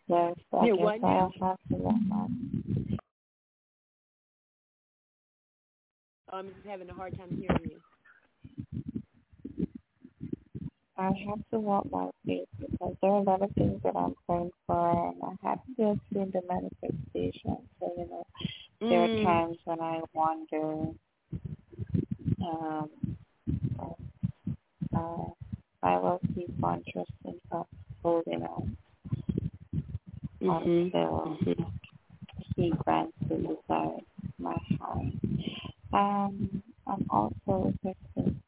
Yes, 0.07 0.35
I 0.53 0.65
You're 0.65 0.77
guess 0.77 0.99
I'll 1.03 1.33
have 1.41 1.57
to 1.69 1.75
Oh, 6.31 6.37
I'm 6.37 6.49
just 6.49 6.65
having 6.67 6.89
a 6.89 6.93
hard 6.93 7.17
time 7.17 7.29
hearing 7.39 7.69
you. 7.69 7.79
I 10.99 11.11
have 11.29 11.39
to 11.53 11.59
walk 11.59 11.89
by 11.91 12.09
faith 12.25 12.47
because 12.59 12.95
there 13.01 13.11
are 13.11 13.19
a 13.19 13.23
lot 13.23 13.43
of 13.43 13.51
things 13.53 13.81
that 13.83 13.95
I'm 13.97 14.15
praying 14.27 14.51
for 14.67 15.09
and 15.13 15.23
I 15.23 15.49
have 15.49 15.59
to 15.77 15.99
see 16.13 16.25
the 16.31 16.41
manifestation. 16.47 17.57
So, 17.79 17.93
you 17.97 18.07
know, 18.09 18.23
there 18.81 19.03
are 19.03 19.09
Mm. 19.09 19.23
times 19.23 19.57
when 19.65 19.81
I 19.81 20.01
wonder 20.13 20.93
um 22.41 22.89
uh, 24.95 25.25
I 25.83 25.97
will 25.99 26.19
keep 26.35 26.51
on 26.63 26.83
trusting 26.93 27.39
God, 27.51 27.65
holding 28.03 28.43
on 28.43 28.77
Mhm. 30.41 30.85
until 30.93 31.37
Mhm. 31.37 31.73
He 32.55 32.71
grants 32.71 33.17
the 33.29 33.37
desire 33.37 33.97
of 33.97 34.03
my 34.39 34.57
heart. 34.79 35.13
Um, 35.93 36.63
I'm 36.87 37.07
also 37.09 37.73
requesting 37.85 38.38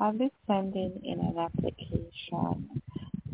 I'll 0.00 0.12
be 0.12 0.30
sending 0.46 1.00
in 1.04 1.20
an 1.20 1.38
application 1.38 2.82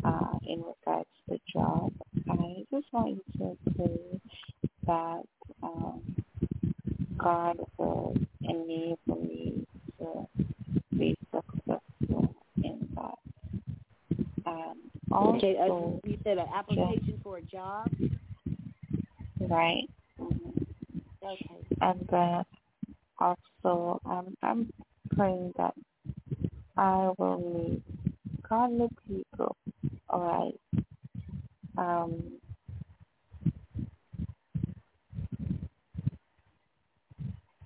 uh, 0.03 0.39
in 0.47 0.63
regards 0.63 1.09
to 1.29 1.37
the 1.37 1.39
job. 1.53 1.93
I 2.29 2.63
just 2.71 2.87
want 2.93 3.17
you 3.17 3.23
to 3.39 3.73
pray 3.75 4.21
that 4.87 5.23
um, 5.63 6.15
God 7.17 7.57
will 7.77 8.15
enable 8.41 9.23
me 9.23 9.67
to 9.99 10.27
be 10.97 11.17
successful 11.31 12.35
in 12.63 12.89
that. 12.95 13.15
And 14.45 14.79
also, 15.11 15.37
Okay, 15.37 15.57
uh, 15.57 16.09
you 16.09 16.17
said 16.23 16.37
an 16.37 16.47
application 16.53 17.19
for 17.23 17.37
a 17.37 17.41
job? 17.43 17.89
right? 19.41 19.89
mhm. 20.19 20.65
Okay. 21.23 21.67
and 21.81 22.07
then 22.11 22.45
also 23.19 23.99
um, 24.05 24.35
I'm 24.43 24.71
praying 25.15 25.53
that 25.57 25.73
I 26.77 27.11
will 27.17 27.37
meet 27.39 27.83
godly 28.47 28.89
people. 29.07 29.55
All 30.09 30.21
right. 30.21 30.85
Um, 31.77 32.39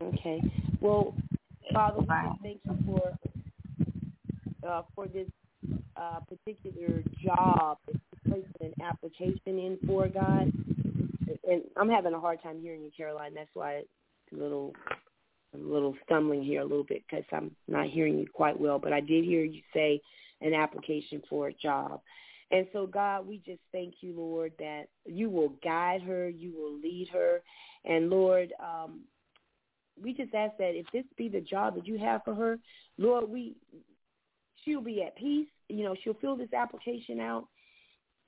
Okay. 0.01 0.41
Well, 0.80 1.13
Father, 1.73 1.99
we 1.99 2.05
thank 2.41 2.59
you 2.65 2.77
for 2.85 3.17
uh, 4.67 4.81
for 4.95 5.07
this 5.07 5.27
uh, 5.97 6.19
particular 6.27 7.03
job 7.23 7.77
that 7.88 7.95
you 7.95 8.31
placed 8.31 8.47
an 8.61 8.73
application 8.81 9.59
in 9.59 9.77
for, 9.85 10.07
God. 10.07 10.51
And 11.47 11.63
I'm 11.77 11.89
having 11.89 12.13
a 12.13 12.19
hard 12.19 12.41
time 12.41 12.61
hearing 12.61 12.84
you, 12.84 12.91
Caroline. 12.95 13.34
That's 13.34 13.49
why 13.53 13.73
it's 13.73 13.89
a 14.34 14.35
little 14.35 14.73
little 15.69 15.95
stumbling 16.05 16.43
here 16.43 16.61
a 16.61 16.65
little 16.65 16.83
bit 16.83 17.03
because 17.09 17.25
I'm 17.31 17.51
not 17.67 17.87
hearing 17.87 18.17
you 18.17 18.27
quite 18.33 18.59
well. 18.59 18.79
But 18.79 18.93
I 18.93 18.99
did 18.99 19.23
hear 19.23 19.43
you 19.43 19.61
say 19.73 20.01
an 20.41 20.53
application 20.53 21.21
for 21.29 21.47
a 21.47 21.53
job. 21.53 22.01
And 22.51 22.65
so, 22.73 22.87
God, 22.87 23.27
we 23.27 23.37
just 23.45 23.61
thank 23.71 23.95
you, 24.01 24.13
Lord, 24.17 24.53
that 24.57 24.85
you 25.05 25.29
will 25.29 25.53
guide 25.63 26.01
her, 26.01 26.29
you 26.29 26.51
will 26.55 26.79
lead 26.79 27.07
her. 27.13 27.41
And, 27.85 28.09
Lord, 28.09 28.53
um, 28.59 29.01
we 30.01 30.13
just 30.13 30.33
ask 30.33 30.57
that 30.57 30.75
if 30.75 30.85
this 30.91 31.03
be 31.17 31.29
the 31.29 31.41
job 31.41 31.75
that 31.75 31.87
you 31.87 31.99
have 31.99 32.23
for 32.23 32.33
her, 32.33 32.57
Lord, 32.97 33.29
we 33.29 33.55
she'll 34.63 34.81
be 34.81 35.03
at 35.03 35.15
peace. 35.15 35.47
You 35.67 35.83
know, 35.83 35.95
she'll 36.03 36.15
fill 36.15 36.35
this 36.35 36.53
application 36.53 37.19
out 37.19 37.47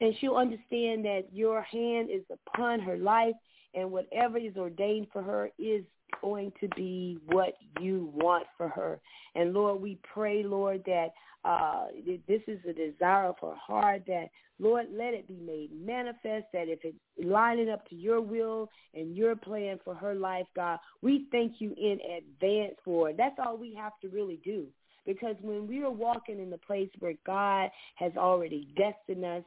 and 0.01 0.13
she'll 0.19 0.35
understand 0.35 1.05
that 1.05 1.26
your 1.31 1.61
hand 1.61 2.09
is 2.09 2.23
upon 2.31 2.80
her 2.80 2.97
life 2.97 3.35
and 3.73 3.91
whatever 3.91 4.38
is 4.38 4.57
ordained 4.57 5.07
for 5.13 5.22
her 5.22 5.49
is 5.57 5.84
going 6.22 6.52
to 6.61 6.68
be 6.76 7.18
what 7.27 7.53
you 7.80 8.11
want 8.14 8.45
for 8.57 8.69
her. 8.69 8.99
And 9.35 9.53
Lord, 9.53 9.81
we 9.81 9.98
pray, 10.14 10.43
Lord, 10.43 10.84
that 10.85 11.10
uh, 11.43 11.85
this 12.27 12.41
is 12.48 12.60
a 12.69 12.73
desire 12.73 13.26
of 13.26 13.35
her 13.41 13.56
heart 13.56 14.03
that, 14.07 14.27
Lord, 14.60 14.85
let 14.93 15.14
it 15.14 15.27
be 15.27 15.39
made 15.43 15.69
manifest 15.73 16.45
that 16.53 16.68
if 16.68 16.80
it's 16.84 16.98
lining 17.23 17.69
up 17.69 17.88
to 17.89 17.95
your 17.95 18.22
will 18.22 18.69
and 18.93 19.15
your 19.15 19.35
plan 19.35 19.80
for 19.84 19.95
her 19.95 20.14
life, 20.14 20.45
God, 20.56 20.77
we 21.02 21.26
thank 21.31 21.56
you 21.60 21.73
in 21.77 21.98
advance 22.18 22.76
for 22.85 23.10
it. 23.10 23.18
That's 23.18 23.39
all 23.43 23.57
we 23.57 23.73
have 23.73 23.93
to 24.02 24.10
really 24.10 24.39
do. 24.43 24.68
Because 25.06 25.35
when 25.41 25.68
we 25.68 25.81
are 25.81 25.89
walking 25.89 26.39
in 26.39 26.52
the 26.52 26.60
place 26.60 26.89
where 26.99 27.15
God 27.26 27.72
has 27.95 28.11
already 28.15 28.68
destined 28.77 29.26
us 29.26 29.43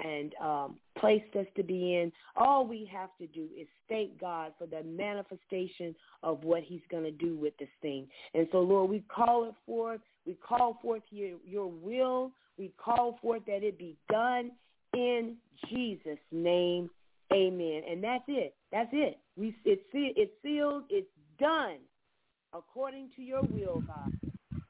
and 0.00 0.34
um, 0.42 0.76
placed 0.98 1.34
us 1.36 1.46
to 1.56 1.62
be 1.62 1.94
in. 1.94 2.12
All 2.36 2.66
we 2.66 2.88
have 2.92 3.10
to 3.18 3.26
do 3.26 3.48
is 3.58 3.66
thank 3.88 4.20
God 4.20 4.52
for 4.58 4.66
the 4.66 4.82
manifestation 4.82 5.94
of 6.22 6.44
what 6.44 6.62
he's 6.62 6.82
going 6.90 7.04
to 7.04 7.10
do 7.10 7.36
with 7.36 7.56
this 7.58 7.68
thing. 7.82 8.06
And 8.34 8.46
so, 8.52 8.58
Lord, 8.58 8.90
we 8.90 9.02
call 9.08 9.44
it 9.44 9.54
forth. 9.64 10.00
We 10.26 10.34
call 10.34 10.78
forth 10.82 11.02
your, 11.10 11.38
your 11.46 11.70
will. 11.70 12.32
We 12.58 12.72
call 12.82 13.18
forth 13.22 13.42
that 13.46 13.62
it 13.62 13.78
be 13.78 13.96
done 14.10 14.52
in 14.94 15.36
Jesus' 15.68 16.18
name. 16.32 16.90
Amen. 17.32 17.82
And 17.90 18.02
that's 18.02 18.24
it. 18.28 18.54
That's 18.70 18.90
it. 18.92 19.18
We 19.36 19.56
it's 19.64 19.82
it's 19.92 20.32
sealed. 20.42 20.84
It's 20.88 21.08
done 21.40 21.78
according 22.54 23.10
to 23.16 23.22
your 23.22 23.42
will, 23.42 23.82
God. 23.86 24.12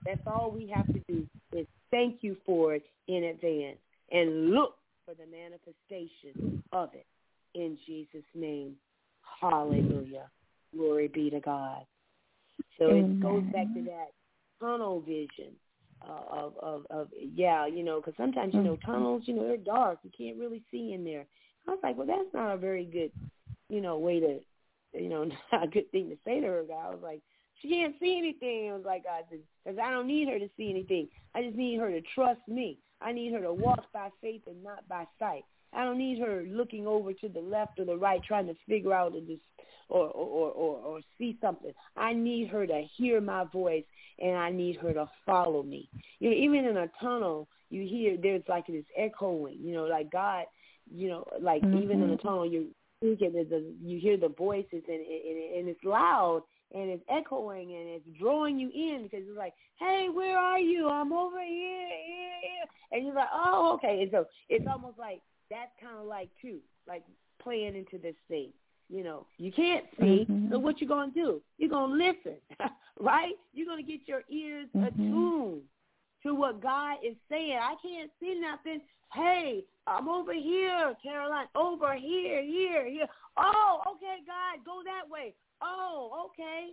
That's 0.05 0.21
all 0.27 0.51
we 0.51 0.67
have 0.69 0.87
to 0.87 1.01
do 1.09 1.27
is 1.53 1.67
thank 1.91 2.19
you 2.23 2.37
for 2.47 2.75
it 2.75 2.85
in 3.09 3.25
advance 3.25 3.79
and 4.11 4.51
look 4.51 4.77
for 5.07 5.15
the 5.15 5.27
manifestation 5.31 6.63
of 6.73 6.91
it 6.93 7.07
in 7.55 7.79
Jesus' 7.87 8.27
name. 8.35 8.75
Hallelujah. 9.41 10.29
Glory 10.75 11.09
be 11.09 11.31
to 11.31 11.41
God. 11.41 11.83
So 12.79 12.91
Amen. 12.91 13.13
it 13.13 13.21
goes 13.21 13.45
back 13.53 13.73
to 13.75 13.83
that 13.85 14.09
tunnel 14.61 15.01
vision 15.01 15.53
uh, 16.07 16.37
of, 16.37 16.53
of, 16.61 16.87
of, 16.91 17.09
yeah, 17.35 17.67
you 17.67 17.83
know, 17.83 18.01
because 18.01 18.15
sometimes, 18.17 18.53
you 18.53 18.63
know, 18.63 18.75
mm-hmm. 18.75 18.91
tunnels, 18.91 19.23
you 19.27 19.35
know, 19.35 19.47
they're 19.47 19.57
dark. 19.57 19.99
You 20.03 20.11
can't 20.17 20.39
really 20.39 20.63
see 20.71 20.93
in 20.93 21.05
there. 21.05 21.25
I 21.67 21.71
was 21.71 21.81
like, 21.83 21.97
well, 21.97 22.07
that's 22.07 22.35
not 22.35 22.55
a 22.55 22.59
very 22.59 22.85
good, 22.85 23.13
you 23.69 23.81
know, 23.81 23.99
way 23.99 24.21
to, 24.21 24.41
you 24.93 25.09
know, 25.09 25.25
not 25.53 25.65
a 25.65 25.69
good 25.69 25.91
thing 25.93 26.11
to 26.11 26.17
say 26.25 26.41
to 26.41 26.47
her. 26.47 26.61
I 26.61 26.91
was 26.91 27.01
like, 27.03 27.21
she 27.63 27.69
can't 27.69 27.95
see 28.01 28.19
anything. 28.19 28.71
I 28.71 28.75
was 28.75 28.85
like, 28.85 29.05
God, 29.05 29.25
because 29.31 29.79
I 29.83 29.91
don't 29.91 30.07
need 30.07 30.29
her 30.29 30.39
to 30.39 30.49
see 30.57 30.69
anything. 30.69 31.09
I 31.35 31.43
just 31.43 31.57
need 31.57 31.81
her 31.81 31.91
to 31.91 32.03
trust 32.15 32.41
me. 32.49 32.79
I 33.01 33.13
need 33.13 33.33
her 33.33 33.41
to 33.41 33.53
walk 33.53 33.85
by 33.93 34.09
faith 34.21 34.43
and 34.47 34.63
not 34.63 34.89
by 34.89 35.07
sight. 35.19 35.45
I 35.73 35.85
don't 35.85 35.99
need 35.99 36.19
her 36.21 36.45
looking 36.49 36.87
over 36.87 37.13
to 37.13 37.29
the 37.29 37.41
left 37.41 37.79
or 37.79 37.85
the 37.85 37.97
right 37.97 38.23
trying 38.27 38.47
to 38.47 38.55
figure 38.69 38.95
out 38.95 39.15
or 39.15 39.21
just 39.21 39.43
or 39.89 40.07
or, 40.09 40.51
or, 40.51 40.77
or 40.79 41.01
see 41.19 41.37
something. 41.41 41.73
I 41.97 42.13
need 42.13 42.49
her 42.49 42.67
to 42.67 42.83
hear 42.97 43.21
my 43.21 43.45
voice 43.45 43.85
and 44.19 44.37
I 44.37 44.51
need 44.51 44.77
her 44.77 44.93
to 44.95 45.09
follow 45.25 45.63
me. 45.63 45.89
You 46.19 46.31
know, 46.31 46.37
even 46.37 46.65
in 46.65 46.77
a 46.77 46.89
tunnel, 47.01 47.49
you 47.69 47.87
hear 47.87 48.17
there's 48.17 48.43
like 48.49 48.67
this 48.67 48.85
echoing. 48.97 49.59
You 49.61 49.75
know, 49.75 49.85
like 49.85 50.11
God. 50.11 50.45
You 50.89 51.09
know, 51.09 51.25
like 51.41 51.63
mm-hmm. 51.63 51.83
even 51.83 52.01
in 52.01 52.11
a 52.11 52.17
tunnel, 52.17 52.47
you're 52.47 52.63
thinking 53.01 53.33
the 53.33 53.75
you 53.83 53.99
hear 53.99 54.17
the 54.17 54.29
voices 54.29 54.83
and 54.89 55.01
and, 55.01 55.59
and 55.59 55.69
it's 55.69 55.85
loud 55.85 56.43
and 56.75 56.91
it's 56.91 57.05
echoing 57.09 57.73
and 57.75 57.89
it's 57.89 58.19
drawing 58.19 58.59
you 58.59 58.71
in 58.75 59.05
because 59.05 59.25
it's 59.29 59.39
like, 59.39 59.55
hey, 59.79 60.09
where 60.13 60.39
are 60.39 60.59
you? 60.59 60.89
I'm 60.89 61.13
over 61.13 61.43
here, 61.43 61.89
here, 61.89 62.41
here. 62.43 62.67
And 62.93 63.07
you're 63.07 63.15
like, 63.15 63.29
oh, 63.33 63.73
okay. 63.75 64.03
And 64.03 64.11
so 64.11 64.27
it's 64.49 64.67
almost 64.71 64.99
like 64.99 65.21
that's 65.51 65.71
kind 65.81 65.99
of 65.99 66.07
like 66.07 66.29
too, 66.41 66.59
like 66.89 67.03
playing 67.43 67.77
into 67.77 67.99
this 67.99 68.17
thing. 68.29 68.51
You 68.89 69.03
know, 69.03 69.27
you 69.39 69.51
can't 69.51 69.85
see, 69.99 70.27
mm-hmm. 70.31 70.53
so 70.53 70.61
what 70.61 70.81
you 70.81 70.87
gonna 70.87 71.11
do? 71.13 71.43
You're 71.59 71.71
gonna 71.71 71.93
listen, 71.93 72.37
right? 73.01 73.35
You're 73.53 73.67
gonna 73.67 73.83
get 73.83 74.07
your 74.07 74.23
ears 74.31 74.69
mm-hmm. 74.77 74.87
attuned 74.87 75.63
to 76.23 76.35
what 76.35 76.63
God 76.63 76.99
is 77.05 77.17
saying. 77.29 77.59
I 77.61 77.75
can't 77.83 78.11
see 78.21 78.41
nothing. 78.41 78.81
Hey, 79.13 79.65
I'm 79.89 80.09
over 80.09 80.33
here, 80.33 80.95
Caroline. 81.03 81.47
Over 81.57 81.95
here, 81.95 82.43
here, 82.43 82.87
here. 82.87 83.07
Oh, 83.37 83.81
okay, 83.89 84.19
God, 84.25 84.65
go 84.65 84.83
that 84.85 85.11
way. 85.11 85.35
Oh, 85.63 86.29
okay. 86.31 86.71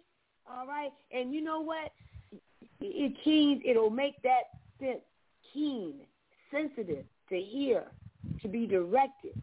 All 0.47 0.67
right. 0.67 0.91
And 1.11 1.33
you 1.33 1.41
know 1.41 1.61
what? 1.61 1.91
It 2.81 3.13
keens, 3.23 3.61
it'll 3.65 3.89
make 3.89 4.21
that 4.23 4.43
sense 4.79 4.99
keen, 5.53 5.95
sensitive 6.51 7.05
to 7.29 7.39
hear, 7.39 7.85
to 8.41 8.47
be 8.47 8.67
directed. 8.67 9.33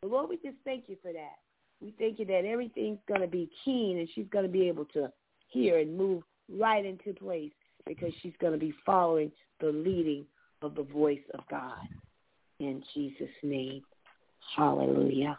So 0.00 0.08
Lord, 0.08 0.28
we 0.28 0.36
just 0.36 0.58
thank 0.64 0.84
you 0.88 0.96
for 1.02 1.12
that. 1.12 1.36
We 1.80 1.94
thank 1.98 2.18
you 2.18 2.24
that 2.26 2.44
everything's 2.44 2.98
going 3.08 3.20
to 3.20 3.26
be 3.26 3.50
keen 3.64 3.98
and 3.98 4.08
she's 4.14 4.26
going 4.30 4.46
to 4.46 4.50
be 4.50 4.68
able 4.68 4.86
to 4.86 5.12
hear 5.48 5.78
and 5.78 5.96
move 5.96 6.22
right 6.48 6.84
into 6.84 7.12
place 7.12 7.52
because 7.86 8.12
she's 8.22 8.32
going 8.40 8.52
to 8.52 8.58
be 8.58 8.74
following 8.84 9.30
the 9.60 9.68
leading 9.68 10.24
of 10.62 10.74
the 10.74 10.82
voice 10.82 11.20
of 11.34 11.40
God. 11.50 11.86
In 12.60 12.82
Jesus' 12.94 13.28
name. 13.42 13.82
Hallelujah. 14.56 15.38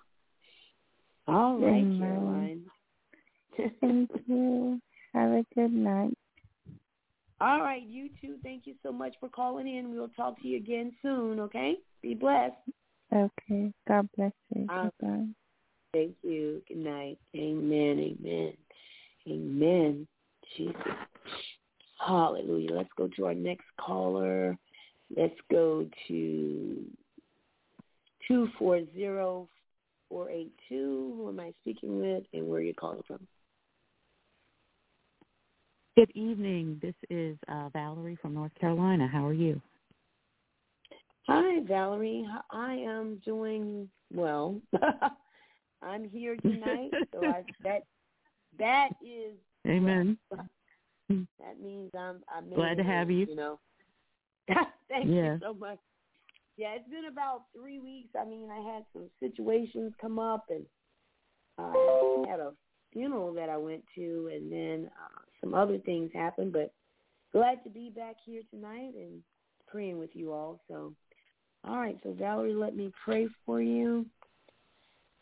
All 1.28 1.58
right, 1.58 1.84
Amen. 1.86 1.98
Caroline. 2.00 2.62
Thank 3.82 4.10
you. 4.28 4.80
Have 5.14 5.32
a 5.32 5.46
good 5.56 5.72
night. 5.72 6.18
All 7.40 7.62
right, 7.62 7.84
you 7.84 8.10
too. 8.20 8.38
Thank 8.44 8.66
you 8.66 8.74
so 8.82 8.92
much 8.92 9.14
for 9.20 9.30
calling 9.30 9.68
in. 9.68 9.92
We'll 9.92 10.10
talk 10.10 10.42
to 10.42 10.48
you 10.48 10.58
again 10.58 10.92
soon, 11.02 11.40
okay? 11.40 11.76
Be 12.02 12.16
blessed. 12.16 12.56
Okay. 13.14 13.72
God 13.88 14.10
bless 14.16 14.32
you. 14.56 14.68
Um, 14.70 14.92
Bye. 15.00 15.26
Thank 15.94 16.16
you. 16.24 16.62
Good 16.68 16.78
night. 16.78 17.18
Amen. 17.36 18.16
Amen. 18.22 18.54
Amen. 19.28 20.08
Jesus. 20.56 20.76
Hallelujah. 22.06 22.74
Let's 22.74 22.90
go 22.98 23.08
to 23.16 23.26
our 23.26 23.34
next 23.34 23.66
caller. 23.80 24.58
Let's 25.16 25.38
go 25.50 25.88
to 26.08 26.86
240 28.28 29.48
482. 30.10 31.14
Who 31.18 31.30
am 31.30 31.40
I 31.40 31.54
speaking 31.62 32.00
with 32.00 32.24
and 32.34 32.48
where 32.48 32.60
are 32.60 32.64
you 32.64 32.74
calling 32.74 33.02
from? 33.08 33.28
Good 35.98 36.12
evening. 36.14 36.78
This 36.80 36.94
is 37.10 37.40
uh, 37.48 37.70
Valerie 37.70 38.20
from 38.22 38.36
North 38.36 38.54
Carolina. 38.54 39.08
How 39.12 39.26
are 39.26 39.34
you? 39.34 39.60
Hi, 41.28 41.64
Valerie. 41.64 42.24
I 42.52 42.74
am 42.74 43.20
doing 43.26 43.90
well. 44.14 44.62
I'm 45.82 46.08
here 46.08 46.36
tonight, 46.36 46.92
so 47.12 47.26
I, 47.26 47.44
that 47.64 47.82
that 48.60 48.90
is 49.02 49.34
amen. 49.68 50.20
That 51.10 51.60
means 51.64 51.90
I'm 51.98 52.22
I'm 52.32 52.54
glad 52.54 52.78
to 52.78 52.84
have 52.84 53.10
you. 53.10 53.26
You 53.26 53.36
know, 53.36 53.60
thank 54.88 55.08
you 55.08 55.40
so 55.42 55.56
much. 55.56 55.80
Yeah, 56.58 56.76
it's 56.76 56.90
been 56.90 57.06
about 57.12 57.46
three 57.56 57.80
weeks. 57.80 58.10
I 58.16 58.24
mean, 58.24 58.50
I 58.52 58.60
had 58.72 58.86
some 58.94 59.10
situations 59.20 59.94
come 60.00 60.20
up, 60.20 60.46
and 60.52 60.64
uh, 61.58 61.72
I 61.76 62.26
had 62.30 62.40
a 62.40 62.52
funeral 62.94 63.34
that 63.34 63.50
I 63.50 63.58
went 63.58 63.84
to, 63.96 64.30
and 64.32 64.52
then 64.52 64.92
uh, 65.04 65.22
some 65.42 65.54
other 65.54 65.78
things 65.80 66.12
happened. 66.14 66.54
But 66.54 66.72
glad 67.32 67.64
to 67.64 67.70
be 67.70 67.90
back 67.90 68.16
here 68.26 68.42
tonight 68.50 68.94
and 68.96 69.22
praying 69.68 70.00
with 70.00 70.12
you 70.14 70.32
all. 70.32 70.60
So, 70.68 70.94
all 71.64 71.78
right. 71.78 71.98
So 72.04 72.14
Valerie, 72.14 72.54
let 72.54 72.76
me 72.76 72.92
pray 73.04 73.28
for 73.46 73.62
you. 73.62 74.06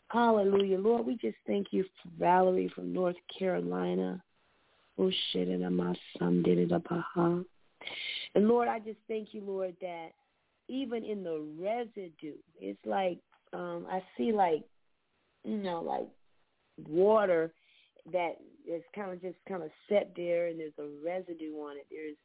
Hallelujah, 0.08 0.78
Lord. 0.78 1.04
We 1.04 1.16
just 1.16 1.36
thank 1.46 1.68
you 1.72 1.82
for 1.82 2.10
Valerie 2.18 2.70
from 2.74 2.92
North 2.92 3.16
Carolina. 3.36 4.22
Oh 4.98 5.10
shit, 5.32 5.48
and 5.48 5.76
my 5.76 5.94
son 6.18 6.42
did 6.42 6.58
it 6.58 6.72
up, 6.72 6.84
aha. 6.90 7.40
And 8.34 8.48
Lord, 8.48 8.68
I 8.68 8.78
just 8.78 8.98
thank 9.08 9.34
you, 9.34 9.42
Lord, 9.42 9.74
that 9.80 10.10
even 10.68 11.04
in 11.04 11.22
the 11.22 11.44
residue, 11.58 12.36
it's 12.60 12.78
like 12.84 13.18
um 13.52 13.86
I 13.90 14.02
see 14.16 14.32
like 14.32 14.62
you 15.44 15.58
know 15.58 15.82
like 15.82 16.08
water 16.88 17.52
that 18.12 18.36
is 18.66 18.82
kind 18.94 19.12
of 19.12 19.20
just 19.22 19.36
kind 19.48 19.62
of 19.62 19.70
set 19.88 20.12
there 20.16 20.48
and 20.48 20.58
there's 20.58 20.72
a 20.78 20.88
residue 21.04 21.54
on 21.54 21.76
it. 21.76 21.86
There's 21.90 22.16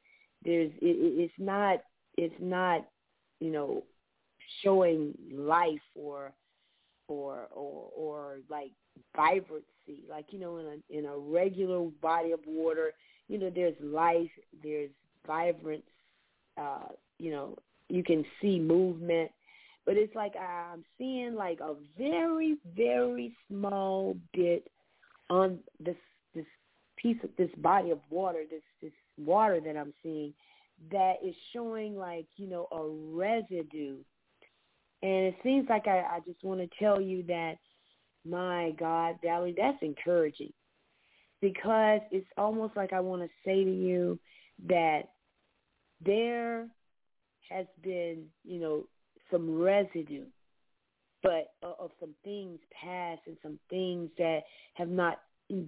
there's 0.43 0.71
it, 0.81 0.97
it's 1.19 1.33
not 1.37 1.79
it's 2.17 2.35
not 2.39 2.85
you 3.39 3.51
know 3.51 3.83
showing 4.63 5.13
life 5.33 5.79
or 5.95 6.31
or 7.07 7.47
or 7.53 7.89
or 7.95 8.37
like 8.49 8.71
vibrancy. 9.15 10.03
Like 10.09 10.25
you 10.29 10.39
know 10.39 10.57
in 10.57 10.65
a 10.65 10.97
in 10.97 11.05
a 11.05 11.17
regular 11.17 11.87
body 12.01 12.31
of 12.31 12.39
water 12.47 12.93
you 13.27 13.37
know 13.37 13.51
there's 13.53 13.75
life 13.81 14.29
there's 14.63 14.89
vibrance 15.25 15.83
uh 16.57 16.87
you 17.19 17.31
know 17.31 17.55
you 17.89 18.03
can 18.03 18.25
see 18.41 18.59
movement. 18.59 19.31
But 19.85 19.97
it's 19.97 20.15
like 20.15 20.33
i'm 20.35 20.83
seeing 20.97 21.35
like 21.35 21.59
a 21.59 21.73
very 21.97 22.57
very 22.75 23.35
small 23.49 24.15
bit 24.33 24.67
on 25.29 25.59
the 25.83 25.95
piece 27.01 27.17
of 27.23 27.29
this 27.37 27.49
body 27.57 27.91
of 27.91 27.99
water, 28.09 28.43
this 28.49 28.61
this 28.81 28.91
water 29.17 29.59
that 29.59 29.77
I'm 29.77 29.93
seeing, 30.03 30.33
that 30.91 31.15
is 31.23 31.35
showing 31.53 31.95
like 31.95 32.27
you 32.37 32.47
know 32.47 32.67
a 32.71 33.17
residue, 33.17 33.97
and 35.01 35.25
it 35.27 35.35
seems 35.43 35.67
like 35.69 35.87
I, 35.87 35.99
I 35.99 36.19
just 36.25 36.43
want 36.43 36.59
to 36.59 36.69
tell 36.79 37.01
you 37.01 37.23
that, 37.23 37.55
my 38.25 38.71
God, 38.79 39.15
Valerie, 39.23 39.55
that's 39.57 39.81
encouraging, 39.81 40.53
because 41.41 42.01
it's 42.11 42.27
almost 42.37 42.75
like 42.75 42.93
I 42.93 42.99
want 42.99 43.21
to 43.23 43.29
say 43.45 43.63
to 43.63 43.71
you 43.71 44.19
that 44.67 45.03
there 46.03 46.67
has 47.49 47.65
been 47.83 48.25
you 48.43 48.59
know 48.59 48.83
some 49.29 49.59
residue 49.59 50.25
but 51.23 51.53
uh, 51.63 51.73
of 51.79 51.91
some 51.99 52.13
things 52.23 52.59
past 52.71 53.21
and 53.27 53.37
some 53.41 53.59
things 53.69 54.09
that 54.17 54.41
have 54.73 54.89
not 54.89 55.19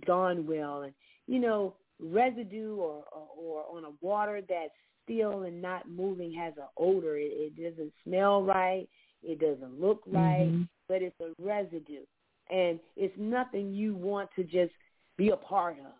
gone 0.05 0.45
well. 0.47 0.81
And 0.81 0.93
you 1.27 1.39
know 1.39 1.75
residue 1.99 2.75
or 2.75 3.03
or, 3.11 3.27
or 3.37 3.77
on 3.77 3.85
a 3.85 3.91
water 4.01 4.41
that's 4.47 4.71
still 5.03 5.43
and 5.43 5.61
not 5.61 5.89
moving 5.89 6.33
has 6.33 6.53
an 6.57 6.67
odor 6.77 7.17
it, 7.17 7.31
it 7.31 7.55
doesn't 7.55 7.91
smell 8.03 8.43
right 8.43 8.87
it 9.21 9.39
doesn't 9.39 9.79
look 9.79 10.01
right 10.07 10.47
Mm-hmm. 10.47 10.63
but 10.87 11.01
it's 11.01 11.19
a 11.19 11.33
residue 11.41 12.05
and 12.49 12.79
it's 12.95 13.13
nothing 13.17 13.73
you 13.73 13.95
want 13.95 14.29
to 14.35 14.43
just 14.43 14.73
be 15.17 15.29
a 15.29 15.37
part 15.37 15.77
of 15.79 15.93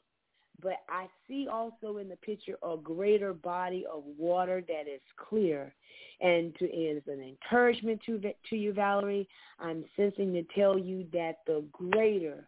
but 0.64 0.78
I 0.90 1.08
see 1.28 1.48
also 1.52 1.98
in 1.98 2.08
the 2.08 2.16
picture 2.18 2.56
a 2.64 2.78
greater 2.78 3.34
body 3.34 3.86
of 3.92 4.04
water 4.18 4.64
that 4.68 4.88
is 4.88 5.02
clear. 5.18 5.74
And 6.22 6.56
to 6.56 6.66
is 6.66 7.04
an 7.08 7.22
encouragement 7.22 8.00
to 8.06 8.22
to 8.50 8.56
you, 8.56 8.72
Valerie. 8.72 9.28
I'm 9.60 9.84
sensing 9.98 10.32
to 10.34 10.44
tell 10.56 10.80
you 10.80 11.06
that 11.12 11.40
the 11.46 11.66
greater 11.74 12.48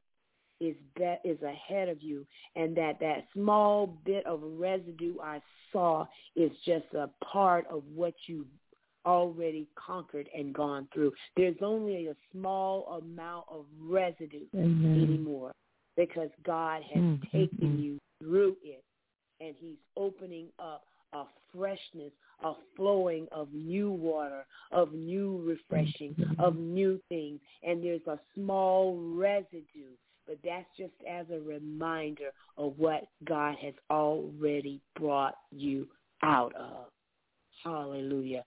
is 0.60 0.76
that 0.98 1.19
is 1.23 1.41
ahead 1.41 1.90
of 1.90 2.02
you, 2.02 2.26
and 2.56 2.76
that 2.77 2.99
that 2.99 3.26
small 3.34 3.88
bit 4.06 4.26
of 4.26 4.40
residue 4.44 5.15
I 5.22 5.41
saw 5.72 6.06
is 6.36 6.52
just 6.65 6.86
a 6.94 7.10
part 7.23 7.65
of 7.69 7.84
what 7.94 8.14
you 8.27 8.45
already 9.06 9.68
conquered 9.76 10.27
and 10.36 10.53
gone 10.53 10.88
through. 10.94 11.11
There's 11.38 11.57
only 11.61 12.07
a 12.07 12.15
small 12.32 13.02
amount 13.03 13.45
of 13.49 13.65
residue 13.80 14.45
Amen. 14.56 15.03
anymore 15.03 15.52
because 15.95 16.30
God 16.44 16.82
has 16.91 17.03
Mm, 17.03 17.19
mm, 17.19 17.32
taken 17.32 17.80
you 17.80 17.99
through 18.19 18.57
it 18.64 18.84
and 19.40 19.56
he's 19.60 19.77
opening 19.95 20.48
up 20.60 20.86
a 21.14 21.23
freshness, 21.53 22.11
a 22.44 22.53
flowing 22.76 23.27
of 23.32 23.48
new 23.53 23.91
water, 23.91 24.45
of 24.72 24.94
new 24.94 25.41
refreshing, 25.45 26.15
of 26.40 26.56
new 26.57 26.99
things. 27.10 27.40
And 27.64 27.84
there's 27.84 28.06
a 28.07 28.19
small 28.34 28.98
residue, 28.98 29.94
but 30.28 30.38
that's 30.44 30.66
just 30.78 30.94
as 31.10 31.26
a 31.32 31.40
reminder 31.40 32.30
of 32.58 32.74
what 32.78 33.08
God 33.26 33.56
has 33.62 33.74
already 33.90 34.82
brought 35.00 35.36
you 35.52 35.88
out 36.24 36.54
of. 36.56 36.88
Hallelujah. 37.64 38.44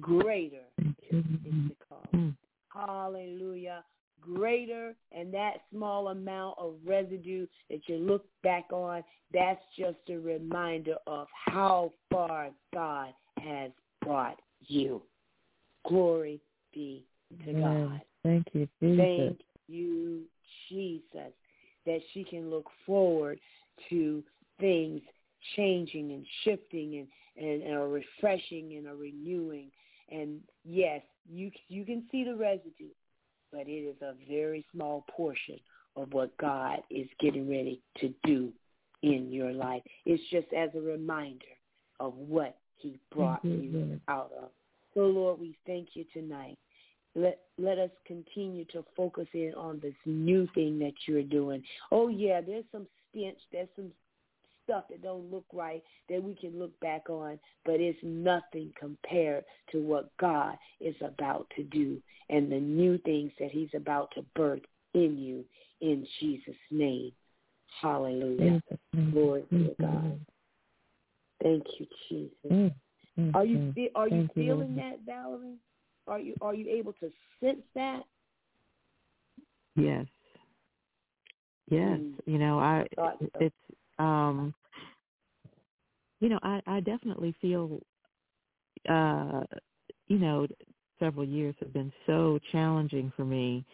Greater 0.00 0.64
is 0.78 0.94
to 1.10 1.76
come. 1.88 2.36
Hallelujah. 2.68 3.84
Greater 4.20 4.94
and 5.10 5.34
that 5.34 5.54
small 5.72 6.08
amount 6.08 6.56
of 6.58 6.74
residue 6.84 7.46
that 7.68 7.80
you 7.86 7.96
look 7.96 8.24
back 8.42 8.66
on, 8.72 9.02
that's 9.32 9.60
just 9.76 9.98
a 10.08 10.16
reminder 10.16 10.94
of 11.06 11.26
how 11.44 11.92
far 12.10 12.50
God 12.72 13.08
has 13.38 13.72
brought 14.00 14.38
you. 14.60 15.02
Glory 15.86 16.40
be 16.72 17.04
to 17.44 17.50
Amen. 17.50 17.88
God. 17.88 18.00
Thank 18.22 18.46
you, 18.52 18.68
Jesus. 18.80 18.98
Thank 18.98 19.40
you, 19.66 20.22
Jesus, 20.68 21.32
that 21.86 22.00
she 22.12 22.24
can 22.24 22.50
look 22.50 22.66
forward 22.86 23.38
to 23.90 24.22
things 24.60 25.02
changing 25.56 26.12
and 26.12 26.26
shifting 26.44 26.98
and, 27.36 27.44
and, 27.44 27.62
and 27.62 27.74
a 27.74 27.86
refreshing 27.86 28.74
and 28.76 28.86
a 28.86 28.94
renewing. 28.94 29.70
And 30.10 30.40
yes, 30.64 31.02
you 31.30 31.50
you 31.68 31.84
can 31.84 32.04
see 32.10 32.24
the 32.24 32.36
residue, 32.36 32.92
but 33.50 33.62
it 33.66 33.70
is 33.70 33.96
a 34.02 34.14
very 34.28 34.64
small 34.72 35.04
portion 35.10 35.58
of 35.96 36.12
what 36.12 36.36
God 36.38 36.78
is 36.90 37.08
getting 37.20 37.48
ready 37.48 37.80
to 37.98 38.12
do 38.24 38.52
in 39.02 39.32
your 39.32 39.52
life. 39.52 39.82
It's 40.06 40.22
just 40.30 40.52
as 40.52 40.70
a 40.74 40.80
reminder 40.80 41.44
of 42.00 42.14
what 42.16 42.56
he 42.76 42.98
brought 43.14 43.44
you, 43.44 43.52
you 43.52 44.00
out 44.08 44.32
of. 44.40 44.50
So 44.94 45.00
Lord, 45.00 45.40
we 45.40 45.56
thank 45.66 45.90
you 45.94 46.04
tonight. 46.12 46.58
Let 47.14 47.40
let 47.58 47.78
us 47.78 47.90
continue 48.06 48.64
to 48.66 48.84
focus 48.96 49.26
in 49.34 49.52
on 49.56 49.80
this 49.80 49.94
new 50.06 50.48
thing 50.54 50.78
that 50.78 50.94
you're 51.06 51.22
doing. 51.22 51.62
Oh 51.90 52.08
yeah, 52.08 52.40
there's 52.40 52.64
some 52.72 52.86
stench, 53.10 53.38
there's 53.52 53.68
some 53.76 53.90
stuff 54.64 54.84
that 54.90 55.02
don't 55.02 55.30
look 55.30 55.44
right 55.52 55.82
that 56.08 56.22
we 56.22 56.34
can 56.34 56.58
look 56.58 56.78
back 56.80 57.10
on, 57.10 57.38
but 57.64 57.74
it's 57.80 57.98
nothing 58.02 58.72
compared 58.78 59.44
to 59.72 59.78
what 59.82 60.10
God 60.18 60.56
is 60.80 60.94
about 61.02 61.50
to 61.56 61.64
do 61.64 62.00
and 62.30 62.50
the 62.50 62.60
new 62.60 62.98
things 62.98 63.32
that 63.38 63.50
he's 63.50 63.70
about 63.74 64.10
to 64.14 64.24
birth 64.34 64.62
in 64.94 65.18
you 65.18 65.44
in 65.80 66.06
Jesus' 66.20 66.54
name. 66.70 67.12
Hallelujah. 67.80 68.62
Name. 68.94 69.12
Glory 69.12 69.42
to 69.42 69.48
Thank 69.50 69.62
you, 69.62 69.74
God. 69.80 70.20
Thank 71.42 71.64
you, 71.78 71.86
Jesus. 72.08 72.32
Mm, 72.50 72.74
mm, 73.18 73.34
Are 73.34 73.44
you 73.44 73.58
mm. 73.58 73.90
are 73.94 74.08
you 74.08 74.18
Thank 74.18 74.34
feeling 74.34 74.76
Lord. 74.76 74.78
that, 74.78 74.98
Valerie? 75.04 75.56
Are 76.08 76.18
you 76.18 76.34
are 76.40 76.54
you 76.54 76.68
able 76.70 76.92
to 76.94 77.10
sense 77.40 77.62
that? 77.74 78.02
Yes. 79.76 80.06
Yes. 81.70 81.98
Mm. 81.98 82.12
You 82.26 82.38
know, 82.38 82.58
I 82.58 82.86
Thought 82.96 83.18
so. 83.20 83.28
it's 83.40 83.54
um 83.98 84.54
you 86.20 86.28
know, 86.28 86.38
I 86.42 86.60
I 86.66 86.80
definitely 86.80 87.34
feel 87.40 87.80
uh 88.88 89.42
you 90.08 90.18
know, 90.18 90.46
several 90.98 91.24
years 91.24 91.54
have 91.60 91.72
been 91.72 91.92
so 92.06 92.38
challenging 92.50 93.12
for 93.16 93.24
me. 93.24 93.64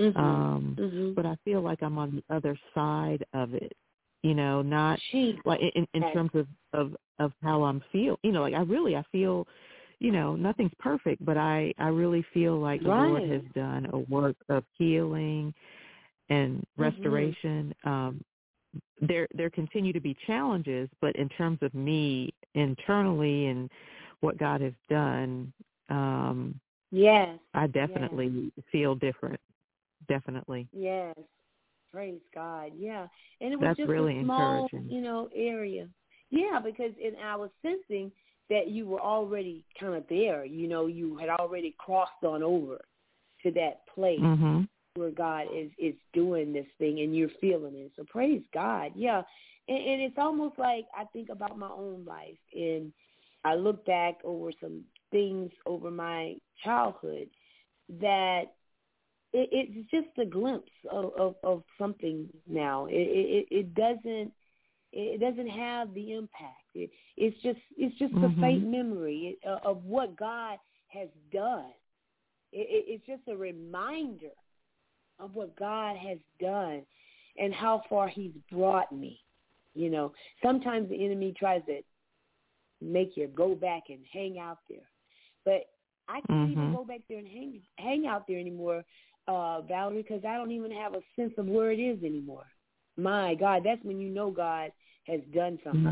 Mhm. 0.00 0.16
Um 0.16 0.76
Mhm. 0.78 1.14
but 1.14 1.26
I 1.26 1.36
feel 1.44 1.60
like 1.60 1.82
I'm 1.82 1.98
on 1.98 2.16
the 2.28 2.34
other 2.34 2.58
side 2.74 3.24
of 3.34 3.54
it. 3.54 3.72
You 4.22 4.34
know, 4.34 4.62
not 4.62 4.98
She 5.10 5.38
like 5.44 5.60
in 5.60 5.86
in 5.94 6.02
terms 6.12 6.30
of 6.34 6.46
of 6.72 6.96
of 7.18 7.32
how 7.42 7.62
I'm 7.62 7.82
feel. 7.92 8.18
You 8.22 8.32
know, 8.32 8.40
like 8.40 8.54
I 8.54 8.62
really 8.62 8.96
I 8.96 9.02
feel 9.12 9.46
you 10.00 10.12
know, 10.12 10.36
nothing's 10.36 10.72
perfect, 10.78 11.24
but 11.24 11.36
I 11.36 11.72
I 11.78 11.88
really 11.88 12.24
feel 12.34 12.58
like 12.58 12.82
the 12.82 12.88
Lord 12.90 13.22
has 13.30 13.42
done 13.54 13.88
a 13.92 13.98
work 13.98 14.36
of 14.48 14.64
healing 14.76 15.54
and 16.28 16.58
Mm-hmm. 16.78 16.82
restoration. 16.82 17.74
Um 17.84 18.24
there 19.00 19.28
there 19.34 19.50
continue 19.50 19.92
to 19.92 20.00
be 20.00 20.16
challenges, 20.26 20.88
but 21.00 21.14
in 21.16 21.28
terms 21.30 21.58
of 21.62 21.74
me 21.74 22.32
internally 22.54 23.46
and 23.46 23.70
what 24.20 24.38
God 24.38 24.60
has 24.60 24.74
done, 24.88 25.52
um 25.90 26.58
yes. 26.90 27.38
I 27.54 27.66
definitely 27.68 28.52
feel 28.72 28.94
different. 28.96 29.40
Definitely. 30.08 30.66
Yes. 30.72 31.14
Praise 31.92 32.20
God. 32.34 32.72
Yeah. 32.76 33.06
And 33.40 33.52
it 33.52 33.56
was 33.56 33.68
That's 33.68 33.78
just 33.78 33.88
really 33.88 34.16
a 34.18 34.24
small, 34.24 34.68
encouraging. 34.68 34.86
you 34.90 35.00
know, 35.00 35.28
area. 35.34 35.88
Yeah, 36.30 36.58
because 36.62 36.90
in 37.00 37.14
our 37.22 37.48
sensing 37.62 38.10
that 38.50 38.68
you 38.68 38.86
were 38.86 39.00
already 39.00 39.64
kind 39.78 39.94
of 39.94 40.04
there. 40.08 40.44
You 40.44 40.68
know, 40.68 40.86
you 40.86 41.16
had 41.16 41.28
already 41.28 41.74
crossed 41.78 42.22
on 42.24 42.42
over 42.42 42.80
to 43.42 43.50
that 43.52 43.86
place 43.86 44.20
Mhm. 44.20 44.68
where 44.96 45.10
God 45.10 45.48
is 45.52 45.70
is 45.78 45.94
doing 46.12 46.52
this 46.52 46.66
thing 46.78 47.00
and 47.00 47.16
you're 47.16 47.28
feeling 47.40 47.74
it. 47.76 47.92
So 47.96 48.04
praise 48.04 48.42
God. 48.52 48.92
Yeah. 48.94 49.22
And, 49.68 49.78
and 49.78 50.02
it's 50.02 50.18
almost 50.18 50.58
like 50.58 50.86
I 50.96 51.04
think 51.06 51.30
about 51.30 51.58
my 51.58 51.70
own 51.70 52.04
life 52.04 52.38
and 52.54 52.92
I 53.44 53.54
look 53.54 53.84
back 53.84 54.16
over 54.24 54.52
some 54.60 54.84
things 55.10 55.50
over 55.66 55.90
my 55.90 56.36
childhood 56.62 57.28
that 58.00 58.54
it, 59.32 59.48
it's 59.52 59.90
just 59.90 60.18
a 60.18 60.24
glimpse 60.24 60.72
of, 60.90 61.12
of, 61.18 61.34
of 61.42 61.62
something 61.78 62.28
now. 62.46 62.86
It, 62.86 62.94
it, 62.94 63.46
it 63.50 63.74
doesn't 63.74 64.32
it 64.96 65.20
doesn't 65.20 65.48
have 65.48 65.92
the 65.94 66.12
impact. 66.12 66.64
It, 66.74 66.90
it's 67.16 67.40
just 67.42 67.58
it's 67.76 67.96
just 67.98 68.14
a 68.14 68.28
Mhm. 68.28 68.40
faint 68.40 68.70
memory 68.70 69.38
uh, 69.46 69.58
of 69.64 69.84
what 69.84 70.16
God 70.16 70.58
has 70.88 71.08
done. 71.32 71.72
It, 72.52 72.68
it, 72.70 72.84
it's 72.88 73.06
just 73.06 73.26
a 73.28 73.36
reminder 73.36 74.30
of 75.18 75.34
what 75.34 75.56
God 75.56 75.96
has 75.96 76.18
done 76.40 76.86
and 77.36 77.52
how 77.52 77.82
far 77.88 78.08
He's 78.08 78.32
brought 78.50 78.92
me. 78.92 79.20
You 79.74 79.90
know, 79.90 80.12
sometimes 80.42 80.88
the 80.88 81.04
enemy 81.04 81.32
tries 81.36 81.64
to 81.66 81.80
make 82.80 83.16
you 83.16 83.26
go 83.28 83.54
back 83.54 83.84
and 83.88 84.00
hang 84.12 84.38
out 84.38 84.58
there, 84.68 84.88
but 85.44 85.66
I 86.08 86.20
can't 86.20 86.48
even 86.50 86.68
Mhm. 86.68 86.72
go 86.72 86.84
back 86.84 87.00
there 87.08 87.18
and 87.18 87.26
hang 87.26 87.62
hang 87.78 88.06
out 88.06 88.26
there 88.28 88.38
anymore, 88.38 88.84
uh, 89.26 89.62
Valerie, 89.62 90.02
because 90.02 90.24
I 90.24 90.36
don't 90.36 90.52
even 90.52 90.70
have 90.70 90.94
a 90.94 91.02
sense 91.16 91.36
of 91.38 91.46
where 91.46 91.72
it 91.72 91.80
is 91.80 92.02
anymore. 92.04 92.46
My 92.96 93.34
God, 93.34 93.64
that's 93.64 93.82
when 93.82 93.98
you 94.00 94.10
know 94.10 94.30
God 94.30 94.70
has 95.04 95.20
done 95.34 95.58
something. 95.64 95.84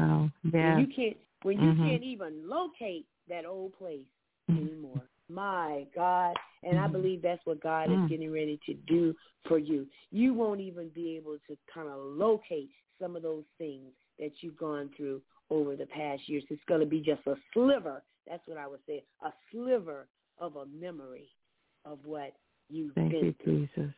When 0.42 0.52
Yeah. 0.54 0.78
you 0.78 0.86
can't 0.86 1.16
when 1.42 1.60
you 1.60 1.72
Mhm. 1.72 1.90
can't 1.90 2.02
even 2.04 2.48
locate 2.48 3.06
that 3.28 3.44
old 3.44 3.76
place 3.76 4.06
Mhm. 4.48 4.58
anymore. 4.58 5.08
My 5.28 5.86
God. 5.94 6.36
And 6.62 6.78
I 6.78 6.86
Mhm. 6.86 6.92
believe 6.92 7.22
that's 7.22 7.44
what 7.46 7.60
God 7.60 7.90
is 7.90 7.98
Mm. 7.98 8.08
getting 8.08 8.30
ready 8.30 8.58
to 8.66 8.74
do 8.74 9.16
for 9.44 9.58
you. 9.58 9.88
You 10.10 10.34
won't 10.34 10.60
even 10.60 10.88
be 10.90 11.16
able 11.16 11.38
to 11.48 11.56
kind 11.66 11.88
of 11.88 11.98
locate 11.98 12.70
some 13.00 13.16
of 13.16 13.22
those 13.22 13.44
things 13.58 13.92
that 14.18 14.42
you've 14.42 14.56
gone 14.56 14.88
through 14.90 15.20
over 15.50 15.74
the 15.74 15.86
past 15.86 16.28
years. 16.28 16.44
It's 16.48 16.62
going 16.64 16.80
to 16.80 16.86
be 16.86 17.00
just 17.00 17.26
a 17.26 17.36
sliver. 17.52 18.04
That's 18.26 18.46
what 18.46 18.58
I 18.58 18.68
would 18.68 18.84
say, 18.86 19.04
a 19.22 19.32
sliver 19.50 20.06
of 20.38 20.56
a 20.56 20.66
memory 20.66 21.34
of 21.84 22.04
what 22.04 22.36
you've 22.68 22.94
Thank 22.94 23.10
been 23.10 23.24
you, 23.24 23.34
through. 23.42 23.66
Jesus. 23.66 23.94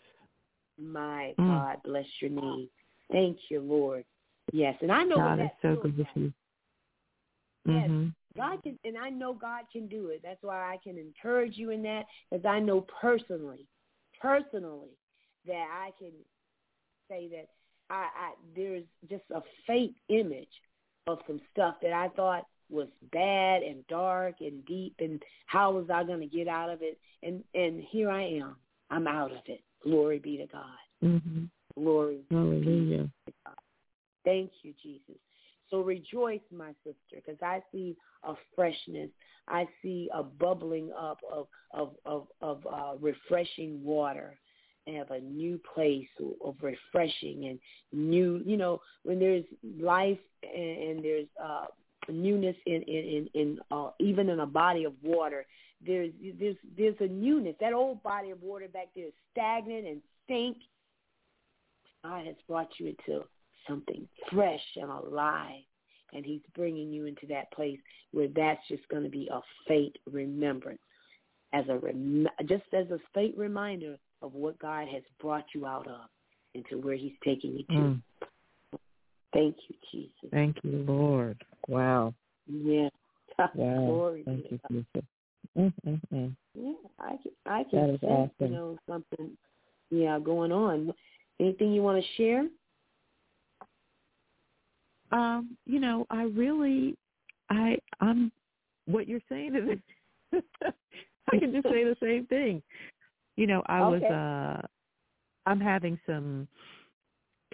My 0.78 1.34
Mm. 1.38 1.48
God, 1.48 1.82
bless 1.84 2.06
your 2.20 2.30
name. 2.30 2.70
Thank 3.12 3.50
you, 3.50 3.60
Lord. 3.60 4.04
Yes, 4.52 4.76
and 4.82 4.92
I 4.92 5.04
know 5.04 5.16
God 5.16 5.40
is 5.40 5.48
so 5.62 5.76
good 5.76 5.96
with 5.98 6.06
you. 6.14 6.32
Yes. 7.66 7.88
hmm 7.88 8.06
God 8.36 8.62
can, 8.64 8.76
and 8.84 8.98
I 8.98 9.10
know 9.10 9.32
God 9.32 9.64
can 9.72 9.86
do 9.86 10.08
it. 10.08 10.20
That's 10.24 10.42
why 10.42 10.56
I 10.56 10.76
can 10.82 10.98
encourage 10.98 11.56
you 11.56 11.70
in 11.70 11.82
that, 11.84 12.06
because 12.30 12.44
I 12.44 12.58
know 12.58 12.84
personally, 13.00 13.66
personally, 14.20 14.90
that 15.46 15.66
I 15.72 15.90
can 15.98 16.10
say 17.08 17.28
that 17.28 17.48
I, 17.90 17.94
I 17.94 18.32
there's 18.56 18.84
just 19.08 19.22
a 19.34 19.40
fake 19.66 19.94
image 20.08 20.48
of 21.06 21.20
some 21.26 21.40
stuff 21.52 21.76
that 21.82 21.92
I 21.92 22.08
thought 22.08 22.46
was 22.70 22.88
bad 23.12 23.62
and 23.62 23.86
dark 23.86 24.36
and 24.40 24.64
deep, 24.66 24.94
and 24.98 25.22
how 25.46 25.72
was 25.72 25.90
I 25.90 26.02
going 26.02 26.20
to 26.20 26.26
get 26.26 26.48
out 26.48 26.70
of 26.70 26.80
it? 26.82 26.98
And 27.22 27.44
and 27.54 27.82
here 27.90 28.10
I 28.10 28.22
am. 28.24 28.56
I'm 28.90 29.06
out 29.06 29.32
of 29.32 29.38
it. 29.46 29.62
Glory 29.82 30.18
be 30.18 30.36
to 30.38 30.46
God. 30.46 30.64
hmm 31.00 31.44
Glory. 31.76 32.20
Hallelujah. 32.30 33.08
Thank 34.24 34.50
you, 34.62 34.74
Jesus. 34.82 35.16
So 35.70 35.80
rejoice, 35.80 36.40
my 36.56 36.72
sister, 36.84 37.16
because 37.24 37.40
I 37.42 37.62
see 37.72 37.96
a 38.22 38.34
freshness. 38.54 39.10
I 39.48 39.66
see 39.82 40.08
a 40.14 40.22
bubbling 40.22 40.90
up 40.98 41.18
of 41.30 41.46
of 41.72 41.94
of, 42.04 42.26
of 42.40 42.66
uh, 42.70 42.92
refreshing 43.00 43.82
water 43.82 44.38
and 44.86 44.98
of 44.98 45.10
a 45.10 45.20
new 45.20 45.60
place 45.74 46.06
of 46.44 46.54
refreshing 46.60 47.46
and 47.46 47.58
new. 47.92 48.42
You 48.44 48.56
know, 48.56 48.80
when 49.02 49.18
there's 49.18 49.44
life 49.80 50.18
and, 50.42 50.82
and 50.82 51.04
there's 51.04 51.26
uh, 51.42 51.66
newness 52.08 52.56
in 52.66 52.82
in 52.82 53.28
in, 53.34 53.40
in 53.40 53.58
uh, 53.70 53.90
even 54.00 54.28
in 54.28 54.40
a 54.40 54.46
body 54.46 54.84
of 54.84 54.92
water, 55.02 55.44
there's 55.84 56.12
there's 56.38 56.56
there's 56.76 56.96
a 57.00 57.08
newness. 57.08 57.56
That 57.60 57.72
old 57.72 58.02
body 58.02 58.30
of 58.30 58.42
water 58.42 58.68
back 58.68 58.88
there 58.94 59.06
is 59.06 59.12
stagnant 59.32 59.86
and 59.86 60.00
stink. 60.24 60.58
God 62.02 62.26
has 62.26 62.36
brought 62.46 62.68
you 62.78 62.88
into 62.88 63.24
something 63.68 64.06
fresh 64.32 64.62
and 64.76 64.90
alive. 64.90 65.62
And 66.12 66.24
he's 66.24 66.42
bringing 66.54 66.92
you 66.92 67.06
into 67.06 67.26
that 67.28 67.50
place 67.52 67.78
where 68.12 68.28
that's 68.28 68.60
just 68.68 68.86
going 68.88 69.02
to 69.02 69.08
be 69.10 69.28
a 69.32 69.40
faint 69.66 69.96
remembrance, 70.10 70.78
as 71.52 71.64
a 71.68 71.78
rem- 71.78 72.28
just 72.46 72.62
as 72.72 72.88
a 72.90 72.98
faint 73.12 73.36
reminder 73.36 73.96
of 74.22 74.34
what 74.34 74.58
God 74.58 74.86
has 74.88 75.02
brought 75.20 75.44
you 75.54 75.66
out 75.66 75.88
of 75.88 76.08
into 76.54 76.78
where 76.78 76.94
he's 76.94 77.12
taking 77.24 77.52
you 77.52 77.64
to. 77.64 77.72
Mm. 77.74 78.02
Thank 79.32 79.56
you, 79.68 79.74
Jesus. 79.90 80.30
Thank 80.30 80.58
you, 80.62 80.84
Lord. 80.86 81.42
Wow. 81.68 82.14
Yeah. 82.46 82.88
Wow. 83.56 83.86
Glory 83.86 84.22
Thank 84.24 84.44
you, 84.48 84.60
Jesus. 84.70 85.04
Mm-mm-mm. 85.58 86.36
Yeah, 86.54 86.72
I 87.00 87.16
can, 87.20 87.32
I 87.46 87.64
can 87.64 87.98
sense, 87.98 88.02
awesome. 88.04 88.32
you 88.38 88.48
know, 88.48 88.78
something, 88.88 89.30
yeah, 89.90 90.20
going 90.20 90.52
on. 90.52 90.94
Anything 91.40 91.72
you 91.72 91.82
want 91.82 92.00
to 92.00 92.08
share? 92.16 92.46
Um, 95.14 95.56
you 95.64 95.78
know, 95.78 96.06
I 96.10 96.24
really, 96.24 96.96
I, 97.48 97.78
I'm, 98.00 98.32
what 98.86 99.06
you're 99.08 99.20
saying 99.28 99.54
is, 99.54 100.42
I 101.32 101.38
can 101.38 101.52
just 101.52 101.64
say 101.64 101.84
the 101.84 101.96
same 102.02 102.26
thing. 102.26 102.60
You 103.36 103.46
know, 103.46 103.62
I 103.66 103.80
was, 103.80 104.02
uh, 104.02 104.66
I'm 105.46 105.60
having 105.60 105.98
some, 106.04 106.48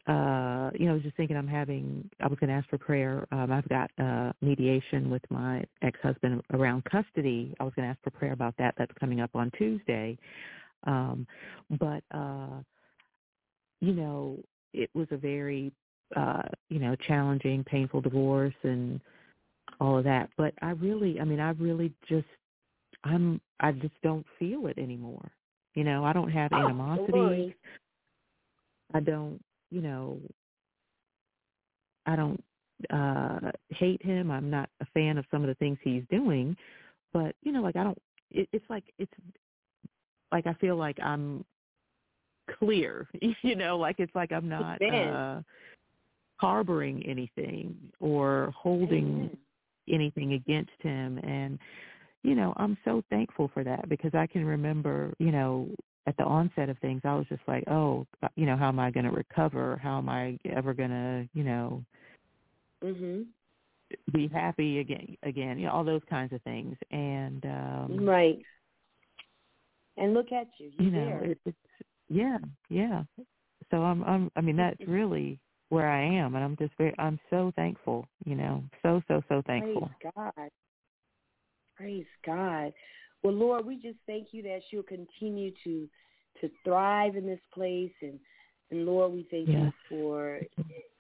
uh, 0.07 0.71
you 0.75 0.87
know, 0.87 0.93
I 0.93 0.95
was 0.95 1.03
just 1.03 1.17
thinking 1.19 1.37
I'm 1.37 1.47
having, 1.47 2.09
I 2.21 2.29
was 2.29 2.39
going 2.39 2.49
to 2.49 2.55
ask 2.55 2.69
for 2.71 2.79
prayer. 2.79 3.27
Um, 3.31 3.53
I've 3.53 3.69
got, 3.69 3.91
uh, 3.99 4.33
mediation 4.41 5.11
with 5.11 5.23
my 5.29 5.63
ex-husband 5.83 6.43
around 6.55 6.85
custody. 6.85 7.55
I 7.61 7.65
was 7.65 7.75
going 7.77 7.87
to 7.87 7.91
ask 7.91 8.03
for 8.03 8.11
prayer 8.11 8.33
about 8.33 8.55
that. 8.59 8.75
That's 8.79 8.93
coming 8.99 9.21
up 9.21 9.31
on 9.35 9.51
Tuesday. 9.59 10.17
Um, 10.85 11.27
but, 11.79 12.03
uh, 12.11 12.63
you 13.81 13.93
know, 13.93 14.39
it 14.73 14.89
was 14.95 15.09
a 15.11 15.17
very 15.19 15.73
uh, 16.17 16.43
you 16.69 16.79
know, 16.79 16.97
challenging, 17.07 17.65
painful 17.65 18.01
divorce 18.01 18.55
and 18.63 19.01
all 19.81 19.99
of 19.99 20.05
that. 20.05 20.31
But 20.37 20.55
I 20.63 20.71
really, 20.71 21.21
I 21.21 21.25
mean, 21.25 21.41
I 21.41 21.51
really 21.51 21.93
just, 22.09 22.27
I'm, 23.05 23.41
I 23.61 23.73
just 23.73 23.95
don't 24.03 24.27
feel 24.39 24.67
it 24.67 24.79
anymore. 24.79 25.31
You 25.75 25.85
know, 25.85 26.05
I 26.05 26.13
don't 26.13 26.31
have 26.31 26.53
Oh, 26.53 26.59
animosity. 26.59 27.13
glory. 27.13 27.57
I 28.93 29.01
don't, 29.01 29.41
you 29.71 29.81
know, 29.83 30.19
I 32.07 32.17
don't 32.17 32.43
uh 32.91 33.53
hate 33.69 34.03
him. 34.03 34.31
I'm 34.31 34.51
not 34.51 34.69
a 34.81 34.87
fan 34.87 35.19
of 35.19 35.27
some 35.31 35.43
of 35.43 35.49
the 35.49 35.55
things 35.57 35.79
he's 35.83 36.03
doing, 36.11 36.57
but 37.13 37.37
you 37.43 37.53
know, 37.53 37.63
like 37.63 37.77
I 37.77 37.85
don't. 37.85 37.99
It, 38.31 38.49
it's 38.53 38.65
like 38.69 38.85
it's 38.99 39.13
like 40.33 40.47
I 40.47 40.55
feel 40.55 40.77
like 40.77 40.99
I'm 41.01 41.45
clear. 42.59 43.09
You 43.43 43.55
know, 43.55 43.79
like 43.79 43.97
it's 43.99 44.15
like 44.15 44.33
I'm 44.33 44.49
not 44.49 44.81
uh 44.83 45.43
harboring 46.41 47.05
anything 47.07 47.77
or 48.01 48.53
holding 48.57 49.05
Amen. 49.05 49.37
anything 49.89 50.33
against 50.35 50.71
him 50.81 51.19
and 51.19 51.59
you 52.23 52.35
know 52.35 52.53
i'm 52.57 52.77
so 52.85 53.03
thankful 53.11 53.51
for 53.53 53.63
that 53.65 53.89
because 53.89 54.13
i 54.15 54.27
can 54.27 54.45
remember 54.45 55.13
you 55.19 55.31
know 55.31 55.69
at 56.07 56.17
the 56.17 56.23
onset 56.25 56.69
of 56.69 56.79
things 56.79 57.01
i 57.05 57.15
was 57.15 57.27
just 57.29 57.43
like 57.47 57.65
oh 57.71 58.07
you 58.37 58.47
know 58.47 58.57
how 58.57 58.69
am 58.69 58.79
i 58.79 58.91
going 58.91 59.05
to 59.05 59.11
recover 59.11 59.79
how 59.83 59.99
am 59.99 60.09
i 60.09 60.39
ever 60.57 60.73
going 60.73 60.91
to 60.91 61.29
you 61.35 61.45
know 61.45 61.85
Mhm. 62.83 63.27
be 64.13 64.29
happy 64.29 64.79
again 64.79 65.17
again 65.25 65.59
you 65.59 65.67
know 65.67 65.73
all 65.73 65.85
those 65.85 66.05
kinds 66.09 66.33
of 66.33 66.41
things 66.43 66.77
and 66.91 67.45
um 67.45 67.99
Right. 68.07 68.39
And 69.97 70.15
look 70.15 70.33
at 70.33 70.47
you. 70.59 70.71
You're 70.79 70.87
you 70.87 70.91
know 70.91 71.21
it, 71.25 71.39
it's 71.45 71.59
yeah 72.09 72.39
yeah 72.71 73.03
so 73.71 73.83
i'm 73.83 74.03
i'm 74.05 74.31
i 74.37 74.41
mean 74.41 74.57
that's 74.57 74.81
really 74.87 75.39
where 75.71 75.89
i 75.89 76.03
am 76.03 76.35
and 76.35 76.45
i'm 76.45 76.57
just 76.57 76.73
very 76.77 76.95
i'm 76.99 77.19
so 77.31 77.53
thankful 77.57 78.07
you 78.25 78.35
know 78.35 78.63
so 78.83 79.03
so 79.09 79.23
so 79.29 79.43
thankful 79.47 79.91
Praise 80.03 80.13
God. 80.15 80.51
Praise 81.77 82.07
God. 82.27 82.73
Well, 83.23 83.33
Lord, 83.33 83.65
we 83.65 83.77
just 83.77 83.97
thank 84.07 84.29
you 84.33 84.43
that 84.43 84.61
you'll 84.71 84.83
continue 84.83 85.51
to 85.65 85.89
to 86.43 86.51
thrive 86.63 87.17
in 87.17 87.27
this 87.27 87.41
place, 87.55 87.93
and 88.03 88.19
and 88.71 88.85
Lord, 88.85 89.13
we 89.13 89.27
thank 89.31 89.49
Yes. 89.49 89.63
you 89.63 89.73
for 89.89 90.41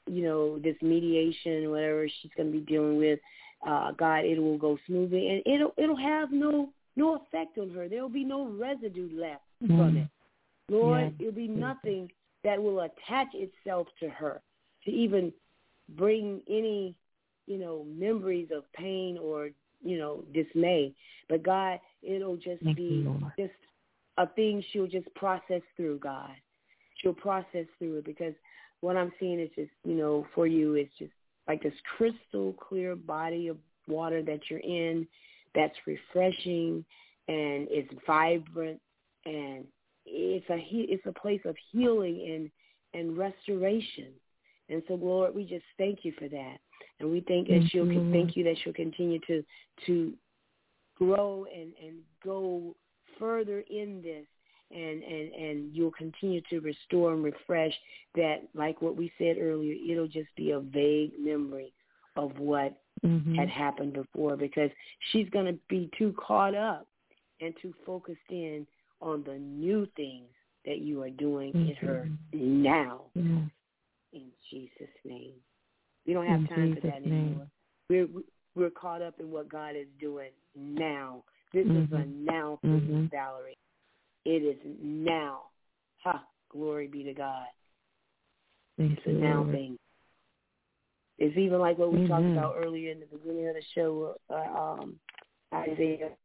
you 0.06 0.22
know 0.22 0.58
this 0.58 0.76
mediation, 0.80 1.70
whatever 1.70 2.08
she's 2.08 2.30
going 2.36 2.50
to 2.50 2.58
be 2.58 2.64
dealing 2.64 2.96
with. 2.96 3.20
Uh, 3.66 3.92
God, 3.92 4.24
it 4.24 4.38
will 4.38 4.56
go 4.56 4.78
smoothly, 4.86 5.28
and 5.28 5.42
it'll 5.54 5.74
it'll 5.76 5.96
have 5.96 6.32
no 6.32 6.70
no 6.96 7.16
effect 7.16 7.58
on 7.58 7.68
her. 7.70 7.86
There 7.86 8.00
will 8.00 8.08
be 8.08 8.24
no 8.24 8.46
residue 8.46 9.10
left 9.18 9.42
from 9.66 9.68
Mm. 9.68 9.96
it. 10.04 10.08
Lord, 10.70 11.14
Yeah. 11.18 11.26
it'll 11.26 11.36
be 11.36 11.48
nothing 11.48 12.10
that 12.42 12.62
will 12.62 12.80
attach 12.80 13.28
itself 13.34 13.86
to 14.00 14.08
her 14.08 14.40
to 14.84 14.90
even 14.90 15.32
bring 15.96 16.42
any, 16.48 16.94
you 17.46 17.58
know, 17.58 17.84
memories 17.88 18.48
of 18.54 18.70
pain 18.72 19.18
or, 19.18 19.50
you 19.82 19.98
know, 19.98 20.24
dismay. 20.32 20.94
But 21.28 21.42
God, 21.42 21.78
it'll 22.02 22.36
just 22.36 22.62
Thank 22.62 22.76
be 22.76 22.82
you, 22.82 23.30
just 23.38 23.52
a 24.18 24.26
thing 24.26 24.62
she'll 24.72 24.86
just 24.86 25.12
process 25.14 25.62
through, 25.76 25.98
God. 25.98 26.30
She'll 26.96 27.14
process 27.14 27.66
through 27.78 27.98
it 27.98 28.04
because 28.04 28.34
what 28.80 28.96
I'm 28.96 29.12
seeing 29.18 29.40
is 29.40 29.50
just, 29.56 29.70
you 29.84 29.94
know, 29.94 30.26
for 30.34 30.46
you 30.46 30.74
it's 30.74 30.92
just 30.98 31.12
like 31.48 31.62
this 31.62 31.74
crystal 31.96 32.52
clear 32.54 32.94
body 32.96 33.48
of 33.48 33.56
water 33.88 34.22
that 34.22 34.40
you're 34.48 34.60
in 34.60 35.06
that's 35.54 35.74
refreshing 35.86 36.84
and 37.28 37.66
it's 37.70 37.92
vibrant 38.06 38.80
and 39.24 39.64
it's 40.06 40.48
a 40.50 40.58
it's 40.70 41.06
a 41.06 41.12
place 41.12 41.40
of 41.44 41.56
healing 41.70 42.50
and 42.94 43.00
and 43.00 43.16
restoration. 43.16 44.08
And 44.70 44.82
so, 44.88 44.94
Lord, 44.94 45.34
we 45.34 45.44
just 45.44 45.64
thank 45.78 46.04
you 46.04 46.12
for 46.18 46.28
that, 46.28 46.56
and 47.00 47.10
we 47.10 47.20
thank 47.26 47.48
that 47.48 47.58
Thank 47.60 47.70
she'll 47.72 47.86
you, 47.86 48.00
con- 48.00 48.12
thank 48.12 48.36
you 48.36 48.44
that 48.44 48.56
she'll 48.62 48.72
continue 48.72 49.18
to 49.26 49.44
to 49.86 50.14
grow 50.96 51.46
and 51.54 51.72
and 51.82 51.98
go 52.24 52.74
further 53.18 53.64
in 53.70 54.00
this, 54.02 54.26
and 54.70 55.02
and 55.02 55.32
and 55.34 55.74
you'll 55.74 55.90
continue 55.92 56.40
to 56.50 56.60
restore 56.60 57.12
and 57.14 57.24
refresh 57.24 57.74
that. 58.14 58.42
Like 58.54 58.80
what 58.80 58.96
we 58.96 59.12
said 59.18 59.36
earlier, 59.40 59.74
it'll 59.90 60.06
just 60.08 60.34
be 60.36 60.52
a 60.52 60.60
vague 60.60 61.12
memory 61.18 61.72
of 62.16 62.38
what 62.38 62.76
Mhm. 63.04 63.36
had 63.36 63.48
happened 63.48 63.92
before 63.94 64.36
because 64.36 64.70
she's 65.10 65.28
going 65.30 65.46
to 65.46 65.58
be 65.68 65.88
too 65.96 66.12
caught 66.12 66.54
up 66.54 66.86
and 67.40 67.56
too 67.62 67.72
focused 67.86 68.30
in 68.30 68.66
on 69.00 69.22
the 69.24 69.38
new 69.38 69.86
things 69.96 70.28
that 70.66 70.78
you 70.80 71.00
are 71.02 71.08
doing 71.10 71.52
in 71.54 71.74
her 71.76 72.10
now 72.34 73.02
Yes. 73.14 73.48
In 74.12 74.26
Jesus 74.50 74.88
name. 75.04 75.34
We 76.06 76.12
don't 76.14 76.26
have 76.26 76.40
In 76.40 76.46
time 76.48 76.74
for 76.74 76.80
Jesus' 76.80 76.90
that 76.90 77.02
name. 77.04 77.12
anymore. 77.12 77.46
We're 77.88 78.08
we're 78.56 78.70
caught 78.70 79.00
up 79.02 79.14
in 79.20 79.30
what 79.30 79.48
God 79.48 79.76
is 79.76 79.86
doing 80.00 80.30
now. 80.56 81.22
This 81.52 81.66
is 81.66 81.92
a 81.92 82.04
now 82.06 82.58
thing, 82.62 82.80
Mhm. 82.80 83.10
Valerie. 83.10 83.58
It 84.24 84.42
is 84.42 84.58
now. 84.80 85.50
Ha! 86.02 86.26
Glory 86.48 86.88
be 86.88 87.04
to 87.04 87.14
God. 87.14 87.46
Thank 88.76 88.98
It's 88.98 89.06
a 89.06 89.10
now 89.10 89.42
Lord. 89.42 89.52
thing. 89.52 89.78
It's 91.18 91.36
even 91.36 91.58
like 91.60 91.78
what 91.78 91.92
we 91.92 92.06
talked 92.08 92.24
about 92.24 92.56
earlier 92.56 92.90
in 92.92 93.00
the 93.00 93.06
beginning 93.06 93.46
of 93.48 93.54
the 93.54 93.62
show, 93.74 94.16
uh, 94.30 94.34
um, 94.34 94.98
Isaiah. 95.52 96.16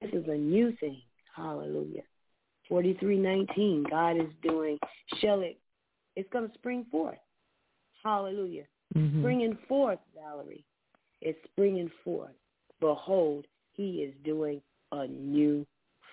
This 0.00 0.12
is 0.12 0.26
a 0.28 0.36
new 0.36 0.72
thing. 0.76 1.02
Hallelujah. 1.34 2.02
Forty-three 2.68 3.18
nineteen. 3.18 3.82
God 3.84 4.16
is 4.16 4.30
doing. 4.42 4.78
Shall 5.16 5.40
it? 5.42 5.58
It's 6.18 6.28
going 6.30 6.48
to 6.48 6.54
spring 6.54 6.84
forth. 6.90 7.18
Hallelujah. 8.02 8.64
Mhm. 8.96 9.20
Springing 9.20 9.56
forth, 9.68 10.00
Valerie. 10.14 10.64
It's 11.20 11.38
springing 11.52 11.90
forth. 12.04 12.34
Behold, 12.80 13.46
He 13.74 14.02
is 14.02 14.12
doing 14.24 14.60
a 14.90 15.06
new 15.06 15.64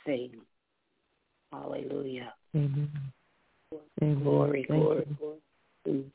thing. 0.05 0.39
Hallelujah. 1.51 2.31
Amen. 2.55 2.91
Glory, 3.99 4.63
glory, 4.69 5.05
glory. 5.17 5.41
Mm. 5.87 6.11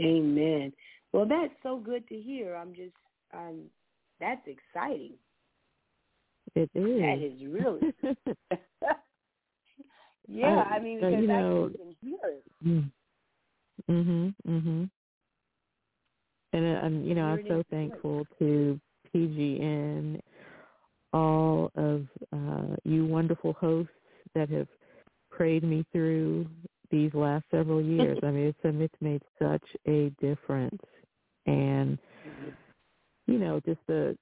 Amen. 0.00 0.72
Well, 1.12 1.26
that's 1.26 1.52
so 1.62 1.76
good 1.78 2.08
to 2.08 2.18
hear. 2.18 2.54
I'm 2.54 2.74
just, 2.74 2.96
um, 3.34 3.70
that's 4.20 4.40
exciting. 4.46 5.18
It 6.54 6.70
is. 6.74 7.00
That 7.00 7.18
is 7.20 7.46
really, 7.46 7.92
yeah. 10.28 10.64
I- 10.70 10.76
I 10.76 10.78
mean, 10.80 10.96
because 11.00 11.12
you 11.22 11.30
I 11.30 11.40
know- 11.40 11.70
can 11.76 11.96
hear 12.00 12.18
it. 12.24 12.84
Mhm. 13.88 14.34
Mhm. 14.46 14.90
And 16.52 16.64
uh, 16.76 16.80
I'm, 16.80 17.04
you 17.04 17.14
know, 17.14 17.24
I'm 17.26 17.46
so 17.48 17.62
thankful 17.70 18.26
to 18.38 18.80
PGN, 19.14 20.20
all 21.12 21.70
of 21.74 22.06
uh, 22.32 22.76
you 22.84 23.04
wonderful 23.06 23.52
hosts 23.54 23.92
that 24.34 24.48
have 24.50 24.68
prayed 25.30 25.62
me 25.64 25.84
through 25.92 26.46
these 26.90 27.12
last 27.14 27.44
several 27.50 27.80
years. 27.80 28.18
I 28.22 28.30
mean, 28.30 28.46
it's 28.46 28.58
um, 28.64 28.80
it's 28.80 28.94
made 29.00 29.22
such 29.40 29.64
a 29.86 30.10
difference, 30.20 30.82
and 31.46 31.98
you 33.26 33.38
know, 33.38 33.60
just 33.60 33.80
a 33.88 34.16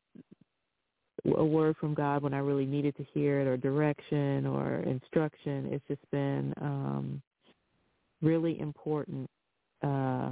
a 1.36 1.44
word 1.44 1.76
from 1.78 1.94
God 1.94 2.22
when 2.22 2.34
I 2.34 2.38
really 2.38 2.66
needed 2.66 2.96
to 2.96 3.04
hear 3.14 3.40
it, 3.40 3.46
or 3.46 3.56
direction, 3.56 4.46
or 4.46 4.80
instruction. 4.80 5.72
It's 5.72 5.84
just 5.88 6.10
been 6.10 6.52
um, 6.60 7.22
really 8.20 8.58
important 8.60 9.28
uh, 9.84 10.30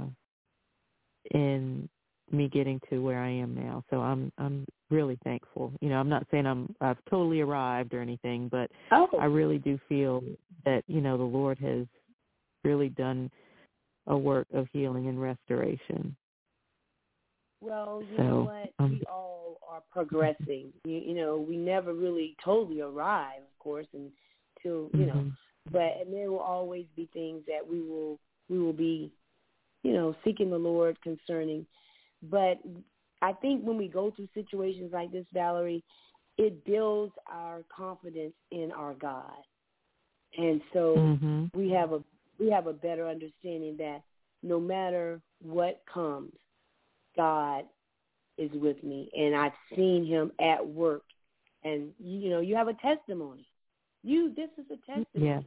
in 1.31 1.87
me 2.31 2.49
getting 2.49 2.79
to 2.89 2.99
where 3.03 3.19
I 3.19 3.29
am 3.29 3.53
now. 3.55 3.83
So 3.89 4.01
I'm 4.01 4.31
I'm 4.37 4.65
really 4.89 5.17
thankful. 5.23 5.71
You 5.81 5.89
know, 5.89 5.97
I'm 5.97 6.09
not 6.09 6.25
saying 6.31 6.45
I'm 6.45 6.73
I've 6.81 6.97
totally 7.09 7.41
arrived 7.41 7.93
or 7.93 8.01
anything, 8.01 8.49
but 8.49 8.69
Oh, 8.91 9.07
I 9.19 9.25
really 9.25 9.59
do 9.59 9.79
feel 9.87 10.23
that 10.65 10.83
you 10.87 11.01
know 11.01 11.17
the 11.17 11.23
Lord 11.23 11.57
has 11.59 11.85
really 12.63 12.89
done 12.89 13.29
a 14.07 14.17
work 14.17 14.47
of 14.53 14.67
healing 14.73 15.07
and 15.07 15.21
restoration. 15.21 16.15
well, 17.61 18.03
you 18.09 18.17
So, 18.17 18.23
know 18.23 18.43
what? 18.43 18.73
um, 18.79 18.91
we 18.91 19.05
all 19.09 19.57
are 19.69 19.81
progressing. 19.91 20.73
You, 20.85 20.97
you 20.97 21.13
know, 21.13 21.37
we 21.37 21.55
never 21.57 21.93
really 21.93 22.35
totally 22.43 22.81
arrive, 22.81 23.39
of 23.41 23.59
course, 23.59 23.87
until 23.93 24.89
you 24.97 25.05
know. 25.05 25.13
Mhm. 25.13 25.37
but 25.71 25.97
and 26.01 26.13
there 26.13 26.29
will 26.29 26.39
always 26.39 26.85
be 26.95 27.07
things 27.13 27.43
that 27.47 27.65
we 27.67 27.81
will 27.81 28.19
we 28.49 28.59
will 28.59 28.73
be 28.73 29.11
you 29.83 29.93
know 29.93 30.15
seeking 30.23 30.49
the 30.49 30.57
lord 30.57 30.99
concerning. 31.01 31.65
But 32.23 32.59
i 33.21 33.33
think 33.33 33.63
when 33.63 33.77
we 33.77 33.87
go 33.87 34.11
through 34.11 34.27
situations 34.33 34.91
like 34.93 35.11
this 35.11 35.25
valerie 35.33 35.83
it 36.37 36.65
builds 36.65 37.13
our 37.27 37.63
confidence 37.75 38.33
in 38.51 38.71
our 38.71 38.95
god. 38.95 39.37
And 40.35 40.61
so 40.73 40.95
Mhm. 41.21 41.51
we 41.53 41.69
have 41.69 41.91
a 41.93 42.03
we 42.39 42.49
have 42.49 42.65
a 42.65 42.73
better 42.73 43.07
understanding 43.07 43.77
that 43.77 44.01
no 44.41 44.59
matter 44.59 45.21
what 45.41 45.85
comes 45.85 46.33
god 47.15 47.65
is 48.37 48.51
with 48.53 48.81
me. 48.83 49.09
And 49.15 49.35
i've 49.35 49.53
seen 49.75 50.05
him 50.05 50.31
at 50.39 50.65
work. 50.65 51.03
And 51.63 51.93
you 51.99 52.29
know 52.29 52.39
you 52.39 52.55
have 52.55 52.67
a 52.67 52.73
testimony. 52.75 53.45
You 54.03 54.33
this 54.33 54.49
is 54.57 54.65
a 54.71 54.77
testimony. 54.77 55.43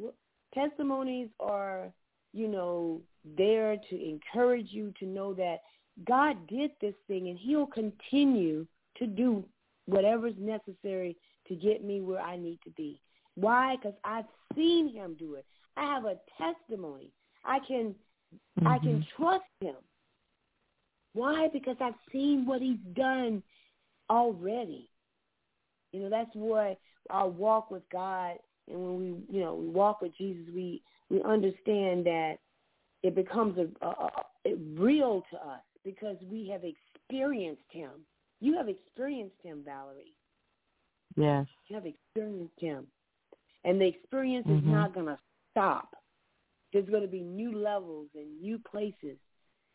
Yes. 0.00 0.12
testimonies 0.52 1.28
are, 1.38 1.92
you 2.36 2.48
know, 2.48 3.00
there 3.36 3.76
to 3.88 4.08
encourage 4.08 4.68
you 4.70 4.92
to 5.00 5.06
know 5.06 5.32
that 5.34 5.62
God 6.06 6.36
did 6.46 6.70
this 6.80 6.94
thing 7.08 7.28
and 7.28 7.38
he'll 7.38 7.66
continue 7.66 8.66
to 8.98 9.06
do 9.06 9.44
whatever's 9.86 10.34
necessary 10.38 11.16
to 11.48 11.54
get 11.54 11.82
me 11.82 12.00
where 12.02 12.20
I 12.20 12.36
need 12.36 12.58
to 12.64 12.70
be. 12.70 13.00
Why? 13.36 13.76
Because 13.76 13.96
I've 14.04 14.26
seen 14.54 14.92
him 14.92 15.16
do 15.18 15.34
it. 15.34 15.46
I 15.76 15.84
have 15.84 16.04
a 16.04 16.18
testimony. 16.36 17.10
I 17.44 17.58
can 17.66 17.94
I 18.66 18.78
can 18.78 19.00
Mhm. 19.00 19.06
trust 19.16 19.44
him. 19.60 19.76
Why? 21.14 21.48
Because 21.48 21.76
I've 21.80 21.98
seen 22.12 22.44
what 22.44 22.60
he's 22.60 22.80
done 22.92 23.42
already. 24.10 24.90
You 25.92 26.00
know, 26.00 26.10
that's 26.10 26.34
what 26.34 26.78
our 27.08 27.28
walk 27.28 27.70
with 27.70 27.88
God 27.88 28.38
and 28.68 28.78
when 28.82 28.98
we 28.98 29.06
you 29.36 29.40
know, 29.40 29.54
we 29.54 29.68
walk 29.68 30.00
with 30.02 30.14
Jesus, 30.16 30.52
we 30.52 30.82
we 31.10 31.22
understand 31.22 32.04
that 32.06 32.36
it 33.02 33.14
becomes 33.14 33.58
a, 33.58 33.86
a, 33.86 33.90
a, 34.46 34.54
real 34.76 35.22
to 35.30 35.36
us 35.36 35.60
because 35.84 36.16
we 36.30 36.48
have 36.48 36.62
experienced 36.64 37.62
him. 37.70 37.90
You 38.40 38.56
have 38.56 38.68
experienced 38.68 39.36
him, 39.42 39.62
Valerie. 39.64 40.14
Yes. 41.16 41.46
You 41.68 41.76
have 41.76 41.86
experienced 41.86 42.58
him. 42.58 42.86
And 43.64 43.80
the 43.80 43.86
experience 43.86 44.46
is 44.46 44.60
Mhm. 44.62 44.66
not 44.66 44.94
going 44.94 45.06
to 45.06 45.18
stop. 45.50 45.96
There's 46.72 46.88
going 46.88 47.02
to 47.02 47.08
be 47.08 47.22
new 47.22 47.52
levels 47.52 48.08
and 48.14 48.40
new 48.40 48.58
places 48.58 49.18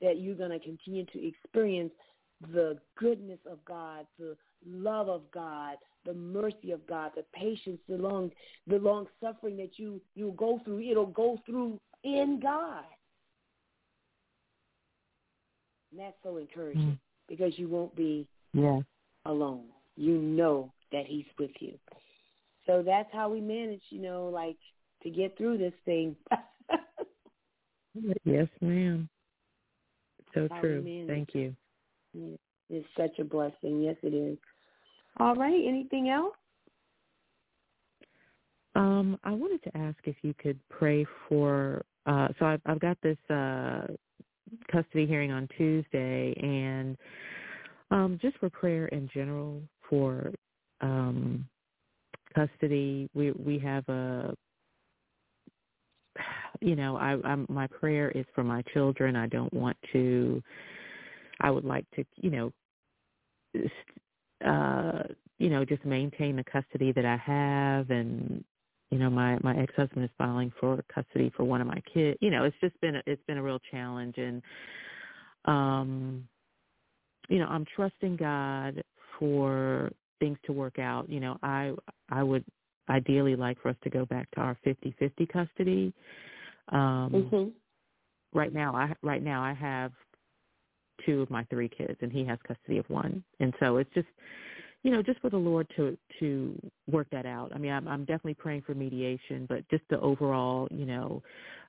that 0.02 0.20
you're 0.20 0.36
going 0.36 0.52
to 0.52 0.60
continue 0.60 1.06
to 1.06 1.28
experience 1.28 1.94
the 2.52 2.80
goodness 2.96 3.40
of 3.46 3.64
God, 3.66 4.06
the 4.18 4.38
love 4.66 5.10
of 5.10 5.30
God, 5.32 5.78
the 6.06 6.14
mercy 6.14 6.72
of 6.72 6.86
God, 6.88 7.12
the 7.16 7.24
patience, 7.34 7.80
the 7.88 7.98
long, 7.98 8.32
the 8.68 8.78
long 8.78 9.08
suffering 9.22 9.58
that 9.58 9.78
you 9.78 10.02
you 10.16 10.34
go 10.38 10.60
through. 10.64 10.82
It'll 10.82 11.06
go 11.06 11.40
through 11.46 11.80
in 12.04 12.40
God, 12.42 12.86
and 15.92 16.00
that's 16.00 16.18
so 16.24 16.38
encouraging 16.38 16.82
Mm. 16.94 17.00
because 17.28 17.58
you 17.60 17.68
won't 17.68 17.96
be 17.96 18.28
Yes. 18.54 18.84
alone. 19.26 19.72
You 19.96 20.18
know 20.18 20.74
that 20.92 21.06
He's 21.06 21.26
with 21.38 21.52
you. 21.62 21.78
So 22.66 22.84
that's 22.84 23.12
how 23.12 23.30
we 23.30 23.42
manage, 23.42 23.84
you 23.90 24.00
know, 24.02 24.30
like 24.30 24.58
to 25.04 25.10
get 25.10 25.38
through 25.38 25.58
this 25.58 25.74
thing. 25.86 26.16
Yes, 28.24 28.48
ma'am. 28.62 29.10
So 30.34 30.44
we 30.44 30.60
true. 30.62 31.06
Thank 31.08 31.36
you. 31.36 31.56
it's 32.70 32.88
such 32.98 33.20
a 33.20 33.24
blessing. 33.26 33.82
Yes, 33.82 33.98
it 34.02 34.14
is. 34.14 34.38
All 35.18 35.36
right. 35.36 35.64
Anything 35.68 36.10
else? 36.10 36.34
Um, 38.76 39.18
I 39.24 39.32
wanted 39.32 39.62
to 39.64 39.78
ask 39.78 39.98
if 40.06 40.16
you 40.22 40.34
could 40.42 40.60
pray 40.70 41.06
for. 41.28 41.84
Uh, 42.06 42.30
so 42.40 42.46
I've, 42.46 42.62
I've 42.66 42.80
got 42.80 42.98
this 43.04 43.18
uh, 43.30 43.88
custody 44.72 45.06
hearing 45.06 45.32
on 45.32 45.48
Tuesday, 45.58 46.34
and 46.42 46.98
um, 47.92 48.18
just 48.22 48.38
for 48.38 48.50
prayer 48.50 48.88
in 48.88 49.10
general 49.14 49.62
for 49.90 50.32
um, 50.80 51.46
custody. 52.34 53.10
We 53.14 53.32
we 53.32 53.60
have 53.60 53.88
a. 53.90 54.34
You 56.60 56.76
know, 56.76 56.96
I, 56.96 57.18
I'm 57.24 57.46
my 57.50 57.68
prayer 57.68 58.12
is 58.12 58.26
for 58.36 58.44
my 58.44 58.62
children. 58.74 59.16
I 59.16 59.28
don't 59.28 59.54
want 59.54 59.78
to. 59.94 60.42
I 61.40 61.50
would 61.50 61.66
like 61.66 61.86
to, 61.96 62.06
you 62.18 62.30
know, 62.30 62.52
uh, 64.46 65.04
you 65.38 65.50
know, 65.50 65.66
just 65.66 65.84
maintain 65.86 66.36
the 66.36 66.44
custody 66.44 66.92
that 66.92 67.06
I 67.06 67.18
have 67.18 67.90
and 67.90 68.44
you 68.92 69.00
know, 69.00 69.10
my 69.10 69.40
my 69.42 69.58
ex-husband 69.58 70.04
is 70.04 70.12
filing 70.18 70.52
for 70.60 70.84
custody 70.94 71.32
for 71.36 71.46
one 71.46 71.62
of 71.62 71.68
my 71.68 71.82
kids. 71.94 72.18
You 72.22 72.30
know, 72.30 72.44
it's 72.44 72.56
just 72.60 72.80
been 72.82 72.98
a, 72.98 73.04
it's 73.08 73.24
been 73.26 73.38
a 73.38 73.44
real 73.44 73.60
challenge 73.72 74.18
and 74.18 74.42
um 75.46 76.28
you 77.30 77.40
know, 77.40 77.48
I'm 77.48 77.66
trusting 77.76 78.18
God 78.18 78.84
for 79.18 79.92
things 80.20 80.38
to 80.46 80.52
work 80.52 80.78
out. 80.78 81.10
You 81.10 81.22
know, 81.22 81.38
I 81.42 81.72
I 82.10 82.22
would 82.22 82.44
ideally 82.90 83.36
like 83.36 83.62
for 83.62 83.70
us 83.70 83.78
to 83.84 83.90
go 83.90 84.06
back 84.06 84.30
to 84.32 84.42
our 84.42 84.58
50-50 84.66 85.30
custody. 85.32 85.94
Um 86.70 87.12
Mm-hmm. 87.14 87.50
right 88.38 88.54
now 88.54 88.76
I 88.76 88.94
right 89.02 89.24
now 89.24 89.42
I 89.42 89.54
have 89.54 89.94
two 91.06 91.22
of 91.22 91.30
my 91.30 91.44
three 91.46 91.70
kids 91.70 91.98
and 92.02 92.12
he 92.12 92.26
has 92.26 92.40
custody 92.48 92.78
of 92.78 92.90
one. 92.90 93.24
And 93.40 93.54
so 93.60 93.78
it's 93.78 93.94
just 93.94 94.08
you 94.84 94.90
know, 94.92 95.04
just 95.04 95.20
for 95.20 95.30
the 95.30 95.38
Lord 95.38 95.68
to 95.76 95.98
to 96.20 96.60
work 96.90 97.08
that 97.12 97.26
out. 97.26 97.52
I 97.54 97.58
mean, 97.58 97.72
I'm 97.72 97.88
I'm 97.88 98.02
definitely 98.02 98.34
praying 98.36 98.64
for 98.64 98.74
mediation, 98.74 99.46
but 99.48 99.68
just 99.70 99.84
the 99.90 100.00
overall, 100.00 100.68
you 100.72 100.86
know, 100.86 101.22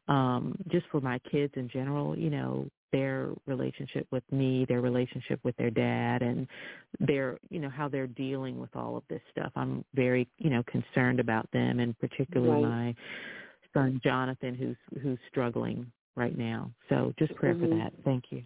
um 0.09 0.56
just 0.70 0.86
for 0.90 1.00
my 1.00 1.18
kids 1.30 1.52
in 1.56 1.68
general, 1.68 2.16
you 2.18 2.30
know, 2.30 2.66
their 2.90 3.30
relationship 3.46 4.06
with 4.10 4.24
me, 4.32 4.64
their 4.68 4.80
relationship 4.80 5.40
with 5.44 5.56
their 5.56 5.70
dad 5.70 6.22
and 6.22 6.46
their, 7.00 7.38
you 7.50 7.59
know, 7.59 7.70
how 7.70 7.88
they're 7.88 8.06
dealing 8.06 8.59
with 8.59 8.74
all 8.74 8.96
of 8.96 9.02
this 9.09 9.20
stuff. 9.30 9.52
I'm 9.56 9.84
very, 9.94 10.28
you 10.38 10.50
know, 10.50 10.62
concerned 10.64 11.20
about 11.20 11.50
them 11.52 11.80
and 11.80 11.98
particularly 11.98 12.62
Right. 12.62 12.62
my 12.62 12.94
son 13.74 14.00
Jonathan 14.02 14.54
who's 14.54 15.02
who's 15.02 15.18
struggling 15.28 15.90
right 16.16 16.36
now. 16.36 16.70
So 16.88 17.12
just 17.18 17.34
prayer 17.36 17.54
for 17.54 17.66
Mhm. 17.66 17.78
that. 17.78 17.92
Thank 18.04 18.32
you. 18.32 18.42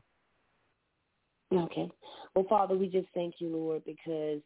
Okay. 1.53 1.91
Well, 2.35 2.47
Father, 2.49 2.77
we 2.77 2.89
just 2.89 3.09
thank 3.15 3.35
you, 3.39 3.49
Lord, 3.49 3.83
because 3.85 4.41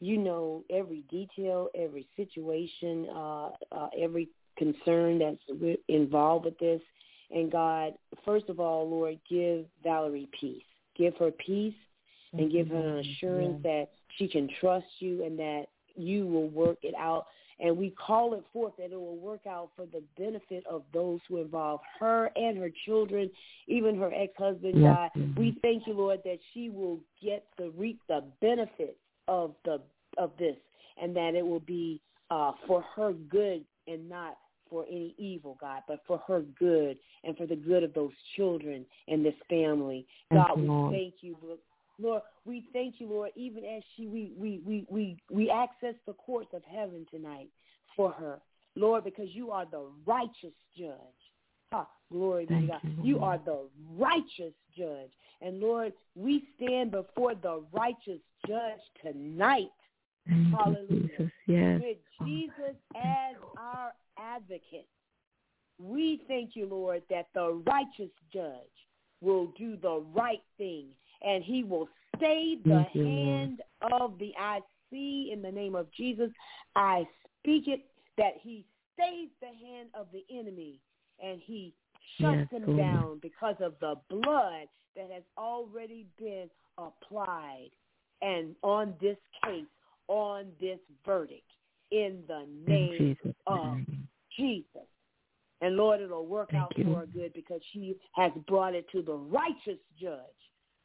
you 0.00 0.16
know 0.16 0.64
every 0.70 1.04
detail, 1.10 1.68
every 1.74 2.08
situation, 2.16 3.06
uh, 3.14 3.50
uh, 3.70 3.88
every 3.98 4.28
concern 4.56 5.18
that's 5.18 5.78
involved 5.88 6.46
with 6.46 6.58
this. 6.58 6.80
And 7.30 7.52
God, 7.52 7.94
first 8.24 8.48
of 8.48 8.60
all, 8.60 8.88
Lord, 8.88 9.18
give 9.28 9.66
Valerie 9.84 10.28
peace. 10.38 10.62
Give 10.96 11.14
her 11.16 11.30
peace 11.30 11.74
and 12.32 12.50
give 12.50 12.68
her 12.68 12.98
an 12.98 12.98
assurance 12.98 13.60
yeah. 13.64 13.70
that 13.70 13.88
she 14.16 14.28
can 14.28 14.48
trust 14.60 14.86
you 14.98 15.24
and 15.24 15.38
that 15.38 15.66
you 15.96 16.26
will 16.26 16.48
work 16.48 16.78
it 16.82 16.94
out. 16.98 17.26
And 17.62 17.76
we 17.76 17.90
call 17.90 18.34
it 18.34 18.44
forth 18.52 18.72
that 18.78 18.90
it 18.92 18.98
will 18.98 19.18
work 19.18 19.46
out 19.46 19.70
for 19.76 19.86
the 19.86 20.02
benefit 20.16 20.64
of 20.66 20.82
those 20.94 21.20
who 21.28 21.38
involve 21.38 21.80
her 21.98 22.30
and 22.34 22.56
her 22.56 22.70
children, 22.86 23.30
even 23.66 23.98
her 23.98 24.12
ex-husband, 24.14 24.80
yeah. 24.80 25.08
God. 25.14 25.36
We 25.36 25.58
thank 25.60 25.86
you, 25.86 25.92
Lord, 25.94 26.20
that 26.24 26.38
she 26.54 26.70
will 26.70 27.00
get 27.22 27.44
to 27.58 27.70
reap 27.76 28.00
the 28.08 28.24
benefits 28.40 28.98
of 29.28 29.54
the 29.64 29.80
of 30.18 30.32
this 30.38 30.56
and 31.00 31.14
that 31.16 31.34
it 31.34 31.46
will 31.46 31.60
be 31.60 32.00
uh, 32.30 32.52
for 32.66 32.82
her 32.96 33.12
good 33.12 33.64
and 33.86 34.08
not 34.08 34.38
for 34.68 34.84
any 34.88 35.14
evil, 35.18 35.58
God, 35.60 35.82
but 35.88 36.00
for 36.06 36.18
her 36.26 36.42
good 36.58 36.96
and 37.24 37.36
for 37.36 37.46
the 37.46 37.56
good 37.56 37.82
of 37.82 37.92
those 37.92 38.12
children 38.36 38.86
and 39.08 39.24
this 39.24 39.34
family. 39.48 40.06
Thank 40.30 40.46
God, 40.46 40.60
we 40.60 40.96
thank 40.96 41.14
you, 41.20 41.36
Lord. 42.00 42.22
We 42.44 42.64
thank 42.72 42.96
you, 42.98 43.08
Lord, 43.08 43.30
even 43.36 43.64
as 43.64 43.82
she 43.96 44.06
we 44.06 44.32
we 44.36 44.60
we 44.66 44.86
we 44.88 45.16
we 45.30 45.50
access 45.50 45.94
the 46.06 46.14
courts 46.14 46.50
of 46.52 46.62
heaven 46.64 47.06
tonight 47.10 47.48
for 47.96 48.12
her, 48.12 48.40
Lord, 48.76 49.04
because 49.04 49.28
you 49.30 49.50
are 49.50 49.66
the 49.66 49.86
righteous 50.06 50.54
judge. 50.76 50.96
Ha, 51.72 51.86
glory 52.10 52.46
to 52.46 52.66
God. 52.66 52.80
You, 52.82 53.02
you 53.02 53.18
are 53.20 53.38
the 53.44 53.68
righteous 53.96 54.54
judge. 54.76 55.10
And 55.40 55.60
Lord, 55.60 55.92
we 56.14 56.44
stand 56.56 56.90
before 56.90 57.34
the 57.34 57.62
righteous 57.72 58.20
judge 58.46 58.80
tonight. 59.02 59.70
Thank 60.28 60.54
Hallelujah. 60.54 61.08
Jesus. 61.08 61.30
Yes. 61.46 61.80
With 61.80 62.26
Jesus 62.26 62.76
as 62.94 63.36
our 63.56 63.92
advocate. 64.18 64.88
We 65.78 66.22
thank 66.28 66.56
you, 66.56 66.66
Lord, 66.66 67.02
that 67.08 67.28
the 67.34 67.62
righteous 67.66 68.12
judge 68.32 68.54
will 69.20 69.52
do 69.58 69.76
the 69.80 70.04
right 70.14 70.42
thing 70.58 70.86
and 71.22 71.44
he 71.44 71.64
will 71.64 71.88
stay 72.16 72.56
the 72.64 72.84
hand 72.94 73.60
of 74.00 74.18
the 74.18 74.32
I 74.38 74.60
see 74.90 75.30
in 75.32 75.42
the 75.42 75.50
name 75.50 75.74
of 75.74 75.86
Jesus. 75.92 76.30
I 76.76 77.04
speak 77.38 77.64
it 77.68 77.84
that 78.18 78.34
he 78.40 78.64
stays 78.94 79.28
the 79.40 79.46
hand 79.46 79.88
of 79.94 80.06
the 80.12 80.24
enemy 80.30 80.80
and 81.22 81.40
he 81.44 81.74
shuts 82.20 82.48
yes, 82.52 82.62
him 82.62 82.76
down 82.76 83.18
because 83.22 83.56
of 83.60 83.74
the 83.80 83.94
blood 84.08 84.66
that 84.96 85.10
has 85.12 85.22
already 85.38 86.06
been 86.18 86.50
applied 86.78 87.70
and 88.22 88.54
on 88.62 88.94
this 89.00 89.16
case, 89.44 89.64
on 90.08 90.46
this 90.60 90.78
verdict 91.06 91.50
in 91.90 92.18
the 92.28 92.46
name 92.66 93.16
in 93.24 93.34
of. 93.46 93.78
Jesus. 94.36 94.86
And 95.60 95.76
Lord, 95.76 96.00
it'll 96.00 96.26
work 96.26 96.50
Thank 96.50 96.62
out 96.62 96.72
you. 96.76 96.84
for 96.84 97.00
her 97.00 97.06
good 97.06 97.32
because 97.34 97.60
she 97.72 97.96
has 98.12 98.32
brought 98.46 98.74
it 98.74 98.86
to 98.92 99.02
the 99.02 99.12
righteous 99.12 99.78
judge. 100.00 100.20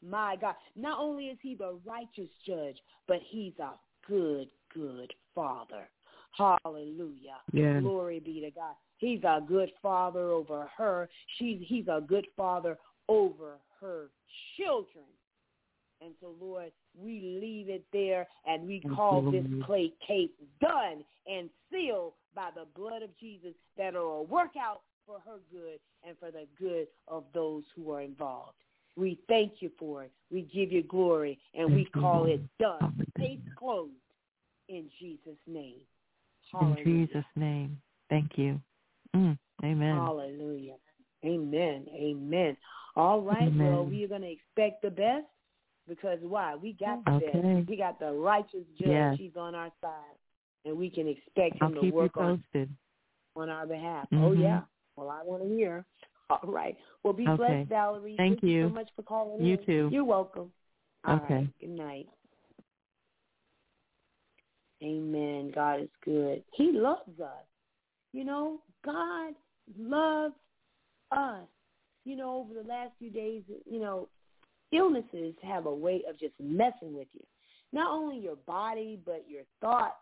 My 0.08 0.36
God. 0.40 0.56
Not 0.76 1.00
only 1.00 1.28
is 1.28 1.38
he 1.42 1.56
the 1.56 1.78
righteous 1.86 2.30
judge, 2.46 2.78
but 3.08 3.20
he's 3.28 3.54
a 3.60 3.72
good, 4.08 4.48
good 4.74 5.14
father. 5.34 5.90
Hallelujah. 6.38 7.38
Yes. 7.54 7.82
Glory 7.82 8.20
be 8.20 8.42
to 8.42 8.52
God. 8.52 8.76
He's 8.98 9.24
a 9.24 9.42
good 9.46 9.72
father 9.82 10.32
over 10.32 10.70
her. 10.78 11.10
She's 11.38 11.60
he's 11.66 11.88
a 11.88 12.02
good 12.06 12.28
father 12.36 12.78
over 13.08 13.58
her 13.80 14.10
children. 14.58 15.06
And 16.02 16.14
so, 16.22 16.36
Lord, 16.40 16.72
we 16.98 17.40
leave 17.42 17.70
it 17.70 17.86
there 17.94 18.28
and 18.46 18.68
we 18.68 18.82
call 18.96 19.32
this 19.32 19.46
play 19.66 19.94
case 20.06 20.30
done 20.60 21.04
and 21.26 21.50
sealed 21.72 22.14
by 22.36 22.50
the 22.54 22.66
blood 22.76 23.02
of 23.02 23.18
Jesus 23.18 23.54
that 23.78 23.94
will 23.94 24.26
work 24.26 24.52
out 24.62 24.82
for 25.06 25.20
her 25.26 25.40
good 25.52 25.80
and 26.06 26.18
for 26.20 26.32
the 26.32 26.46
good 26.60 26.88
of 27.08 27.24
those 27.34 27.64
who 27.76 27.92
are 27.92 28.02
involved. 28.02 28.58
We 28.98 29.20
thank 29.28 29.54
you 29.60 29.72
for 29.78 30.04
it. 30.04 30.12
We 30.32 30.42
give 30.42 30.72
you 30.72 30.84
glory 30.84 31.38
and 31.54 31.74
we 31.74 31.86
call 31.86 32.26
it 32.26 32.42
done. 32.60 33.06
Case 33.20 33.40
closed 33.58 33.92
in 34.70 34.86
Jesus' 35.00 35.38
name. 35.48 35.80
Hallelujah. 36.52 36.80
In 36.80 37.08
Jesus' 37.08 37.26
name. 37.36 37.78
Thank 38.10 38.32
you. 38.38 38.60
Mm, 39.16 39.38
amen. 39.64 39.96
Hallelujah. 39.96 40.76
Amen. 41.26 41.86
Amen. 41.94 42.58
All 42.96 43.22
right. 43.22 43.48
Amen. 43.48 43.68
Well, 43.68 43.86
we 43.86 44.04
are 44.04 44.08
going 44.08 44.22
to 44.22 44.32
expect 44.32 44.82
the 44.82 44.92
best 44.92 45.26
because 45.88 46.20
why? 46.22 46.56
We 46.56 46.74
got 46.74 47.04
the 47.06 47.12
okay. 47.12 47.26
best. 47.42 47.70
We 47.70 47.78
got 47.78 48.00
the 48.00 48.12
righteous 48.12 48.66
judge. 48.80 48.90
Yes. 48.90 49.16
He's 49.18 49.36
on 49.38 49.56
our 49.56 49.72
side, 49.82 50.18
and 50.66 50.78
we 50.78 50.90
can 50.90 51.08
expect 51.08 51.62
him 51.62 51.76
I'll 51.76 51.82
to 51.82 51.90
work 51.90 52.18
on 52.18 52.44
on 53.36 53.50
our 53.50 53.66
behalf. 53.66 54.08
Mm-hmm. 54.14 54.24
Oh 54.24 54.32
yeah. 54.34 54.62
Well, 54.96 55.10
I 55.10 55.24
want 55.24 55.44
to 55.44 55.50
hear. 55.50 55.86
All 56.30 56.40
right. 56.44 56.76
Well, 57.04 57.14
be 57.14 57.28
okay. 57.28 57.38
blessed, 57.38 57.70
Valerie. 57.70 58.16
Thank, 58.18 58.42
Thank 58.42 58.52
you. 58.52 58.70
so 58.70 58.74
much 58.74 58.90
for 58.96 59.04
calling 59.04 59.46
you 59.46 59.56
in. 59.56 59.66
too. 59.66 59.90
You're 59.92 60.04
welcome. 60.04 60.52
All 61.06 61.18
okay. 61.18 61.36
Right. 61.36 61.60
Good 61.60 61.70
night. 61.70 62.08
Amen. 64.84 65.52
God 65.54 65.82
is 65.82 65.90
good. 66.04 66.44
He 66.54 66.72
loves 66.74 67.20
us. 67.20 67.46
You 68.12 68.24
know, 68.24 68.62
God 68.84 69.34
loves 69.78 70.36
us. 71.12 71.48
You 72.06 72.16
know, 72.16 72.36
over 72.38 72.54
the 72.54 72.68
last 72.68 72.92
few 73.00 73.10
days, 73.10 73.44
you 73.70 73.80
know, 73.80 74.10
illnesses 74.72 75.34
have 75.44 75.66
a 75.66 75.74
way 75.74 76.04
of 76.08 76.20
just 76.20 76.34
messing 76.40 76.96
with 76.96 77.08
you. 77.14 77.24
Not 77.74 77.92
only 77.92 78.18
your 78.18 78.36
body, 78.36 79.00
but 79.06 79.26
your 79.28 79.44
thoughts, 79.60 79.96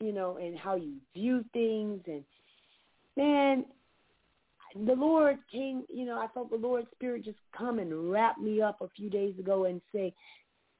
you 0.00 0.12
know, 0.12 0.36
and 0.36 0.58
how 0.58 0.76
you 0.76 0.94
view 1.14 1.44
things. 1.52 2.00
And 2.06 2.24
man, 3.16 3.64
the 4.84 4.94
Lord 4.94 5.38
came, 5.50 5.84
you 5.88 6.04
know, 6.04 6.18
I 6.18 6.26
felt 6.34 6.50
the 6.50 6.56
Lord's 6.56 6.88
Spirit 6.94 7.24
just 7.24 7.38
come 7.56 7.78
and 7.78 8.10
wrap 8.10 8.38
me 8.38 8.60
up 8.60 8.80
a 8.80 8.88
few 8.96 9.08
days 9.08 9.38
ago 9.38 9.64
and 9.64 9.80
say, 9.94 10.12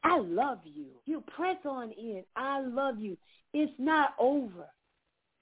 I 0.05 0.19
love 0.19 0.59
you. 0.65 0.87
You 1.05 1.23
press 1.35 1.57
on 1.65 1.91
in. 1.93 2.23
I 2.37 2.61
love 2.61 2.99
you. 2.99 3.17
It's 3.53 3.73
not 3.79 4.11
over. 4.19 4.67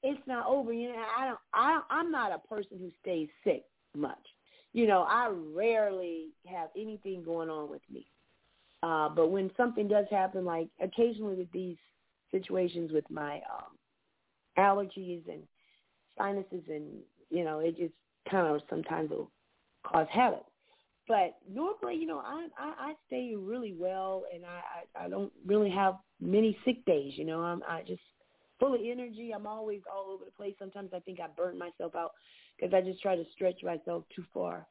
It's 0.03 0.21
not 0.27 0.47
over. 0.47 0.73
You 0.73 0.89
know, 0.89 1.05
I 1.19 1.27
don't. 1.27 1.39
I 1.53 1.81
I'm 1.91 2.11
not 2.11 2.33
a 2.33 2.39
person 2.49 2.79
who 2.79 2.91
stays 3.03 3.29
sick 3.43 3.65
much 3.97 4.19
you 4.75 4.89
know, 4.89 5.07
I 5.09 5.33
rarely 5.55 6.31
have 6.47 6.69
anything 6.77 7.23
going 7.25 7.49
on 7.49 7.71
with 7.71 7.81
me. 7.91 8.07
Uh, 8.83 9.09
but 9.09 9.31
when 9.31 9.51
something 9.57 9.89
does 9.89 10.07
happen, 10.11 10.45
like 10.45 10.69
occasionally 10.83 11.37
with 11.37 11.51
these 11.53 11.77
situations 12.31 12.91
with 12.93 13.09
my 13.09 13.37
um, 13.37 13.79
allergies 14.59 15.23
and 15.29 15.43
sinuses 16.19 16.65
and, 16.69 16.87
you 17.31 17.45
know, 17.45 17.61
it 17.61 17.79
just 17.79 17.95
kind 18.31 18.47
of 18.47 18.63
sometimes 18.69 19.11
will 19.11 19.31
cause 19.85 20.07
havoc. 20.11 20.45
But 21.07 21.37
normally, 21.51 21.97
you 21.97 22.07
know, 22.07 22.19
I, 22.19 22.47
I, 22.59 22.75
I 22.79 22.95
stay 23.07 23.35
really 23.37 23.75
well 23.79 24.25
and 24.35 24.45
I, 24.47 24.61
I, 24.99 25.05
I 25.05 25.09
don't 25.09 25.33
really 25.47 25.71
have 25.71 25.97
many 26.21 26.57
sick 26.65 26.83
days, 26.87 27.13
you 27.17 27.25
know. 27.27 27.41
I'm 27.41 27.63
I 27.69 27.83
just 27.83 28.01
full 28.59 28.75
of 28.75 28.81
energy. 28.83 29.33
I'm 29.35 29.47
always 29.47 29.81
all 29.93 30.11
over 30.11 30.25
the 30.25 30.31
place. 30.31 30.55
Sometimes 30.59 30.91
I 30.95 31.01
think 31.01 31.21
I 31.21 31.27
burn 31.37 31.59
myself 31.59 31.95
out 31.95 32.13
because 32.57 32.73
I 32.73 32.81
just 32.81 33.03
try 33.03 33.17
to 33.17 33.25
stretch 33.35 33.63
myself 33.63 34.05
too 34.15 34.25
far. 34.33 34.67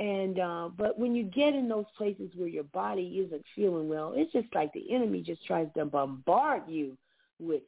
And 0.00 0.40
uh, 0.40 0.70
but 0.76 0.98
when 0.98 1.14
you 1.14 1.24
get 1.24 1.54
in 1.54 1.68
those 1.68 1.84
places 1.96 2.30
where 2.34 2.48
your 2.48 2.64
body 2.64 3.22
isn't 3.24 3.44
feeling 3.54 3.88
well, 3.88 4.14
it's 4.16 4.32
just 4.32 4.52
like 4.54 4.72
the 4.72 4.92
enemy 4.92 5.22
just 5.22 5.44
tries 5.46 5.68
to 5.76 5.84
bombard 5.84 6.62
you 6.68 6.96
with. 7.38 7.62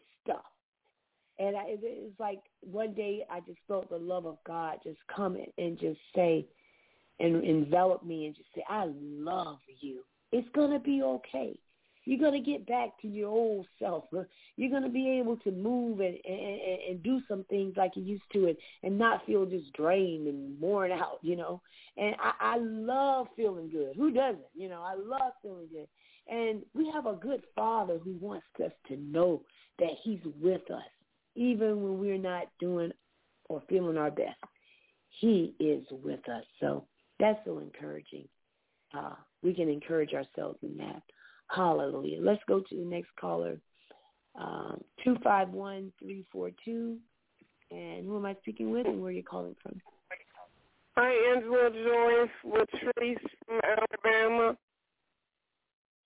And 1.43 1.57
I, 1.57 1.63
it's 1.67 2.21
like 2.21 2.41
one 2.61 2.95
day 2.95 3.25
I 3.31 3.41
just 3.41 3.59
felt 3.67 3.91
the 3.91 3.99
love 3.99 4.27
of 4.27 4.39
God 4.47 4.79
just 4.85 5.01
come 5.15 5.37
and 5.59 5.79
just 5.79 5.99
say, 6.15 6.47
and 7.21 7.45
envelop 7.45 8.05
me 8.05 8.27
and 8.27 8.35
just 8.35 8.49
say, 8.55 8.65
I 8.69 8.87
love 8.89 9.59
you. 9.81 10.03
It's 10.31 10.49
gonna 10.55 10.79
be 10.79 11.03
okay. 11.03 11.59
You're 12.05 12.19
going 12.19 12.43
to 12.43 12.51
get 12.51 12.67
back 12.67 13.01
to 13.03 13.09
your 13.09 13.31
old 13.31 13.67
self. 13.79 14.05
You're 14.57 14.71
going 14.71 14.83
to 14.83 14.89
be 14.89 15.09
able 15.21 15.37
to 15.39 15.51
move 15.51 16.01
and, 16.01 16.19
and, 16.25 16.61
and 16.89 17.03
do 17.03 17.21
some 17.29 17.45
things 17.45 17.75
like 17.77 17.93
you 17.95 18.03
used 18.03 18.25
to 18.33 18.49
and, 18.49 18.57
and 18.83 18.99
not 18.99 19.25
feel 19.25 19.47
just 19.47 19.73
drained 19.73 20.27
and 20.27 20.61
worn 20.61 20.91
out, 20.91 21.19
you 21.23 21.37
know. 21.37 21.61
And 21.97 22.17
I, 22.21 22.55
I 22.55 22.57
love 22.59 23.29
feeling 23.37 23.71
good. 23.71 23.95
Who 23.97 24.11
doesn't? 24.11 24.41
You 24.55 24.69
know, 24.69 24.83
I 24.83 24.95
love 24.95 25.33
feeling 25.43 25.69
good. 25.73 25.87
And 26.29 26.63
we 26.75 26.91
have 26.93 27.07
a 27.07 27.15
good 27.15 27.43
father 27.55 27.99
who 28.03 28.17
wants 28.21 28.47
us 28.65 28.73
to 28.89 28.97
know 28.97 29.43
that 29.79 29.91
he's 30.03 30.21
with 30.41 30.71
us, 30.71 30.83
even 31.35 31.83
when 31.83 31.99
we're 31.99 32.19
not 32.19 32.47
doing 32.59 32.93
or 33.49 33.63
feeling 33.69 33.97
our 33.97 34.11
best. 34.11 34.37
He 35.21 35.55
is 35.61 35.85
with 35.91 36.27
us. 36.29 36.45
So 36.61 36.87
that's 37.19 37.39
so 37.45 37.59
encouraging. 37.59 38.29
Uh, 38.97 39.15
we 39.43 39.55
can 39.55 39.69
encourage 39.69 40.15
ourselves 40.15 40.59
in 40.63 40.77
that. 40.79 41.03
Hallelujah. 41.49 42.21
Let's 42.21 42.43
go 42.49 42.61
to 42.61 42.77
the 42.77 42.85
next 42.85 43.11
caller, 43.21 43.59
um, 44.39 44.83
251342. 45.05 46.99
And 47.71 48.07
who 48.07 48.17
am 48.17 48.27
I 48.27 48.35
speaking 48.41 48.71
with 48.71 48.87
and 48.87 49.01
where 49.01 49.09
are 49.11 49.13
you 49.13 49.23
calling 49.23 49.57
from? 49.63 49.81
Hi, 50.97 51.11
Angela 51.35 51.71
Joyce 51.71 52.29
Latrice 52.45 53.17
from 53.47 53.61
Alabama. 53.65 54.57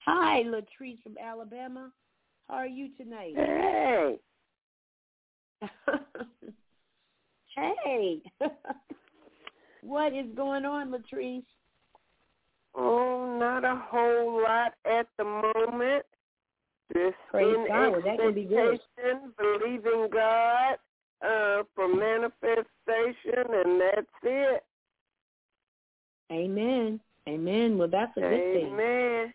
Hi, 0.04 0.44
Latrice 0.44 1.02
from 1.02 1.16
Alabama. 1.20 1.90
How 2.48 2.54
are 2.54 2.66
you 2.68 2.90
tonight? 2.96 3.32
Hey. 3.34 4.16
Hey. 7.56 8.22
what 9.82 10.12
is 10.12 10.26
going 10.34 10.64
on, 10.64 10.90
Latrice? 10.90 11.42
Oh, 12.74 13.36
not 13.38 13.64
a 13.64 13.80
whole 13.88 14.42
lot 14.42 14.74
at 14.84 15.06
the 15.18 15.24
moment. 15.24 16.04
Just 16.92 17.16
Praise 17.30 17.54
in 17.54 17.66
God. 17.68 17.92
Well, 17.92 18.02
that 18.02 18.18
can 18.18 18.34
be 18.34 18.44
good. 18.44 18.74
expectation, 18.74 19.32
believing 19.38 20.08
God 20.12 20.76
uh, 21.22 21.62
for 21.74 21.88
manifestation, 21.88 23.44
and 23.52 23.80
that's 23.80 24.06
it. 24.22 24.64
Amen. 26.30 27.00
Amen. 27.28 27.78
Well, 27.78 27.88
that's 27.88 28.16
a 28.16 28.20
good 28.20 28.52
thing. 28.52 28.66
Amen. 28.72 29.34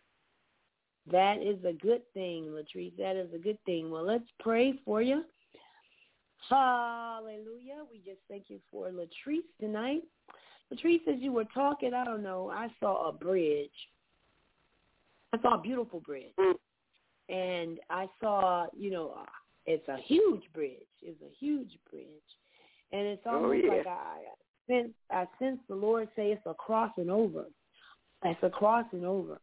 That 1.11 1.41
is 1.41 1.57
a 1.65 1.73
good 1.73 2.01
thing, 2.13 2.45
Latrice. 2.45 2.95
That 2.97 3.15
is 3.15 3.33
a 3.33 3.37
good 3.37 3.57
thing. 3.65 3.89
Well, 3.89 4.05
let's 4.05 4.27
pray 4.39 4.79
for 4.85 5.01
you. 5.01 5.23
Hallelujah. 6.49 7.83
We 7.91 7.99
just 7.99 8.19
thank 8.29 8.45
you 8.47 8.59
for 8.71 8.89
Latrice 8.89 9.39
tonight. 9.59 10.01
Latrice, 10.73 11.07
as 11.07 11.19
you 11.19 11.31
were 11.31 11.45
talking, 11.45 11.93
I 11.93 12.03
don't 12.05 12.23
know, 12.23 12.49
I 12.49 12.69
saw 12.79 13.09
a 13.09 13.13
bridge. 13.13 13.69
I 15.33 15.41
saw 15.41 15.55
a 15.55 15.61
beautiful 15.61 15.99
bridge. 15.99 16.33
Mm. 16.39 16.53
And 17.29 17.79
I 17.89 18.07
saw, 18.19 18.67
you 18.77 18.91
know, 18.91 19.25
it's 19.65 19.87
a 19.87 19.97
huge 19.97 20.43
bridge. 20.53 20.87
It's 21.01 21.21
a 21.21 21.33
huge 21.39 21.77
bridge. 21.89 22.05
And 22.91 23.07
it's 23.07 23.21
Oh, 23.25 23.35
almost 23.35 23.63
yeah. 23.63 23.71
like 23.71 23.87
I 23.87 24.17
sense 24.67 24.93
I 25.09 25.25
sense 25.39 25.59
the 25.67 25.75
Lord 25.75 26.09
say 26.15 26.31
it's 26.31 26.45
a 26.45 26.53
crossing 26.53 27.09
over. 27.09 27.45
It's 28.23 28.43
a 28.43 28.49
crossing 28.49 29.05
over. 29.05 29.39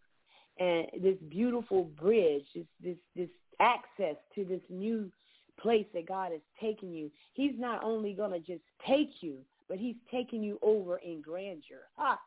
And 0.58 0.86
this 1.02 1.16
beautiful 1.30 1.84
bridge, 1.84 2.44
this 2.54 2.66
this 2.82 2.96
this 3.16 3.28
access 3.60 4.16
to 4.34 4.44
this 4.44 4.60
new 4.68 5.10
place 5.58 5.86
that 5.94 6.06
God 6.06 6.32
has 6.32 6.40
taken 6.60 6.92
you. 6.92 7.10
He's 7.34 7.54
not 7.58 7.82
only 7.82 8.12
gonna 8.12 8.40
just 8.40 8.62
take 8.86 9.10
you, 9.20 9.38
but 9.68 9.78
he's 9.78 9.96
taking 10.10 10.42
you 10.42 10.58
over 10.62 10.98
in 10.98 11.20
grandeur. 11.20 11.88
Ha. 11.96 12.18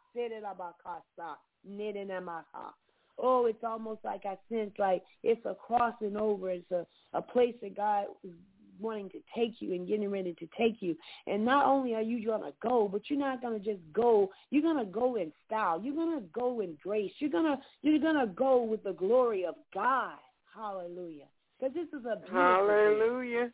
Oh, 3.17 3.45
it's 3.45 3.63
almost 3.63 4.03
like 4.03 4.25
I 4.25 4.37
sense 4.49 4.71
like 4.79 5.03
it's 5.23 5.45
a 5.45 5.55
crossing 5.55 6.15
over. 6.17 6.49
It's 6.49 6.71
a, 6.71 6.85
a 7.13 7.21
place 7.21 7.55
that 7.61 7.75
God 7.75 8.05
is 8.23 8.31
wanting 8.79 9.09
to 9.09 9.19
take 9.35 9.55
you 9.59 9.73
and 9.73 9.87
getting 9.87 10.09
ready 10.09 10.33
to 10.33 10.47
take 10.57 10.77
you. 10.81 10.95
And 11.27 11.45
not 11.45 11.65
only 11.65 11.93
are 11.93 12.01
you 12.01 12.25
going 12.25 12.41
to 12.41 12.53
go, 12.61 12.89
but 12.91 13.09
you're 13.09 13.19
not 13.19 13.41
going 13.41 13.59
to 13.59 13.63
just 13.63 13.81
go. 13.93 14.31
You're 14.49 14.63
going 14.63 14.83
to 14.83 14.91
go 14.91 15.15
in 15.15 15.31
style. 15.45 15.79
You're 15.81 15.95
going 15.95 16.19
to 16.19 16.25
go 16.33 16.61
in 16.61 16.77
grace. 16.81 17.11
You're 17.19 17.29
going 17.29 17.45
to 17.45 17.57
you're 17.81 17.99
going 17.99 18.19
to 18.19 18.33
go 18.33 18.63
with 18.63 18.83
the 18.83 18.93
glory 18.93 19.45
of 19.45 19.55
God. 19.73 20.15
Hallelujah. 20.55 21.27
Because 21.61 21.75
this 21.75 21.87
is 21.89 22.05
a 22.05 22.15
beautiful 22.15 22.65
bridge. 22.65 22.97
Hallelujah. 22.97 23.51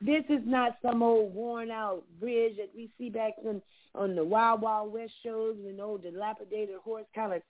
This 0.00 0.24
is 0.30 0.40
not 0.46 0.78
some 0.80 1.02
old 1.02 1.34
worn 1.34 1.70
out 1.70 2.04
bridge 2.18 2.56
that 2.56 2.70
we 2.74 2.90
see 2.96 3.10
back 3.10 3.34
on 3.46 3.60
on 3.94 4.14
the 4.14 4.24
Wild 4.24 4.62
Wild 4.62 4.92
West 4.92 5.12
shows, 5.22 5.56
you 5.60 5.72
know, 5.72 5.98
dilapidated 5.98 6.76
horse 6.82 7.04
kind 7.14 7.34
of 7.34 7.42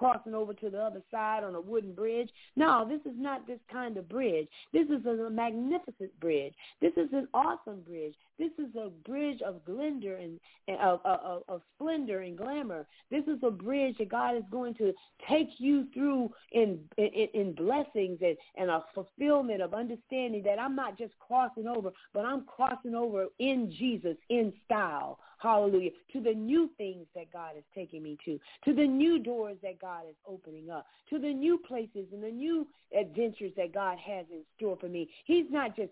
crossing 0.00 0.34
over 0.34 0.54
to 0.54 0.70
the 0.70 0.80
other 0.80 1.02
side 1.10 1.44
on 1.44 1.54
a 1.54 1.60
wooden 1.60 1.92
bridge. 1.92 2.30
No, 2.56 2.88
this 2.88 3.02
is 3.04 3.18
not 3.18 3.46
this 3.46 3.58
kind 3.70 3.98
of 3.98 4.08
bridge. 4.08 4.48
This 4.72 4.86
is 4.88 5.04
a 5.04 5.28
magnificent 5.28 6.18
bridge. 6.20 6.54
This 6.80 6.94
is 6.96 7.10
an 7.12 7.28
awesome 7.34 7.82
bridge. 7.86 8.14
This 8.38 8.52
is 8.58 8.74
a 8.76 8.88
bridge 9.06 9.42
of 9.42 9.60
splendor 9.64 10.16
and 10.16 10.40
uh, 10.68 10.72
and 10.72 10.80
of, 10.80 11.00
of, 11.04 11.42
of 11.48 11.60
splendor 11.76 12.20
and 12.20 12.38
glamour. 12.38 12.86
This 13.10 13.24
is 13.26 13.40
a 13.42 13.50
bridge 13.50 13.98
that 13.98 14.08
God 14.08 14.36
is 14.38 14.44
going 14.50 14.74
to 14.76 14.94
take 15.28 15.50
you 15.58 15.86
through 15.92 16.30
in 16.52 16.78
in, 16.96 17.28
in 17.34 17.52
blessings 17.52 18.20
and, 18.22 18.38
and 18.56 18.70
a 18.70 18.82
fulfillment 18.94 19.60
of 19.60 19.74
understanding 19.74 20.42
that 20.44 20.58
I'm 20.58 20.74
not 20.74 20.96
just 20.96 21.12
crossing 21.18 21.66
over, 21.66 21.90
but 22.14 22.24
I'm 22.24 22.44
crossing 22.44 22.94
over 22.94 23.26
in 23.38 23.70
Jesus, 23.78 24.16
in 24.30 24.54
style. 24.64 25.18
Hallelujah. 25.40 25.90
To 26.12 26.20
the 26.20 26.34
new 26.34 26.68
things 26.76 27.06
that 27.14 27.32
God 27.32 27.52
is 27.56 27.64
taking 27.74 28.02
me 28.02 28.18
to, 28.26 28.38
to 28.66 28.74
the 28.74 28.86
new 28.86 29.18
doors 29.18 29.56
that 29.62 29.80
God 29.80 30.02
is 30.08 30.16
opening 30.26 30.70
up, 30.70 30.86
to 31.08 31.18
the 31.18 31.32
new 31.32 31.58
places 31.58 32.06
and 32.12 32.22
the 32.22 32.30
new 32.30 32.66
adventures 32.98 33.52
that 33.56 33.72
God 33.72 33.98
has 33.98 34.26
in 34.30 34.42
store 34.56 34.76
for 34.78 34.88
me. 34.88 35.08
He's 35.24 35.46
not 35.50 35.76
just 35.76 35.90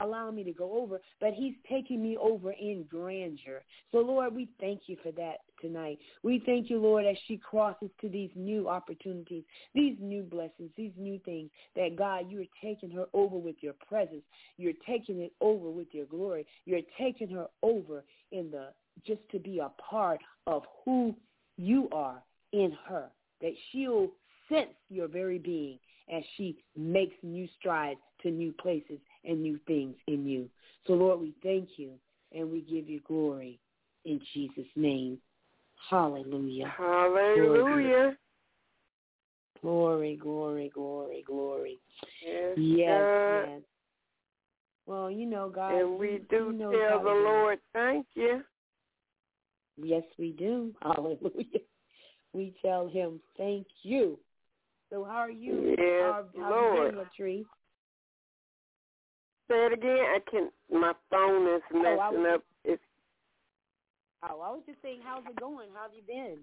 allowing 0.00 0.36
me 0.36 0.44
to 0.44 0.52
go 0.52 0.80
over, 0.80 1.00
but 1.20 1.32
he's 1.32 1.54
taking 1.68 2.02
me 2.02 2.16
over 2.16 2.52
in 2.52 2.84
grandeur. 2.88 3.62
So, 3.90 3.98
Lord, 3.98 4.34
we 4.34 4.48
thank 4.60 4.82
you 4.86 4.96
for 5.02 5.10
that 5.12 5.38
tonight. 5.60 5.98
We 6.22 6.42
thank 6.44 6.68
you, 6.68 6.78
Lord, 6.78 7.06
as 7.06 7.16
she 7.26 7.38
crosses 7.38 7.88
to 8.02 8.08
these 8.08 8.30
new 8.36 8.68
opportunities, 8.68 9.44
these 9.74 9.96
new 9.98 10.22
blessings, 10.22 10.70
these 10.76 10.92
new 10.96 11.18
things, 11.24 11.50
that 11.74 11.96
God, 11.96 12.26
you're 12.28 12.44
taking 12.62 12.90
her 12.90 13.06
over 13.14 13.36
with 13.36 13.56
your 13.60 13.72
presence. 13.88 14.22
You're 14.58 14.74
taking 14.86 15.20
it 15.20 15.32
over 15.40 15.70
with 15.70 15.88
your 15.92 16.06
glory. 16.06 16.46
You're 16.66 16.80
taking 16.98 17.30
her 17.30 17.46
over 17.62 18.04
in 18.32 18.50
the 18.50 18.68
just 19.06 19.20
to 19.30 19.38
be 19.38 19.58
a 19.58 19.70
part 19.80 20.20
of 20.46 20.62
who 20.84 21.14
you 21.56 21.88
are 21.92 22.22
in 22.52 22.76
her, 22.88 23.06
that 23.40 23.52
she'll 23.70 24.08
sense 24.48 24.70
your 24.88 25.08
very 25.08 25.38
being 25.38 25.78
as 26.12 26.22
she 26.36 26.56
makes 26.76 27.14
new 27.22 27.48
strides 27.58 28.00
to 28.22 28.30
new 28.30 28.52
places 28.52 28.98
and 29.24 29.42
new 29.42 29.58
things 29.66 29.94
in 30.06 30.26
you. 30.26 30.48
So, 30.86 30.94
Lord, 30.94 31.20
we 31.20 31.34
thank 31.42 31.70
you 31.76 31.92
and 32.32 32.50
we 32.50 32.60
give 32.60 32.88
you 32.88 33.00
glory 33.06 33.58
in 34.04 34.20
Jesus' 34.32 34.64
name. 34.76 35.18
Hallelujah. 35.90 36.72
Hallelujah. 36.76 38.16
Glory, 39.62 40.16
glory, 40.16 40.70
glory, 40.72 41.24
glory. 41.26 41.78
Yes, 42.24 42.56
Yes, 42.56 43.06
yes. 43.32 43.60
Well, 44.86 45.10
you 45.10 45.26
know, 45.26 45.48
God. 45.48 45.74
And 45.74 45.98
we 45.98 46.12
you- 46.12 46.26
do 46.30 46.36
you 46.36 46.52
know 46.52 46.70
tell 46.70 46.98
how 46.98 47.04
the 47.04 47.10
to. 47.10 47.16
Lord, 47.20 47.58
thank 47.72 48.06
you. 48.14 48.42
Yes, 49.76 50.04
we 50.18 50.32
do. 50.32 50.72
Hallelujah. 50.82 51.60
We 52.32 52.54
tell 52.64 52.86
him, 52.88 53.20
thank 53.36 53.66
you. 53.82 54.18
So 54.90 55.04
how 55.04 55.16
are 55.16 55.30
you? 55.30 55.74
Yes, 55.78 56.02
how, 56.02 56.24
how 56.38 56.50
Lord. 56.50 56.76
you 56.76 56.98
been, 57.00 57.00
Say 59.48 59.66
it 59.66 59.72
again. 59.72 59.98
I 59.98 60.18
can. 60.30 60.50
My 60.70 60.92
phone 61.10 61.54
is 61.56 61.62
Oh, 61.72 61.82
messing 61.82 62.22
was- 62.22 62.34
up. 62.36 62.42
It's 62.64 62.82
Oh, 64.22 64.40
I 64.40 64.50
was 64.50 64.62
just 64.66 64.80
saying, 64.82 65.00
how's 65.04 65.22
it 65.26 65.36
going? 65.38 65.68
How 65.74 65.82
have 65.82 65.94
you 65.94 66.02
been? 66.06 66.38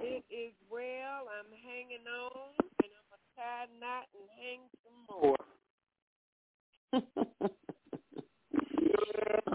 it 0.00 0.24
is 0.30 0.54
well. 0.70 1.26
I'm 1.30 1.50
hanging 1.66 2.02
on, 2.06 2.54
and 2.58 2.90
I'm 2.94 3.06
gonna 3.10 3.30
tie 3.36 3.66
a 3.66 3.80
knot 3.80 4.06
and 4.14 4.26
hang 4.38 4.60
some 4.82 4.98
more. 5.10 5.36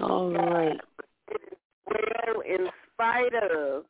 All 0.01 0.31
right. 0.31 0.77
well, 1.87 2.41
in 2.47 2.67
spite 2.93 3.33
of. 3.35 3.85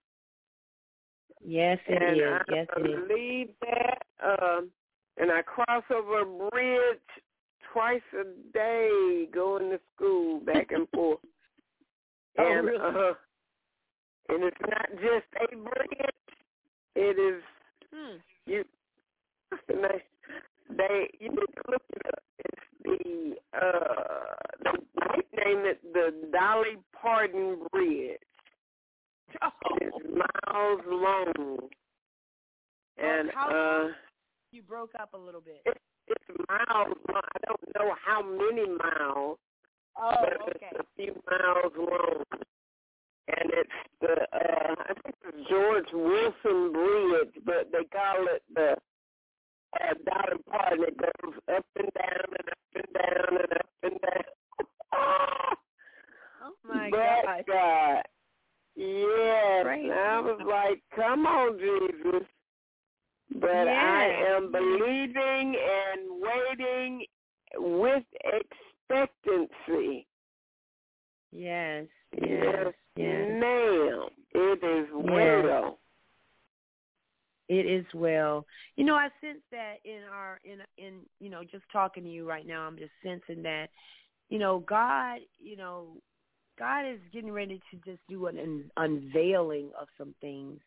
Yes, 1.46 1.78
it 1.88 2.02
and 2.02 2.18
is. 2.18 2.24
I 2.24 2.42
Yes, 2.54 2.68
it 2.78 2.82
is. 2.90 3.08
believe 3.08 3.50
that. 3.62 4.04
Um, 4.24 4.70
and 5.18 5.32
I 5.32 5.42
cross 5.42 5.84
over 5.94 6.22
a 6.22 6.50
bridge 6.50 7.00
twice 7.74 8.02
a 8.20 8.24
day 8.54 9.28
going 9.34 9.70
to 9.72 9.80
school 9.96 10.40
back 10.42 10.72
and 10.72 10.88
forth. 10.96 11.20
Oh, 12.40 12.44
and 12.46 12.66
really? 12.68 12.80
uh, 12.80 13.14
and 14.30 14.44
it's 14.44 14.62
not 14.62 14.90
just 14.94 15.28
a 15.42 15.56
bridge. 15.56 16.10
It 16.96 17.20
is 17.20 17.44
Hmm. 17.94 18.18
you. 18.46 18.64
They, 19.68 20.04
they 20.70 21.10
you 21.20 21.30
need 21.30 21.36
to 21.38 21.72
look 21.72 21.82
it 21.96 22.08
up. 22.08 22.24
It's 22.40 22.62
the 22.84 23.36
uh, 23.58 24.36
they 24.64 25.16
nickname 25.18 25.66
it 25.66 25.94
the 25.94 26.14
Dolly 26.32 26.78
Parton 27.00 27.60
Bridge. 27.72 28.18
Oh. 29.42 29.50
It's 29.82 29.98
miles 30.10 30.82
long. 30.88 31.58
And 32.98 33.32
how 33.34 33.50
uh 33.50 33.88
You 34.52 34.62
broke 34.62 34.92
up 35.00 35.14
a 35.14 35.18
little 35.18 35.42
bit. 35.42 35.62
it's 35.66 35.80
it's 36.08 36.40
miles 36.50 36.96
long. 37.10 37.22
I 37.24 37.48
don't 37.48 37.62
know 37.76 37.96
how 38.06 38.22
many 38.22 38.68
miles, 38.68 39.38
Oh, 39.98 40.16
but 40.22 40.56
okay. 40.56 40.68
it's 40.72 40.80
a 40.80 40.86
few 40.96 41.14
miles 41.30 41.74
long. 41.78 42.24
And 43.28 43.52
it's 43.54 43.70
the 44.02 44.14
uh 44.34 44.76
I 44.90 44.94
think 45.02 45.16
it's 45.26 45.50
George 45.50 45.88
Wilson 45.94 46.74
Bridge, 46.74 47.34
but 47.46 47.72
they 47.72 47.86
call 47.86 48.28
it 48.28 48.44
the 48.54 48.76
uh, 49.82 49.94
Dolly 50.06 50.42
Parton. 50.50 50.84
It 50.88 50.98
goes 50.98 51.34
up 51.56 51.66
and 51.76 51.90
down 51.98 52.28
and 52.40 52.48
up 52.50 52.58
and 52.76 52.94
down 52.94 53.38
and 53.38 53.52
up 53.54 53.70
and 53.84 54.02
down. 54.02 54.24
Oh 56.46 56.52
my 56.68 56.90
but 56.90 56.98
gosh. 57.26 57.44
God. 57.48 58.02
Yes. 58.76 59.66
And 59.66 59.92
I 59.94 60.20
was 60.20 60.40
like, 60.46 60.82
come 60.96 61.26
on, 61.26 61.58
Jesus. 61.58 62.28
But 63.40 63.68
I 63.68 64.06
am 64.36 64.52
believing 64.52 65.56
and 65.56 66.22
waiting 66.22 67.06
with 67.56 68.04
expectancy. 68.90 70.06
Yes. 71.32 71.86
Yes, 72.22 72.74
Yes. 72.96 73.42
ma'am. 73.42 74.08
It 74.34 74.64
is 74.64 74.88
well. 74.94 75.80
It 77.50 77.66
is 77.66 77.86
well. 77.94 78.46
You 78.78 78.86
know, 78.86 78.96
I 78.96 79.10
sense 79.22 79.42
that 79.52 79.76
in 79.84 80.02
our 80.12 80.40
in 80.44 80.60
in 80.78 81.00
you 81.20 81.30
know, 81.30 81.44
just 81.44 81.66
talking 81.72 82.04
to 82.04 82.10
you 82.10 82.28
right 82.28 82.48
now, 82.48 82.62
I'm 82.62 82.78
just 82.78 82.92
sensing 83.04 83.44
that, 83.44 83.68
you 84.30 84.40
know, 84.40 84.60
God, 84.60 85.20
you 85.40 85.58
know, 85.58 85.98
God 86.58 86.86
is 86.86 87.00
getting 87.12 87.32
ready 87.32 87.62
to 87.72 87.78
just 87.86 88.00
do 88.08 88.28
an, 88.28 88.72
unveiling 88.78 89.72
of 89.80 89.88
some 89.98 90.16
things. 90.22 90.60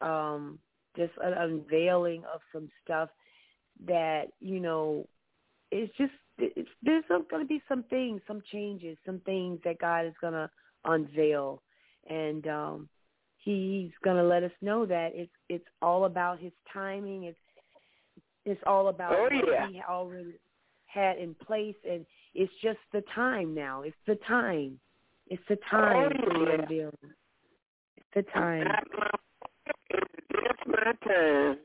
Um, 0.00 0.58
just 0.96 1.12
an 1.22 1.32
unveiling 1.32 2.24
of 2.32 2.40
some 2.52 2.68
stuff 2.84 3.08
that, 3.86 4.24
you 4.40 4.60
know, 4.60 5.06
it's 5.70 5.96
just 5.96 6.12
it's, 6.38 6.68
there's 6.82 7.04
going 7.08 7.42
to 7.42 7.46
be 7.48 7.62
some 7.68 7.84
things, 7.84 8.20
some 8.26 8.42
changes, 8.52 8.96
some 9.06 9.20
things 9.20 9.60
that 9.64 9.78
God 9.78 10.06
is 10.06 10.14
going 10.20 10.32
to 10.32 10.50
unveil, 10.84 11.62
and 12.08 12.46
um, 12.46 12.88
He's 13.44 13.90
going 14.04 14.16
to 14.16 14.22
let 14.22 14.42
us 14.44 14.52
know 14.60 14.86
that 14.86 15.10
it's 15.14 15.32
it's 15.48 15.64
all 15.80 16.04
about 16.04 16.38
His 16.38 16.52
timing. 16.72 17.24
It's 17.24 17.38
it's 18.44 18.60
all 18.66 18.88
about 18.88 19.12
Oh, 19.12 19.22
what 19.22 19.32
yeah. 19.50 19.68
He 19.68 19.82
already 19.88 20.34
had 20.86 21.18
in 21.18 21.34
place, 21.34 21.76
and 21.88 22.04
it's 22.34 22.52
just 22.62 22.78
the 22.92 23.02
time 23.14 23.54
now. 23.54 23.82
It's 23.82 23.96
the 24.06 24.16
time. 24.28 24.78
It's 25.28 25.42
the 25.48 25.56
time 25.70 26.12
Oh, 26.30 26.44
yeah. 26.70 26.90
It's 27.96 28.06
the 28.14 28.22
time. 28.32 28.66
It's 29.90 30.66
my 30.66 30.92
time. 31.06 31.58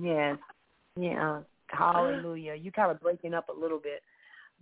Yes. 0.00 0.38
Yeah. 0.96 1.40
Hallelujah. 1.68 2.54
You 2.54 2.72
kind 2.72 2.90
of 2.90 3.00
breaking 3.00 3.34
up 3.34 3.48
a 3.48 3.58
little 3.58 3.78
bit. 3.78 4.02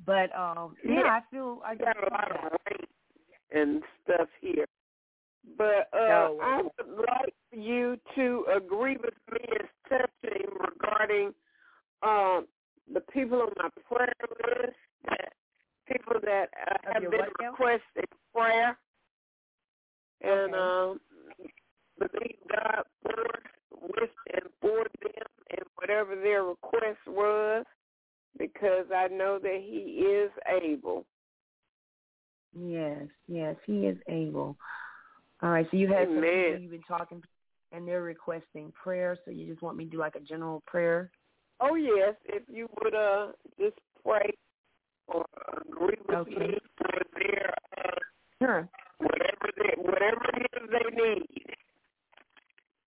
But 0.04 0.34
um 0.36 0.76
yeah, 0.84 1.00
Yeah. 1.04 1.10
I 1.10 1.20
feel 1.30 1.60
I 1.64 1.74
got 1.74 1.96
a 1.96 2.10
lot 2.12 2.30
of 2.32 2.52
weight 2.70 2.88
and 3.52 3.82
stuff 4.04 4.28
here. 4.40 4.65
But 5.56 5.88
uh, 5.92 6.08
No. 6.08 6.38
I 6.42 6.62
would 6.62 6.96
like 6.98 7.34
you 7.52 7.96
to 8.16 8.44
agree 8.56 8.96
with 8.96 9.14
me 9.32 9.40
as 9.60 9.68
touching 9.88 10.46
regarding 10.60 11.32
um, 12.02 12.46
the 12.92 13.00
people 13.12 13.42
on 13.42 13.50
my 13.56 13.68
prayer 13.88 14.12
list, 14.62 14.76
that 15.04 15.32
people 15.86 16.20
that 16.22 16.48
uh, 16.70 16.92
have 16.92 17.02
been 17.02 17.20
what 17.20 17.30
requesting 17.40 18.10
prayer, 18.34 18.76
and 20.22 20.54
Okay. 20.54 20.58
um, 20.58 21.00
believe 21.98 22.36
God 22.50 22.82
for 23.02 23.24
with 23.82 24.10
and 24.34 24.50
for 24.60 24.84
them 25.02 25.28
and 25.50 25.62
whatever 25.76 26.16
their 26.16 26.44
request 26.44 26.98
was, 27.06 27.64
because 28.38 28.86
I 28.94 29.08
know 29.08 29.38
that 29.40 29.60
He 29.64 30.02
is 30.02 30.30
able. 30.62 31.06
Yes, 32.58 33.02
yes, 33.28 33.54
he 33.66 33.86
is 33.86 33.98
able. 34.08 34.56
All 35.42 35.50
right, 35.50 35.66
so 35.70 35.76
you 35.76 35.88
had 35.88 36.08
some 36.08 36.22
people 36.22 36.58
you've 36.60 36.70
been 36.70 36.82
talking 36.82 37.22
and 37.72 37.86
they're 37.86 38.02
requesting 38.02 38.72
prayer, 38.72 39.18
so 39.24 39.30
you 39.30 39.46
just 39.46 39.62
want 39.62 39.76
me 39.76 39.84
to 39.84 39.90
do 39.90 39.98
like 39.98 40.14
a 40.14 40.20
general 40.20 40.62
prayer? 40.66 41.10
Oh 41.60 41.74
yes, 41.74 42.14
if 42.24 42.42
you 42.48 42.68
would 42.82 42.94
uh 42.94 43.28
just 43.58 43.76
pray 44.04 44.30
or 45.08 45.24
agree 45.66 45.96
with 46.08 46.16
Okay. 46.16 46.30
me 46.38 46.58
for 46.78 47.02
their 47.18 47.54
uh, 47.78 47.98
Sure. 48.42 48.68
whatever 48.98 49.50
they 49.56 49.82
whatever 49.82 50.24
it 50.34 50.46
is 50.62 50.70
they 50.70 51.02
need. 51.02 51.54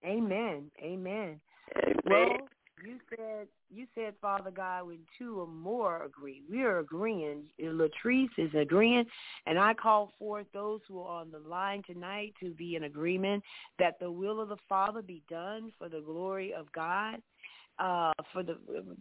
Amen. 0.05 0.71
Amen. 0.81 1.39
Amen. 1.77 1.99
Well, 2.05 2.37
you 2.85 2.99
said 3.09 3.47
you 3.71 3.85
said, 3.93 4.13
Father 4.21 4.51
God, 4.51 4.87
when 4.87 4.99
two 5.17 5.41
or 5.41 5.47
more 5.47 6.03
agree, 6.03 6.41
we 6.49 6.63
are 6.63 6.79
agreeing. 6.79 7.43
Latrice 7.61 8.29
is 8.37 8.51
agreeing, 8.55 9.05
and 9.45 9.59
I 9.59 9.73
call 9.73 10.13
forth 10.17 10.47
those 10.53 10.81
who 10.87 10.99
are 10.99 11.21
on 11.21 11.31
the 11.31 11.39
line 11.39 11.83
tonight 11.85 12.33
to 12.39 12.51
be 12.51 12.75
in 12.75 12.83
agreement 12.83 13.43
that 13.77 13.99
the 13.99 14.11
will 14.11 14.41
of 14.41 14.49
the 14.49 14.57
Father 14.67 15.01
be 15.01 15.21
done 15.29 15.71
for 15.77 15.89
the 15.89 16.01
glory 16.01 16.53
of 16.53 16.71
God. 16.71 17.21
Uh, 17.77 18.11
for 18.33 18.43
the 18.43 18.57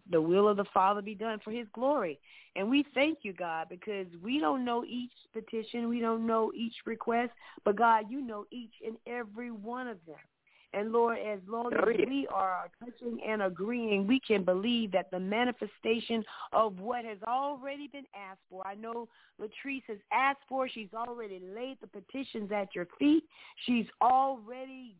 the 0.08 0.22
will 0.22 0.46
of 0.46 0.56
the 0.56 0.64
Father 0.72 1.02
be 1.02 1.14
done 1.16 1.40
for 1.42 1.50
His 1.50 1.66
glory, 1.72 2.16
and 2.54 2.70
we 2.70 2.84
thank 2.94 3.18
you, 3.22 3.32
God, 3.32 3.66
because 3.68 4.06
we 4.22 4.38
don't 4.38 4.64
know 4.64 4.84
each 4.84 5.10
petition, 5.32 5.88
we 5.88 5.98
don't 5.98 6.24
know 6.24 6.52
each 6.54 6.74
request, 6.86 7.32
but 7.64 7.74
God, 7.74 8.04
you 8.08 8.20
know 8.20 8.44
each 8.52 8.74
and 8.86 8.96
every 9.04 9.50
one 9.50 9.88
of 9.88 9.98
them. 10.06 10.14
And 10.74 10.92
Lord, 10.92 11.16
as 11.18 11.40
long 11.48 11.72
as 11.72 11.96
we 12.06 12.26
are 12.32 12.68
touching 12.78 13.20
and 13.26 13.42
agreeing, 13.42 14.06
we 14.06 14.20
can 14.20 14.44
believe 14.44 14.92
that 14.92 15.10
the 15.10 15.18
manifestation 15.18 16.22
of 16.52 16.78
what 16.78 17.06
has 17.06 17.18
already 17.26 17.88
been 17.88 18.04
asked 18.14 18.42
for. 18.50 18.66
I 18.66 18.74
know 18.74 19.08
Latrice 19.40 19.82
has 19.88 19.96
asked 20.12 20.42
for. 20.46 20.68
She's 20.68 20.92
already 20.94 21.40
laid 21.54 21.78
the 21.80 21.86
petitions 21.86 22.52
at 22.52 22.74
your 22.74 22.86
feet. 22.98 23.24
She's 23.64 23.86
already 24.02 24.94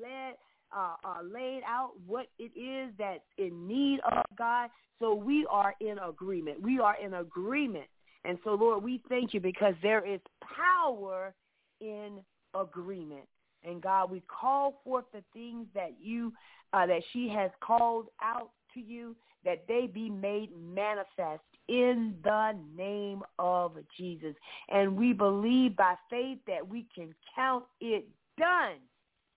led, 0.00 0.34
uh, 0.76 0.96
uh, 1.04 1.22
laid 1.22 1.62
out 1.66 1.92
what 2.06 2.26
it 2.38 2.52
is 2.58 2.92
that's 2.98 3.24
in 3.38 3.66
need 3.66 4.00
of 4.00 4.24
God. 4.36 4.68
So 4.98 5.14
we 5.14 5.46
are 5.50 5.74
in 5.80 5.98
agreement. 5.98 6.60
We 6.60 6.80
are 6.80 6.96
in 7.02 7.14
agreement. 7.14 7.86
And 8.26 8.38
so, 8.44 8.54
Lord, 8.54 8.82
we 8.82 9.02
thank 9.08 9.32
you 9.32 9.40
because 9.40 9.74
there 9.82 10.06
is 10.06 10.20
power 10.42 11.34
in 11.80 12.20
agreement. 12.54 13.24
And 13.64 13.80
God, 13.80 14.10
we 14.10 14.22
call 14.28 14.80
forth 14.84 15.04
the 15.12 15.22
things 15.32 15.66
that 15.74 15.94
you 16.00 16.32
uh, 16.72 16.86
that 16.86 17.02
she 17.12 17.28
has 17.28 17.50
called 17.60 18.08
out 18.22 18.50
to 18.74 18.80
you, 18.80 19.14
that 19.44 19.64
they 19.68 19.86
be 19.86 20.10
made 20.10 20.50
manifest 20.74 21.42
in 21.68 22.14
the 22.24 22.52
name 22.76 23.22
of 23.38 23.76
Jesus. 23.96 24.34
And 24.68 24.96
we 24.96 25.12
believe 25.12 25.76
by 25.76 25.94
faith 26.10 26.38
that 26.46 26.66
we 26.66 26.86
can 26.94 27.14
count 27.34 27.64
it 27.80 28.06
done 28.38 28.78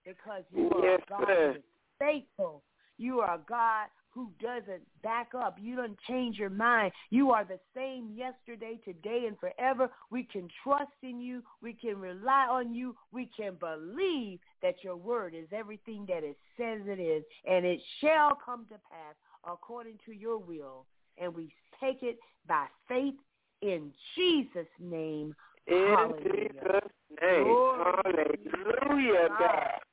because 0.04 0.42
you 0.54 0.70
are 0.70 0.84
Yes, 0.84 1.00
God 1.08 1.24
sir. 1.26 1.52
who 1.52 1.58
is 1.58 1.64
faithful. 1.98 2.62
You 2.98 3.20
are 3.20 3.36
a 3.36 3.40
God 3.48 3.86
who 4.10 4.30
doesn't 4.40 4.82
back 5.02 5.28
up. 5.34 5.56
You 5.60 5.76
don't 5.76 5.98
change 6.08 6.36
your 6.36 6.50
mind. 6.50 6.92
You 7.10 7.30
are 7.30 7.44
the 7.44 7.58
same 7.74 8.10
yesterday, 8.14 8.78
today, 8.84 9.24
and 9.26 9.38
forever. 9.38 9.90
We 10.10 10.24
can 10.24 10.48
trust 10.62 10.92
in 11.02 11.20
you. 11.20 11.42
We 11.62 11.72
can 11.72 11.98
rely 11.98 12.46
on 12.50 12.74
you. 12.74 12.96
We 13.12 13.30
can 13.36 13.54
believe 13.54 14.38
that 14.62 14.76
your 14.82 14.96
word 14.96 15.34
is 15.34 15.46
everything 15.52 16.06
that 16.08 16.24
it 16.24 16.36
says 16.56 16.80
it 16.86 17.00
is, 17.00 17.24
and 17.48 17.64
it 17.64 17.80
shall 18.00 18.36
come 18.44 18.64
to 18.66 18.74
pass 18.74 19.14
according 19.44 19.98
to 20.06 20.12
your 20.12 20.38
will. 20.38 20.86
And 21.20 21.34
we 21.34 21.52
take 21.80 22.02
it 22.02 22.18
by 22.46 22.66
faith 22.88 23.14
in 23.62 23.92
Jesus' 24.16 24.66
name. 24.80 25.34
In 25.66 25.94
Hallelujah. 25.96 26.48
Jesus' 26.48 26.92
name. 27.20 27.44
Glory 27.44 27.98
Hallelujah, 28.04 29.28
God. 29.38 29.87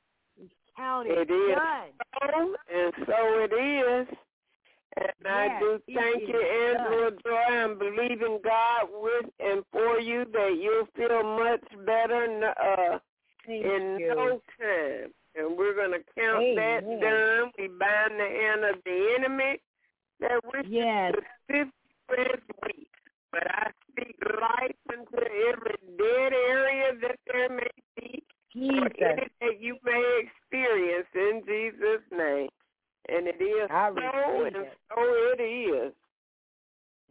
God. 0.76 1.06
We 1.06 1.12
it, 1.12 1.30
is 1.30 1.58
so, 2.20 2.54
and 2.74 2.92
so 3.06 3.16
it 3.44 3.52
is. 3.52 4.16
And 4.96 5.26
I 5.28 5.58
do 5.60 5.78
thank 5.94 6.22
you, 6.26 6.40
Angela 6.40 7.10
Joy. 7.22 7.54
I'm 7.54 7.78
believing 7.78 8.38
God 8.42 8.88
with 8.92 9.26
and 9.40 9.62
for 9.70 10.00
you 10.00 10.24
that 10.32 10.56
you'll 10.58 10.88
feel 10.96 11.22
much 11.22 11.62
better 11.84 12.24
n- 12.24 12.44
uh, 12.44 12.98
in 13.46 13.98
you. 14.00 14.14
no 14.14 14.40
time. 14.58 15.12
And 15.34 15.58
we're 15.58 15.74
going 15.74 15.92
to 15.92 15.98
count 16.18 16.42
Amen. 16.42 16.56
that 16.56 17.00
done. 17.00 17.52
We 17.58 17.68
bind 17.68 18.18
the 18.18 18.24
hand 18.24 18.64
of 18.64 18.82
the 18.84 19.16
enemy 19.18 19.60
that 20.20 20.40
wishes 20.50 20.70
Yes. 20.70 21.12
to 21.50 21.64
sift 22.16 22.42
week. 22.64 22.88
But 23.32 23.50
I 23.50 23.70
speak 23.92 24.16
life 24.40 24.76
into 24.90 25.22
every 25.50 25.76
dead 25.98 26.32
area 26.32 26.92
that 27.02 27.18
there 27.30 27.50
may 27.50 27.68
be 27.96 28.22
Jesus. 28.56 28.90
that 29.40 29.60
you 29.60 29.76
may 29.84 30.22
experience 30.24 31.06
in 31.14 31.42
Jesus' 31.46 32.02
name. 32.10 32.48
And 33.08 33.28
it 33.28 33.40
is 33.40 33.70
I 33.70 33.90
so, 33.90 34.44
and 34.44 34.56
it. 34.56 34.72
so 34.88 34.96
it 34.98 35.42
is. 35.42 35.92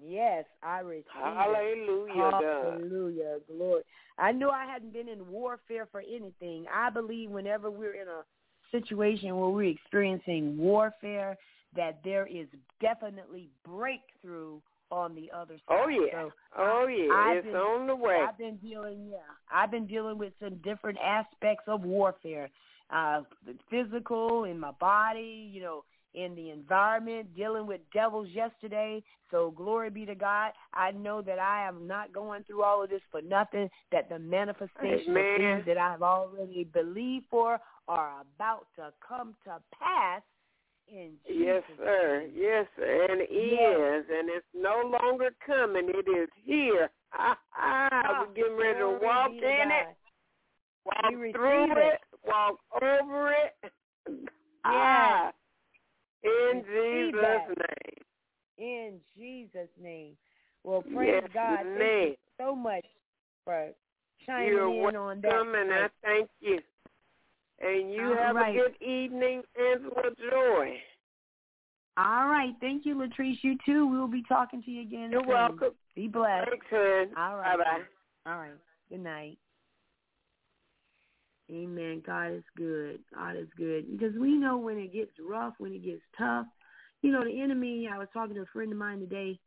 Yes, 0.04 0.44
I 0.62 0.80
receive 0.80 1.06
it. 1.06 1.14
Hallelujah, 1.14 2.14
God. 2.16 2.42
Hallelujah. 2.42 3.38
Glory. 3.48 3.84
I 4.18 4.32
knew 4.34 4.50
I 4.50 4.66
hadn't 4.66 4.92
been 4.92 5.08
in 5.08 5.28
warfare 5.30 5.88
for 5.92 6.02
anything. 6.02 6.66
I 6.74 6.90
believe 6.90 7.30
whenever 7.30 7.72
we're 7.72 7.94
in 7.94 8.08
a 8.08 8.24
situation 8.72 9.38
where 9.38 9.50
we're 9.50 9.70
experiencing 9.70 10.58
warfare, 10.58 11.38
that 11.76 12.00
there 12.04 12.28
is 12.28 12.48
definitely 12.82 13.50
breakthrough 13.66 14.60
on 14.92 15.16
the 15.16 15.30
other 15.36 15.56
side. 15.56 15.62
Oh, 15.70 15.88
yeah. 15.88 16.12
So 16.12 16.34
Oh, 16.58 16.88
yeah. 16.88 17.14
I've 17.14 17.38
it's 17.38 17.46
been- 17.46 17.56
on 17.56 17.88
the 17.88 17.96
way. 17.96 18.20
I've 18.22 18.38
been 18.38 18.58
dealing, 18.58 19.08
yeah, 19.10 19.18
I've 19.52 19.72
been 19.72 19.88
dealing 19.88 20.18
with 20.18 20.34
some 20.40 20.56
different 20.58 20.98
aspects 21.00 21.68
of 21.68 21.84
warfare, 21.84 22.50
uh, 22.90 23.24
the 23.46 23.56
physical 23.70 24.46
in 24.46 24.60
my 24.60 24.72
body, 24.72 25.50
you 25.52 25.62
know, 25.62 25.84
in 26.14 26.34
the 26.36 26.50
environment, 26.52 27.36
dealing 27.36 27.68
with 27.68 27.82
devils 27.94 28.30
yesterday. 28.30 29.04
So 29.32 29.52
glory 29.52 29.90
be 29.90 30.06
to 30.06 30.16
God. 30.16 30.54
I 30.74 30.92
know 30.92 31.22
that 31.22 31.40
I 31.40 31.68
am 31.68 31.88
not 31.88 32.14
going 32.14 32.44
through 32.46 32.64
all 32.64 32.82
of 32.84 32.90
this 32.90 33.02
for 33.12 33.22
nothing. 33.22 33.70
That 33.92 34.08
the 34.08 34.20
manifestation 34.20 35.18
of 35.18 35.26
things 35.36 35.66
that 35.66 35.78
I've 35.78 36.02
already 36.04 36.64
believed 36.64 37.26
for 37.30 37.60
are 37.90 38.22
about 38.22 38.68
to 38.78 38.94
come 39.06 39.36
to 39.44 39.62
pass. 39.78 40.22
In 40.88 41.14
Yes, 41.28 41.64
sir. 41.78 42.22
name. 42.22 42.34
Yes, 42.36 42.68
sir. 42.76 43.08
And 43.10 43.22
it 43.22 43.30
Yes. 43.32 44.04
is, 44.04 44.06
and 44.10 44.30
it's 44.30 44.46
no 44.54 44.84
longer 45.02 45.32
coming. 45.46 45.90
It 45.90 46.08
is 46.10 46.30
here. 46.44 46.90
Ha 47.10 47.38
ha! 47.50 48.26
We're 48.28 48.34
getting 48.34 48.58
ready 48.58 48.80
to 48.80 49.00
walk 49.02 49.32
in 49.32 49.72
it, 49.72 49.96
walk 50.86 51.12
We 51.14 51.32
through 51.32 51.72
it, 51.72 51.78
it. 51.78 52.02
walk 52.26 52.60
over 52.82 53.32
it. 53.32 53.72
Ah, 54.68 55.32
in 56.24 56.64
Receive 56.66 57.14
Jesus' 57.14 57.56
name. 57.56 58.02
In 58.58 59.00
Jesus' 59.16 59.70
name. 59.80 60.18
Well, 60.64 60.82
praise 60.82 61.22
Yes, 61.22 61.30
God. 61.34 61.60
Thank 61.78 62.10
you 62.10 62.16
so 62.40 62.56
much 62.56 62.86
for 63.44 63.70
chiming 64.26 64.50
You're 64.54 64.90
in 64.90 64.96
on 64.96 65.22
that. 65.22 65.32
welcome, 65.32 65.54
and 65.54 65.72
I 65.72 65.88
thank 66.02 66.30
you. 66.42 66.60
And 67.60 67.94
you 67.94 68.04
All 68.04 68.18
have 68.18 68.36
right. 68.36 68.56
a 68.56 68.60
good 68.60 68.82
evening, 68.86 69.42
Angela 69.58 70.12
Joy. 70.30 70.78
All 71.98 72.28
right. 72.28 72.54
Thank 72.60 72.86
you, 72.86 72.96
Latrice. 72.96 73.38
You 73.42 73.58
too. 73.66 73.88
We'll 73.88 74.08
be 74.08 74.24
talking 74.28 74.62
to 74.64 74.72
you 74.72 74.82
again. 74.82 75.12
You're 75.12 75.22
soon. 75.22 75.30
welcome. 75.30 75.72
Be 75.96 76.08
blessed. 76.08 76.50
Thanks, 76.50 76.66
hon. 76.70 77.08
All 77.18 77.38
right. 77.38 77.58
Bye-bye. 77.58 78.32
All 78.32 78.38
right. 78.38 78.52
Good 78.90 79.00
night. 79.00 79.38
Amen. 81.50 82.04
God 82.06 82.34
is 82.34 82.44
good. 82.58 83.00
God 83.14 83.38
is 83.38 83.48
good. 83.56 83.86
Because 83.98 84.16
we 84.20 84.36
know 84.36 84.58
when 84.58 84.78
it 84.78 84.92
gets 84.92 85.12
rough, 85.26 85.54
when 85.58 85.74
it 85.74 85.86
gets 85.86 86.02
tough, 86.18 86.48
you 87.02 87.12
know, 87.12 87.24
the 87.24 87.42
enemy, 87.42 87.88
I 87.92 87.98
was 87.98 88.08
talking 88.14 88.36
to 88.36 88.42
a 88.42 88.48
friend 88.52 88.72
of 88.72 88.78
mine 88.78 89.00
today, 89.00 89.40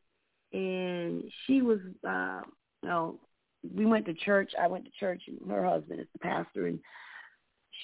and 0.53 1.25
she 1.47 1.61
was, 1.61 1.81
uh, 2.09 2.41
you 2.83 2.89
know, 2.89 3.19
we 3.75 3.85
went 3.85 4.07
to 4.07 4.15
church. 4.15 4.53
I 4.59 4.69
went 4.69 4.85
to 4.85 4.91
church, 4.99 5.23
and 5.27 5.51
her 5.51 5.67
husband 5.67 6.01
is 6.01 6.07
the 6.13 6.21
pastor, 6.21 6.69
and 6.69 6.79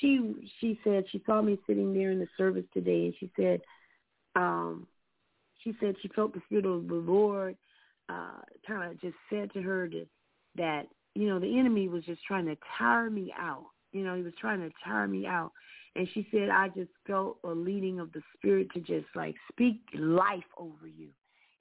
she 0.01 0.51
she 0.61 0.79
said 0.85 1.05
she 1.11 1.23
saw 1.27 1.43
me 1.43 1.59
sitting 1.67 1.95
there 1.95 2.11
in 2.11 2.19
the 2.19 2.29
service 2.37 2.65
today, 2.73 3.07
and 3.07 3.15
she 3.19 3.31
said, 3.37 3.61
um, 4.37 4.87
she 5.63 5.75
said 5.81 5.95
she 6.03 6.09
felt 6.09 6.35
the 6.35 6.43
spirit 6.47 6.67
of 6.67 6.89
the 6.89 6.95
Lord 6.95 7.57
uh, 8.09 8.41
kind 8.67 8.91
of 8.91 9.01
just 9.01 9.17
said 9.31 9.53
to 9.55 9.63
her 9.63 9.89
that, 9.89 10.07
that 10.57 10.87
you 11.15 11.29
know 11.29 11.39
the 11.39 11.59
enemy 11.59 11.89
was 11.89 12.05
just 12.05 12.23
trying 12.25 12.47
to 12.47 12.57
tire 12.79 13.11
me 13.11 13.33
out. 13.39 13.67
You 13.93 14.05
know, 14.05 14.15
he 14.15 14.23
was 14.23 14.35
trying 14.41 14.61
to 14.61 14.71
tire 14.85 15.07
me 15.09 15.27
out. 15.27 15.53
And 15.97 16.09
she 16.13 16.27
said, 16.33 16.49
I 16.51 16.69
just 16.69 16.91
felt 17.07 17.39
a 17.45 17.51
leading 17.51 18.01
of 18.01 18.13
the 18.13 18.21
spirit 18.37 18.69
to 18.75 18.81
just 18.81 19.07
like 19.15 19.37
speak 19.53 19.81
life 19.97 20.43
over 20.59 20.89
you, 20.89 21.09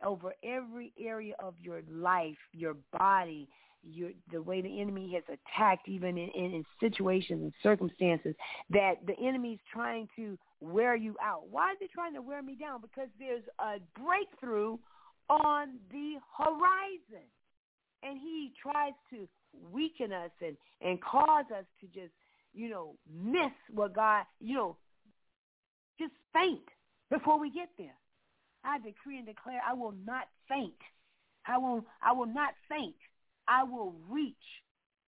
over 0.03 0.33
every 0.43 0.91
area 0.99 1.35
of 1.39 1.53
your 1.61 1.81
life, 1.91 2.37
your 2.51 2.75
body, 2.97 3.47
your 3.83 4.11
the 4.31 4.41
way 4.41 4.61
the 4.61 4.81
enemy 4.81 5.11
has 5.13 5.23
attacked, 5.27 5.87
even 5.87 6.17
in, 6.17 6.29
in, 6.29 6.53
in 6.53 6.65
situations 6.79 7.41
and 7.41 7.53
circumstances 7.61 8.35
that 8.69 8.95
the 9.05 9.17
enemy's 9.19 9.59
trying 9.71 10.07
to 10.15 10.37
wear 10.59 10.95
you 10.95 11.15
out. 11.21 11.43
Why 11.49 11.71
is 11.71 11.77
he 11.79 11.87
trying 11.87 12.13
to 12.13 12.21
wear 12.21 12.41
me 12.41 12.55
down? 12.55 12.81
Because 12.81 13.09
there's 13.19 13.43
a 13.59 13.79
breakthrough 13.99 14.77
on 15.29 15.79
the 15.91 16.15
horizon. 16.37 17.25
And 18.03 18.19
he 18.19 18.51
tries 18.61 18.93
to 19.11 19.27
weaken 19.71 20.11
us 20.11 20.31
and, 20.41 20.57
and 20.81 21.01
cause 21.01 21.45
us 21.57 21.63
to 21.79 21.87
just, 21.87 22.11
you 22.53 22.69
know, 22.69 22.95
miss 23.09 23.51
what 23.73 23.95
God, 23.95 24.25
you 24.41 24.55
know, 24.55 24.77
just 25.97 26.11
faint 26.33 26.67
before 27.09 27.39
we 27.39 27.49
get 27.49 27.69
there. 27.77 27.95
I 28.65 28.79
decree 28.79 29.17
and 29.17 29.25
declare 29.25 29.61
I 29.67 29.73
will 29.73 29.93
not 30.05 30.27
faint. 30.49 30.73
I 31.45 31.57
will 31.57 31.85
I 32.01 32.13
will 32.13 32.25
not 32.25 32.53
faint. 32.69 32.95
I 33.47 33.63
will 33.63 33.93
reach 34.09 34.35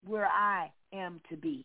where 0.04 0.26
I 0.26 0.70
am 0.92 1.20
to 1.30 1.36
be. 1.36 1.64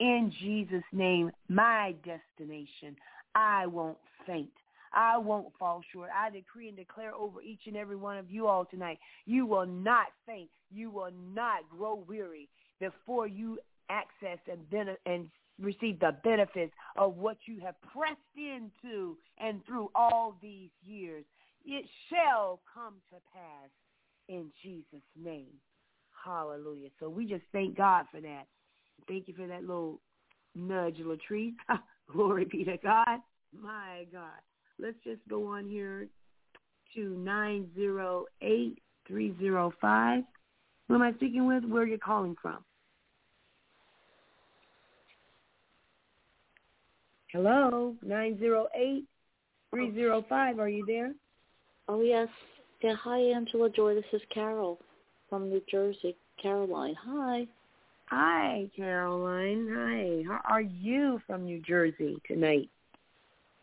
In 0.00 0.32
Jesus' 0.40 0.82
name, 0.92 1.30
my 1.48 1.94
destination. 2.04 2.96
I 3.34 3.66
won't 3.66 3.98
faint. 4.26 4.50
I 4.92 5.18
won't 5.18 5.52
fall 5.58 5.82
short. 5.92 6.10
I 6.14 6.30
decree 6.30 6.68
and 6.68 6.76
declare 6.76 7.14
over 7.14 7.42
each 7.42 7.60
and 7.66 7.76
every 7.76 7.96
one 7.96 8.16
of 8.16 8.30
you 8.30 8.46
all 8.46 8.64
tonight, 8.64 8.98
you 9.26 9.46
will 9.46 9.66
not 9.66 10.06
faint. 10.26 10.48
You 10.70 10.90
will 10.90 11.12
not 11.34 11.68
grow 11.70 12.04
weary 12.08 12.48
before 12.80 13.26
you 13.26 13.58
access 13.90 14.38
and 14.50 14.68
bene- 14.70 14.96
and 15.06 15.30
receive 15.60 15.98
the 16.00 16.16
benefits 16.24 16.72
of 16.96 17.16
what 17.16 17.36
you 17.46 17.60
have 17.60 17.74
pressed 17.92 18.16
into 18.36 19.16
and 19.38 19.64
through 19.66 19.90
all 19.94 20.36
these 20.42 20.70
years. 20.84 21.24
It 21.64 21.86
shall 22.08 22.60
come 22.72 22.94
to 23.10 23.16
pass 23.32 23.70
in 24.28 24.50
Jesus' 24.62 25.02
name. 25.14 25.52
Hallelujah. 26.26 26.88
So 26.98 27.08
we 27.08 27.24
just 27.24 27.44
thank 27.52 27.76
God 27.76 28.06
for 28.10 28.20
that. 28.20 28.46
Thank 29.06 29.28
you 29.28 29.34
for 29.34 29.46
that 29.46 29.60
little 29.60 30.00
nudge, 30.56 30.96
Latrice. 30.96 31.54
Glory 32.12 32.46
be 32.50 32.64
to 32.64 32.76
God. 32.78 33.20
My 33.56 34.06
God. 34.12 34.40
Let's 34.78 34.96
just 35.04 35.20
go 35.28 35.46
on 35.46 35.68
here 35.68 36.08
to 36.94 37.16
908-305. 39.08 40.24
Who 40.88 40.94
am 40.94 41.02
I 41.02 41.12
speaking 41.14 41.46
with? 41.46 41.64
Where 41.64 41.82
are 41.82 41.86
you 41.86 41.98
calling 41.98 42.34
from? 42.40 42.64
Hello, 47.32 47.94
908-305. 48.04 49.04
Are 50.58 50.68
you 50.68 50.84
there? 50.86 51.12
Oh 51.88 52.00
yes. 52.00 52.28
Yeah, 52.82 52.94
hi 53.02 53.18
Angela 53.18 53.70
Joy. 53.70 53.94
This 53.94 54.04
is 54.12 54.22
Carol 54.32 54.80
from 55.28 55.48
New 55.48 55.62
Jersey. 55.70 56.16
Caroline. 56.40 56.94
Hi. 57.04 57.46
Hi, 58.06 58.70
Caroline. 58.76 59.68
Hi. 59.70 60.22
How 60.26 60.40
are 60.48 60.60
you 60.60 61.20
from 61.26 61.44
New 61.44 61.60
Jersey 61.60 62.20
tonight? 62.26 62.68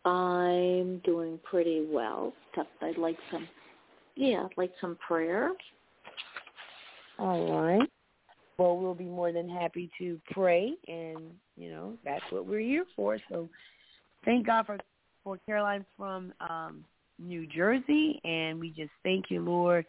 I'm 0.04 0.98
doing 0.98 1.38
pretty 1.48 1.86
well. 1.88 2.32
I'd 2.82 2.98
like 2.98 3.16
some 3.30 3.48
yeah, 4.16 4.44
I'd 4.44 4.56
like 4.56 4.72
some 4.80 4.96
prayer. 5.06 5.50
All 7.18 7.52
right. 7.52 7.88
Well, 8.58 8.76
we'll 8.76 8.94
be 8.94 9.04
more 9.04 9.32
than 9.32 9.48
happy 9.48 9.90
to 9.98 10.20
pray, 10.30 10.74
and 10.86 11.18
you 11.56 11.70
know 11.70 11.94
that's 12.04 12.24
what 12.30 12.46
we're 12.46 12.60
here 12.60 12.84
for. 12.94 13.18
So, 13.30 13.48
thank 14.24 14.46
God 14.46 14.66
for 14.66 14.78
for 15.24 15.38
Caroline 15.46 15.84
from 15.96 16.32
um, 16.48 16.84
New 17.18 17.46
Jersey, 17.46 18.20
and 18.24 18.60
we 18.60 18.70
just 18.70 18.92
thank 19.02 19.26
you, 19.30 19.40
Lord, 19.40 19.86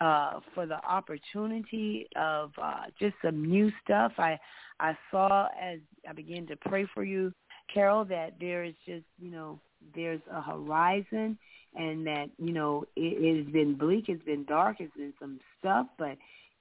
uh, 0.00 0.40
for 0.54 0.66
the 0.66 0.84
opportunity 0.84 2.06
of 2.16 2.50
uh, 2.60 2.84
just 2.98 3.14
some 3.22 3.44
new 3.44 3.70
stuff. 3.82 4.12
I 4.18 4.38
I 4.80 4.96
saw 5.10 5.48
as 5.60 5.78
I 6.08 6.12
began 6.12 6.46
to 6.48 6.56
pray 6.56 6.86
for 6.92 7.04
you, 7.04 7.32
Carol, 7.72 8.04
that 8.06 8.34
there 8.40 8.64
is 8.64 8.74
just 8.86 9.04
you 9.20 9.30
know 9.30 9.60
there's 9.94 10.20
a 10.30 10.42
horizon, 10.42 11.38
and 11.74 12.06
that 12.06 12.26
you 12.38 12.52
know 12.52 12.84
it, 12.96 13.22
it 13.22 13.44
has 13.44 13.52
been 13.52 13.76
bleak, 13.76 14.06
it's 14.08 14.24
been 14.24 14.44
dark, 14.44 14.76
it's 14.80 14.96
been 14.96 15.14
some 15.20 15.38
stuff, 15.58 15.86
but 15.98 16.18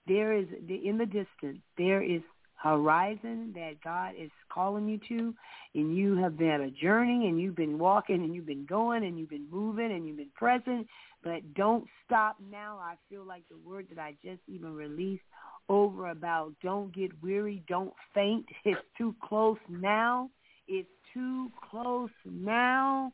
there 0.08 0.34
is 0.34 0.48
in 0.68 0.98
the 0.98 1.06
distance 1.06 1.60
there 1.78 2.02
is 2.02 2.22
horizon 2.56 3.52
that 3.54 3.74
God 3.84 4.14
is 4.18 4.32
calling 4.50 4.88
you 4.88 5.00
to 5.10 5.34
and 5.76 5.96
you 5.96 6.16
have 6.16 6.38
been 6.38 6.62
a 6.62 6.72
journey 6.72 7.28
and 7.28 7.40
you've 7.40 7.58
been 7.58 7.78
walking 7.78 8.24
and 8.24 8.34
you've 8.34 8.46
been 8.46 8.66
going 8.66 9.04
and 9.04 9.20
you've 9.20 9.30
been 9.30 9.50
moving 9.52 9.92
and 9.92 10.08
you've 10.08 10.18
been 10.18 10.32
present 10.34 10.88
but 11.24 11.54
don't 11.54 11.86
stop 12.06 12.38
now 12.52 12.78
I 12.82 12.96
feel 13.10 13.26
like 13.26 13.44
the 13.50 13.58
word 13.58 13.88
that 13.94 14.02
I 14.02 14.16
just 14.24 14.42
even 14.48 14.74
released 14.74 15.24
over 15.70 16.10
about 16.10 16.54
don't 16.62 16.94
get 16.94 17.12
weary 17.22 17.64
don't 17.68 17.94
faint 18.14 18.46
it's 18.66 18.80
too 18.98 19.16
close 19.22 19.58
now 19.70 20.30
it's 20.68 20.90
too 21.14 21.52
close 21.70 22.10
now 22.26 23.12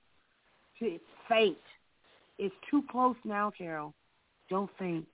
to 0.80 0.99
faint 1.27 1.57
it's 2.38 2.56
too 2.69 2.84
close 2.90 3.18
now 3.23 3.52
Carol 3.57 3.94
don't 4.49 4.69
faint 4.80 5.07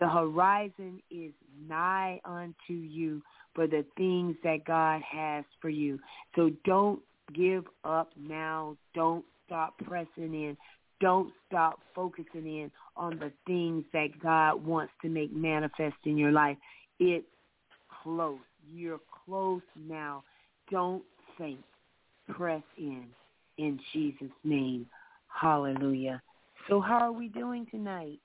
the 0.00 0.08
horizon 0.08 1.02
is 1.10 1.32
nigh 1.68 2.20
unto 2.24 2.72
you 2.72 3.22
for 3.54 3.66
the 3.66 3.84
things 3.96 4.34
that 4.42 4.64
God 4.64 5.02
has 5.02 5.44
for 5.60 5.68
you. 5.68 5.98
So 6.34 6.50
don't 6.64 7.00
give 7.34 7.64
up 7.84 8.10
now. 8.18 8.76
Don't 8.94 9.24
stop 9.46 9.76
pressing 9.84 10.34
in. 10.34 10.56
Don't 11.00 11.32
stop 11.48 11.80
focusing 11.94 12.46
in 12.46 12.70
on 12.96 13.18
the 13.18 13.32
things 13.46 13.84
that 13.92 14.08
God 14.22 14.64
wants 14.64 14.92
to 15.02 15.08
make 15.08 15.34
manifest 15.34 15.96
in 16.04 16.18
your 16.18 16.32
life. 16.32 16.56
It's 16.98 17.26
close. 18.02 18.38
You're 18.72 19.00
close 19.24 19.62
now. 19.88 20.22
Don't 20.70 21.02
faint. 21.38 21.64
Press 22.28 22.62
in. 22.76 23.06
In 23.58 23.80
Jesus' 23.92 24.28
name. 24.44 24.86
Hallelujah. 25.28 26.22
So 26.68 26.80
how 26.80 26.98
are 26.98 27.12
we 27.12 27.28
doing 27.28 27.66
tonight? 27.70 28.20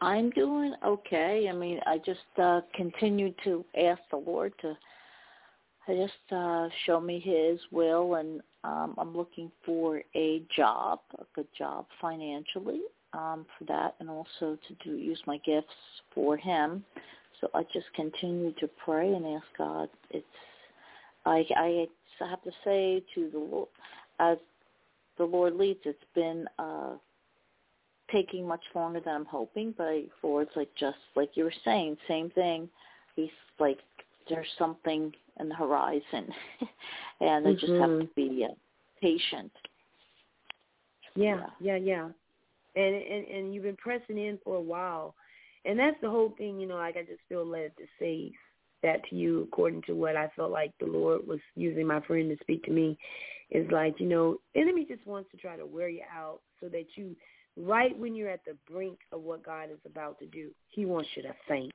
I'm 0.00 0.30
doing 0.30 0.74
okay. 0.84 1.48
I 1.50 1.52
mean, 1.52 1.80
I 1.86 1.98
just 1.98 2.20
uh 2.38 2.60
continue 2.74 3.34
to 3.44 3.64
ask 3.76 4.00
the 4.10 4.16
Lord 4.16 4.52
to 4.62 4.76
just 5.94 6.32
uh 6.32 6.68
show 6.86 7.00
me 7.00 7.20
his 7.20 7.60
will 7.70 8.16
and 8.16 8.40
um 8.64 8.94
I'm 8.98 9.16
looking 9.16 9.50
for 9.64 10.02
a 10.14 10.42
job, 10.54 11.00
a 11.18 11.24
good 11.34 11.48
job 11.56 11.86
financially 12.00 12.80
um 13.12 13.46
for 13.58 13.64
that 13.66 13.94
and 14.00 14.08
also 14.08 14.58
to 14.68 14.74
do 14.84 14.96
use 14.96 15.20
my 15.26 15.38
gifts 15.38 15.68
for 16.14 16.36
him. 16.36 16.84
So 17.40 17.48
I 17.54 17.62
just 17.72 17.86
continue 17.94 18.52
to 18.60 18.68
pray 18.84 19.12
and 19.12 19.26
ask 19.26 19.46
God. 19.56 19.88
It's 20.10 20.26
I 21.24 21.44
I 21.56 21.86
have 22.20 22.42
to 22.42 22.50
say 22.64 23.02
to 23.14 23.30
the 23.30 23.38
Lord 23.38 23.68
as 24.18 24.38
the 25.16 25.24
Lord 25.24 25.54
leads, 25.54 25.80
it's 25.84 25.98
been 26.14 26.46
uh 26.58 26.94
taking 28.12 28.46
much 28.46 28.64
longer 28.74 29.00
than 29.00 29.14
I'm 29.14 29.24
hoping, 29.24 29.72
but 29.78 30.02
for 30.20 30.42
it's 30.42 30.56
like 30.56 30.70
just 30.78 30.98
like 31.14 31.30
you 31.34 31.44
were 31.44 31.54
saying, 31.64 31.96
same 32.08 32.30
thing. 32.30 32.68
He's 33.16 33.30
like 33.58 33.78
there's 34.28 34.46
something 34.58 35.12
in 35.40 35.48
the 35.48 35.54
horizon, 35.54 36.28
and 37.20 37.46
I 37.46 37.52
just 37.52 37.72
have 37.72 38.00
to 38.00 38.08
be 38.14 38.46
uh, 38.48 38.54
patient. 39.00 39.52
Yeah, 41.14 41.46
yeah, 41.60 41.76
yeah. 41.76 42.08
And 42.76 42.94
and 42.94 43.26
and 43.26 43.54
you've 43.54 43.64
been 43.64 43.76
pressing 43.76 44.18
in 44.18 44.38
for 44.44 44.56
a 44.56 44.60
while, 44.60 45.14
and 45.64 45.78
that's 45.78 45.96
the 46.00 46.10
whole 46.10 46.34
thing. 46.38 46.60
You 46.60 46.68
know, 46.68 46.76
like 46.76 46.96
I 46.96 47.02
just 47.02 47.20
feel 47.28 47.44
led 47.44 47.72
to 47.78 47.84
say 47.98 48.32
that 48.82 49.00
to 49.10 49.16
you 49.16 49.42
according 49.42 49.82
to 49.82 49.92
what 49.92 50.16
I 50.16 50.30
felt 50.36 50.50
like 50.50 50.72
the 50.78 50.86
Lord 50.86 51.26
was 51.26 51.40
using 51.56 51.86
my 51.86 52.00
friend 52.00 52.30
to 52.30 52.42
speak 52.42 52.64
to 52.64 52.70
me. 52.70 52.98
Is 53.50 53.68
like 53.72 53.98
you 53.98 54.06
know, 54.06 54.36
enemy 54.54 54.86
just 54.88 55.04
wants 55.06 55.30
to 55.32 55.36
try 55.36 55.56
to 55.56 55.66
wear 55.66 55.88
you 55.88 56.02
out 56.14 56.40
so 56.60 56.68
that 56.68 56.84
you, 56.94 57.16
right 57.56 57.98
when 57.98 58.14
you're 58.14 58.30
at 58.30 58.44
the 58.44 58.56
brink 58.70 58.98
of 59.10 59.22
what 59.22 59.44
God 59.44 59.70
is 59.72 59.80
about 59.84 60.20
to 60.20 60.26
do, 60.26 60.50
He 60.68 60.86
wants 60.86 61.08
you 61.16 61.22
to 61.22 61.34
faint. 61.48 61.72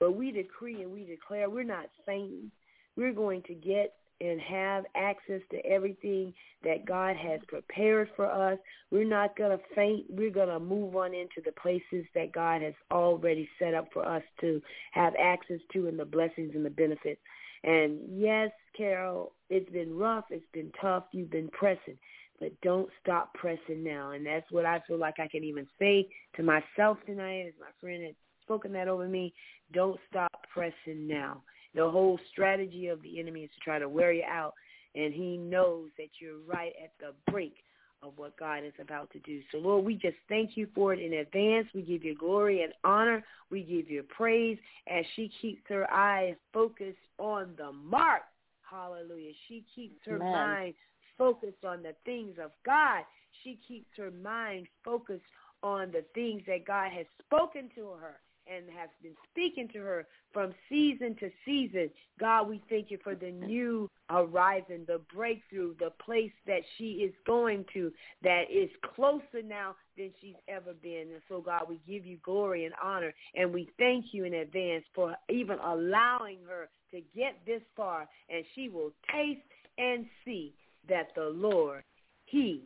But 0.00 0.16
we 0.16 0.32
decree 0.32 0.82
and 0.82 0.90
we 0.90 1.04
declare 1.04 1.50
we're 1.50 1.64
not 1.64 1.86
fainting. 2.06 2.50
We're 2.96 3.12
going 3.12 3.42
to 3.42 3.54
get 3.54 3.94
and 4.22 4.40
have 4.40 4.84
access 4.94 5.40
to 5.50 5.58
everything 5.66 6.32
that 6.62 6.84
God 6.86 7.16
has 7.16 7.40
prepared 7.48 8.08
for 8.14 8.30
us. 8.30 8.58
We're 8.90 9.04
not 9.04 9.36
going 9.36 9.56
to 9.56 9.64
faint. 9.74 10.06
We're 10.08 10.30
going 10.30 10.48
to 10.48 10.60
move 10.60 10.94
on 10.94 11.12
into 11.12 11.40
the 11.44 11.52
places 11.52 12.06
that 12.14 12.32
God 12.32 12.62
has 12.62 12.74
already 12.92 13.48
set 13.58 13.74
up 13.74 13.88
for 13.92 14.06
us 14.06 14.22
to 14.40 14.62
have 14.92 15.14
access 15.20 15.58
to 15.72 15.88
and 15.88 15.98
the 15.98 16.04
blessings 16.04 16.52
and 16.54 16.64
the 16.64 16.70
benefits. 16.70 17.20
And 17.64 17.98
yes, 18.08 18.50
Carol, 18.76 19.32
it's 19.50 19.70
been 19.70 19.96
rough. 19.96 20.24
It's 20.30 20.44
been 20.52 20.72
tough. 20.80 21.04
You've 21.12 21.30
been 21.30 21.48
pressing. 21.48 21.98
But 22.38 22.52
don't 22.60 22.88
stop 23.00 23.34
pressing 23.34 23.82
now. 23.82 24.12
And 24.12 24.24
that's 24.24 24.50
what 24.50 24.66
I 24.66 24.80
feel 24.86 24.98
like 24.98 25.18
I 25.18 25.28
can 25.28 25.42
even 25.42 25.66
say 25.78 26.08
to 26.36 26.42
myself 26.44 26.98
tonight 27.06 27.46
as 27.48 27.54
my 27.60 27.70
friend 27.80 28.04
had 28.04 28.14
spoken 28.42 28.72
that 28.72 28.88
over 28.88 29.08
me. 29.08 29.34
Don't 29.72 29.98
stop 30.08 30.44
pressing 30.52 31.08
now 31.08 31.42
the 31.74 31.88
whole 31.88 32.18
strategy 32.30 32.88
of 32.88 33.02
the 33.02 33.18
enemy 33.18 33.42
is 33.42 33.50
to 33.54 33.60
try 33.60 33.78
to 33.78 33.88
wear 33.88 34.12
you 34.12 34.24
out, 34.28 34.54
and 34.94 35.12
he 35.12 35.36
knows 35.36 35.88
that 35.96 36.08
you're 36.20 36.40
right 36.46 36.72
at 36.82 36.92
the 37.00 37.14
brink 37.30 37.54
of 38.02 38.12
what 38.16 38.36
God 38.36 38.64
is 38.64 38.72
about 38.80 39.10
to 39.12 39.20
do. 39.20 39.40
So, 39.52 39.58
Lord, 39.58 39.84
we 39.84 39.94
just 39.94 40.16
thank 40.28 40.56
you 40.56 40.66
for 40.74 40.92
it 40.92 41.00
in 41.00 41.14
advance. 41.14 41.68
We 41.72 41.82
give 41.82 42.04
you 42.04 42.16
glory 42.16 42.62
and 42.62 42.72
honor. 42.84 43.24
We 43.50 43.62
give 43.62 43.88
you 43.88 44.02
praise 44.02 44.58
as 44.88 45.04
she 45.14 45.30
keeps 45.40 45.62
her 45.68 45.90
eyes 45.90 46.34
focused 46.52 46.98
on 47.18 47.54
the 47.56 47.72
mark. 47.72 48.22
Hallelujah. 48.68 49.32
She 49.48 49.64
keeps 49.74 50.00
her 50.06 50.16
Amen. 50.16 50.32
mind 50.32 50.74
focused 51.16 51.64
on 51.64 51.82
the 51.82 51.94
things 52.04 52.36
of 52.42 52.50
God. 52.66 53.04
She 53.44 53.58
keeps 53.68 53.88
her 53.96 54.10
mind 54.10 54.66
focused 54.84 55.22
on 55.62 55.92
the 55.92 56.04
things 56.14 56.42
that 56.48 56.66
God 56.66 56.90
has 56.90 57.06
spoken 57.24 57.70
to 57.76 57.90
her 57.90 58.16
and 58.46 58.64
has 58.76 58.88
been 59.02 59.14
speaking 59.30 59.68
to 59.72 59.78
her 59.78 60.06
from 60.32 60.54
season 60.68 61.16
to 61.20 61.30
season. 61.44 61.90
God, 62.18 62.48
we 62.48 62.62
thank 62.68 62.90
you 62.90 62.98
for 63.02 63.14
the 63.14 63.30
new 63.30 63.88
horizon, 64.08 64.84
the 64.86 65.00
breakthrough, 65.14 65.74
the 65.78 65.90
place 66.04 66.32
that 66.46 66.62
she 66.76 66.92
is 66.92 67.14
going 67.26 67.64
to 67.74 67.92
that 68.22 68.44
is 68.50 68.70
closer 68.94 69.42
now 69.44 69.74
than 69.96 70.10
she's 70.20 70.36
ever 70.48 70.72
been. 70.82 71.08
And 71.12 71.22
so, 71.28 71.40
God, 71.40 71.62
we 71.68 71.80
give 71.86 72.06
you 72.06 72.18
glory 72.24 72.64
and 72.64 72.74
honor, 72.82 73.12
and 73.34 73.52
we 73.52 73.68
thank 73.78 74.06
you 74.12 74.24
in 74.24 74.34
advance 74.34 74.84
for 74.94 75.14
even 75.28 75.58
allowing 75.58 76.38
her 76.48 76.68
to 76.92 77.00
get 77.14 77.36
this 77.46 77.62
far, 77.76 78.08
and 78.28 78.44
she 78.54 78.68
will 78.68 78.92
taste 79.10 79.40
and 79.78 80.06
see 80.24 80.54
that 80.88 81.08
the 81.14 81.24
Lord, 81.24 81.82
He 82.26 82.64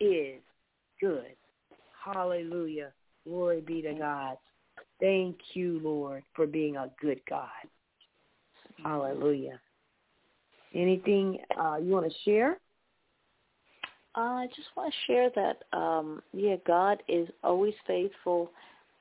is 0.00 0.40
good. 1.00 1.36
Hallelujah. 2.04 2.92
Glory 3.26 3.60
be 3.60 3.82
to 3.82 3.94
God. 3.94 4.36
Thank 5.02 5.36
you, 5.54 5.80
Lord, 5.82 6.22
for 6.32 6.46
being 6.46 6.76
a 6.76 6.88
good 7.00 7.20
God. 7.28 7.48
Hallelujah. 8.84 9.60
Anything 10.72 11.38
uh, 11.60 11.78
you 11.82 11.90
want 11.90 12.06
to 12.06 12.18
share? 12.24 12.58
I 14.14 14.46
just 14.54 14.68
want 14.76 14.94
to 14.94 15.12
share 15.12 15.30
that, 15.34 15.76
um, 15.76 16.22
yeah, 16.32 16.54
God 16.66 17.02
is 17.08 17.28
always 17.42 17.74
faithful, 17.84 18.52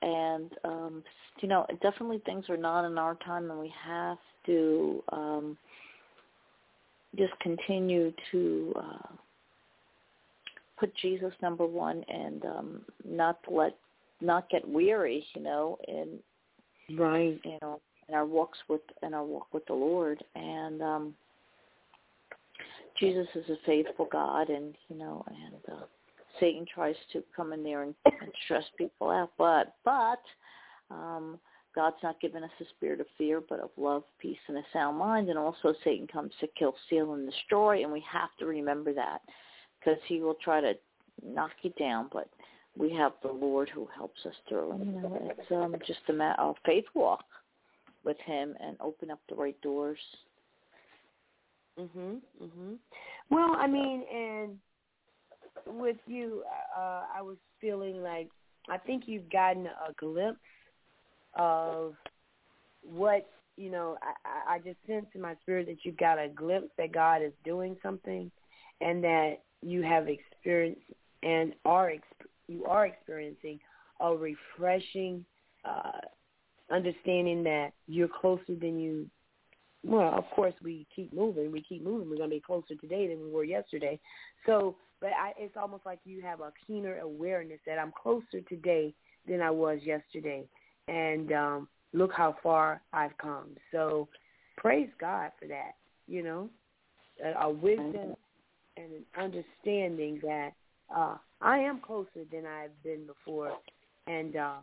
and 0.01 0.49
um, 0.63 1.03
you 1.39 1.47
know, 1.47 1.67
definitely 1.83 2.19
things 2.25 2.45
are 2.49 2.57
not 2.57 2.85
in 2.85 2.97
our 2.97 3.15
time, 3.15 3.51
and 3.51 3.59
we 3.59 3.71
have 3.85 4.17
to 4.47 5.03
um, 5.11 5.57
just 7.15 7.33
continue 7.41 8.11
to 8.31 8.73
uh, 8.75 9.07
put 10.79 10.95
Jesus 10.95 11.33
number 11.43 11.67
one, 11.67 12.03
and 12.07 12.43
um, 12.45 12.81
not 13.05 13.37
let 13.47 13.77
not 14.21 14.49
get 14.49 14.67
weary, 14.67 15.25
you 15.35 15.41
know, 15.41 15.77
in 15.87 16.19
right, 16.97 17.39
you 17.43 17.57
know, 17.61 17.81
in 18.07 18.15
our 18.15 18.25
walks 18.25 18.59
with 18.67 18.81
in 19.03 19.13
our 19.13 19.23
walk 19.23 19.53
with 19.53 19.65
the 19.65 19.73
Lord, 19.73 20.23
and 20.35 20.81
um, 20.81 21.15
Jesus 22.99 23.27
is 23.35 23.49
a 23.49 23.57
faithful 23.65 24.07
God, 24.11 24.49
and 24.49 24.75
you 24.89 24.97
know, 24.97 25.25
and 25.27 25.77
uh, 25.77 25.85
Satan 26.39 26.65
tries 26.73 26.95
to 27.13 27.23
come 27.35 27.53
in 27.53 27.63
there 27.63 27.83
and, 27.83 27.95
and 28.05 28.31
stress 28.45 28.65
people 28.77 29.09
out, 29.09 29.31
but 29.37 29.75
but 29.85 30.21
um, 30.89 31.39
God's 31.73 31.97
not 32.03 32.19
given 32.19 32.43
us 32.43 32.51
a 32.59 32.65
spirit 32.75 32.99
of 32.99 33.07
fear, 33.17 33.41
but 33.47 33.59
of 33.59 33.69
love, 33.77 34.03
peace, 34.19 34.37
and 34.47 34.57
a 34.57 34.63
sound 34.73 34.97
mind. 34.97 35.29
And 35.29 35.39
also, 35.39 35.73
Satan 35.83 36.07
comes 36.07 36.31
to 36.41 36.47
kill, 36.57 36.75
steal, 36.87 37.13
and 37.13 37.29
destroy, 37.29 37.83
and 37.83 37.91
we 37.91 38.03
have 38.11 38.29
to 38.39 38.45
remember 38.45 38.93
that 38.93 39.21
because 39.79 39.99
he 40.07 40.19
will 40.19 40.35
try 40.43 40.59
to 40.59 40.73
knock 41.25 41.51
you 41.61 41.71
down, 41.79 42.09
but 42.11 42.27
we 42.77 42.93
have 42.93 43.13
the 43.21 43.31
Lord 43.31 43.69
who 43.69 43.87
helps 43.95 44.25
us 44.25 44.35
through. 44.47 44.71
And, 44.71 44.85
you 44.85 44.91
know, 45.01 45.33
it's 45.37 45.51
um, 45.51 45.75
just 45.85 45.99
a 46.09 46.13
matter 46.13 46.41
of 46.41 46.55
faith 46.65 46.85
walk 46.93 47.25
with 48.03 48.17
Him 48.25 48.55
and 48.59 48.77
open 48.79 49.11
up 49.11 49.19
the 49.29 49.35
right 49.35 49.59
doors. 49.61 49.99
Mhm. 51.77 52.21
Mhm. 52.41 52.77
Well, 53.29 53.55
I 53.55 53.67
mean, 53.67 54.03
and 54.03 54.59
with 55.65 55.97
you, 56.05 56.43
uh, 56.75 57.05
I 57.13 57.21
was 57.21 57.37
feeling 57.59 58.03
like 58.03 58.29
I 58.69 58.77
think 58.77 59.07
you've 59.07 59.29
gotten 59.29 59.67
a 59.67 59.93
glimpse 59.97 60.39
of 61.33 61.95
what 62.83 63.29
you 63.57 63.69
know. 63.69 63.97
I, 64.01 64.55
I 64.55 64.59
just 64.59 64.77
sense 64.85 65.07
in 65.13 65.21
my 65.21 65.35
spirit 65.41 65.67
that 65.67 65.83
you've 65.83 65.97
got 65.97 66.19
a 66.19 66.27
glimpse 66.27 66.71
that 66.77 66.91
God 66.91 67.21
is 67.21 67.33
doing 67.43 67.77
something, 67.81 68.31
and 68.81 69.03
that 69.03 69.43
you 69.61 69.81
have 69.83 70.07
experienced 70.09 70.81
and 71.23 71.53
are 71.65 71.89
exp- 71.89 72.27
you 72.51 72.65
are 72.65 72.85
experiencing 72.85 73.59
a 73.99 74.15
refreshing 74.15 75.25
uh, 75.65 75.99
understanding 76.71 77.43
that 77.43 77.71
you're 77.87 78.07
closer 78.07 78.55
than 78.59 78.79
you. 78.79 79.07
Well, 79.83 80.13
of 80.13 80.25
course, 80.35 80.53
we 80.63 80.85
keep 80.95 81.13
moving. 81.13 81.51
We 81.51 81.61
keep 81.61 81.83
moving. 81.83 82.09
We're 82.09 82.17
going 82.17 82.29
to 82.29 82.35
be 82.35 82.41
closer 82.41 82.75
today 82.75 83.07
than 83.07 83.19
we 83.23 83.31
were 83.31 83.43
yesterday. 83.43 83.99
So, 84.45 84.75
but 84.99 85.09
I, 85.09 85.33
it's 85.37 85.57
almost 85.57 85.85
like 85.85 85.99
you 86.03 86.21
have 86.21 86.41
a 86.41 86.53
keener 86.67 86.99
awareness 86.99 87.59
that 87.65 87.79
I'm 87.79 87.91
closer 87.91 88.41
today 88.47 88.93
than 89.27 89.41
I 89.41 89.49
was 89.49 89.79
yesterday, 89.83 90.43
and 90.87 91.31
um, 91.31 91.67
look 91.93 92.11
how 92.15 92.35
far 92.43 92.81
I've 92.93 93.17
come. 93.17 93.49
So, 93.71 94.07
praise 94.57 94.89
God 94.99 95.31
for 95.39 95.47
that. 95.47 95.71
You 96.07 96.23
know, 96.23 96.49
a, 97.23 97.45
a 97.45 97.49
wisdom 97.49 98.15
and 98.77 98.93
an 98.93 99.05
understanding 99.17 100.19
that 100.23 100.51
uh, 100.95 101.15
I 101.41 101.59
am 101.59 101.79
closer 101.79 102.25
than 102.31 102.45
I've 102.45 102.83
been 102.83 103.05
before, 103.05 103.53
and 104.07 104.35
uh, 104.35 104.57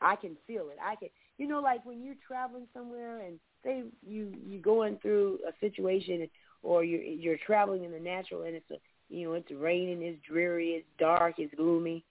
I 0.00 0.16
can 0.16 0.36
feel 0.46 0.68
it. 0.70 0.78
I 0.82 0.96
can, 0.96 1.08
you 1.38 1.46
know, 1.46 1.60
like 1.60 1.84
when 1.84 2.02
you're 2.02 2.16
traveling 2.26 2.66
somewhere 2.74 3.20
and 3.20 3.38
say 3.64 3.82
you 4.06 4.32
you 4.46 4.58
going 4.60 4.98
through 5.02 5.38
a 5.48 5.52
situation 5.60 6.28
or 6.62 6.84
you're 6.84 7.02
you're 7.02 7.38
traveling 7.46 7.84
in 7.84 7.92
the 7.92 8.00
natural 8.00 8.42
and 8.42 8.54
it's 8.54 8.70
a 8.70 8.76
you 9.08 9.26
know 9.26 9.34
it's 9.34 9.50
raining, 9.50 10.02
it's 10.02 10.20
dreary, 10.26 10.70
it's 10.70 10.86
dark, 10.98 11.34
it's 11.38 11.54
gloomy, 11.54 12.04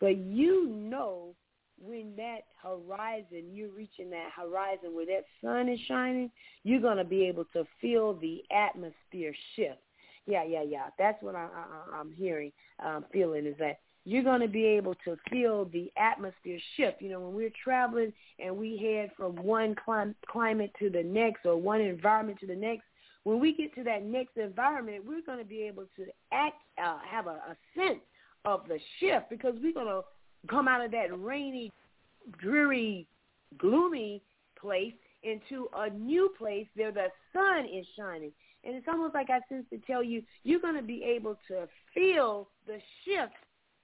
but 0.00 0.16
you 0.16 0.68
know 0.68 1.34
when 1.78 2.14
that 2.16 2.40
horizon 2.62 3.44
you're 3.52 3.70
reaching 3.70 4.08
that 4.10 4.30
horizon 4.34 4.94
where 4.94 5.06
that 5.06 5.24
sun 5.42 5.68
is 5.68 5.78
shining, 5.86 6.30
you're 6.62 6.80
gonna 6.80 7.04
be 7.04 7.26
able 7.26 7.44
to 7.52 7.64
feel 7.80 8.14
the 8.14 8.42
atmosphere 8.50 9.34
shift 9.54 9.80
yeah, 10.26 10.44
yeah, 10.44 10.62
yeah. 10.62 10.86
That's 10.98 11.22
what 11.22 11.34
I, 11.34 11.46
I, 11.46 11.96
I'm 11.98 12.12
hearing, 12.12 12.52
um, 12.84 13.04
feeling 13.12 13.46
is 13.46 13.54
that 13.58 13.78
you're 14.04 14.22
going 14.22 14.40
to 14.40 14.48
be 14.48 14.64
able 14.64 14.94
to 15.04 15.16
feel 15.30 15.64
the 15.66 15.90
atmosphere 15.96 16.58
shift. 16.76 17.02
You 17.02 17.10
know, 17.10 17.20
when 17.20 17.34
we're 17.34 17.52
traveling 17.62 18.12
and 18.38 18.56
we 18.56 18.76
head 18.76 19.10
from 19.16 19.34
one 19.36 19.74
clim- 19.84 20.14
climate 20.26 20.70
to 20.78 20.90
the 20.90 21.02
next 21.02 21.44
or 21.44 21.56
one 21.56 21.80
environment 21.80 22.38
to 22.40 22.46
the 22.46 22.54
next, 22.54 22.84
when 23.24 23.40
we 23.40 23.52
get 23.52 23.74
to 23.74 23.82
that 23.82 24.04
next 24.04 24.36
environment, 24.36 25.04
we're 25.04 25.22
going 25.22 25.40
to 25.40 25.44
be 25.44 25.62
able 25.62 25.84
to 25.96 26.06
act, 26.32 26.62
uh, 26.82 26.98
have 27.08 27.26
a, 27.26 27.30
a 27.30 27.56
sense 27.74 27.98
of 28.44 28.62
the 28.68 28.78
shift 29.00 29.28
because 29.28 29.54
we're 29.60 29.72
going 29.72 29.86
to 29.86 30.02
come 30.48 30.68
out 30.68 30.84
of 30.84 30.92
that 30.92 31.08
rainy, 31.18 31.72
dreary, 32.38 33.08
gloomy 33.58 34.22
place 34.60 34.94
into 35.24 35.68
a 35.76 35.90
new 35.90 36.32
place 36.38 36.66
where 36.76 36.92
the 36.92 37.08
sun 37.32 37.64
is 37.64 37.84
shining. 37.96 38.30
And 38.66 38.74
it's 38.74 38.88
almost 38.88 39.14
like 39.14 39.30
I 39.30 39.40
sense 39.48 39.64
to 39.70 39.78
tell 39.86 40.02
you, 40.02 40.22
you're 40.42 40.60
going 40.60 40.74
to 40.74 40.82
be 40.82 41.04
able 41.04 41.38
to 41.48 41.68
feel 41.94 42.48
the 42.66 42.78
shift 43.04 43.34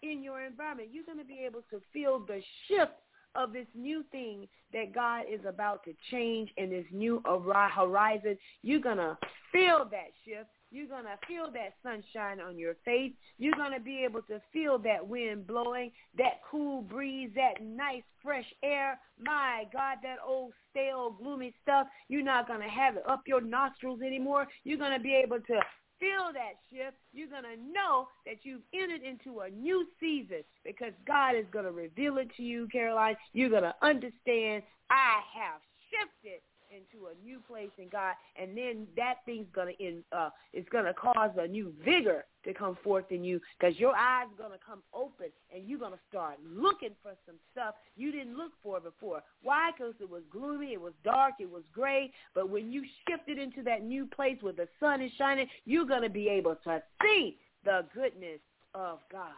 in 0.02 0.22
your 0.22 0.42
environment. 0.42 0.88
You're 0.92 1.04
going 1.04 1.18
to 1.18 1.24
be 1.24 1.44
able 1.46 1.62
to 1.70 1.80
feel 1.92 2.18
the 2.18 2.42
shift 2.66 2.92
of 3.34 3.52
this 3.52 3.66
new 3.74 4.04
thing 4.10 4.48
that 4.72 4.94
God 4.94 5.24
is 5.32 5.40
about 5.46 5.84
to 5.84 5.94
change 6.10 6.50
in 6.56 6.70
this 6.70 6.84
new 6.92 7.22
horizon. 7.24 8.36
You're 8.62 8.80
going 8.80 8.98
to 8.98 9.16
feel 9.52 9.86
that 9.90 10.10
shift 10.24 10.50
You're 10.73 10.89
going 10.89 11.05
to 11.05 11.19
feel 11.28 11.51
that 11.53 11.74
sunshine 11.82 12.40
on 12.40 12.59
your 12.59 12.74
face. 12.82 13.12
You're 13.39 13.55
going 13.55 13.74
to 13.74 13.81
be 13.81 14.03
able 14.05 14.23
to 14.23 14.40
feel 14.53 14.78
that 14.78 15.07
wind 15.07 15.47
blowing, 15.47 15.93
that 16.16 16.40
cool 16.51 16.81
breeze, 16.81 17.31
that 17.35 17.62
nice 17.62 18.03
fresh 18.23 18.47
air. 18.62 18.99
My 19.20 19.65
God, 19.70 19.99
that 20.03 20.16
old 20.27 20.53
stale, 20.70 21.11
gloomy 21.11 21.55
stuff, 21.62 21.86
you're 22.09 22.23
not 22.23 22.49
going 22.49 22.61
to 22.61 22.69
have 22.69 22.97
it 22.97 23.03
up 23.07 23.23
your 23.27 23.43
nostrils 23.43 24.01
anymore. 24.01 24.47
You're 24.65 24.78
going 24.78 24.97
to 24.97 25.03
be 25.03 25.15
able 25.15 25.40
to 25.40 25.61
feel 26.01 26.32
that 26.35 26.59
shift, 26.69 26.97
you're 27.12 27.28
going 27.28 27.44
to 27.44 27.73
know 27.73 28.09
that 28.27 28.39
you've 28.43 28.62
entered 28.74 29.03
into 29.03 29.40
a 29.40 29.51
new 29.51 29.86
season 30.01 30.43
because 30.65 30.93
God 31.07 31.36
is 31.36 31.47
going 31.53 31.65
to 31.65 31.70
reveal 31.70 32.19
it 32.19 32.28
to 32.36 32.43
you, 32.43 32.66
Caroline. 32.73 33.15
You're 33.32 33.51
going 33.51 33.62
to 33.62 33.74
understand 33.82 34.65
I 34.90 35.23
have 35.31 35.61
shifted 35.93 36.40
into 36.73 37.07
a 37.07 37.24
new 37.24 37.39
place 37.47 37.70
in 37.78 37.89
God, 37.89 38.15
and 38.36 38.57
then 38.57 38.86
that 38.97 39.16
thing's 39.27 39.47
gonna 39.55 39.73
in 39.78 40.03
uh 40.12 40.31
it's 40.53 40.69
gonna 40.70 40.94
cause 40.94 41.31
a 41.39 41.47
new 41.47 41.73
vigor 41.85 42.24
to 42.44 42.55
come 42.55 42.77
forth 42.82 43.05
in 43.11 43.23
you 43.23 43.40
because 43.59 43.78
your 43.78 43.94
eyes 43.94 44.27
are 44.27 44.43
gonna 44.43 44.59
come 44.65 44.82
open 44.94 45.27
and 45.55 45.69
you're 45.69 45.78
gonna 45.78 45.97
start 46.09 46.39
looking 46.44 46.90
for 47.03 47.12
some 47.27 47.36
stuff 47.53 47.74
you 47.97 48.11
didn't 48.11 48.36
look 48.36 48.53
for 48.62 48.81
before. 48.81 49.23
Why? 49.43 49.70
Because 49.77 49.94
it 50.01 50.11
was 50.11 50.23
gloomy, 50.31 50.73
it 50.73 50.81
was 50.81 50.94
dark, 51.05 51.35
it 51.40 51.51
was 51.51 51.62
gray. 51.73 52.12
But 52.35 52.49
when 52.49 52.73
you 52.73 52.82
shifted 53.09 53.39
into 53.39 53.62
that 53.65 53.85
new 53.85 54.07
place 54.07 54.39
where 54.40 54.53
the 54.53 54.69
sun 54.81 55.01
is 55.01 55.12
shining, 55.19 55.47
you're 55.65 55.86
gonna 55.86 56.09
be 56.11 56.28
able 56.28 56.57
to 56.65 56.82
see 57.03 57.36
the 57.65 57.85
goodness 57.94 58.40
of 58.74 58.99
God 59.11 59.31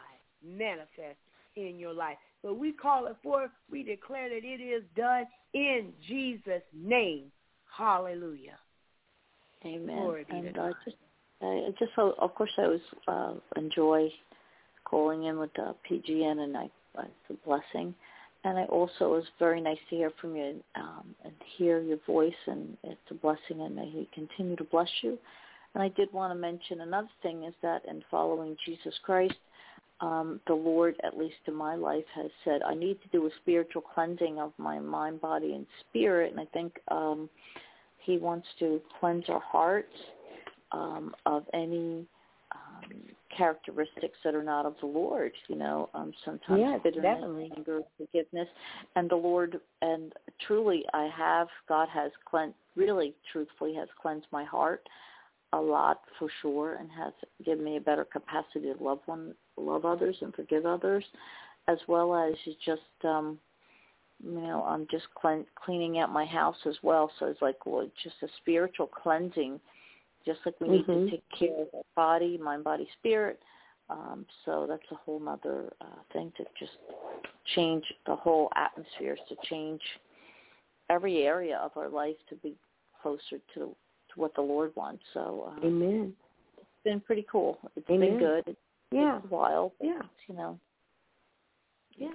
manifest 0.42 1.18
in 1.56 1.78
your 1.78 1.92
life. 1.92 2.16
So 2.44 2.52
we 2.52 2.72
call 2.72 3.06
it 3.06 3.16
forth. 3.22 3.50
We 3.70 3.82
declare 3.82 4.28
that 4.28 4.44
it 4.44 4.60
is 4.62 4.82
done 4.94 5.24
in 5.54 5.92
Jesus' 6.06 6.62
name. 6.74 7.32
Hallelujah. 7.74 8.58
Amen. 9.64 9.96
Glory 9.96 10.26
be 10.28 10.36
and 10.36 10.54
to 10.54 10.60
uh, 10.60 10.66
God. 10.66 10.74
just, 10.84 10.96
I 11.40 11.70
just, 11.78 11.92
of 11.98 12.34
course, 12.34 12.50
I 12.58 12.62
always 12.62 12.80
uh, 13.08 13.32
enjoy 13.56 14.10
calling 14.84 15.24
in 15.24 15.38
with 15.38 15.54
the 15.54 15.74
PGN, 15.90 16.40
and 16.40 16.54
I, 16.54 16.64
uh, 16.98 17.04
it's 17.06 17.40
a 17.42 17.48
blessing. 17.48 17.94
And 18.44 18.58
I 18.58 18.64
also 18.64 19.06
it 19.06 19.16
was 19.16 19.24
very 19.38 19.62
nice 19.62 19.78
to 19.88 19.96
hear 19.96 20.12
from 20.20 20.36
you 20.36 20.62
um, 20.74 21.14
and 21.24 21.32
hear 21.56 21.80
your 21.80 21.98
voice, 22.06 22.34
and 22.46 22.76
it's 22.84 23.00
a 23.10 23.14
blessing, 23.14 23.62
and 23.62 23.74
may 23.74 23.88
He 23.88 24.06
continue 24.12 24.56
to 24.56 24.64
bless 24.64 24.90
you. 25.02 25.18
And 25.72 25.82
I 25.82 25.88
did 25.88 26.12
want 26.12 26.30
to 26.30 26.38
mention 26.38 26.82
another 26.82 27.08
thing 27.22 27.44
is 27.44 27.54
that 27.62 27.86
in 27.88 28.04
following 28.10 28.54
Jesus 28.66 28.94
Christ, 29.02 29.34
um, 30.00 30.40
the 30.46 30.54
Lord, 30.54 30.96
at 31.04 31.16
least 31.16 31.36
in 31.46 31.54
my 31.54 31.74
life, 31.74 32.04
has 32.14 32.30
said 32.44 32.62
I 32.62 32.74
need 32.74 33.00
to 33.02 33.08
do 33.08 33.26
a 33.26 33.30
spiritual 33.42 33.82
cleansing 33.82 34.38
of 34.38 34.52
my 34.58 34.78
mind, 34.78 35.20
body, 35.20 35.54
and 35.54 35.66
spirit. 35.88 36.32
And 36.32 36.40
I 36.40 36.46
think 36.46 36.78
um, 36.88 37.28
He 37.98 38.18
wants 38.18 38.46
to 38.58 38.80
cleanse 39.00 39.24
our 39.28 39.40
hearts 39.40 39.94
um, 40.72 41.14
of 41.26 41.44
any 41.54 42.06
um, 42.52 42.90
characteristics 43.36 44.18
that 44.24 44.34
are 44.34 44.42
not 44.42 44.66
of 44.66 44.74
the 44.80 44.86
Lord. 44.86 45.32
You 45.48 45.56
know, 45.56 45.88
um, 45.94 46.12
sometimes 46.24 46.60
Yes, 46.60 46.80
bitterness, 46.82 47.14
definitely. 47.14 47.52
anger, 47.56 47.80
forgiveness, 47.96 48.48
and 48.96 49.08
the 49.08 49.16
Lord. 49.16 49.60
And 49.80 50.12
truly, 50.46 50.84
I 50.92 51.08
have. 51.16 51.48
God 51.68 51.88
has 51.88 52.10
cleansed. 52.28 52.56
Really, 52.76 53.14
truthfully, 53.32 53.74
has 53.74 53.88
cleansed 54.02 54.26
my 54.32 54.42
heart 54.44 54.88
a 55.52 55.60
lot 55.60 56.00
for 56.18 56.28
sure 56.42 56.74
and 56.74 56.90
has 56.90 57.12
given 57.44 57.64
me 57.64 57.76
a 57.76 57.80
better 57.80 58.04
capacity 58.04 58.72
to 58.72 58.82
love 58.82 58.98
one 59.06 59.34
love 59.56 59.84
others 59.84 60.16
and 60.20 60.34
forgive 60.34 60.66
others 60.66 61.04
as 61.68 61.78
well 61.88 62.14
as 62.14 62.34
just 62.64 62.82
um 63.04 63.38
you 64.22 64.40
know 64.40 64.62
i'm 64.64 64.86
just 64.90 65.06
clean, 65.14 65.44
cleaning 65.54 65.98
out 65.98 66.12
my 66.12 66.24
house 66.24 66.56
as 66.66 66.76
well 66.82 67.10
so 67.18 67.26
it's 67.26 67.42
like 67.42 67.64
well 67.66 67.88
just 68.02 68.16
a 68.22 68.28
spiritual 68.38 68.86
cleansing 68.86 69.60
just 70.26 70.40
like 70.46 70.58
we 70.60 70.68
need 70.68 70.86
Mhm. 70.86 71.04
to 71.04 71.10
take 71.10 71.24
care 71.38 71.62
of 71.62 71.68
our 71.74 71.82
body 71.94 72.38
mind 72.38 72.64
body 72.64 72.88
spirit 72.98 73.42
um 73.90 74.26
so 74.44 74.66
that's 74.68 74.90
a 74.90 74.94
whole 74.94 75.20
nother 75.20 75.72
uh 75.80 76.02
thing 76.12 76.32
to 76.36 76.44
just 76.58 76.78
change 77.54 77.84
the 78.06 78.16
whole 78.16 78.50
atmosphere, 78.56 79.16
to 79.28 79.36
change 79.48 79.80
every 80.90 81.22
area 81.22 81.58
of 81.58 81.72
our 81.76 81.88
life 81.88 82.16
to 82.28 82.36
be 82.36 82.56
closer 83.02 83.38
to 83.54 83.74
to 84.12 84.20
what 84.20 84.34
the 84.34 84.40
Lord 84.40 84.72
wants. 84.76 85.02
So 85.12 85.52
uh, 85.56 85.66
Amen. 85.66 86.14
it's 86.58 86.66
been 86.84 87.00
pretty 87.00 87.26
cool. 87.30 87.58
It's 87.76 87.88
Amen. 87.90 88.10
been 88.10 88.18
good. 88.18 88.44
It's 88.46 88.58
Yeah. 88.94 89.20
while. 89.28 89.72
but, 89.78 89.86
Yeah. 89.86 90.02
You 90.28 90.34
know. 90.34 90.58
Yeah. 91.96 92.08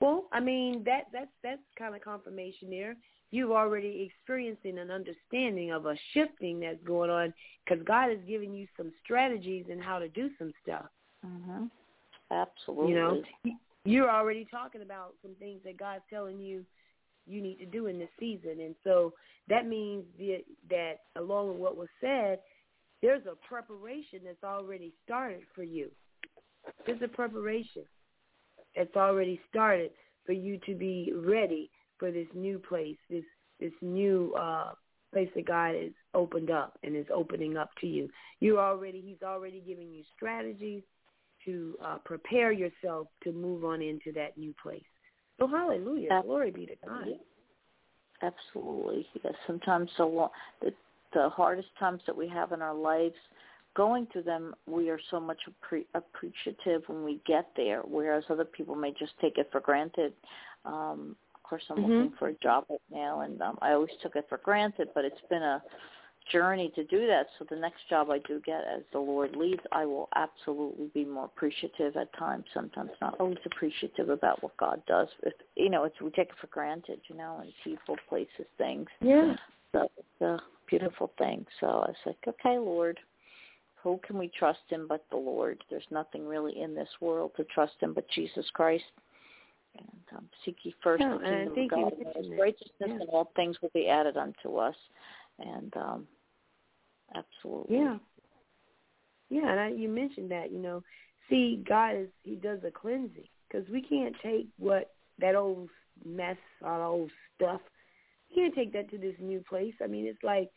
Well, 0.00 0.26
I 0.32 0.40
mean 0.40 0.84
that 0.84 1.04
that's 1.12 1.30
that's 1.42 1.62
kind 1.78 1.94
of 1.94 2.02
confirmation 2.02 2.70
there. 2.70 2.96
You've 3.32 3.50
already 3.50 4.08
experiencing 4.08 4.78
an 4.78 4.90
understanding 4.90 5.72
of 5.72 5.86
a 5.86 5.96
shifting 6.14 6.60
that's 6.60 6.82
going 6.84 7.10
on 7.10 7.34
because 7.64 7.84
God 7.84 8.10
is 8.10 8.18
giving 8.26 8.54
you 8.54 8.68
some 8.76 8.92
strategies 9.02 9.66
and 9.70 9.82
how 9.82 9.98
to 9.98 10.08
do 10.08 10.30
some 10.38 10.52
stuff. 10.62 10.86
Mhm. 11.24 11.70
Absolutely. 12.30 12.92
You 12.92 12.94
know, 12.94 13.22
you're 13.84 14.10
already 14.10 14.44
talking 14.44 14.82
about 14.82 15.14
some 15.22 15.34
things 15.36 15.62
that 15.64 15.76
God's 15.76 16.04
telling 16.08 16.40
you 16.40 16.64
you 17.26 17.40
need 17.40 17.58
to 17.58 17.66
do 17.66 17.86
in 17.86 17.98
this 17.98 18.10
season, 18.20 18.60
and 18.60 18.76
so 18.84 19.12
that 19.48 19.66
means 19.66 20.04
that, 20.18 20.44
that 20.70 20.94
along 21.16 21.48
with 21.48 21.58
what 21.58 21.76
was 21.76 21.88
said, 22.00 22.40
there's 23.02 23.26
a 23.26 23.34
preparation 23.46 24.20
that's 24.24 24.44
already 24.44 24.92
started 25.04 25.42
for 25.54 25.62
you. 25.62 25.90
There's 26.86 27.02
a 27.02 27.08
preparation 27.08 27.84
that's 28.74 28.94
already 28.96 29.40
started 29.48 29.90
for 30.24 30.32
you 30.32 30.58
to 30.66 30.74
be 30.74 31.12
ready 31.14 31.70
for 31.98 32.10
this 32.10 32.26
new 32.34 32.58
place, 32.58 32.96
this 33.08 33.24
this 33.58 33.72
new 33.80 34.34
uh, 34.38 34.72
place 35.12 35.30
that 35.34 35.46
God 35.46 35.74
has 35.74 35.92
opened 36.14 36.50
up 36.50 36.78
and 36.82 36.94
is 36.94 37.06
opening 37.14 37.56
up 37.56 37.70
to 37.80 37.86
you. 37.86 38.08
You 38.40 38.58
already 38.58 39.00
He's 39.00 39.22
already 39.26 39.62
giving 39.66 39.90
you 39.90 40.02
strategies 40.14 40.82
to 41.44 41.76
uh, 41.82 41.98
prepare 42.04 42.52
yourself 42.52 43.08
to 43.24 43.32
move 43.32 43.64
on 43.64 43.80
into 43.80 44.12
that 44.12 44.36
new 44.36 44.54
place. 44.62 44.82
So 45.38 45.46
hallelujah, 45.46 46.10
Ab- 46.12 46.24
glory 46.24 46.50
be 46.50 46.66
to 46.66 46.74
God. 46.86 47.06
Absolutely. 48.22 49.06
Yes. 49.22 49.34
Sometimes 49.46 49.90
the 49.96 50.04
lo- 50.04 50.32
the 50.60 50.72
the 51.12 51.28
hardest 51.30 51.68
times 51.78 52.02
that 52.06 52.16
we 52.16 52.28
have 52.28 52.52
in 52.52 52.60
our 52.60 52.74
lives, 52.74 53.14
going 53.76 54.06
to 54.14 54.22
them, 54.22 54.54
we 54.66 54.88
are 54.90 55.00
so 55.10 55.20
much 55.20 55.40
appre- 55.48 55.86
appreciative 55.94 56.82
when 56.86 57.04
we 57.04 57.20
get 57.26 57.48
there, 57.56 57.82
whereas 57.82 58.24
other 58.30 58.44
people 58.44 58.74
may 58.74 58.92
just 58.98 59.12
take 59.20 59.36
it 59.38 59.48
for 59.52 59.60
granted. 59.60 60.12
Um, 60.64 61.14
of 61.34 61.42
course, 61.42 61.62
I'm 61.70 61.78
Mhm. 61.78 61.82
looking 61.82 62.12
for 62.12 62.28
a 62.28 62.34
job 62.34 62.64
right 62.68 62.80
now, 62.90 63.20
and 63.20 63.40
um, 63.42 63.58
I 63.62 63.72
always 63.72 63.94
took 64.02 64.16
it 64.16 64.28
for 64.28 64.38
granted, 64.38 64.88
but 64.94 65.04
it's 65.04 65.20
been 65.28 65.42
a 65.42 65.62
journey 66.32 66.70
to 66.70 66.82
do 66.84 67.06
that. 67.06 67.28
So 67.38 67.44
the 67.44 67.56
next 67.56 67.86
job 67.88 68.10
I 68.10 68.18
do 68.18 68.40
get, 68.40 68.64
as 68.64 68.82
the 68.92 68.98
Lord 68.98 69.36
leads, 69.36 69.62
I 69.70 69.84
will 69.84 70.08
absolutely 70.16 70.88
be 70.88 71.04
more 71.04 71.26
appreciative 71.26 71.96
at 71.96 72.12
times. 72.14 72.44
Sometimes 72.52 72.90
not 73.00 73.20
always 73.20 73.38
appreciative 73.44 74.08
about 74.08 74.42
what 74.42 74.56
God 74.56 74.82
does. 74.86 75.08
If, 75.22 75.34
you 75.54 75.70
know, 75.70 75.84
it's 75.84 76.00
we 76.00 76.10
take 76.10 76.30
it 76.30 76.38
for 76.40 76.48
granted, 76.48 77.00
you 77.08 77.16
know, 77.16 77.38
and 77.42 77.52
people, 77.62 77.96
places, 78.08 78.46
things. 78.58 78.88
Yeah. 79.00 79.36
So 79.72 79.88
it's 79.96 80.20
a 80.20 80.40
beautiful 80.66 81.12
thing. 81.16 81.46
So 81.60 81.66
I 81.66 81.88
was 81.88 81.96
like, 82.04 82.18
okay, 82.26 82.58
Lord, 82.58 82.98
who 83.82 84.00
can 84.06 84.18
we 84.18 84.30
trust 84.38 84.60
in 84.70 84.86
but 84.86 85.04
the 85.10 85.16
Lord? 85.16 85.62
There's 85.70 85.86
nothing 85.90 86.26
really 86.26 86.60
in 86.60 86.74
this 86.74 86.88
world 87.00 87.32
to 87.36 87.44
trust 87.44 87.74
in 87.82 87.92
but 87.92 88.08
Jesus 88.10 88.46
Christ. 88.52 88.84
And 89.78 90.18
um, 90.18 90.28
seek 90.44 90.56
ye 90.62 90.74
first 90.82 91.02
Yeah, 91.02 91.18
the 91.18 91.24
kingdom 91.24 91.54
think 91.54 91.72
of 91.72 91.78
God 91.78 91.92
and 91.92 92.16
his 92.16 92.38
righteousness, 92.38 92.72
Yeah. 92.80 92.94
and 93.00 93.08
all 93.10 93.30
things 93.36 93.60
will 93.60 93.70
be 93.74 93.88
added 93.88 94.16
unto 94.16 94.56
us. 94.56 94.76
And 95.38 95.76
um, 95.76 96.08
absolutely, 97.14 97.76
Yeah. 97.76 97.98
Yeah, 99.28 99.50
and 99.50 99.60
I, 99.60 99.68
you 99.70 99.88
mentioned 99.88 100.30
that, 100.30 100.52
you 100.52 100.58
know, 100.58 100.82
see, 101.28 101.62
God 101.68 101.96
is, 101.96 102.08
he 102.22 102.36
does 102.36 102.60
a 102.64 102.70
cleansing 102.70 103.28
because 103.48 103.68
we 103.68 103.82
can't 103.82 104.14
take 104.22 104.46
what, 104.58 104.94
that 105.18 105.34
old 105.34 105.68
mess, 106.04 106.36
all 106.64 106.78
that 106.78 106.84
old 106.84 107.10
stuff, 107.34 107.60
you 108.28 108.42
can't 108.42 108.54
take 108.54 108.72
that 108.72 108.90
to 108.90 108.98
this 108.98 109.16
new 109.20 109.42
place. 109.48 109.74
I 109.82 109.88
mean, 109.88 110.06
it's 110.06 110.22
like 110.22 110.50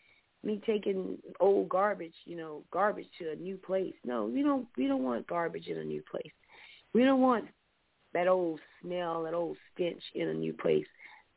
me 0.44 0.62
taking 0.66 1.18
old 1.40 1.70
garbage, 1.70 2.14
you 2.26 2.38
know, 2.38 2.64
garbage 2.72 3.08
to 3.20 3.32
a 3.32 3.36
new 3.36 3.58
place. 3.58 3.94
No, 4.06 4.26
we 4.26 4.42
don't, 4.42 4.68
we 4.78 4.88
don't 4.88 5.04
want 5.04 5.28
garbage 5.28 5.68
in 5.68 5.78
a 5.78 5.84
new 5.84 6.02
place. 6.10 6.32
We 6.94 7.04
don't 7.04 7.22
want 7.22 7.46
that 8.14 8.28
old 8.28 8.60
smell, 8.82 9.24
that 9.24 9.34
old 9.34 9.58
stench 9.74 10.02
in 10.16 10.30
a 10.30 10.34
new 10.34 10.54
place. 10.54 10.88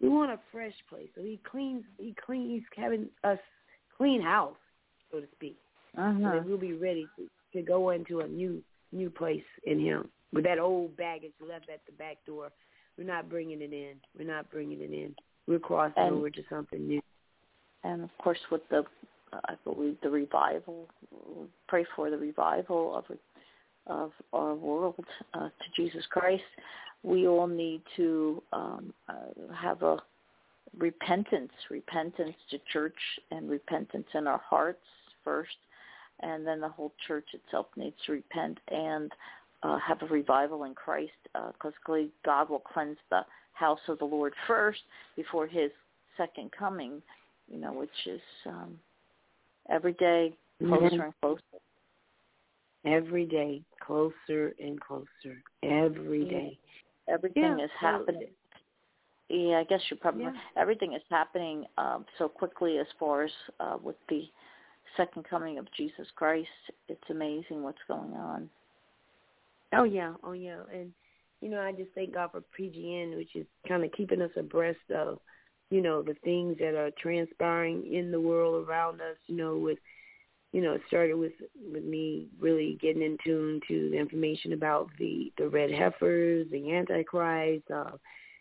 We 0.01 0.09
want 0.09 0.31
a 0.31 0.39
fresh 0.51 0.75
place. 0.89 1.09
So 1.15 1.23
he 1.23 1.41
cleans, 1.49 1.85
he 1.99 2.15
cleans, 2.25 2.51
he's 2.51 2.63
having 2.83 3.09
us 3.25 3.39
clean 3.97 4.23
house, 4.23 4.57
so 5.11 5.21
to 5.21 5.27
speak 5.35 5.57
and 5.95 6.25
uh-huh. 6.25 6.37
then 6.37 6.49
we'll 6.49 6.59
be 6.59 6.73
ready 6.73 7.07
to, 7.17 7.29
to 7.59 7.63
go 7.63 7.91
into 7.91 8.21
a 8.21 8.29
new 8.29 8.63
new 8.93 9.11
place 9.11 9.45
in 9.65 9.81
Him. 9.81 10.09
With 10.33 10.45
that 10.45 10.59
old 10.59 10.97
baggage 10.97 11.33
left 11.47 11.69
at 11.69 11.85
the 11.87 11.93
back 11.93 12.19
door, 12.27 12.51
we're 12.97 13.05
not 13.05 13.29
bringing 13.29 13.61
it 13.61 13.73
in. 13.73 13.95
We're 14.17 14.31
not 14.31 14.51
bringing 14.51 14.81
it 14.81 14.91
in. 14.91 15.15
We're 15.47 15.59
crossing 15.59 15.95
And- 15.97 16.15
over 16.17 16.31
to 16.31 16.43
something 16.49 16.87
new. 16.87 17.03
And 17.85 18.03
of 18.03 18.11
course 18.19 18.39
with 18.51 18.63
the 18.71 18.85
I 19.33 19.55
believe 19.65 19.97
the 20.03 20.11
revival 20.11 20.89
pray 21.69 21.85
for 21.97 22.11
the 22.11 22.19
revival 22.19 22.97
of 22.97 23.05
of 23.87 24.13
our 24.33 24.55
world 24.55 25.05
uh, 25.35 25.49
to 25.49 25.83
Jesus 25.83 26.05
Christ 26.11 26.43
we 27.03 27.27
all 27.27 27.49
need 27.49 27.83
to 27.97 28.43
um, 28.53 28.93
uh, 29.09 29.55
have 29.55 29.83
a 29.83 29.97
repentance 30.79 31.53
repentance 31.71 32.37
to 32.51 32.59
church 32.73 32.99
and 33.31 33.49
repentance 33.49 34.07
in 34.15 34.27
our 34.27 34.41
hearts 34.49 34.85
first 35.25 35.57
and 36.21 36.47
then 36.47 36.61
the 36.61 36.69
whole 36.69 36.93
church 37.07 37.27
itself 37.33 37.67
needs 37.77 37.97
to 38.07 38.13
repent 38.13 38.59
and 38.69 39.13
uh, 39.63 39.79
have 39.79 40.03
a 40.03 40.07
revival 40.07 40.65
in 40.65 40.75
Christ, 40.75 41.13
because 41.33 41.73
uh, 41.89 42.03
God 42.25 42.51
will 42.51 42.61
cleanse 42.61 42.99
the 43.11 43.23
house 43.53 43.81
of 43.89 43.99
the 43.99 44.05
Lord 44.05 44.33
first 44.47 44.81
before 45.17 45.47
His 45.47 45.71
second 46.17 46.51
coming. 46.57 47.03
You 47.51 47.59
know, 47.59 47.73
which 47.73 47.91
is 48.07 48.21
um, 48.47 48.79
every 49.71 49.93
day 49.95 50.35
closer 50.61 50.85
mm-hmm. 50.85 51.01
and 51.01 51.15
closer. 51.21 51.43
Every 52.85 53.27
day, 53.27 53.63
closer 53.85 54.55
and 54.61 54.81
closer. 54.81 55.43
Every 55.63 56.25
day. 56.25 56.59
Everything 57.09 57.59
yeah, 57.59 57.65
is 57.65 57.71
happening. 57.81 58.29
Yeah, 59.29 59.59
I 59.59 59.65
guess 59.65 59.81
you 59.91 59.97
probably 59.97 60.25
yeah. 60.25 60.33
everything 60.57 60.93
is 60.93 61.03
happening 61.11 61.65
um, 61.79 62.05
so 62.19 62.29
quickly 62.29 62.79
as 62.79 62.87
far 62.99 63.25
as 63.25 63.31
uh, 63.61 63.77
with 63.83 63.97
the 64.09 64.25
second 64.97 65.25
coming 65.29 65.59
of 65.59 65.67
Jesus 65.77 66.07
Christ. 66.17 66.49
It's 66.89 67.03
amazing 67.11 67.63
what's 67.63 67.79
going 67.89 68.13
on. 68.13 68.51
Oh 69.73 69.85
yeah, 69.85 70.15
oh 70.23 70.33
yeah, 70.33 70.59
and 70.73 70.93
you 71.41 71.49
know 71.49 71.61
I 71.61 71.73
just 71.73 71.91
thank 71.95 72.15
God 72.15 72.31
for 72.33 72.43
PGN, 72.59 73.17
which 73.17 73.35
is 73.35 73.47
kind 73.67 73.85
of 73.85 73.93
keeping 73.93 74.21
us 74.21 74.31
abreast 74.37 74.91
of 74.95 75.19
you 75.73 75.81
know 75.81 76.03
the 76.03 76.15
things 76.23 76.59
that 76.59 76.75
are 76.75 76.91
transpiring 77.01 77.91
in 77.93 78.11
the 78.13 78.21
world 78.21 78.69
around 78.69 79.01
us. 79.01 79.17
You 79.27 79.37
know, 79.37 79.57
with 79.57 79.79
you 80.53 80.61
know 80.61 80.75
it 80.75 80.83
started 80.87 81.15
with 81.15 81.33
with 81.73 81.83
me 81.83 82.29
really 82.39 82.79
getting 82.81 83.03
in 83.03 83.17
tune 83.25 83.59
to 83.69 83.89
the 83.91 83.97
information 83.97 84.53
about 84.53 84.91
the 84.99 85.33
the 85.39 85.49
red 85.49 85.71
heifers, 85.71 86.47
the 86.51 86.75
antichrist. 86.75 87.65
Uh, 87.75 87.93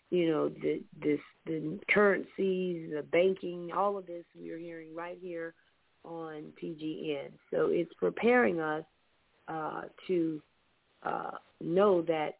you 0.09 0.29
know 0.29 0.49
the 0.49 0.81
this 1.01 1.21
the 1.45 1.79
currencies, 1.89 2.91
the 2.93 3.05
banking, 3.13 3.71
all 3.73 3.97
of 3.97 4.05
this 4.05 4.25
we 4.37 4.51
are 4.51 4.57
hearing 4.57 4.93
right 4.93 5.17
here 5.21 5.53
on 6.03 6.51
PGN. 6.61 7.29
So 7.49 7.67
it's 7.67 7.93
preparing 7.93 8.59
us 8.59 8.83
uh, 9.47 9.83
to 10.07 10.41
uh, 11.03 11.31
know 11.61 12.01
that 12.01 12.39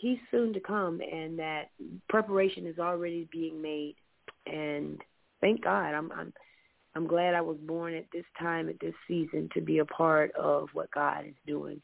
he's 0.00 0.18
soon 0.30 0.52
to 0.54 0.60
come 0.60 1.00
and 1.00 1.38
that 1.38 1.70
preparation 2.08 2.66
is 2.66 2.78
already 2.78 3.28
being 3.30 3.60
made. 3.60 3.96
And 4.46 5.00
thank 5.40 5.62
God, 5.62 5.94
I'm 5.94 6.10
I'm 6.12 6.32
I'm 6.96 7.06
glad 7.06 7.34
I 7.34 7.40
was 7.40 7.58
born 7.58 7.94
at 7.94 8.06
this 8.12 8.24
time 8.38 8.68
at 8.68 8.80
this 8.80 8.94
season 9.06 9.48
to 9.54 9.60
be 9.60 9.78
a 9.78 9.84
part 9.84 10.34
of 10.34 10.68
what 10.72 10.90
God 10.90 11.26
is 11.26 11.34
doing 11.46 11.80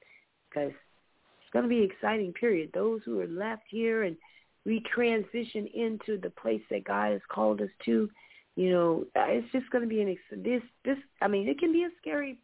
because 0.48 0.72
it's 0.72 1.52
going 1.52 1.64
to 1.64 1.68
be 1.68 1.84
an 1.84 1.90
exciting 1.90 2.32
period. 2.32 2.70
Those 2.74 3.02
who 3.04 3.20
are 3.20 3.26
left 3.26 3.62
here 3.68 4.02
and 4.02 4.16
we 4.64 4.82
transition 4.92 5.68
into 5.74 6.18
the 6.20 6.30
place 6.30 6.62
that 6.70 6.84
God 6.84 7.12
has 7.12 7.20
called 7.30 7.60
us 7.60 7.68
to, 7.84 8.10
you 8.56 8.70
know, 8.70 9.04
it's 9.14 9.52
just 9.52 9.70
going 9.70 9.82
to 9.82 9.88
be 9.88 10.00
an 10.00 10.08
ex. 10.08 10.20
this 10.42 10.62
this. 10.84 10.98
I 11.20 11.28
mean, 11.28 11.48
it 11.48 11.58
can 11.58 11.72
be 11.72 11.84
a 11.84 11.90
scary 12.00 12.38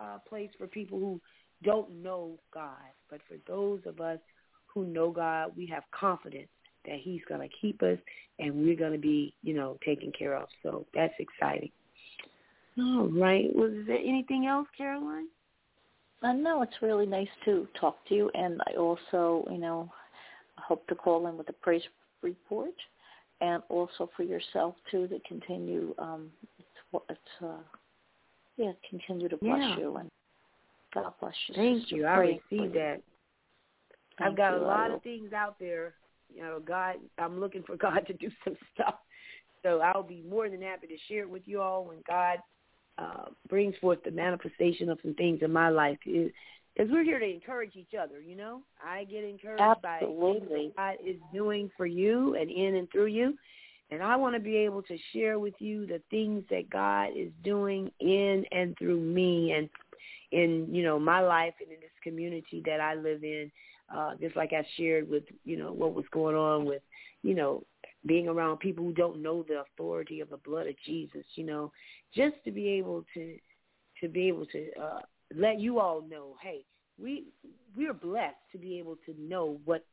uh, 0.00 0.18
place 0.28 0.50
for 0.58 0.66
people 0.66 0.98
who 0.98 1.20
don't 1.62 2.02
know 2.02 2.38
God, 2.52 2.74
but 3.08 3.20
for 3.26 3.36
those 3.46 3.80
of 3.86 4.00
us 4.00 4.18
who 4.74 4.86
know 4.86 5.10
God, 5.10 5.52
we 5.56 5.66
have 5.66 5.84
confidence 5.98 6.48
that 6.84 6.98
He's 7.00 7.20
going 7.28 7.40
to 7.40 7.54
keep 7.60 7.82
us 7.82 7.98
and 8.38 8.54
we're 8.54 8.76
going 8.76 8.92
to 8.92 8.98
be, 8.98 9.34
you 9.42 9.54
know, 9.54 9.78
taken 9.84 10.12
care 10.12 10.36
of. 10.36 10.48
So 10.62 10.84
that's 10.94 11.14
exciting. 11.18 11.70
All 12.78 13.08
right. 13.08 13.54
Was 13.54 13.72
there 13.86 13.98
anything 13.98 14.46
else, 14.46 14.66
Caroline? 14.76 15.28
Uh, 16.22 16.32
no, 16.32 16.62
it's 16.62 16.74
really 16.82 17.06
nice 17.06 17.28
to 17.44 17.68
talk 17.78 17.96
to 18.08 18.14
you, 18.14 18.30
and 18.34 18.60
I 18.66 18.76
also, 18.76 19.46
you 19.50 19.58
know, 19.58 19.92
hope 20.56 20.86
to 20.88 20.94
call 20.94 21.26
in 21.26 21.36
with 21.36 21.48
a 21.50 21.52
praise 21.52 21.82
report 22.22 22.72
and 23.40 23.62
also 23.68 24.08
for 24.16 24.22
yourself 24.22 24.74
too 24.90 25.06
to 25.08 25.18
continue 25.28 25.94
um 25.98 26.30
it's, 26.58 27.04
it's 27.10 27.44
uh 27.44 27.58
yeah 28.56 28.72
continue 28.88 29.28
to 29.28 29.36
bless 29.36 29.58
yeah. 29.58 29.78
you 29.78 29.96
and 29.96 30.10
God 30.94 31.12
bless 31.20 31.34
you. 31.48 31.54
Thank 31.56 31.80
sister. 31.82 31.96
you. 31.96 32.06
I 32.06 32.16
received 32.16 32.74
that. 32.74 33.00
Thank 34.18 34.30
I've 34.30 34.36
got 34.36 34.54
you. 34.54 34.62
a 34.62 34.64
lot 34.64 34.90
of 34.90 35.02
things 35.02 35.32
out 35.32 35.56
there. 35.58 35.94
You 36.34 36.42
know, 36.42 36.60
God, 36.64 36.96
I'm 37.18 37.40
looking 37.40 37.62
for 37.62 37.76
God 37.76 38.06
to 38.06 38.12
do 38.12 38.30
some 38.44 38.56
stuff. 38.74 38.96
So 39.62 39.80
I'll 39.80 40.02
be 40.02 40.22
more 40.28 40.48
than 40.48 40.60
happy 40.62 40.86
to 40.88 40.96
share 41.08 41.22
it 41.22 41.30
with 41.30 41.42
you 41.46 41.60
all 41.60 41.84
when 41.84 41.98
God 42.06 42.38
uh, 42.98 43.30
brings 43.48 43.74
forth 43.80 43.98
the 44.04 44.10
manifestation 44.10 44.88
of 44.90 44.98
some 45.02 45.14
things 45.14 45.40
in 45.42 45.52
my 45.52 45.70
life. 45.70 45.98
Because 46.04 46.90
we're 46.90 47.04
here 47.04 47.18
to 47.18 47.24
encourage 47.24 47.74
each 47.74 47.94
other. 48.00 48.20
You 48.20 48.36
know, 48.36 48.60
I 48.84 49.04
get 49.04 49.24
encouraged 49.24 49.62
Absolutely. 49.62 50.72
by 50.76 50.86
what 50.86 51.00
God 51.00 51.06
is 51.06 51.16
doing 51.32 51.70
for 51.76 51.86
you 51.86 52.36
and 52.36 52.50
in 52.50 52.76
and 52.76 52.90
through 52.90 53.06
you, 53.06 53.34
and 53.90 54.02
I 54.02 54.16
want 54.16 54.34
to 54.34 54.40
be 54.40 54.56
able 54.56 54.82
to 54.82 54.96
share 55.12 55.38
with 55.38 55.54
you 55.58 55.86
the 55.86 56.00
things 56.10 56.44
that 56.50 56.68
God 56.70 57.10
is 57.16 57.30
doing 57.42 57.90
in 58.00 58.44
and 58.50 58.76
through 58.78 59.00
me 59.00 59.52
and 59.52 59.68
in 60.32 60.68
you 60.74 60.82
know 60.82 60.98
my 60.98 61.20
life 61.20 61.54
and 61.60 61.70
in 61.70 61.80
this 61.80 61.90
community 62.02 62.62
that 62.66 62.80
I 62.80 62.94
live 62.94 63.22
in. 63.22 63.50
Uh, 63.92 64.14
just 64.20 64.36
like 64.36 64.52
I 64.52 64.66
shared 64.76 65.08
with 65.08 65.24
you 65.44 65.56
know 65.56 65.72
what 65.72 65.94
was 65.94 66.04
going 66.10 66.36
on 66.36 66.64
with 66.64 66.82
you 67.22 67.34
know 67.34 67.64
being 68.06 68.28
around 68.28 68.58
people 68.58 68.84
who 68.84 68.92
don't 68.92 69.22
know 69.22 69.42
the 69.42 69.62
authority 69.62 70.20
of 70.20 70.30
the 70.30 70.36
blood 70.38 70.66
of 70.66 70.74
Jesus. 70.84 71.24
You 71.34 71.44
know, 71.44 71.72
just 72.14 72.36
to 72.44 72.50
be 72.50 72.68
able 72.68 73.04
to 73.14 73.36
to 74.00 74.08
be 74.08 74.28
able 74.28 74.46
to 74.46 74.70
uh, 74.80 75.00
let 75.34 75.60
you 75.60 75.80
all 75.80 76.02
know, 76.02 76.36
hey, 76.42 76.64
we 76.98 77.24
we 77.76 77.86
are 77.86 77.94
blessed 77.94 78.36
to 78.52 78.58
be 78.58 78.78
able 78.78 78.96
to 79.06 79.14
know 79.18 79.58
what 79.64 79.84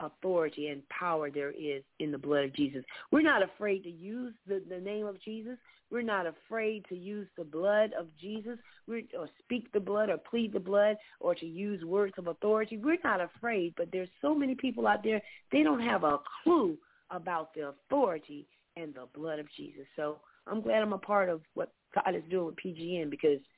authority 0.00 0.68
and 0.68 0.88
power 0.88 1.30
there 1.30 1.50
is 1.50 1.82
in 1.98 2.10
the 2.10 2.18
blood 2.18 2.44
of 2.44 2.54
Jesus. 2.54 2.84
We're 3.10 3.22
not 3.22 3.42
afraid 3.42 3.82
to 3.84 3.90
use 3.90 4.34
the, 4.46 4.62
the 4.68 4.78
name 4.78 5.06
of 5.06 5.20
Jesus. 5.22 5.56
We're 5.90 6.02
not 6.02 6.26
afraid 6.26 6.84
to 6.88 6.96
use 6.96 7.26
the 7.36 7.44
blood 7.44 7.92
of 7.98 8.06
Jesus 8.20 8.58
We're, 8.86 9.02
or 9.18 9.28
speak 9.40 9.72
the 9.72 9.80
blood 9.80 10.10
or 10.10 10.18
plead 10.18 10.52
the 10.52 10.60
blood 10.60 10.96
or 11.20 11.34
to 11.34 11.46
use 11.46 11.84
words 11.84 12.14
of 12.18 12.26
authority. 12.26 12.76
We're 12.76 12.98
not 13.02 13.20
afraid, 13.20 13.74
but 13.76 13.88
there's 13.92 14.10
so 14.20 14.34
many 14.34 14.54
people 14.54 14.86
out 14.86 15.02
there, 15.02 15.22
they 15.50 15.62
don't 15.62 15.80
have 15.80 16.04
a 16.04 16.18
clue 16.42 16.76
about 17.10 17.54
the 17.54 17.68
authority 17.68 18.46
and 18.76 18.94
the 18.94 19.06
blood 19.18 19.38
of 19.38 19.46
Jesus. 19.56 19.86
So 19.96 20.18
I'm 20.46 20.60
glad 20.60 20.82
I'm 20.82 20.92
a 20.92 20.98
part 20.98 21.28
of 21.28 21.40
what 21.54 21.72
God 21.94 22.14
is 22.14 22.22
doing 22.30 22.46
with 22.46 22.56
PGN 22.56 23.10
because– 23.10 23.38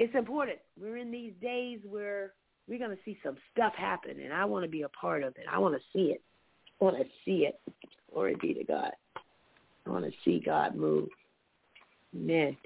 it's 0.00 0.14
important. 0.14 0.58
We're 0.80 0.96
in 0.96 1.10
these 1.10 1.34
days 1.42 1.80
where 1.84 2.32
we're 2.70 2.78
going 2.78 2.96
to 2.96 3.02
see 3.04 3.18
some 3.22 3.36
stuff 3.52 3.74
happen, 3.74 4.20
and 4.20 4.32
I 4.32 4.44
want 4.44 4.64
to 4.64 4.70
be 4.70 4.82
a 4.82 4.88
part 4.88 5.24
of 5.24 5.36
it. 5.36 5.44
I 5.52 5.58
want 5.58 5.74
to 5.74 5.80
see 5.92 6.12
it. 6.12 6.22
I 6.80 6.84
want 6.84 6.96
to 6.98 7.04
see 7.24 7.44
it. 7.44 7.60
Glory 8.12 8.36
be 8.40 8.54
to 8.54 8.64
God. 8.64 8.92
I 9.86 9.90
want 9.90 10.04
to 10.04 10.12
see 10.24 10.40
God 10.44 10.76
move. 10.76 11.08
Amen. 12.14 12.56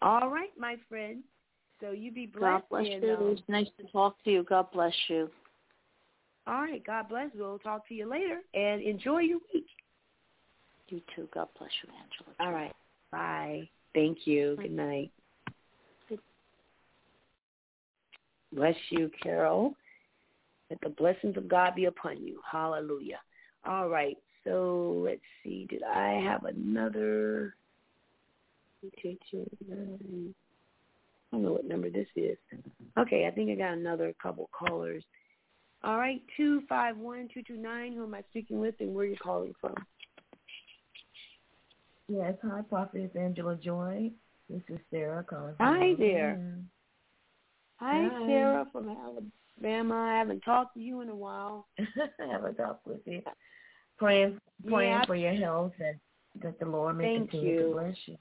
All 0.00 0.30
right, 0.30 0.50
my 0.58 0.76
friend. 0.88 1.22
So 1.80 1.90
you 1.90 2.10
be 2.10 2.26
blessed. 2.26 2.42
God 2.42 2.62
bless 2.70 2.86
and, 2.90 3.02
you. 3.02 3.14
Um, 3.14 3.20
it 3.20 3.24
was 3.24 3.38
nice 3.48 3.66
to 3.78 3.86
talk 3.92 4.16
to 4.24 4.30
you. 4.30 4.42
God 4.42 4.68
bless 4.72 4.94
you. 5.08 5.28
All 6.46 6.62
right. 6.62 6.82
God 6.84 7.08
bless. 7.10 7.30
We'll 7.34 7.58
talk 7.58 7.86
to 7.88 7.94
you 7.94 8.08
later, 8.08 8.40
and 8.54 8.80
enjoy 8.80 9.18
your 9.18 9.38
week. 9.52 9.66
You 10.88 11.02
too. 11.14 11.28
God 11.34 11.48
bless 11.58 11.70
you, 11.84 11.90
Angela. 11.90 12.34
All 12.40 12.52
right. 12.52 12.74
Bye. 13.10 13.68
Thank 13.94 14.26
you. 14.26 14.56
Good 14.60 14.72
night. 14.72 15.12
Bless 18.52 18.76
you, 18.90 19.10
Carol. 19.22 19.74
Let 20.70 20.80
the 20.80 20.90
blessings 20.90 21.36
of 21.36 21.48
God 21.48 21.74
be 21.74 21.86
upon 21.86 22.22
you. 22.22 22.40
Hallelujah. 22.50 23.20
All 23.66 23.88
right. 23.88 24.16
So 24.44 25.02
let's 25.04 25.20
see. 25.42 25.66
Did 25.70 25.82
I 25.82 26.20
have 26.24 26.44
another? 26.44 27.54
I 28.84 29.16
don't 31.30 31.42
know 31.42 31.52
what 31.52 31.64
number 31.64 31.88
this 31.88 32.08
is. 32.16 32.36
Okay, 32.98 33.26
I 33.26 33.30
think 33.30 33.50
I 33.50 33.54
got 33.54 33.72
another 33.74 34.12
couple 34.20 34.50
callers. 34.52 35.04
All 35.84 35.96
right, 35.98 36.22
two 36.36 36.62
five 36.68 36.96
one 36.96 37.28
two 37.32 37.42
two 37.42 37.56
nine. 37.56 37.92
Who 37.92 38.04
am 38.04 38.14
I 38.14 38.22
speaking 38.30 38.60
with, 38.60 38.74
and 38.80 38.94
where 38.94 39.04
are 39.04 39.08
you 39.08 39.16
calling 39.16 39.54
from? 39.60 39.74
Yes, 42.08 42.34
hi, 42.42 42.60
Prophetess 42.68 43.10
Angela 43.16 43.56
Joy. 43.56 44.10
This 44.50 44.62
is 44.68 44.78
Sarah 44.90 45.24
calling. 45.24 45.54
Hi 45.60 45.94
there. 45.98 46.51
Hi, 47.82 48.08
Hi. 48.12 48.26
Sarah 48.26 48.66
from 48.70 48.88
Alabama. 48.90 49.96
I 49.96 50.18
haven't 50.18 50.42
talked 50.42 50.74
to 50.74 50.80
you 50.80 51.00
in 51.00 51.08
a 51.08 51.16
while. 51.16 51.66
I 51.80 52.26
haven't 52.30 52.54
talked 52.54 52.86
with 52.86 53.00
you. 53.06 53.22
Praying, 53.98 54.38
praying 54.68 54.92
Yeah. 54.92 55.04
for 55.04 55.16
your 55.16 55.34
health 55.34 55.72
and 55.80 55.98
that 56.42 56.60
the 56.60 56.66
Lord 56.66 56.96
may 56.96 57.16
Thank 57.16 57.30
continue 57.30 57.54
you. 57.54 57.66
to 57.66 57.72
bless 57.72 57.96
you. 58.06 58.16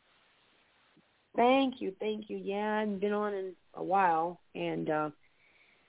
Thank 1.35 1.79
you, 1.79 1.93
thank 1.99 2.27
you. 2.27 2.37
Yeah, 2.37 2.77
I 2.77 2.79
haven't 2.79 3.01
been 3.01 3.13
on 3.13 3.35
in 3.35 3.53
a 3.75 3.83
while, 3.83 4.41
and 4.55 4.89
uh 4.89 5.09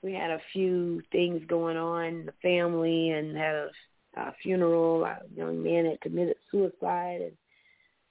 we 0.03 0.13
had 0.13 0.31
a 0.31 0.41
few 0.53 1.01
things 1.11 1.41
going 1.49 1.79
on 1.79 2.05
in 2.05 2.27
the 2.27 2.35
family, 2.43 3.11
and 3.11 3.37
had 3.37 3.55
a, 3.55 3.71
a 4.17 4.35
funeral. 4.43 5.05
A 5.05 5.19
young 5.35 5.63
man 5.63 5.87
had 5.87 6.01
committed 6.03 6.37
suicide, 6.51 7.23
and 7.23 7.33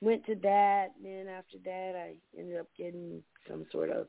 went 0.02 0.26
to 0.26 0.36
that. 0.36 0.88
And 0.98 1.06
then 1.06 1.28
after 1.28 1.58
that, 1.66 1.94
I 1.96 2.40
ended 2.40 2.60
up 2.60 2.68
getting 2.78 3.22
some 3.48 3.66
sort 3.72 3.92
of 3.92 4.08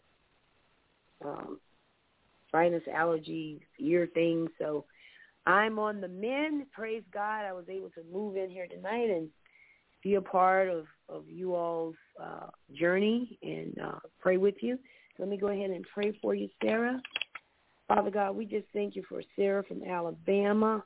um, 1.25 1.60
sinus 2.51 2.83
allergy 2.92 3.60
ear 3.78 4.09
thing. 4.15 4.49
So 4.59 4.84
I'm 5.47 5.78
on 5.78 6.01
the 6.01 6.09
mend. 6.09 6.70
Praise 6.73 7.02
God, 7.12 7.44
I 7.44 7.52
was 7.52 7.65
able 7.68 7.91
to 7.91 8.02
move 8.12 8.36
in 8.36 8.51
here 8.51 8.67
tonight 8.67 9.10
and 9.10 9.28
be 10.02 10.15
a 10.15 10.20
part 10.20 10.68
of 10.68 10.86
of 11.09 11.28
you 11.28 11.55
all's 11.55 11.94
uh, 12.23 12.47
journey 12.75 13.39
and 13.42 13.76
uh, 13.83 13.99
pray 14.20 14.36
with 14.36 14.57
you. 14.60 14.76
So 15.17 15.23
let 15.23 15.28
me 15.28 15.36
go 15.36 15.49
ahead 15.49 15.70
and 15.70 15.84
pray 15.92 16.17
for 16.23 16.34
you, 16.34 16.49
Sarah. 16.62 17.01
Father 17.89 18.10
God, 18.10 18.36
we 18.36 18.47
just 18.47 18.67
thank 18.73 18.97
you 18.97 19.02
for 19.09 19.23
Sarah 19.36 19.62
from 19.65 19.83
Alabama. 19.84 20.83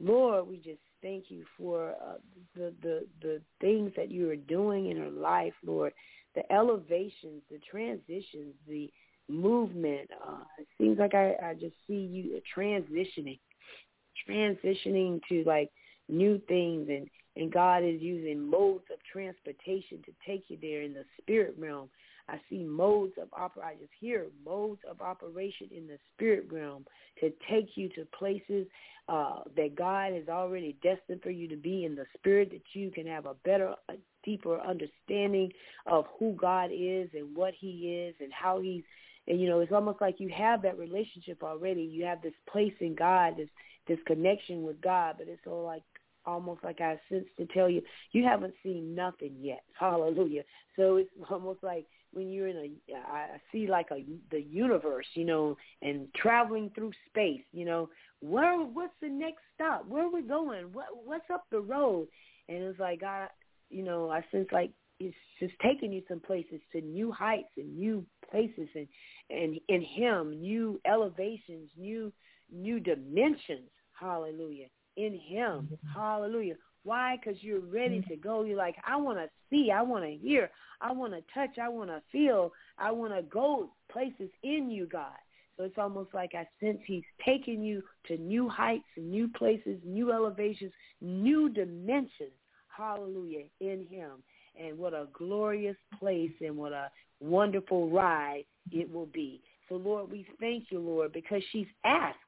Lord, 0.00 0.48
we 0.48 0.56
just 0.56 0.80
thank 1.00 1.24
you 1.28 1.44
for 1.56 1.90
uh, 1.90 2.18
the, 2.56 2.72
the 2.82 3.06
the 3.20 3.40
things 3.60 3.92
that 3.96 4.10
you 4.10 4.30
are 4.30 4.36
doing 4.36 4.90
in 4.90 4.96
her 4.96 5.10
life, 5.10 5.54
Lord. 5.64 5.92
The 6.34 6.50
elevations, 6.50 7.42
the 7.50 7.60
transitions, 7.70 8.54
the 8.66 8.90
movement. 9.32 10.10
Uh, 10.26 10.44
it 10.58 10.66
seems 10.78 10.98
like 10.98 11.14
I, 11.14 11.34
I 11.42 11.54
just 11.54 11.74
see 11.86 11.94
you 11.94 12.40
transitioning, 12.56 13.38
transitioning 14.28 15.20
to 15.28 15.42
like 15.46 15.70
new 16.08 16.40
things, 16.48 16.88
and 16.88 17.08
and 17.34 17.50
God 17.50 17.82
is 17.82 18.00
using 18.00 18.48
modes 18.48 18.84
of 18.92 18.98
transportation 19.10 20.02
to 20.04 20.12
take 20.26 20.44
you 20.48 20.58
there 20.60 20.82
in 20.82 20.92
the 20.92 21.04
spirit 21.20 21.54
realm. 21.58 21.88
I 22.28 22.38
see 22.48 22.62
modes 22.62 23.14
of 23.20 23.30
oper. 23.30 23.64
I 23.64 23.74
just 23.74 23.92
hear 23.98 24.26
modes 24.44 24.80
of 24.88 25.00
operation 25.00 25.68
in 25.74 25.86
the 25.86 25.98
spirit 26.14 26.46
realm 26.50 26.84
to 27.20 27.32
take 27.50 27.76
you 27.76 27.88
to 27.90 28.06
places 28.16 28.66
uh, 29.08 29.40
that 29.56 29.74
God 29.76 30.12
has 30.12 30.28
already 30.28 30.76
destined 30.82 31.22
for 31.22 31.30
you 31.30 31.48
to 31.48 31.56
be 31.56 31.84
in 31.84 31.94
the 31.94 32.04
spirit, 32.16 32.50
that 32.50 32.62
you 32.74 32.90
can 32.90 33.06
have 33.06 33.26
a 33.26 33.34
better, 33.44 33.74
a 33.88 33.94
deeper 34.24 34.60
understanding 34.60 35.50
of 35.86 36.04
who 36.18 36.34
God 36.34 36.70
is 36.72 37.08
and 37.14 37.34
what 37.34 37.54
He 37.58 38.06
is 38.08 38.14
and 38.20 38.32
how 38.32 38.60
He's. 38.60 38.82
And 39.28 39.40
you 39.40 39.48
know, 39.48 39.60
it's 39.60 39.72
almost 39.72 40.00
like 40.00 40.16
you 40.18 40.30
have 40.36 40.62
that 40.62 40.78
relationship 40.78 41.42
already. 41.42 41.82
You 41.82 42.04
have 42.04 42.22
this 42.22 42.34
place 42.50 42.74
in 42.80 42.94
God, 42.94 43.34
this 43.36 43.48
this 43.88 43.98
connection 44.06 44.62
with 44.62 44.80
God, 44.80 45.16
but 45.18 45.28
it's 45.28 45.46
all 45.46 45.64
like 45.64 45.82
almost 46.24 46.62
like 46.62 46.80
I 46.80 47.00
sense 47.08 47.26
to 47.36 47.46
tell 47.46 47.68
you, 47.68 47.82
you 48.12 48.24
haven't 48.24 48.54
seen 48.62 48.94
nothing 48.94 49.34
yet. 49.40 49.62
Hallelujah. 49.78 50.42
So 50.76 50.96
it's 50.96 51.10
almost 51.30 51.62
like 51.62 51.86
when 52.12 52.30
you're 52.30 52.48
in 52.48 52.56
a, 52.56 52.94
I 52.94 53.40
see 53.50 53.66
like 53.66 53.88
a 53.90 54.04
the 54.30 54.40
universe, 54.40 55.06
you 55.14 55.24
know, 55.24 55.56
and 55.80 56.08
traveling 56.14 56.70
through 56.74 56.92
space, 57.08 57.42
you 57.52 57.64
know, 57.64 57.88
where 58.20 58.58
what's 58.58 58.94
the 59.00 59.08
next 59.08 59.40
stop? 59.54 59.86
Where 59.86 60.04
are 60.04 60.12
we 60.12 60.22
going? 60.22 60.72
What 60.72 60.86
what's 61.04 61.30
up 61.32 61.44
the 61.50 61.60
road? 61.60 62.08
And 62.48 62.58
it's 62.58 62.78
like 62.78 63.02
I, 63.02 63.28
you 63.70 63.82
know, 63.82 64.10
I 64.10 64.24
sense 64.30 64.48
like 64.52 64.72
it's 65.00 65.16
just 65.40 65.54
taking 65.62 65.92
you 65.92 66.02
some 66.06 66.20
places 66.20 66.60
to 66.72 66.80
new 66.80 67.10
heights 67.10 67.48
and 67.56 67.76
new 67.76 68.04
places 68.32 68.68
and 68.74 68.88
and 69.30 69.60
in 69.68 69.82
Him, 69.82 70.40
new 70.40 70.80
elevations, 70.84 71.70
new 71.78 72.12
new 72.50 72.80
dimensions. 72.80 73.70
Hallelujah 73.92 74.66
in 74.96 75.12
him. 75.14 75.68
Mm-hmm. 75.72 76.00
Hallelujah. 76.00 76.54
Why? 76.84 77.16
Because 77.16 77.42
you're 77.42 77.60
ready 77.60 78.00
mm-hmm. 78.00 78.10
to 78.10 78.16
go. 78.16 78.42
You're 78.42 78.56
like, 78.56 78.76
I 78.86 78.96
want 78.96 79.18
to 79.18 79.28
see. 79.50 79.70
I 79.70 79.82
want 79.82 80.04
to 80.04 80.10
hear. 80.10 80.50
I 80.80 80.92
want 80.92 81.12
to 81.12 81.22
touch. 81.32 81.58
I 81.58 81.68
want 81.68 81.90
to 81.90 82.02
feel. 82.10 82.52
I 82.78 82.90
want 82.90 83.14
to 83.14 83.22
go 83.22 83.70
places 83.90 84.30
in 84.42 84.70
you, 84.70 84.86
God. 84.86 85.12
So 85.56 85.64
it's 85.64 85.78
almost 85.78 86.14
like 86.14 86.32
I 86.34 86.48
sense 86.64 86.78
he's 86.86 87.04
taking 87.24 87.62
you 87.62 87.82
to 88.06 88.16
new 88.16 88.48
heights 88.48 88.84
new 88.96 89.28
places, 89.28 89.78
new 89.84 90.10
elevations, 90.10 90.72
new 91.00 91.48
dimensions. 91.48 92.32
Hallelujah. 92.74 93.44
In 93.60 93.86
him. 93.88 94.22
And 94.60 94.78
what 94.78 94.92
a 94.94 95.06
glorious 95.12 95.76
place 95.98 96.32
and 96.40 96.56
what 96.56 96.72
a 96.72 96.90
wonderful 97.20 97.88
ride 97.88 98.44
it 98.70 98.92
will 98.92 99.06
be. 99.06 99.40
So, 99.68 99.76
Lord, 99.76 100.10
we 100.10 100.26
thank 100.40 100.66
you, 100.70 100.80
Lord, 100.80 101.12
because 101.12 101.42
she's 101.52 101.66
asked 101.84 102.18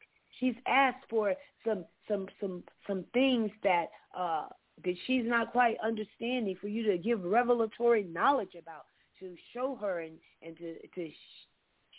she's 0.41 0.55
asked 0.67 1.05
for 1.09 1.35
some 1.67 1.85
some 2.09 2.27
some 2.41 2.63
some 2.87 3.05
things 3.13 3.51
that 3.63 3.87
uh 4.17 4.47
that 4.85 4.95
she's 5.07 5.25
not 5.25 5.53
quite 5.53 5.77
understanding 5.85 6.57
for 6.61 6.69
you 6.69 6.83
to 6.85 6.99
give 6.99 7.23
revelatory 7.23 8.05
knowledge 8.05 8.55
about 8.61 8.87
to 9.21 9.35
show 9.53 9.77
her 9.81 10.01
and 10.01 10.15
and 10.43 10.57
to 10.57 10.75
to 10.95 11.11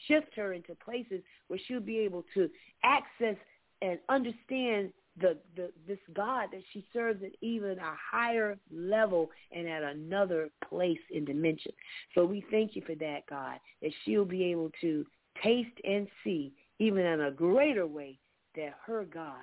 shift 0.07 0.35
her 0.35 0.53
into 0.53 0.75
places 0.75 1.21
where 1.47 1.59
she'll 1.67 1.79
be 1.79 1.99
able 1.99 2.23
to 2.33 2.49
access 2.83 3.37
and 3.81 3.99
understand 4.09 4.91
the, 5.19 5.37
the 5.55 5.71
this 5.87 5.99
God 6.13 6.49
that 6.51 6.61
she 6.73 6.85
serves 6.91 7.23
at 7.23 7.31
even 7.41 7.77
a 7.79 7.95
higher 8.11 8.57
level 8.71 9.29
and 9.51 9.67
at 9.67 9.83
another 9.83 10.49
place 10.67 10.99
in 11.11 11.25
dimension. 11.25 11.71
So 12.13 12.25
we 12.25 12.43
thank 12.51 12.75
you 12.75 12.81
for 12.85 12.95
that, 12.95 13.21
God, 13.29 13.59
that 13.81 13.91
she'll 14.03 14.25
be 14.25 14.43
able 14.45 14.71
to 14.81 15.05
taste 15.43 15.77
and 15.83 16.07
see 16.23 16.53
even 16.79 17.05
in 17.05 17.21
a 17.21 17.31
greater 17.31 17.87
way 17.87 18.19
that 18.55 18.73
her 18.85 19.05
God 19.05 19.41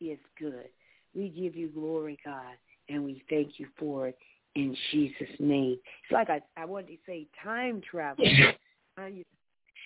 is 0.00 0.18
good. 0.38 0.68
We 1.14 1.28
give 1.28 1.56
you 1.56 1.68
glory, 1.68 2.18
God, 2.24 2.56
and 2.88 3.04
we 3.04 3.22
thank 3.30 3.58
you 3.58 3.66
for 3.78 4.08
it 4.08 4.18
in 4.54 4.76
Jesus' 4.90 5.36
name. 5.38 5.78
It's 6.02 6.12
like 6.12 6.28
I, 6.28 6.40
I 6.56 6.64
wanted 6.64 6.88
to 6.88 6.96
say 7.06 7.26
time 7.42 7.80
travel. 7.88 8.24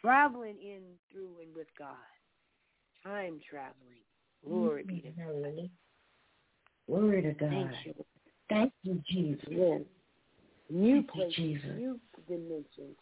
traveling 0.01 0.57
in, 0.63 0.81
through, 1.13 1.31
and 1.43 1.55
with 1.55 1.69
God. 1.79 1.89
Time 3.05 3.41
traveling. 3.49 4.05
Glory 4.47 4.85
be 4.85 5.01
to 5.01 5.11
God. 5.11 5.27
Mm-hmm. 5.27 6.93
Glory 6.93 7.23
to 7.23 7.33
God. 7.33 7.51
Thank 7.51 7.71
you. 7.85 7.95
Thank 8.49 8.73
you, 8.83 9.03
Jesus. 9.11 9.49
Yes. 9.51 9.81
New 10.71 10.97
Thank 10.97 11.11
places, 11.11 11.35
Jesus. 11.37 11.71
new 11.77 12.01
dimensions, 12.29 12.97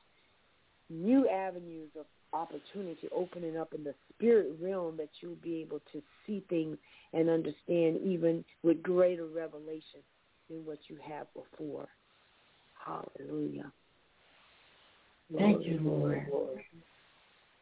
new 0.88 1.28
avenues 1.28 1.90
of 1.98 2.06
opportunity 2.32 3.08
opening 3.14 3.56
up 3.56 3.72
in 3.74 3.84
the 3.84 3.94
spirit 4.14 4.56
realm 4.60 4.96
that 4.96 5.08
you'll 5.20 5.36
be 5.36 5.60
able 5.60 5.80
to 5.92 6.02
see 6.26 6.44
things 6.48 6.76
and 7.12 7.28
understand 7.30 7.98
even 8.04 8.44
with 8.62 8.82
greater 8.82 9.26
revelation 9.26 10.00
than 10.48 10.64
what 10.64 10.78
you 10.88 10.96
have 11.02 11.26
before. 11.34 11.88
Hallelujah. 12.84 13.72
Thank 15.36 15.66
you, 15.66 15.80
Lord. 15.82 16.26
Lord. 16.30 16.62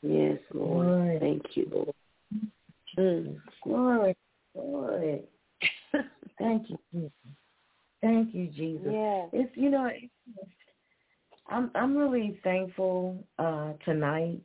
Yes, 0.03 0.39
Lord. 0.53 0.87
Lord. 0.87 1.21
Thank 1.21 1.43
you, 1.55 1.71
Lord. 1.73 1.95
Mm. 2.99 3.37
Glory, 3.63 4.17
glory. 4.55 5.23
Thank 6.39 6.71
you, 6.71 6.79
Jesus. 6.93 7.13
Thank 8.03 8.35
you, 8.35 8.47
Jesus. 8.49 8.87
Yeah. 8.93 9.27
It's 9.33 9.57
you 9.57 9.71
know, 9.71 9.91
I'm 11.49 11.71
I'm 11.75 11.97
really 11.97 12.39
thankful 12.45 13.25
uh, 13.39 13.73
tonight 13.85 14.41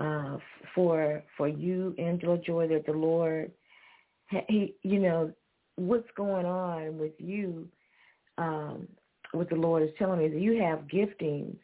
uh, 0.00 0.38
for 0.74 1.22
for 1.36 1.48
you, 1.48 1.94
Angela 1.98 2.38
Joy, 2.38 2.68
that 2.68 2.86
the 2.86 2.92
Lord, 2.92 3.50
he, 4.48 4.74
you 4.82 4.98
know, 4.98 5.32
what's 5.76 6.08
going 6.16 6.46
on 6.46 6.98
with 6.98 7.12
you, 7.18 7.68
um, 8.38 8.88
what 9.32 9.48
the 9.48 9.56
Lord 9.56 9.82
is 9.82 9.90
telling 9.98 10.18
me 10.18 10.26
is 10.26 10.32
that 10.32 10.40
you 10.40 10.60
have 10.62 10.80
giftings 10.80 11.56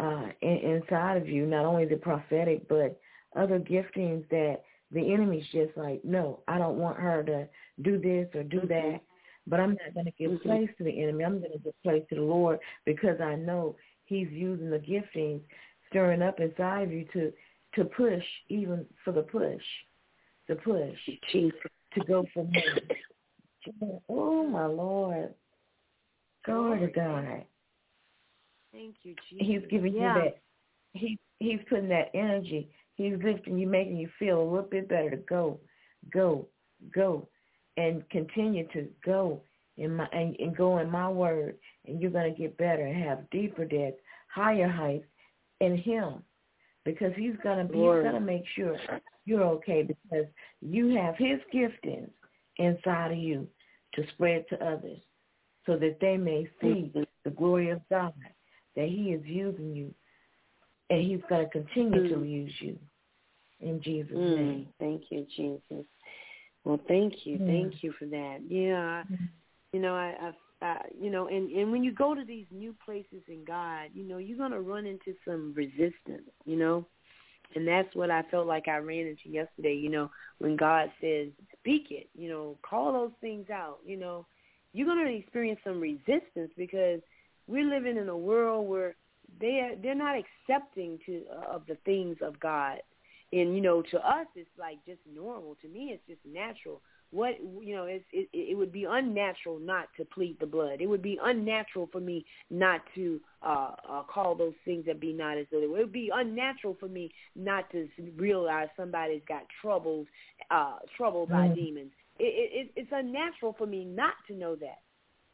uh, 0.00 0.28
in, 0.42 0.82
inside 0.82 1.16
of 1.16 1.28
you, 1.28 1.46
not 1.46 1.64
only 1.64 1.84
the 1.84 1.96
prophetic, 1.96 2.68
but 2.68 3.00
other 3.36 3.58
giftings 3.58 4.28
that 4.30 4.62
the 4.90 5.12
enemy's 5.12 5.46
just 5.52 5.76
like, 5.76 6.04
no, 6.04 6.40
I 6.48 6.58
don't 6.58 6.78
want 6.78 6.98
her 6.98 7.22
to 7.24 7.48
do 7.82 7.98
this 7.98 8.28
or 8.34 8.42
do 8.42 8.58
Mm-hmm. 8.60 8.68
that. 8.68 9.00
But 9.46 9.60
I'm 9.60 9.70
not 9.70 9.94
going 9.94 10.06
to 10.06 10.12
give 10.12 10.30
Mhm. 10.32 10.42
place 10.42 10.70
to 10.76 10.84
the 10.84 11.02
enemy. 11.02 11.24
I'm 11.24 11.38
going 11.38 11.52
to 11.52 11.58
give 11.58 11.82
place 11.82 12.06
to 12.08 12.16
the 12.16 12.22
Lord 12.22 12.60
because 12.84 13.20
I 13.20 13.34
know 13.34 13.76
He's 14.04 14.30
using 14.30 14.70
the 14.70 14.78
giftings, 14.78 15.42
stirring 15.88 16.22
up 16.22 16.40
inside 16.40 16.82
of 16.88 16.92
you 16.92 17.04
to 17.12 17.32
to 17.74 17.84
push, 17.84 18.24
even 18.48 18.86
for 19.04 19.12
the 19.12 19.22
push, 19.22 19.62
to 20.46 20.56
push, 20.56 20.98
Jesus. 21.30 21.60
to 21.92 22.00
go 22.04 22.24
for 22.32 22.44
more. 22.44 24.00
Oh 24.08 24.44
my 24.44 24.66
Lord, 24.66 25.34
glory 26.44 26.80
to 26.80 26.86
God. 26.88 27.44
Thank 28.72 28.96
you, 29.02 29.14
Jesus. 29.28 29.46
He's 29.46 29.70
giving 29.70 29.94
yeah. 29.94 30.16
you 30.16 30.22
that. 30.22 30.40
He 30.94 31.18
he's 31.38 31.60
putting 31.68 31.88
that 31.88 32.10
energy. 32.14 32.70
He's 32.98 33.14
lifting 33.22 33.56
you, 33.56 33.68
making 33.68 33.96
you 33.96 34.10
feel 34.18 34.42
a 34.42 34.44
little 34.44 34.68
bit 34.68 34.88
better. 34.88 35.10
To 35.10 35.16
go, 35.16 35.60
go, 36.12 36.46
go, 36.92 37.28
and 37.76 38.02
continue 38.10 38.66
to 38.72 38.88
go 39.06 39.40
in 39.76 39.94
my 39.94 40.08
and, 40.12 40.34
and 40.40 40.56
go 40.56 40.78
in 40.78 40.90
my 40.90 41.08
word, 41.08 41.56
and 41.86 42.02
you're 42.02 42.10
gonna 42.10 42.34
get 42.34 42.58
better 42.58 42.84
and 42.84 43.02
have 43.02 43.30
deeper 43.30 43.64
depth, 43.64 44.00
higher 44.26 44.68
heights 44.68 45.06
in 45.60 45.78
Him, 45.78 46.24
because 46.84 47.12
He's 47.16 47.36
gonna 47.44 47.64
be, 47.64 47.78
He's 47.78 48.02
gonna 48.02 48.20
make 48.20 48.44
sure 48.56 48.76
you're 49.24 49.44
okay 49.44 49.84
because 49.84 50.26
you 50.60 50.88
have 50.96 51.14
His 51.16 51.38
giftings 51.54 52.10
inside 52.56 53.12
of 53.12 53.18
you 53.18 53.46
to 53.94 54.02
spread 54.14 54.44
to 54.48 54.56
others, 54.56 54.98
so 55.66 55.76
that 55.76 55.98
they 56.00 56.16
may 56.16 56.48
see 56.60 56.90
Mhm. 56.92 57.06
the 57.22 57.30
glory 57.30 57.68
of 57.70 57.80
God 57.88 58.12
that 58.74 58.88
He 58.88 59.12
is 59.12 59.24
using 59.24 59.76
you, 59.76 59.94
and 60.90 61.02
He's 61.02 61.20
going 61.28 61.44
to 61.44 61.50
continue 61.50 62.08
to 62.08 62.16
Mm. 62.16 62.30
use 62.30 62.54
you. 62.60 62.78
In 63.60 63.80
Jesus' 63.82 64.16
Mm, 64.16 64.36
name. 64.36 64.68
thank 64.78 65.10
you, 65.10 65.26
Jesus. 65.36 65.84
Well, 66.64 66.78
thank 66.86 67.26
you, 67.26 67.38
Yeah. 67.38 67.46
thank 67.46 67.82
you 67.82 67.92
for 67.92 68.06
that. 68.06 68.40
Yeah, 68.46 69.04
you 69.72 69.80
know, 69.80 69.94
I, 69.94 70.32
I, 70.60 70.66
I, 70.66 70.88
you 71.00 71.10
know, 71.10 71.28
and 71.28 71.50
and 71.50 71.72
when 71.72 71.82
you 71.82 71.92
go 71.92 72.14
to 72.14 72.24
these 72.24 72.46
new 72.50 72.74
places 72.84 73.22
in 73.28 73.44
God, 73.44 73.90
you 73.94 74.04
know, 74.04 74.18
you're 74.18 74.38
gonna 74.38 74.60
run 74.60 74.86
into 74.86 75.14
some 75.24 75.52
resistance, 75.54 76.28
you 76.44 76.56
know, 76.56 76.86
and 77.54 77.66
that's 77.66 77.94
what 77.94 78.10
I 78.10 78.22
felt 78.30 78.46
like 78.46 78.68
I 78.68 78.76
ran 78.78 79.06
into 79.06 79.28
yesterday. 79.28 79.74
You 79.74 79.90
know, 79.90 80.10
when 80.38 80.56
God 80.56 80.92
says, 81.00 81.28
"Speak 81.58 81.90
it," 81.90 82.08
you 82.14 82.28
know, 82.28 82.58
call 82.62 82.92
those 82.92 83.12
things 83.20 83.50
out. 83.50 83.78
You 83.84 83.96
know, 83.96 84.26
you're 84.72 84.86
gonna 84.86 85.08
experience 85.10 85.60
some 85.64 85.80
resistance 85.80 86.52
because 86.56 87.00
we're 87.46 87.64
living 87.68 87.96
in 87.96 88.08
a 88.08 88.16
world 88.16 88.68
where 88.68 88.96
they 89.40 89.60
are, 89.60 89.76
they're 89.82 89.94
not 89.94 90.16
accepting 90.16 90.98
to 91.06 91.22
uh, 91.32 91.54
of 91.54 91.62
the 91.66 91.76
things 91.84 92.16
of 92.22 92.38
God. 92.40 92.78
And 93.32 93.54
you 93.54 93.60
know, 93.60 93.82
to 93.82 93.98
us, 93.98 94.26
it's 94.34 94.48
like 94.58 94.78
just 94.86 95.00
normal. 95.12 95.56
To 95.62 95.68
me, 95.68 95.90
it's 95.92 96.06
just 96.06 96.20
natural 96.24 96.80
what 97.10 97.38
you 97.62 97.74
know 97.74 97.84
it's, 97.84 98.04
it 98.12 98.28
it 98.32 98.56
would 98.56 98.72
be 98.72 98.84
unnatural 98.84 99.58
not 99.58 99.88
to 99.96 100.04
plead 100.04 100.36
the 100.40 100.46
blood 100.46 100.80
it 100.80 100.86
would 100.86 101.02
be 101.02 101.18
unnatural 101.22 101.88
for 101.90 102.00
me 102.00 102.24
not 102.50 102.80
to 102.94 103.18
uh, 103.42 103.70
uh 103.88 104.02
call 104.02 104.34
those 104.34 104.52
things 104.64 104.84
that 104.84 105.00
be 105.00 105.12
not 105.12 105.38
as 105.38 105.46
though 105.50 105.62
it 105.62 105.70
would 105.70 105.92
be 105.92 106.10
unnatural 106.14 106.76
for 106.78 106.88
me 106.88 107.10
not 107.34 107.70
to 107.70 107.88
realize 108.16 108.68
somebody's 108.76 109.22
got 109.26 109.42
troubles 109.62 110.06
uh 110.50 110.76
troubled 110.96 111.30
by 111.30 111.48
mm. 111.48 111.54
demons 111.54 111.90
it, 112.18 112.66
it 112.66 112.72
it's 112.76 112.92
unnatural 112.92 113.54
for 113.56 113.66
me 113.66 113.84
not 113.84 114.14
to 114.26 114.34
know 114.34 114.54
that 114.54 114.80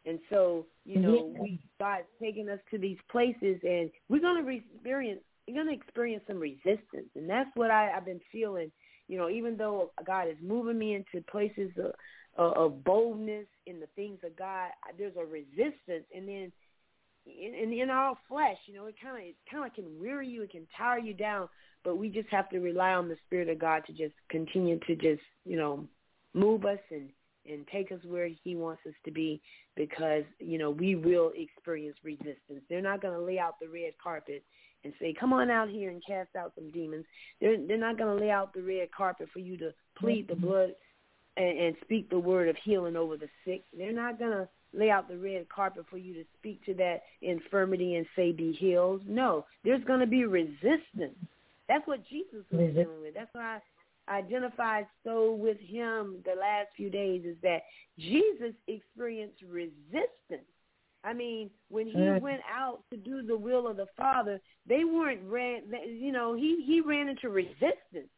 and 0.07 0.19
so 0.31 0.67
you 0.85 0.99
know 0.99 1.33
yeah. 1.35 1.41
we 1.41 1.61
start 1.75 2.07
taking 2.21 2.49
us 2.49 2.61
to 2.71 2.79
these 2.79 2.99
places 3.11 3.59
and 3.63 3.91
we're 4.09 4.21
going 4.21 4.45
to 4.45 4.51
experience 4.51 5.21
we're 5.47 5.63
going 5.63 5.67
to 5.67 5.75
experience 5.75 6.23
some 6.27 6.39
resistance. 6.39 7.11
And 7.15 7.29
that's 7.29 7.51
what 7.55 7.71
I, 7.71 7.93
I've 7.95 8.07
been 8.07 8.21
feeling 8.33 8.71
you 9.09 9.19
know, 9.19 9.29
even 9.29 9.57
though 9.57 9.91
God 10.07 10.29
is 10.29 10.37
moving 10.43 10.79
me 10.79 10.95
into 10.95 11.25
places 11.27 11.71
of, 12.37 12.53
of 12.57 12.85
boldness 12.85 13.47
in 13.67 13.81
the 13.81 13.87
things 13.97 14.19
of 14.25 14.37
God, 14.37 14.71
there's 14.99 15.17
a 15.17 15.25
resistance, 15.25 16.07
and 16.15 16.29
then 16.29 16.53
in, 17.27 17.55
in, 17.55 17.73
in 17.73 17.91
our 17.91 18.17
flesh, 18.29 18.57
you 18.67 18.75
know, 18.75 18.87
it 18.87 18.97
kind 19.03 19.17
of 19.17 19.23
it 19.23 19.37
kind 19.51 19.67
of 19.67 19.75
can 19.75 20.01
weary 20.01 20.29
you, 20.29 20.43
it 20.43 20.51
can 20.51 20.67
tire 20.77 20.99
you 20.99 21.15
down, 21.15 21.49
but 21.85 21.97
we 21.97 22.09
just 22.09 22.29
have 22.31 22.49
to 22.51 22.61
rely 22.61 22.93
on 22.93 23.09
the 23.09 23.17
Spirit 23.27 23.49
of 23.49 23.59
God 23.59 23.83
to 23.87 23.93
just 23.93 24.15
continue 24.31 24.79
to 24.87 24.95
just 24.97 25.23
you 25.45 25.57
know 25.57 25.87
move 26.35 26.65
us 26.65 26.79
and 26.91 27.11
and 27.49 27.67
take 27.69 27.93
us 27.93 28.01
where 28.07 28.29
He 28.29 28.57
wants 28.57 28.83
us 28.87 28.95
to 29.05 29.11
be, 29.11 29.41
because 29.77 30.25
you 30.39 30.59
know 30.59 30.71
we 30.71 30.95
will 30.95 31.33
experience 31.37 31.97
resistance. 32.03 32.63
They're 32.69 32.83
not 32.83 33.03
going 33.03 33.15
to 33.15 33.25
lay 33.25 33.39
out 33.39 33.61
the 33.61 33.69
red 33.69 33.95
carpet 34.03 34.43
and 34.85 34.93
say, 35.01 35.15
"Come 35.19 35.33
on 35.33 35.51
out 35.51 35.69
here 35.69 35.91
and 35.91 36.03
cast 36.07 36.37
out 36.37 36.53
some 36.55 36.71
demons." 36.71 37.05
They're 37.41 37.59
they're 37.67 37.77
not 37.77 37.99
going 37.99 38.17
to 38.17 38.25
lay 38.25 38.31
out 38.31 38.55
the 38.55 38.63
red 38.63 38.91
carpet 38.93 39.29
for 39.33 39.41
you 39.41 39.57
to 39.59 39.73
plead 39.99 40.29
the 40.29 40.35
mm-hmm. 40.35 40.47
blood 40.47 40.75
and, 41.37 41.59
and 41.59 41.77
speak 41.83 42.11
the 42.11 42.19
word 42.19 42.49
of 42.49 42.57
healing 42.65 42.97
over 42.97 43.17
the 43.17 43.29
sick. 43.45 43.65
They're 43.77 43.93
not 43.93 44.19
going 44.19 44.33
to 44.33 44.49
lay 44.73 44.91
out 44.91 45.09
the 45.09 45.17
red 45.17 45.49
carpet 45.49 45.87
for 45.89 45.99
you 45.99 46.15
to 46.15 46.25
speak 46.39 46.65
to 46.67 46.75
that 46.75 47.03
infirmity 47.23 47.97
and 47.97 48.07
say, 48.17 48.33
"Be 48.33 48.53
healed." 48.53 49.09
No, 49.09 49.47
there's 49.65 49.85
going 49.85 50.01
to 50.01 50.07
be 50.07 50.25
resistance. 50.25 51.17
That's 51.69 51.87
what 51.87 52.07
Jesus 52.09 52.45
was 52.51 52.75
dealing 52.75 53.01
with. 53.01 53.15
That's 53.15 53.33
why 53.33 53.57
I 53.57 53.63
identified 54.09 54.87
so 55.03 55.33
with 55.33 55.59
him 55.61 56.17
the 56.25 56.39
last 56.39 56.69
few 56.77 56.91
days 56.91 57.25
is 57.25 57.37
that 57.43 57.63
Jesus 57.99 58.55
experienced 58.69 59.43
resistance 59.49 60.47
I 61.05 61.13
mean, 61.13 61.51
when 61.69 61.87
he 61.87 61.97
mm. 61.97 62.21
went 62.21 62.41
out 62.51 62.81
to 62.91 62.97
do 62.97 63.23
the 63.23 63.37
will 63.37 63.69
of 63.69 63.77
the 63.77 63.87
Father, 63.97 64.41
they 64.67 64.85
weren't 64.85 65.21
ran. 65.25 65.63
You 65.87 66.13
know, 66.13 66.35
he 66.35 66.65
he 66.67 66.81
ran 66.81 67.09
into 67.09 67.29
resistance. 67.29 68.11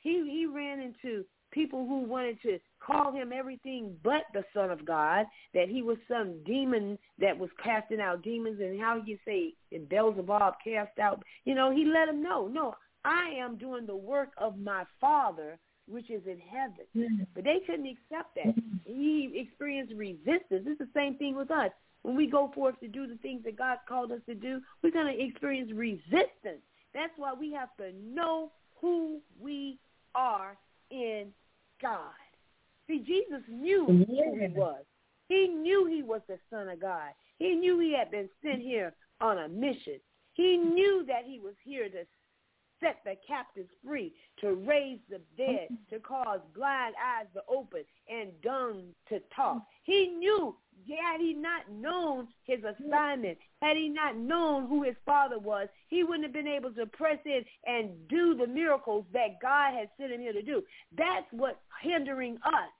He 0.00 0.28
he 0.30 0.46
ran 0.46 0.80
into 0.80 1.24
people 1.50 1.86
who 1.86 2.00
wanted 2.00 2.40
to 2.42 2.58
call 2.84 3.12
him 3.12 3.32
everything 3.32 3.96
but 4.02 4.24
the 4.34 4.44
Son 4.52 4.70
of 4.70 4.84
God. 4.84 5.24
That 5.54 5.70
he 5.70 5.80
was 5.80 5.96
some 6.06 6.44
demon 6.44 6.98
that 7.18 7.36
was 7.36 7.48
casting 7.62 8.00
out 8.00 8.22
demons, 8.22 8.60
and 8.60 8.78
how 8.78 9.00
you 9.04 9.16
say 9.24 9.54
Beelzebub 9.88 10.54
cast 10.62 10.98
out. 10.98 11.22
You 11.46 11.54
know, 11.54 11.74
he 11.74 11.86
let 11.86 12.06
them 12.06 12.22
know, 12.22 12.46
no, 12.46 12.74
I 13.04 13.30
am 13.38 13.56
doing 13.56 13.86
the 13.86 13.96
work 13.96 14.30
of 14.38 14.58
my 14.58 14.84
Father 15.00 15.58
which 15.86 16.10
is 16.10 16.22
in 16.26 16.38
heaven. 16.38 16.86
Mm-hmm. 16.96 17.24
But 17.34 17.44
they 17.44 17.58
couldn't 17.66 17.86
accept 17.86 18.34
that. 18.36 18.46
Mm-hmm. 18.46 18.76
He 18.84 19.32
experienced 19.34 19.94
resistance. 19.94 20.64
It's 20.66 20.78
the 20.78 20.88
same 20.94 21.16
thing 21.16 21.36
with 21.36 21.50
us. 21.50 21.70
When 22.02 22.16
we 22.16 22.26
go 22.26 22.50
forth 22.54 22.78
to 22.80 22.88
do 22.88 23.06
the 23.06 23.16
things 23.16 23.44
that 23.44 23.56
God 23.56 23.78
called 23.88 24.12
us 24.12 24.20
to 24.26 24.34
do, 24.34 24.60
we're 24.82 24.90
going 24.90 25.14
to 25.14 25.24
experience 25.24 25.72
resistance. 25.74 26.62
That's 26.92 27.12
why 27.16 27.32
we 27.38 27.52
have 27.52 27.74
to 27.78 27.92
know 28.02 28.52
who 28.80 29.20
we 29.40 29.78
are 30.14 30.56
in 30.90 31.28
God. 31.80 32.12
See, 32.86 32.98
Jesus 32.98 33.42
knew 33.48 33.86
who 33.86 34.04
he 34.06 34.48
was. 34.54 34.84
He 35.28 35.48
knew 35.48 35.86
he 35.86 36.02
was 36.02 36.20
the 36.28 36.38
Son 36.50 36.68
of 36.68 36.80
God. 36.80 37.10
He 37.38 37.54
knew 37.54 37.78
he 37.78 37.96
had 37.96 38.10
been 38.10 38.28
sent 38.42 38.60
here 38.60 38.92
on 39.20 39.38
a 39.38 39.48
mission. 39.48 39.98
He 40.34 40.58
knew 40.58 41.04
that 41.08 41.22
he 41.24 41.38
was 41.38 41.54
here 41.64 41.88
to 41.88 42.04
set 42.84 42.98
the 43.04 43.14
captives 43.26 43.70
free, 43.84 44.12
to 44.40 44.54
raise 44.54 44.98
the 45.08 45.20
dead, 45.36 45.68
mm-hmm. 45.72 45.94
to 45.94 46.00
cause 46.00 46.40
blind 46.54 46.94
eyes 47.02 47.26
to 47.34 47.40
open 47.48 47.82
and 48.08 48.30
dumb 48.42 48.82
to 49.08 49.20
talk. 49.34 49.62
He 49.84 50.08
knew 50.18 50.54
had 50.88 51.20
he 51.20 51.32
not 51.34 51.70
known 51.70 52.28
his 52.44 52.60
assignment, 52.62 53.38
had 53.62 53.76
he 53.76 53.88
not 53.88 54.16
known 54.16 54.66
who 54.66 54.82
his 54.82 54.96
father 55.06 55.38
was, 55.38 55.68
he 55.88 56.04
wouldn't 56.04 56.24
have 56.24 56.32
been 56.32 56.48
able 56.48 56.72
to 56.72 56.86
press 56.86 57.18
in 57.24 57.42
and 57.66 57.90
do 58.08 58.36
the 58.36 58.46
miracles 58.46 59.04
that 59.12 59.40
God 59.40 59.72
had 59.74 59.88
sent 59.98 60.12
him 60.12 60.20
here 60.20 60.32
to 60.32 60.42
do. 60.42 60.62
That's 60.96 61.26
what's 61.30 61.58
hindering 61.82 62.36
us. 62.44 62.70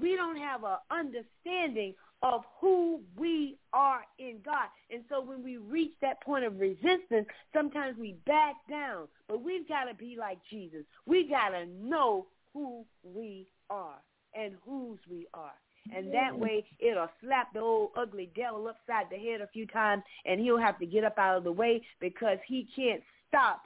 We 0.00 0.16
don't 0.16 0.38
have 0.38 0.64
an 0.64 0.76
understanding 0.90 1.94
of 2.22 2.42
who 2.60 3.00
we 3.16 3.56
are 3.72 4.02
in 4.18 4.38
God. 4.44 4.68
And 4.90 5.02
so 5.08 5.22
when 5.22 5.42
we 5.42 5.56
reach 5.56 5.92
that 6.02 6.22
point 6.22 6.44
of 6.44 6.60
resistance, 6.60 7.26
sometimes 7.54 7.96
we 7.98 8.16
back 8.26 8.56
down. 8.68 9.08
But 9.28 9.42
we've 9.42 9.66
got 9.68 9.84
to 9.84 9.94
be 9.94 10.16
like 10.18 10.38
Jesus. 10.50 10.84
We 11.06 11.28
got 11.28 11.50
to 11.50 11.66
know 11.66 12.26
who 12.52 12.84
we 13.02 13.48
are 13.70 13.96
and 14.34 14.54
whose 14.66 14.98
we 15.10 15.26
are. 15.32 15.52
And 15.96 16.12
that 16.12 16.38
way 16.38 16.64
it'll 16.78 17.08
slap 17.22 17.52
the 17.54 17.60
old 17.60 17.90
ugly 17.96 18.30
devil 18.36 18.68
upside 18.68 19.10
the 19.10 19.16
head 19.16 19.40
a 19.40 19.46
few 19.46 19.66
times 19.66 20.02
and 20.26 20.38
he'll 20.38 20.58
have 20.58 20.78
to 20.78 20.86
get 20.86 21.04
up 21.04 21.18
out 21.18 21.38
of 21.38 21.44
the 21.44 21.52
way 21.52 21.82
because 22.00 22.38
he 22.46 22.68
can't 22.76 23.02
stop 23.28 23.62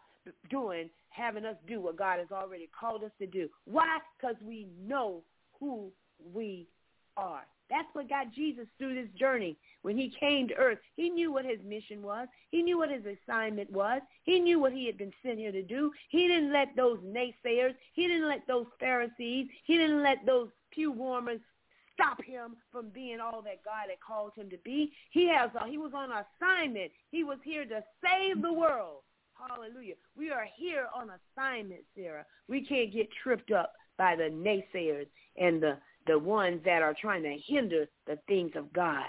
doing, 0.49 0.89
having 1.10 1.44
us 1.44 1.57
do 1.66 1.81
what 1.81 1.97
God 1.97 2.18
has 2.20 2.28
already 2.33 2.68
called 2.78 3.02
us 3.02 3.10
to 3.18 3.26
do. 3.26 3.49
Why? 3.65 3.99
Because 4.16 4.36
we 4.47 4.68
know 4.86 5.23
who 5.58 5.91
we 6.33 6.68
are. 7.16 7.42
That's 7.70 7.89
what 7.93 8.09
got 8.09 8.33
Jesus 8.33 8.67
through 8.78 8.94
this 8.94 9.10
journey. 9.18 9.57
When 9.83 9.97
he 9.97 10.15
came 10.18 10.49
to 10.49 10.55
earth, 10.55 10.78
he 10.97 11.10
knew 11.10 11.33
what 11.33 11.44
his 11.44 11.59
mission 11.67 12.02
was. 12.02 12.28
He 12.51 12.62
knew 12.62 12.78
what 12.78 12.91
his 12.91 13.02
assignment 13.05 13.70
was. 13.70 14.01
He 14.23 14.39
knew 14.39 14.59
what 14.59 14.73
he 14.73 14.86
had 14.86 14.99
been 14.99 15.12
sent 15.25 15.39
here 15.39 15.52
to 15.52 15.62
do. 15.62 15.93
He 16.09 16.28
didn't 16.28 16.52
let 16.52 16.75
those 16.76 16.99
naysayers, 17.01 17.75
he 17.93 18.07
didn't 18.07 18.28
let 18.28 18.47
those 18.47 18.67
Pharisees, 18.78 19.49
he 19.65 19.76
didn't 19.76 20.02
let 20.02 20.25
those 20.26 20.49
pew 20.70 20.93
warmers 20.93 21.41
stop 21.94 22.23
him 22.23 22.57
from 22.73 22.89
being 22.89 23.20
all 23.20 23.41
that 23.43 23.65
God 23.65 23.89
had 23.89 24.01
called 24.07 24.33
him 24.36 24.51
to 24.51 24.59
be. 24.65 24.93
He 25.10 25.28
has 25.28 25.51
a, 25.55 25.67
he 25.68 25.78
was 25.78 25.93
on 25.94 26.10
assignment. 26.10 26.91
He 27.10 27.25
was 27.25 27.39
here 27.44 27.65
to 27.65 27.83
save 28.02 28.43
the 28.43 28.52
world. 28.52 29.02
Hallelujah. 29.34 29.94
We 30.17 30.31
are 30.31 30.47
here 30.57 30.89
on 30.94 31.10
assignment, 31.10 31.83
Sarah. 31.97 32.25
We 32.49 32.65
can't 32.65 32.93
get 32.93 33.09
tripped 33.23 33.51
up 33.51 33.73
by 33.99 34.17
the 34.17 34.25
naysayers 34.25 35.07
and 35.36 35.62
the 35.62 35.78
the 36.07 36.18
ones 36.18 36.60
that 36.65 36.83
are 36.83 36.94
trying 37.00 37.23
to 37.23 37.36
hinder 37.47 37.86
the 38.07 38.18
things 38.28 38.52
of 38.57 38.73
God. 38.73 39.05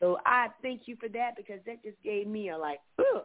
So 0.00 0.18
I 0.24 0.48
thank 0.62 0.82
you 0.86 0.96
for 1.00 1.08
that 1.10 1.36
because 1.36 1.60
that 1.66 1.82
just 1.82 2.00
gave 2.02 2.26
me 2.26 2.50
a 2.50 2.58
like 2.58 2.80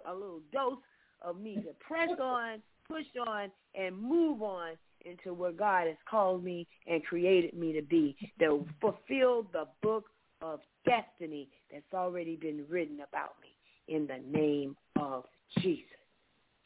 a 0.06 0.14
little 0.14 0.42
dose 0.52 0.80
of 1.22 1.40
me 1.40 1.56
to 1.56 1.74
press 1.80 2.10
on, 2.20 2.62
push 2.88 3.06
on, 3.28 3.52
and 3.76 3.98
move 3.98 4.42
on 4.42 4.72
into 5.06 5.34
what 5.34 5.58
God 5.58 5.88
has 5.88 5.98
called 6.10 6.44
me 6.44 6.68
and 6.88 7.04
created 7.04 7.54
me 7.54 7.74
to 7.74 7.82
be, 7.82 8.16
to 8.40 8.66
fulfill 8.82 9.44
the 9.54 9.68
book 9.82 10.06
of 10.42 10.60
destiny 10.86 11.48
that's 11.72 11.84
already 11.94 12.36
been 12.36 12.66
written 12.70 13.00
about 13.08 13.36
me 13.42 13.96
in 13.96 14.08
the 14.08 14.20
name 14.38 14.76
of 15.00 15.26
Jesus. 15.60 15.86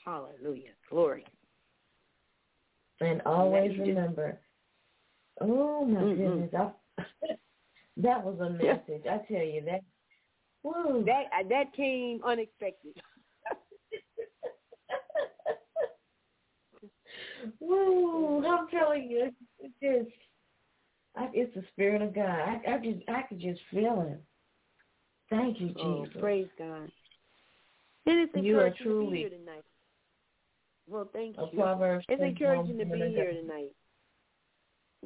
Hallelujah. 0.06 0.72
Glory. 0.90 1.26
And 3.02 3.22
always 3.26 3.78
remember, 3.78 4.40
oh 5.42 5.86
my 5.86 6.02
mm-hmm. 6.02 6.22
goodness, 6.22 6.54
I, 6.58 6.72
that 7.98 8.24
was 8.24 8.40
a 8.40 8.50
message. 8.50 9.06
I 9.06 9.18
tell 9.32 9.46
you 9.46 9.62
that. 9.66 9.84
Woo. 10.64 11.04
That 11.06 11.26
that 11.50 11.74
came 11.76 12.22
unexpected. 12.26 12.94
Woo! 17.60 18.46
I'm 18.46 18.68
telling 18.70 19.10
you, 19.10 19.32
it's 19.60 19.74
just, 19.82 20.16
I, 21.16 21.30
it's 21.34 21.54
the 21.56 21.64
spirit 21.72 22.02
of 22.02 22.14
God. 22.14 22.26
I, 22.26 22.62
I 22.68 22.78
just, 22.78 23.08
I 23.08 23.22
could 23.24 23.40
just 23.40 23.60
feel 23.72 24.06
it. 24.10 24.22
Thank 25.30 25.60
you, 25.60 25.74
oh, 25.80 26.04
Jesus. 26.04 26.16
Oh, 26.18 26.20
praise 26.20 26.48
God. 26.58 26.92
It 28.06 28.12
is 28.12 28.44
you 28.44 28.60
are 28.60 28.74
truly 28.82 29.06
to 29.06 29.12
be 29.12 29.18
here 29.18 29.30
tonight. 29.30 29.64
Well, 30.88 31.10
thank 31.12 31.36
you. 31.36 31.60
Proverbs 31.60 32.06
it's 32.08 32.22
encouraging 32.22 32.78
to 32.78 32.86
be 32.86 32.98
here 32.98 33.34
tonight. 33.34 33.74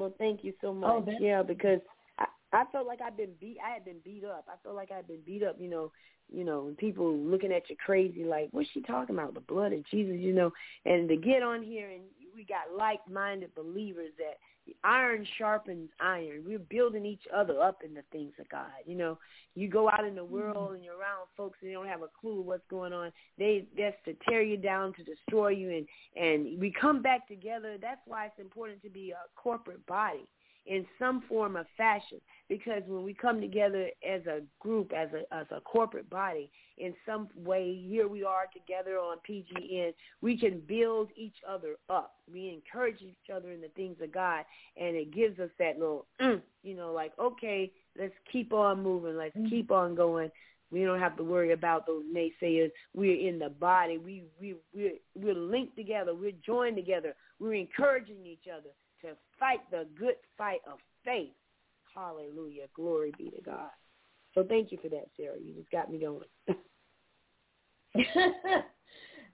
Well, 0.02 0.14
thank 0.18 0.44
you 0.44 0.52
so 0.62 0.70
oh, 0.70 0.74
much. 0.74 1.04
Oh, 1.08 1.12
yeah, 1.20 1.44
because 1.44 1.80
I, 2.18 2.26
I 2.54 2.64
felt 2.72 2.88
like 2.88 3.02
I've 3.02 3.16
been 3.16 3.34
beat. 3.40 3.58
I 3.64 3.72
had 3.72 3.86
been 3.86 4.00
beat 4.04 4.24
up. 4.26 4.46
I 4.50 4.56
felt 4.64 4.76
like 4.76 4.92
I'd 4.92 5.08
been 5.08 5.22
beat 5.24 5.44
up. 5.44 5.58
You 5.60 5.70
know, 5.70 5.92
you 6.34 6.44
know, 6.44 6.66
and 6.66 6.76
people 6.76 7.16
looking 7.16 7.52
at 7.52 7.70
you 7.70 7.76
crazy, 7.86 8.24
like, 8.24 8.48
what's 8.50 8.68
she 8.74 8.82
talking 8.82 9.14
about? 9.14 9.36
The 9.36 9.42
blood 9.42 9.74
of 9.74 9.86
Jesus, 9.92 10.16
you 10.20 10.34
know. 10.34 10.52
And 10.86 11.08
to 11.08 11.16
get 11.18 11.44
on 11.44 11.62
here 11.62 11.92
and 11.92 12.02
we 12.36 12.46
got 12.46 12.76
like-minded 12.76 13.54
believers 13.54 14.10
that 14.18 14.40
iron 14.84 15.26
sharpens 15.38 15.90
iron. 16.00 16.44
We're 16.46 16.60
building 16.60 17.06
each 17.06 17.24
other 17.36 17.62
up 17.62 17.80
in 17.86 17.94
the 17.94 18.04
things 18.12 18.34
of 18.40 18.50
God. 18.50 18.72
You 18.86 18.96
know, 18.96 19.18
you 19.56 19.68
go 19.70 19.90
out 19.90 20.06
in 20.06 20.16
the 20.16 20.22
mm-hmm. 20.22 20.34
world 20.34 20.76
and 20.76 20.84
you're 20.84 20.98
around 20.98 21.28
folks 21.36 21.58
and 21.62 21.70
they 21.70 21.74
don't 21.74 21.88
have 21.88 22.02
a 22.02 22.10
clue 22.20 22.42
what's 22.42 22.66
going 22.70 22.94
on. 22.94 23.12
They 23.38 23.66
that's 23.78 23.98
to 24.06 24.16
tear 24.30 24.42
you 24.42 24.58
down, 24.58 24.94
to 24.94 25.04
destroy 25.04 25.50
you, 25.50 25.72
and 25.72 25.88
and 26.16 26.60
we 26.60 26.72
come 26.72 27.02
back 27.02 27.28
together. 27.28 27.78
That's 27.82 28.02
why 28.06 28.28
it's 28.28 28.40
important 28.40 28.82
to 28.84 28.90
be 28.90 29.12
a 29.12 29.40
corporate 29.40 29.86
body 29.86 30.28
in 30.66 30.86
some 31.00 31.24
form 31.28 31.56
of 31.56 31.66
fashion 31.76 32.20
because 32.48 32.84
when 32.86 33.04
we 33.04 33.14
come 33.14 33.42
together 33.42 33.90
as 34.08 34.26
a 34.28 34.42
group 34.60 34.92
as 34.96 35.10
a 35.14 35.34
as 35.34 35.48
a 35.52 35.60
corporate 35.62 36.10
body 36.10 36.52
in 36.78 36.94
some 37.06 37.28
way 37.36 37.82
here 37.88 38.08
we 38.08 38.24
are 38.24 38.46
together 38.54 38.98
on 38.98 39.18
PGN 39.28 39.94
we 40.22 40.38
can 40.38 40.62
build 40.68 41.10
each 41.16 41.38
other 41.50 41.76
up 41.90 42.16
we 42.32 42.50
encourage 42.50 43.02
each 43.02 43.34
other 43.34 43.52
in 43.52 43.62
the 43.62 43.70
things 43.70 43.98
of 44.02 44.12
God 44.12 44.46
and 44.78 44.96
it 44.96 45.14
gives 45.14 45.40
us 45.40 45.50
that 45.58 45.80
little 45.80 46.06
mm, 46.22 46.42
you 46.64 46.76
know 46.76 46.92
like 46.92 47.14
okay 47.20 47.72
let's 48.00 48.14
keep 48.32 48.54
on 48.54 48.84
moving 48.84 49.18
let's 49.18 49.36
mm-hmm. 49.36 49.50
keep 49.50 49.72
on 49.72 49.96
going 49.96 50.30
we 50.72 50.84
don't 50.86 51.00
have 51.00 51.18
to 51.18 51.24
worry 51.24 51.52
about 51.52 51.86
those 51.86 52.04
naysayers. 52.16 52.72
We're 52.96 53.28
in 53.28 53.40
the 53.40 53.50
body. 53.50 53.98
We 53.98 54.24
we 54.40 54.56
we're 54.74 54.94
we're 55.16 55.36
linked 55.36 55.76
together. 55.76 56.16
We're 56.16 56.32
joined 56.46 56.78
together. 56.78 57.14
We're 57.42 57.56
encouraging 57.56 58.26
each 58.26 58.46
other 58.50 58.70
to 59.02 59.16
fight 59.40 59.60
the 59.72 59.88
good 59.98 60.16
fight 60.38 60.62
of 60.72 60.80
faith. 61.04 61.34
Hallelujah. 61.94 62.68
Glory 62.76 63.12
be 63.18 63.30
to 63.32 63.42
God. 63.42 63.70
So 64.34 64.44
thank 64.48 64.72
you 64.72 64.78
for 64.82 64.90
that, 64.90 65.08
Sarah. 65.18 65.38
You 65.44 65.54
just 65.54 65.72
got 65.72 65.92
me 65.92 66.00
going. 66.00 66.24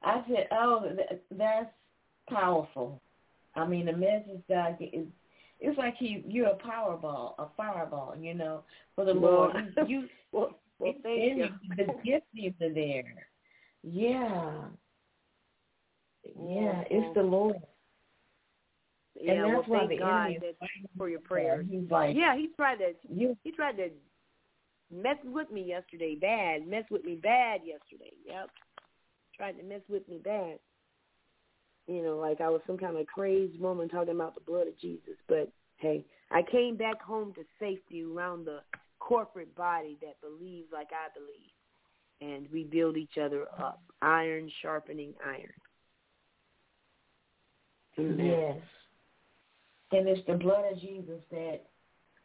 I 0.04 0.24
said, 0.28 0.48
oh, 0.52 0.86
that's 1.32 1.70
powerful. 2.30 3.02
I 3.56 3.66
mean, 3.68 3.86
the 3.86 3.94
message 3.94 4.42
God 4.50 4.78
is 4.80 5.08
it's 5.60 5.78
like 5.78 5.96
he 5.98 6.24
you're 6.28 6.48
a 6.48 6.56
powerball, 6.56 7.34
a 7.40 7.48
fireball, 7.56 8.16
you 8.20 8.34
know, 8.34 8.64
for 8.96 9.06
the 9.06 9.14
well, 9.14 9.52
Lord. 9.54 9.56
You, 9.88 10.08
well, 10.32 10.60
well, 10.80 10.94
thank 11.02 11.38
you. 11.38 11.48
The 11.76 11.84
giftings 12.06 12.62
are 12.62 12.74
there. 12.74 13.28
Yeah. 13.84 14.52
Yeah, 16.26 16.84
it's 16.90 17.16
the 17.16 17.24
Lord. 17.24 17.56
Yeah, 19.22 19.34
and 19.34 19.56
that's 19.56 19.68
well, 19.68 19.82
why 19.82 19.88
the 19.88 19.98
God 19.98 20.26
enemy 20.26 20.40
for 20.98 21.10
your 21.10 21.20
prayers. 21.20 21.66
He's 21.70 21.90
like, 21.90 22.16
yeah, 22.16 22.36
he 22.36 22.50
tried 22.56 22.78
to 22.78 22.94
you, 23.10 23.36
he 23.44 23.52
tried 23.52 23.78
to 23.78 23.90
mess 24.94 25.18
with 25.26 25.52
me 25.52 25.64
yesterday, 25.64 26.16
bad. 26.20 26.68
Mess 26.68 26.84
with 26.92 27.04
me 27.04 27.16
bad 27.16 27.62
yesterday. 27.66 28.14
Yep, 28.26 28.50
tried 29.36 29.58
to 29.58 29.64
mess 29.64 29.82
with 29.90 30.08
me 30.08 30.20
bad. 30.24 30.60
You 31.88 32.04
know, 32.04 32.18
like 32.18 32.42
I 32.42 32.50
was 32.50 32.62
some 32.68 32.78
kind 32.78 32.98
of 32.98 33.08
crazed 33.08 33.60
woman 33.60 33.90
talking 33.90 34.14
about 34.14 34.36
the 34.36 34.42
blood 34.42 34.68
of 34.68 34.80
Jesus. 34.80 35.16
But 35.28 35.50
hey, 35.78 36.06
I 36.32 36.42
came 36.44 36.76
back 36.78 37.02
home 37.02 37.34
to 37.36 37.44
safety 37.60 38.04
around 38.04 38.46
the 38.46 38.60
corporate 39.00 39.56
body 39.56 39.98
that 40.02 40.22
believes 40.22 40.68
like 40.72 40.90
I 40.92 41.08
believe, 41.14 41.54
and 42.22 42.48
we 42.52 42.66
build 42.66 42.98
each 42.98 43.18
other 43.18 43.46
up. 43.58 43.82
Iron 44.02 44.52
sharpening 44.62 45.14
iron. 45.26 45.54
Yes. 47.98 48.58
And 49.92 50.08
it's 50.08 50.26
the 50.28 50.34
blood 50.34 50.72
of 50.72 50.80
Jesus 50.80 51.22
that 51.32 51.62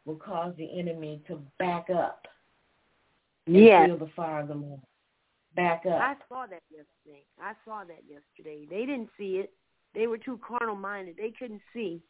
will 0.05 0.15
cause 0.15 0.53
the 0.57 0.79
enemy 0.79 1.21
to 1.27 1.39
back 1.59 1.89
up. 1.89 2.27
Yeah. 3.45 3.85
Feel 3.85 3.97
the 3.97 4.11
fire 4.15 4.41
of 4.41 4.49
the 4.49 4.55
Lord. 4.55 4.81
Back 5.55 5.85
up. 5.85 6.01
I 6.01 6.15
saw 6.27 6.45
that 6.47 6.63
yesterday. 6.69 7.23
I 7.41 7.53
saw 7.65 7.83
that 7.83 8.01
yesterday. 8.09 8.67
They 8.69 8.85
didn't 8.85 9.09
see 9.17 9.37
it. 9.37 9.51
They 9.93 10.07
were 10.07 10.17
too 10.17 10.39
carnal 10.45 10.75
minded. 10.75 11.15
They 11.17 11.31
couldn't 11.37 11.61
see 11.73 12.01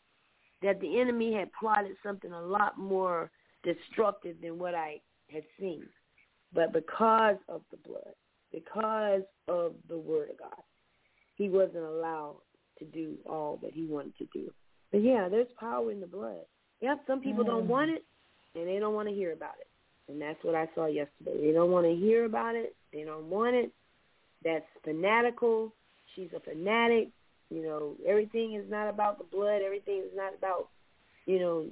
that 0.61 0.79
the 0.79 0.99
enemy 0.99 1.33
had 1.33 1.51
plotted 1.59 1.95
something 2.01 2.31
a 2.31 2.41
lot 2.41 2.77
more 2.77 3.29
destructive 3.63 4.37
than 4.41 4.57
what 4.57 4.73
I 4.73 5.01
had 5.31 5.43
seen. 5.59 5.83
But 6.53 6.71
because 6.71 7.37
of 7.49 7.61
the 7.71 7.77
blood, 7.77 8.13
because 8.51 9.23
of 9.47 9.73
the 9.89 9.97
word 9.97 10.29
of 10.29 10.39
God, 10.39 10.63
he 11.35 11.49
wasn't 11.49 11.83
allowed 11.83 12.37
to 12.79 12.85
do 12.85 13.15
all 13.25 13.59
that 13.61 13.73
he 13.73 13.85
wanted 13.85 14.17
to 14.19 14.27
do. 14.33 14.51
But 14.93 15.01
yeah, 15.01 15.27
there's 15.27 15.47
power 15.59 15.91
in 15.91 15.99
the 15.99 16.07
blood. 16.07 16.45
Yeah, 16.79 16.95
some 17.07 17.19
people 17.19 17.43
mm. 17.43 17.47
don't 17.47 17.67
want 17.67 17.89
it 17.89 18.05
and 18.55 18.67
they 18.67 18.77
don't 18.77 18.93
want 18.93 19.09
to 19.09 19.15
hear 19.15 19.33
about 19.33 19.55
it. 19.59 19.67
And 20.07 20.21
that's 20.21 20.41
what 20.43 20.53
I 20.53 20.69
saw 20.75 20.85
yesterday. 20.85 21.47
They 21.47 21.51
don't 21.51 21.71
want 21.71 21.87
to 21.87 21.95
hear 21.95 22.25
about 22.25 22.55
it. 22.55 22.75
They 22.93 23.03
don't 23.03 23.27
want 23.27 23.55
it. 23.55 23.71
That's 24.45 24.65
fanatical. 24.83 25.73
She's 26.15 26.29
a 26.35 26.39
fanatic. 26.39 27.09
You 27.49 27.63
know, 27.63 27.95
everything 28.07 28.53
is 28.53 28.69
not 28.69 28.87
about 28.87 29.17
the 29.17 29.23
blood. 29.23 29.61
Everything 29.65 30.03
is 30.05 30.15
not 30.15 30.35
about, 30.37 30.69
you 31.25 31.39
know, 31.39 31.65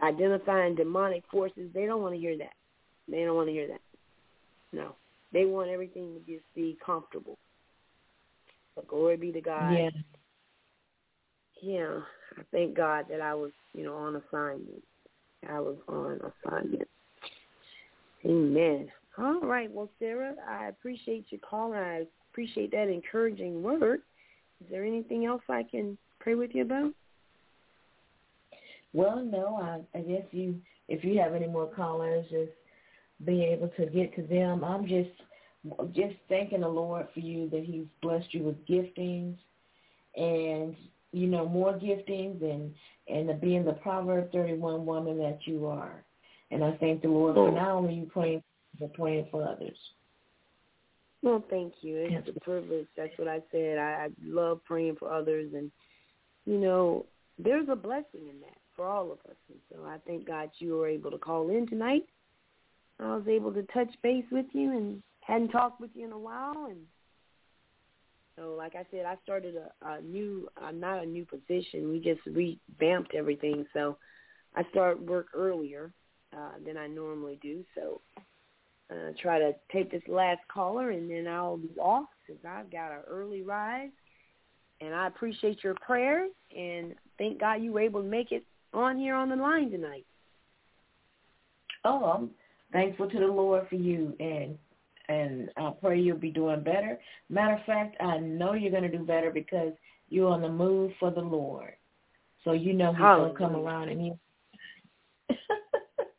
identifying 0.00 0.76
demonic 0.76 1.24
forces. 1.30 1.70
They 1.74 1.86
don't 1.86 2.02
want 2.02 2.14
to 2.14 2.20
hear 2.20 2.38
that. 2.38 2.52
They 3.08 3.24
don't 3.24 3.34
want 3.34 3.48
to 3.48 3.52
hear 3.52 3.66
that. 3.66 3.80
No. 4.72 4.94
They 5.32 5.44
want 5.44 5.70
everything 5.70 6.14
to 6.14 6.32
just 6.32 6.44
be 6.54 6.78
comfortable. 6.84 7.36
But 8.76 8.86
glory 8.86 9.16
be 9.16 9.32
to 9.32 9.40
God. 9.40 9.72
Yeah. 9.72 9.90
Yeah. 11.62 12.00
I 12.38 12.42
thank 12.52 12.76
God 12.76 13.06
that 13.10 13.20
I 13.20 13.34
was, 13.34 13.52
you 13.74 13.84
know, 13.84 13.94
on 13.96 14.16
assignment. 14.16 14.82
I 15.48 15.60
was 15.60 15.76
on 15.88 16.20
assignment. 16.46 16.88
Amen. 18.24 18.88
All 19.18 19.40
right. 19.40 19.70
Well, 19.70 19.90
Sarah, 19.98 20.34
I 20.48 20.66
appreciate 20.66 21.26
your 21.30 21.40
call. 21.40 21.72
I 21.72 22.04
appreciate 22.30 22.70
that 22.72 22.88
encouraging 22.88 23.62
word. 23.62 24.02
Is 24.62 24.70
there 24.70 24.84
anything 24.84 25.26
else 25.26 25.42
I 25.48 25.62
can 25.62 25.96
pray 26.20 26.34
with 26.34 26.50
you 26.54 26.62
about? 26.62 26.92
Well, 28.92 29.22
no. 29.24 29.56
I, 29.56 29.98
I 29.98 30.02
guess 30.02 30.24
you, 30.30 30.56
if 30.88 31.04
you 31.04 31.18
have 31.20 31.34
any 31.34 31.46
more 31.46 31.66
callers, 31.66 32.26
just 32.30 32.52
be 33.24 33.44
able 33.44 33.68
to 33.68 33.86
get 33.86 34.14
to 34.16 34.22
them. 34.22 34.64
I'm 34.64 34.86
just, 34.86 35.10
just 35.94 36.14
thanking 36.28 36.60
the 36.60 36.68
Lord 36.68 37.08
for 37.12 37.20
you 37.20 37.48
that 37.50 37.64
He's 37.64 37.84
blessed 38.02 38.32
you 38.32 38.42
with 38.44 38.66
giftings, 38.66 39.36
and 40.16 40.74
you 41.12 41.26
know, 41.26 41.48
more 41.48 41.72
giftings 41.72 42.42
and 42.42 42.72
and 43.08 43.40
being 43.40 43.64
the 43.64 43.72
Proverb 43.72 44.30
31 44.32 44.86
woman 44.86 45.18
that 45.18 45.40
you 45.44 45.66
are. 45.66 46.04
And 46.50 46.62
I 46.62 46.76
thank 46.78 47.02
the 47.02 47.08
Lord 47.08 47.34
for 47.34 47.48
oh. 47.48 47.54
not 47.54 47.70
only 47.70 47.94
you 47.94 48.06
praying, 48.06 48.42
but 48.78 48.94
praying 48.94 49.26
for 49.30 49.46
others. 49.46 49.76
Well, 51.22 51.44
thank 51.50 51.74
you. 51.82 51.96
It's 51.96 52.28
a 52.34 52.40
privilege. 52.40 52.86
That's 52.96 53.16
what 53.16 53.28
I 53.28 53.40
said. 53.52 53.78
I, 53.78 54.06
I 54.06 54.08
love 54.24 54.64
praying 54.64 54.96
for 54.98 55.12
others, 55.12 55.52
and 55.54 55.70
you 56.46 56.58
know, 56.58 57.06
there's 57.38 57.68
a 57.68 57.76
blessing 57.76 58.28
in 58.28 58.40
that 58.40 58.56
for 58.74 58.86
all 58.86 59.12
of 59.12 59.18
us. 59.28 59.36
And 59.48 59.58
so 59.70 59.84
I 59.84 59.98
thank 60.06 60.26
God 60.26 60.50
you 60.58 60.76
were 60.76 60.88
able 60.88 61.10
to 61.10 61.18
call 61.18 61.50
in 61.50 61.66
tonight. 61.66 62.06
I 62.98 63.16
was 63.16 63.26
able 63.28 63.52
to 63.52 63.62
touch 63.64 63.90
base 64.02 64.24
with 64.30 64.46
you 64.52 64.72
and 64.72 65.02
hadn't 65.20 65.48
talked 65.48 65.80
with 65.80 65.90
you 65.94 66.06
in 66.06 66.12
a 66.12 66.18
while, 66.18 66.66
and 66.68 66.78
so, 68.40 68.54
like 68.56 68.74
I 68.74 68.86
said, 68.90 69.04
I 69.04 69.16
started 69.22 69.54
a, 69.56 69.86
a 69.86 70.00
new, 70.00 70.48
uh, 70.62 70.70
not 70.70 71.02
a 71.02 71.06
new 71.06 71.26
position. 71.26 71.90
We 71.90 72.00
just 72.00 72.20
revamped 72.26 73.14
everything. 73.14 73.66
So, 73.74 73.98
I 74.56 74.64
start 74.70 75.00
work 75.02 75.26
earlier 75.34 75.92
uh, 76.34 76.52
than 76.64 76.78
I 76.78 76.86
normally 76.86 77.38
do. 77.42 77.62
So, 77.74 78.00
uh, 78.90 79.12
try 79.20 79.38
to 79.38 79.52
take 79.70 79.90
this 79.90 80.02
last 80.08 80.40
caller, 80.52 80.90
and 80.90 81.10
then 81.10 81.26
I'll 81.28 81.58
be 81.58 81.78
off 81.78 82.08
because 82.26 82.42
I've 82.48 82.72
got 82.72 82.92
an 82.92 83.02
early 83.08 83.42
rise. 83.42 83.90
And 84.80 84.94
I 84.94 85.06
appreciate 85.06 85.62
your 85.62 85.74
prayers, 85.74 86.30
and 86.56 86.94
thank 87.18 87.38
God 87.38 87.62
you 87.62 87.72
were 87.74 87.80
able 87.80 88.00
to 88.02 88.08
make 88.08 88.32
it 88.32 88.44
on 88.72 88.96
here 88.96 89.14
on 89.14 89.28
the 89.28 89.36
line 89.36 89.70
tonight. 89.70 90.06
Oh, 91.84 92.04
I'm 92.04 92.30
thankful 92.72 93.10
to 93.10 93.18
the 93.18 93.26
Lord 93.26 93.68
for 93.68 93.74
you, 93.74 94.16
and 94.18 94.56
and 95.10 95.50
I 95.56 95.72
pray 95.80 95.98
you'll 96.00 96.16
be 96.16 96.30
doing 96.30 96.62
better. 96.62 96.98
Matter 97.28 97.54
of 97.54 97.64
fact, 97.64 98.00
I 98.00 98.18
know 98.18 98.54
you're 98.54 98.70
going 98.70 98.88
to 98.88 98.96
do 98.96 99.04
better 99.04 99.30
because 99.32 99.72
you're 100.08 100.30
on 100.30 100.40
the 100.40 100.48
move 100.48 100.92
for 101.00 101.10
the 101.10 101.20
Lord. 101.20 101.72
So 102.44 102.52
you 102.52 102.72
know 102.72 102.92
he's 102.92 103.00
going 103.00 103.32
to 103.32 103.38
come 103.38 103.56
around 103.56 103.88
and 103.88 104.00
he 104.00 104.12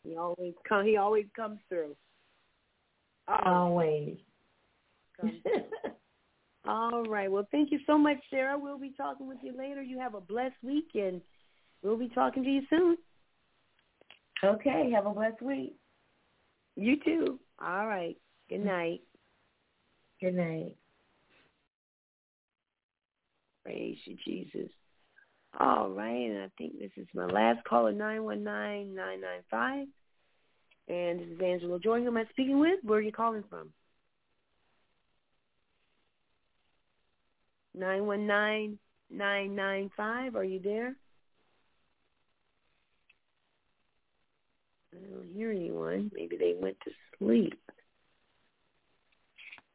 he 0.03 0.17
always 0.17 0.53
come 0.67 0.85
he 0.85 0.97
always 0.97 1.25
comes 1.35 1.59
through. 1.69 1.95
Always. 3.27 4.17
Through. 5.19 5.31
All 6.67 7.03
right. 7.05 7.31
Well, 7.31 7.47
thank 7.51 7.71
you 7.71 7.79
so 7.87 7.97
much, 7.97 8.17
Sarah. 8.29 8.59
We'll 8.59 8.77
be 8.77 8.93
talking 8.95 9.27
with 9.27 9.39
you 9.41 9.57
later. 9.57 9.81
You 9.81 9.99
have 9.99 10.15
a 10.15 10.21
blessed 10.21 10.55
week, 10.61 10.89
and 10.93 11.21
we'll 11.81 11.97
be 11.97 12.09
talking 12.09 12.43
to 12.43 12.49
you 12.49 12.61
soon. 12.69 12.97
Okay. 14.43 14.91
Have 14.93 15.05
a 15.05 15.13
blessed 15.13 15.41
week. 15.41 15.75
You 16.75 16.97
too. 17.03 17.39
All 17.59 17.87
right. 17.87 18.17
Good 18.51 18.65
night. 18.65 19.01
Good 20.19 20.35
night. 20.35 20.75
Praise 23.63 23.97
you, 24.03 24.17
Jesus. 24.25 24.69
All 25.57 25.89
right, 25.89 26.09
and 26.09 26.39
I 26.39 26.49
think 26.57 26.77
this 26.77 26.91
is 26.97 27.07
my 27.13 27.27
last 27.27 27.63
caller, 27.63 27.93
919-995. 27.93 29.87
And 30.89 31.21
this 31.21 31.29
is 31.29 31.39
Angela 31.41 31.79
Joy. 31.79 32.01
Who 32.01 32.07
am 32.07 32.17
I 32.17 32.25
speaking 32.31 32.59
with? 32.59 32.79
Where 32.83 32.99
are 32.99 33.01
you 33.01 33.13
calling 33.13 33.45
from? 33.49 33.69
919-995. 37.77 40.35
Are 40.35 40.43
you 40.43 40.59
there? 40.61 40.93
I 44.93 44.97
don't 45.09 45.29
hear 45.33 45.51
anyone. 45.51 46.11
Maybe 46.13 46.35
they 46.35 46.53
went 46.59 46.75
to 46.83 46.91
sleep. 47.17 47.57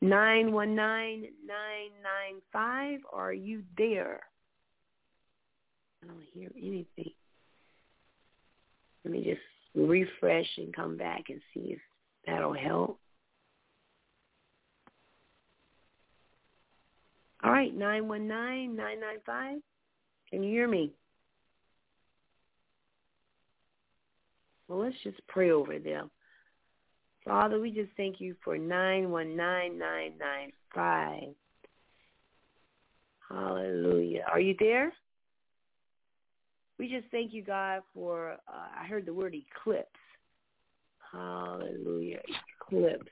Nine 0.02 0.52
one 0.52 0.75
nine 0.75 1.23
nine 1.47 1.91
nine 2.02 2.41
five. 2.52 3.00
Are 3.12 3.33
you 3.33 3.62
there? 3.78 4.20
I 6.02 6.07
don't 6.07 6.23
hear 6.34 6.50
anything. 6.57 7.12
Let 9.05 9.12
me 9.12 9.25
just 9.25 9.41
refresh 9.75 10.49
and 10.58 10.75
come 10.75 10.97
back 10.97 11.25
and 11.28 11.41
see 11.52 11.73
if 11.73 11.78
that'll 12.26 12.52
help. 12.52 13.00
All 17.42 17.52
right, 17.52 17.75
nine 17.75 18.08
one 18.08 18.26
nine 18.26 18.76
nine 18.76 19.00
nine 19.00 19.18
five. 19.25 19.58
Can 20.31 20.42
you 20.42 20.50
hear 20.50 20.68
me? 20.68 20.92
Well, 24.68 24.81
let's 24.81 24.97
just 25.05 25.18
pray 25.28 25.52
over 25.52 25.78
them. 25.78 26.10
Father, 27.26 27.60
we 27.60 27.72
just 27.72 27.90
thank 27.96 28.20
you 28.20 28.36
for 28.44 28.56
919995. 28.56 31.34
Hallelujah. 33.28 34.24
Are 34.30 34.38
you 34.38 34.55
there? 34.60 34.92
We 36.78 36.88
just 36.88 37.08
thank 37.10 37.32
you, 37.32 37.42
God, 37.42 37.82
for, 37.92 38.34
uh, 38.46 38.68
I 38.80 38.86
heard 38.86 39.06
the 39.06 39.14
word 39.14 39.34
eclipse. 39.34 39.88
Hallelujah. 41.10 42.20
Eclipse. 42.60 43.10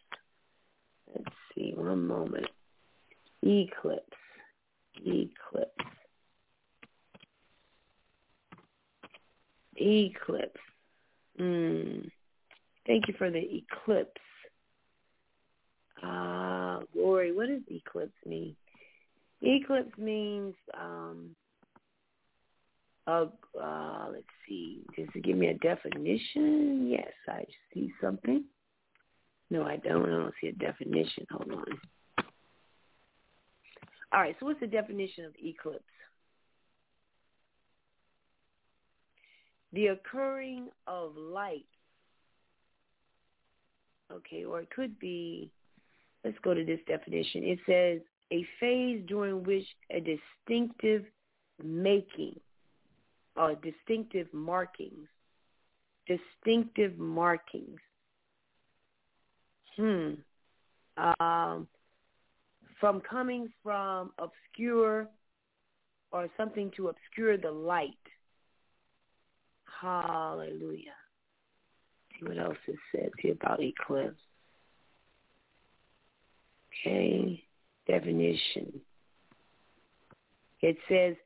Let's 1.13 1.35
see, 1.55 1.73
one 1.75 2.07
moment. 2.07 2.47
Eclipse. 3.43 4.05
Eclipse. 5.05 5.73
Eclipse. 9.77 10.61
Mm. 11.41 12.09
Thank 12.87 13.09
you 13.09 13.15
for 13.17 13.31
the 13.31 13.39
eclipse. 13.39 14.21
Uh, 16.03 16.81
glory. 16.93 17.33
What 17.33 17.49
does 17.49 17.63
eclipse 17.71 18.13
mean? 18.27 18.57
Eclipse 19.41 19.97
means, 19.99 20.55
um, 20.79 21.31
uh, 23.07 23.27
uh, 23.61 24.07
let's 24.13 24.25
see, 24.49 24.81
does 24.97 25.09
it 25.15 25.25
give 25.25 25.37
me 25.37 25.49
a 25.49 25.55
definition? 25.55 26.89
Yes, 26.91 27.13
I 27.29 27.45
see 27.73 27.93
something. 28.01 28.45
No, 29.51 29.63
I 29.63 29.77
don't. 29.77 30.05
I 30.05 30.09
don't 30.09 30.35
see 30.41 30.49
a 30.49 30.53
definition. 30.53 31.27
Hold 31.31 31.53
on. 31.53 31.65
All 34.13 34.21
right, 34.21 34.37
so 34.41 34.47
what's 34.47 34.61
the 34.61 34.67
definition 34.67 35.25
of 35.25 35.33
eclipse? 35.43 35.83
The 39.73 39.89
occurring 39.89 40.69
of 40.87 41.17
light. 41.17 41.67
Okay, 44.15 44.45
or 44.45 44.61
it 44.61 44.71
could 44.71 44.99
be, 44.99 45.51
let's 46.25 46.39
go 46.43 46.55
to 46.55 46.65
this 46.65 46.81
definition. 46.87 47.43
It 47.45 47.59
says 47.67 48.01
a 48.33 48.47
phase 48.61 49.03
during 49.07 49.43
which 49.45 49.67
a 49.91 50.01
distinctive 50.01 51.05
making 51.63 52.39
or 53.37 53.55
distinctive 53.57 54.29
markings, 54.33 55.09
distinctive 56.07 56.99
markings. 56.99 57.81
Hmm. 59.77 60.13
Um, 60.97 61.67
from 62.79 63.01
coming 63.01 63.53
from 63.65 64.13
obscure 64.19 65.09
or 66.13 66.29
something 66.37 66.71
to 66.77 66.89
obscure 66.89 67.37
the 67.37 67.51
light 67.51 67.97
Hallelujah. 69.85 70.97
See 72.19 72.27
what 72.27 72.39
else 72.39 72.57
it 72.67 72.77
says 72.95 73.11
here 73.19 73.33
about 73.33 73.63
eclipse. 73.63 74.17
Okay, 76.87 77.43
definition. 77.87 78.81
It 80.61 80.77
says 80.89 81.17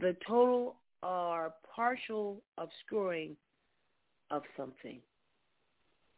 the 0.00 0.16
total 0.26 0.76
or 1.02 1.54
partial 1.74 2.42
obscuring 2.58 3.36
of 4.30 4.42
something. 4.56 4.98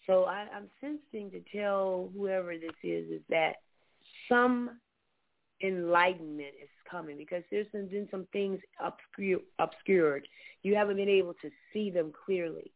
So 0.06 0.24
I, 0.24 0.46
I'm 0.54 0.68
sensing 0.80 1.30
to 1.32 1.42
tell 1.54 2.10
whoever 2.16 2.56
this 2.56 2.70
is 2.82 3.10
is 3.10 3.20
that 3.28 3.56
some 4.28 4.78
enlightenment 5.62 6.54
is 6.62 6.68
coming 6.90 7.16
because 7.16 7.42
there's 7.50 7.66
been 7.68 8.08
some 8.10 8.26
things 8.32 8.60
obscure, 8.82 9.40
obscured. 9.58 10.26
You 10.62 10.74
haven't 10.74 10.96
been 10.96 11.08
able 11.08 11.34
to 11.42 11.50
see 11.72 11.90
them 11.90 12.12
clearly. 12.24 12.70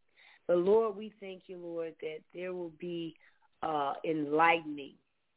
But 0.47 0.59
Lord, 0.59 0.97
we 0.97 1.13
thank 1.21 1.43
you, 1.47 1.59
Lord, 1.59 1.95
that 2.01 2.19
there 2.35 2.53
will 2.53 2.73
be 2.79 3.15
uh, 3.63 3.95
enlightening. 4.05 4.95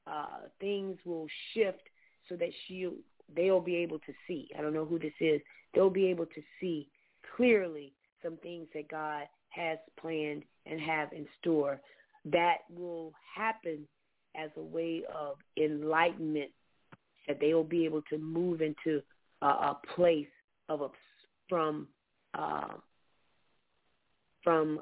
Uh, 0.07 0.47
things 0.59 0.97
will 1.05 1.27
shift 1.53 1.81
so 2.29 2.35
that 2.35 2.49
she 2.67 2.87
they'll 3.35 3.61
be 3.61 3.75
able 3.77 3.99
to 3.99 4.13
see. 4.27 4.49
I 4.57 4.61
don't 4.61 4.73
know 4.73 4.85
who 4.85 4.99
this 4.99 5.13
is. 5.19 5.41
They'll 5.73 5.89
be 5.89 6.07
able 6.07 6.27
to 6.27 6.41
see 6.59 6.87
clearly 7.35 7.93
some 8.23 8.37
things 8.37 8.67
that 8.73 8.87
God 8.89 9.23
has 9.49 9.77
planned 9.99 10.43
and 10.65 10.79
have 10.79 11.11
in 11.11 11.27
store. 11.39 11.81
That 12.25 12.57
will 12.75 13.13
happen 13.35 13.87
as 14.35 14.49
a 14.57 14.61
way 14.61 15.03
of 15.13 15.37
enlightenment 15.57 16.51
that 17.27 17.39
they 17.39 17.53
will 17.53 17.63
be 17.63 17.85
able 17.85 18.01
to 18.03 18.17
move 18.17 18.61
into 18.61 19.01
a, 19.41 19.47
a 19.47 19.79
place 19.95 20.27
of 20.69 20.81
a, 20.81 20.89
from 21.49 21.87
uh, 22.37 22.73
from 24.43 24.81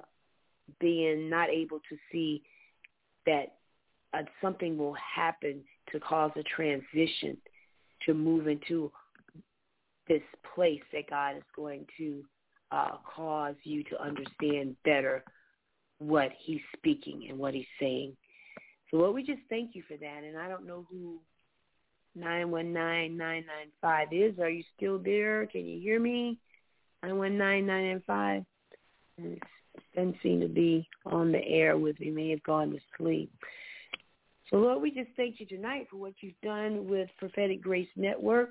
being 0.80 1.30
not 1.30 1.50
able 1.50 1.80
to 1.90 1.98
see 2.12 2.44
that 3.26 3.56
uh, 4.14 4.24
something 4.42 4.78
will 4.78 4.96
happen 4.96 5.62
to 5.92 6.00
cause 6.00 6.32
a 6.36 6.44
transition 6.44 7.38
to 8.06 8.14
move 8.14 8.48
into 8.48 8.92
this 10.08 10.22
place 10.56 10.82
that 10.92 11.10
God 11.10 11.38
is 11.38 11.44
going 11.56 11.86
to 11.98 12.24
uh, 12.72 12.98
cause 13.16 13.56
you 13.64 13.84
to 13.86 14.02
understand 14.02 14.76
better 14.84 15.24
what 16.00 16.32
he's 16.40 16.62
speaking 16.76 17.28
and 17.30 17.38
what 17.38 17.54
he's 17.54 17.66
saying. 17.80 18.16
So 18.90 18.98
Lord, 18.98 19.16
we 19.16 19.24
just 19.24 19.42
thank 19.50 19.76
you 19.76 19.84
for 19.88 19.98
that. 19.98 20.24
And 20.24 20.38
I 20.38 20.50
don't 20.50 20.68
know 20.68 20.86
who 20.90 21.20
919995 22.16 24.08
is. 24.12 24.40
Are 24.40 24.50
you 24.50 24.64
still 24.76 25.00
there? 25.00 25.46
Can 25.48 25.66
you 25.66 25.80
hear 25.80 26.00
me? 26.00 26.38
919995. 27.04 28.46
Doesn't 29.96 30.16
seem 30.24 30.42
to 30.42 30.48
be 30.48 30.88
on 31.06 31.32
the 31.32 31.46
air 31.46 31.78
with 31.78 32.00
me. 32.00 32.10
May 32.10 32.30
have 32.32 32.44
gone 32.44 32.72
to 32.72 32.80
sleep. 32.98 33.32
So, 34.50 34.58
Lord, 34.58 34.82
we 34.82 34.92
just 34.92 35.10
thank 35.16 35.40
you 35.40 35.46
tonight 35.46 35.88
for 35.90 35.98
what 35.98 36.14
you've 36.22 36.40
done 36.44 36.88
with 36.88 37.10
Prophetic 37.18 37.62
Grace 37.62 37.90
Network. 37.96 38.50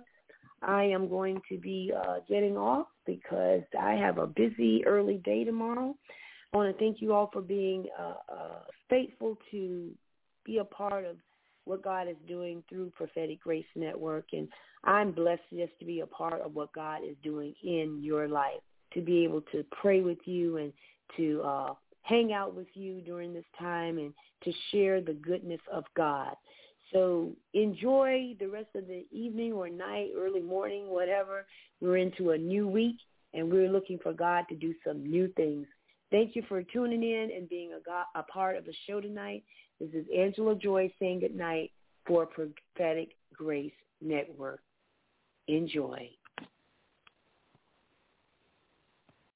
I 0.63 0.85
am 0.85 1.09
going 1.09 1.41
to 1.49 1.59
be 1.59 1.93
uh, 1.97 2.17
getting 2.29 2.57
off 2.57 2.87
because 3.07 3.63
I 3.81 3.93
have 3.95 4.19
a 4.19 4.27
busy 4.27 4.85
early 4.87 5.19
day 5.19 5.45
tomorrow. 5.45 5.97
I 6.53 6.57
want 6.57 6.77
to 6.77 6.79
thank 6.85 7.01
you 7.01 7.13
all 7.13 7.31
for 7.33 7.43
being 7.43 7.87
uh, 7.99 8.15
uh, 8.33 8.61
faithful 8.89 9.39
to 9.51 9.91
be 10.45 10.59
a 10.59 10.65
part 10.65 11.05
of 11.05 11.17
what 11.65 11.83
God 11.83 12.09
is 12.09 12.17
doing 12.29 12.63
through 12.69 12.93
Prophetic 12.97 13.41
Grace 13.41 13.65
Network. 13.75 14.27
And 14.33 14.49
I'm 14.85 15.13
blessed 15.13 15.43
just 15.53 15.79
to 15.79 15.85
be 15.85 16.01
a 16.01 16.07
part 16.07 16.41
of 16.41 16.55
what 16.55 16.73
God 16.73 17.01
is 17.09 17.17
doing 17.23 17.55
in 17.63 18.01
your 18.03 18.29
life, 18.29 18.61
to 18.95 19.01
be 19.01 19.25
able 19.25 19.43
to 19.53 19.65
pray 19.81 20.01
with 20.01 20.19
you 20.25 20.59
and 20.59 20.73
to 21.17 21.43
uh, 21.43 21.75
hang 22.03 22.33
out 22.33 22.55
with 22.55 22.69
you 22.75 23.01
during 23.01 23.33
this 23.33 23.45
time 23.59 23.99
and 23.99 24.13
to 24.45 24.53
share 24.71 25.01
the 25.01 25.15
goodness 25.15 25.61
of 25.73 25.85
God. 25.97 26.35
So 26.93 27.31
enjoy 27.55 28.37
the 28.39 28.49
rest 28.49 28.69
of 28.75 28.87
the 28.87 29.05
evening 29.11 29.53
or 29.53 29.69
night, 29.69 30.11
early 30.17 30.43
morning, 30.43 30.89
whatever. 30.89 31.47
We're 31.81 31.97
into 31.97 32.31
a 32.31 32.39
new 32.39 32.69
week 32.69 32.97
and 33.33 33.51
we're 33.51 33.71
looking 33.71 33.99
for 33.99 34.13
God 34.13 34.45
to 34.51 34.55
do 34.55 34.75
some 34.87 35.05
new 35.05 35.29
things. 35.37 35.67
Thank 36.11 36.37
you 36.37 36.43
for 36.49 36.63
tuning 36.63 37.03
in 37.03 37.31
and 37.35 37.49
being 37.49 37.73
a, 37.73 37.81
God, 37.81 38.05
a 38.15 38.23
part 38.23 38.57
of 38.57 38.67
the 38.67 38.75
show 38.87 39.01
tonight. 39.01 39.43
This 39.81 39.89
is 39.95 40.05
Angela 40.15 40.55
Joy 40.55 40.93
saying 40.99 41.21
good 41.21 41.35
night 41.35 41.71
for 42.07 42.27
Prophetic 42.27 43.17
Grace 43.33 43.73
Network. 44.03 44.61
Enjoy. 45.49 46.11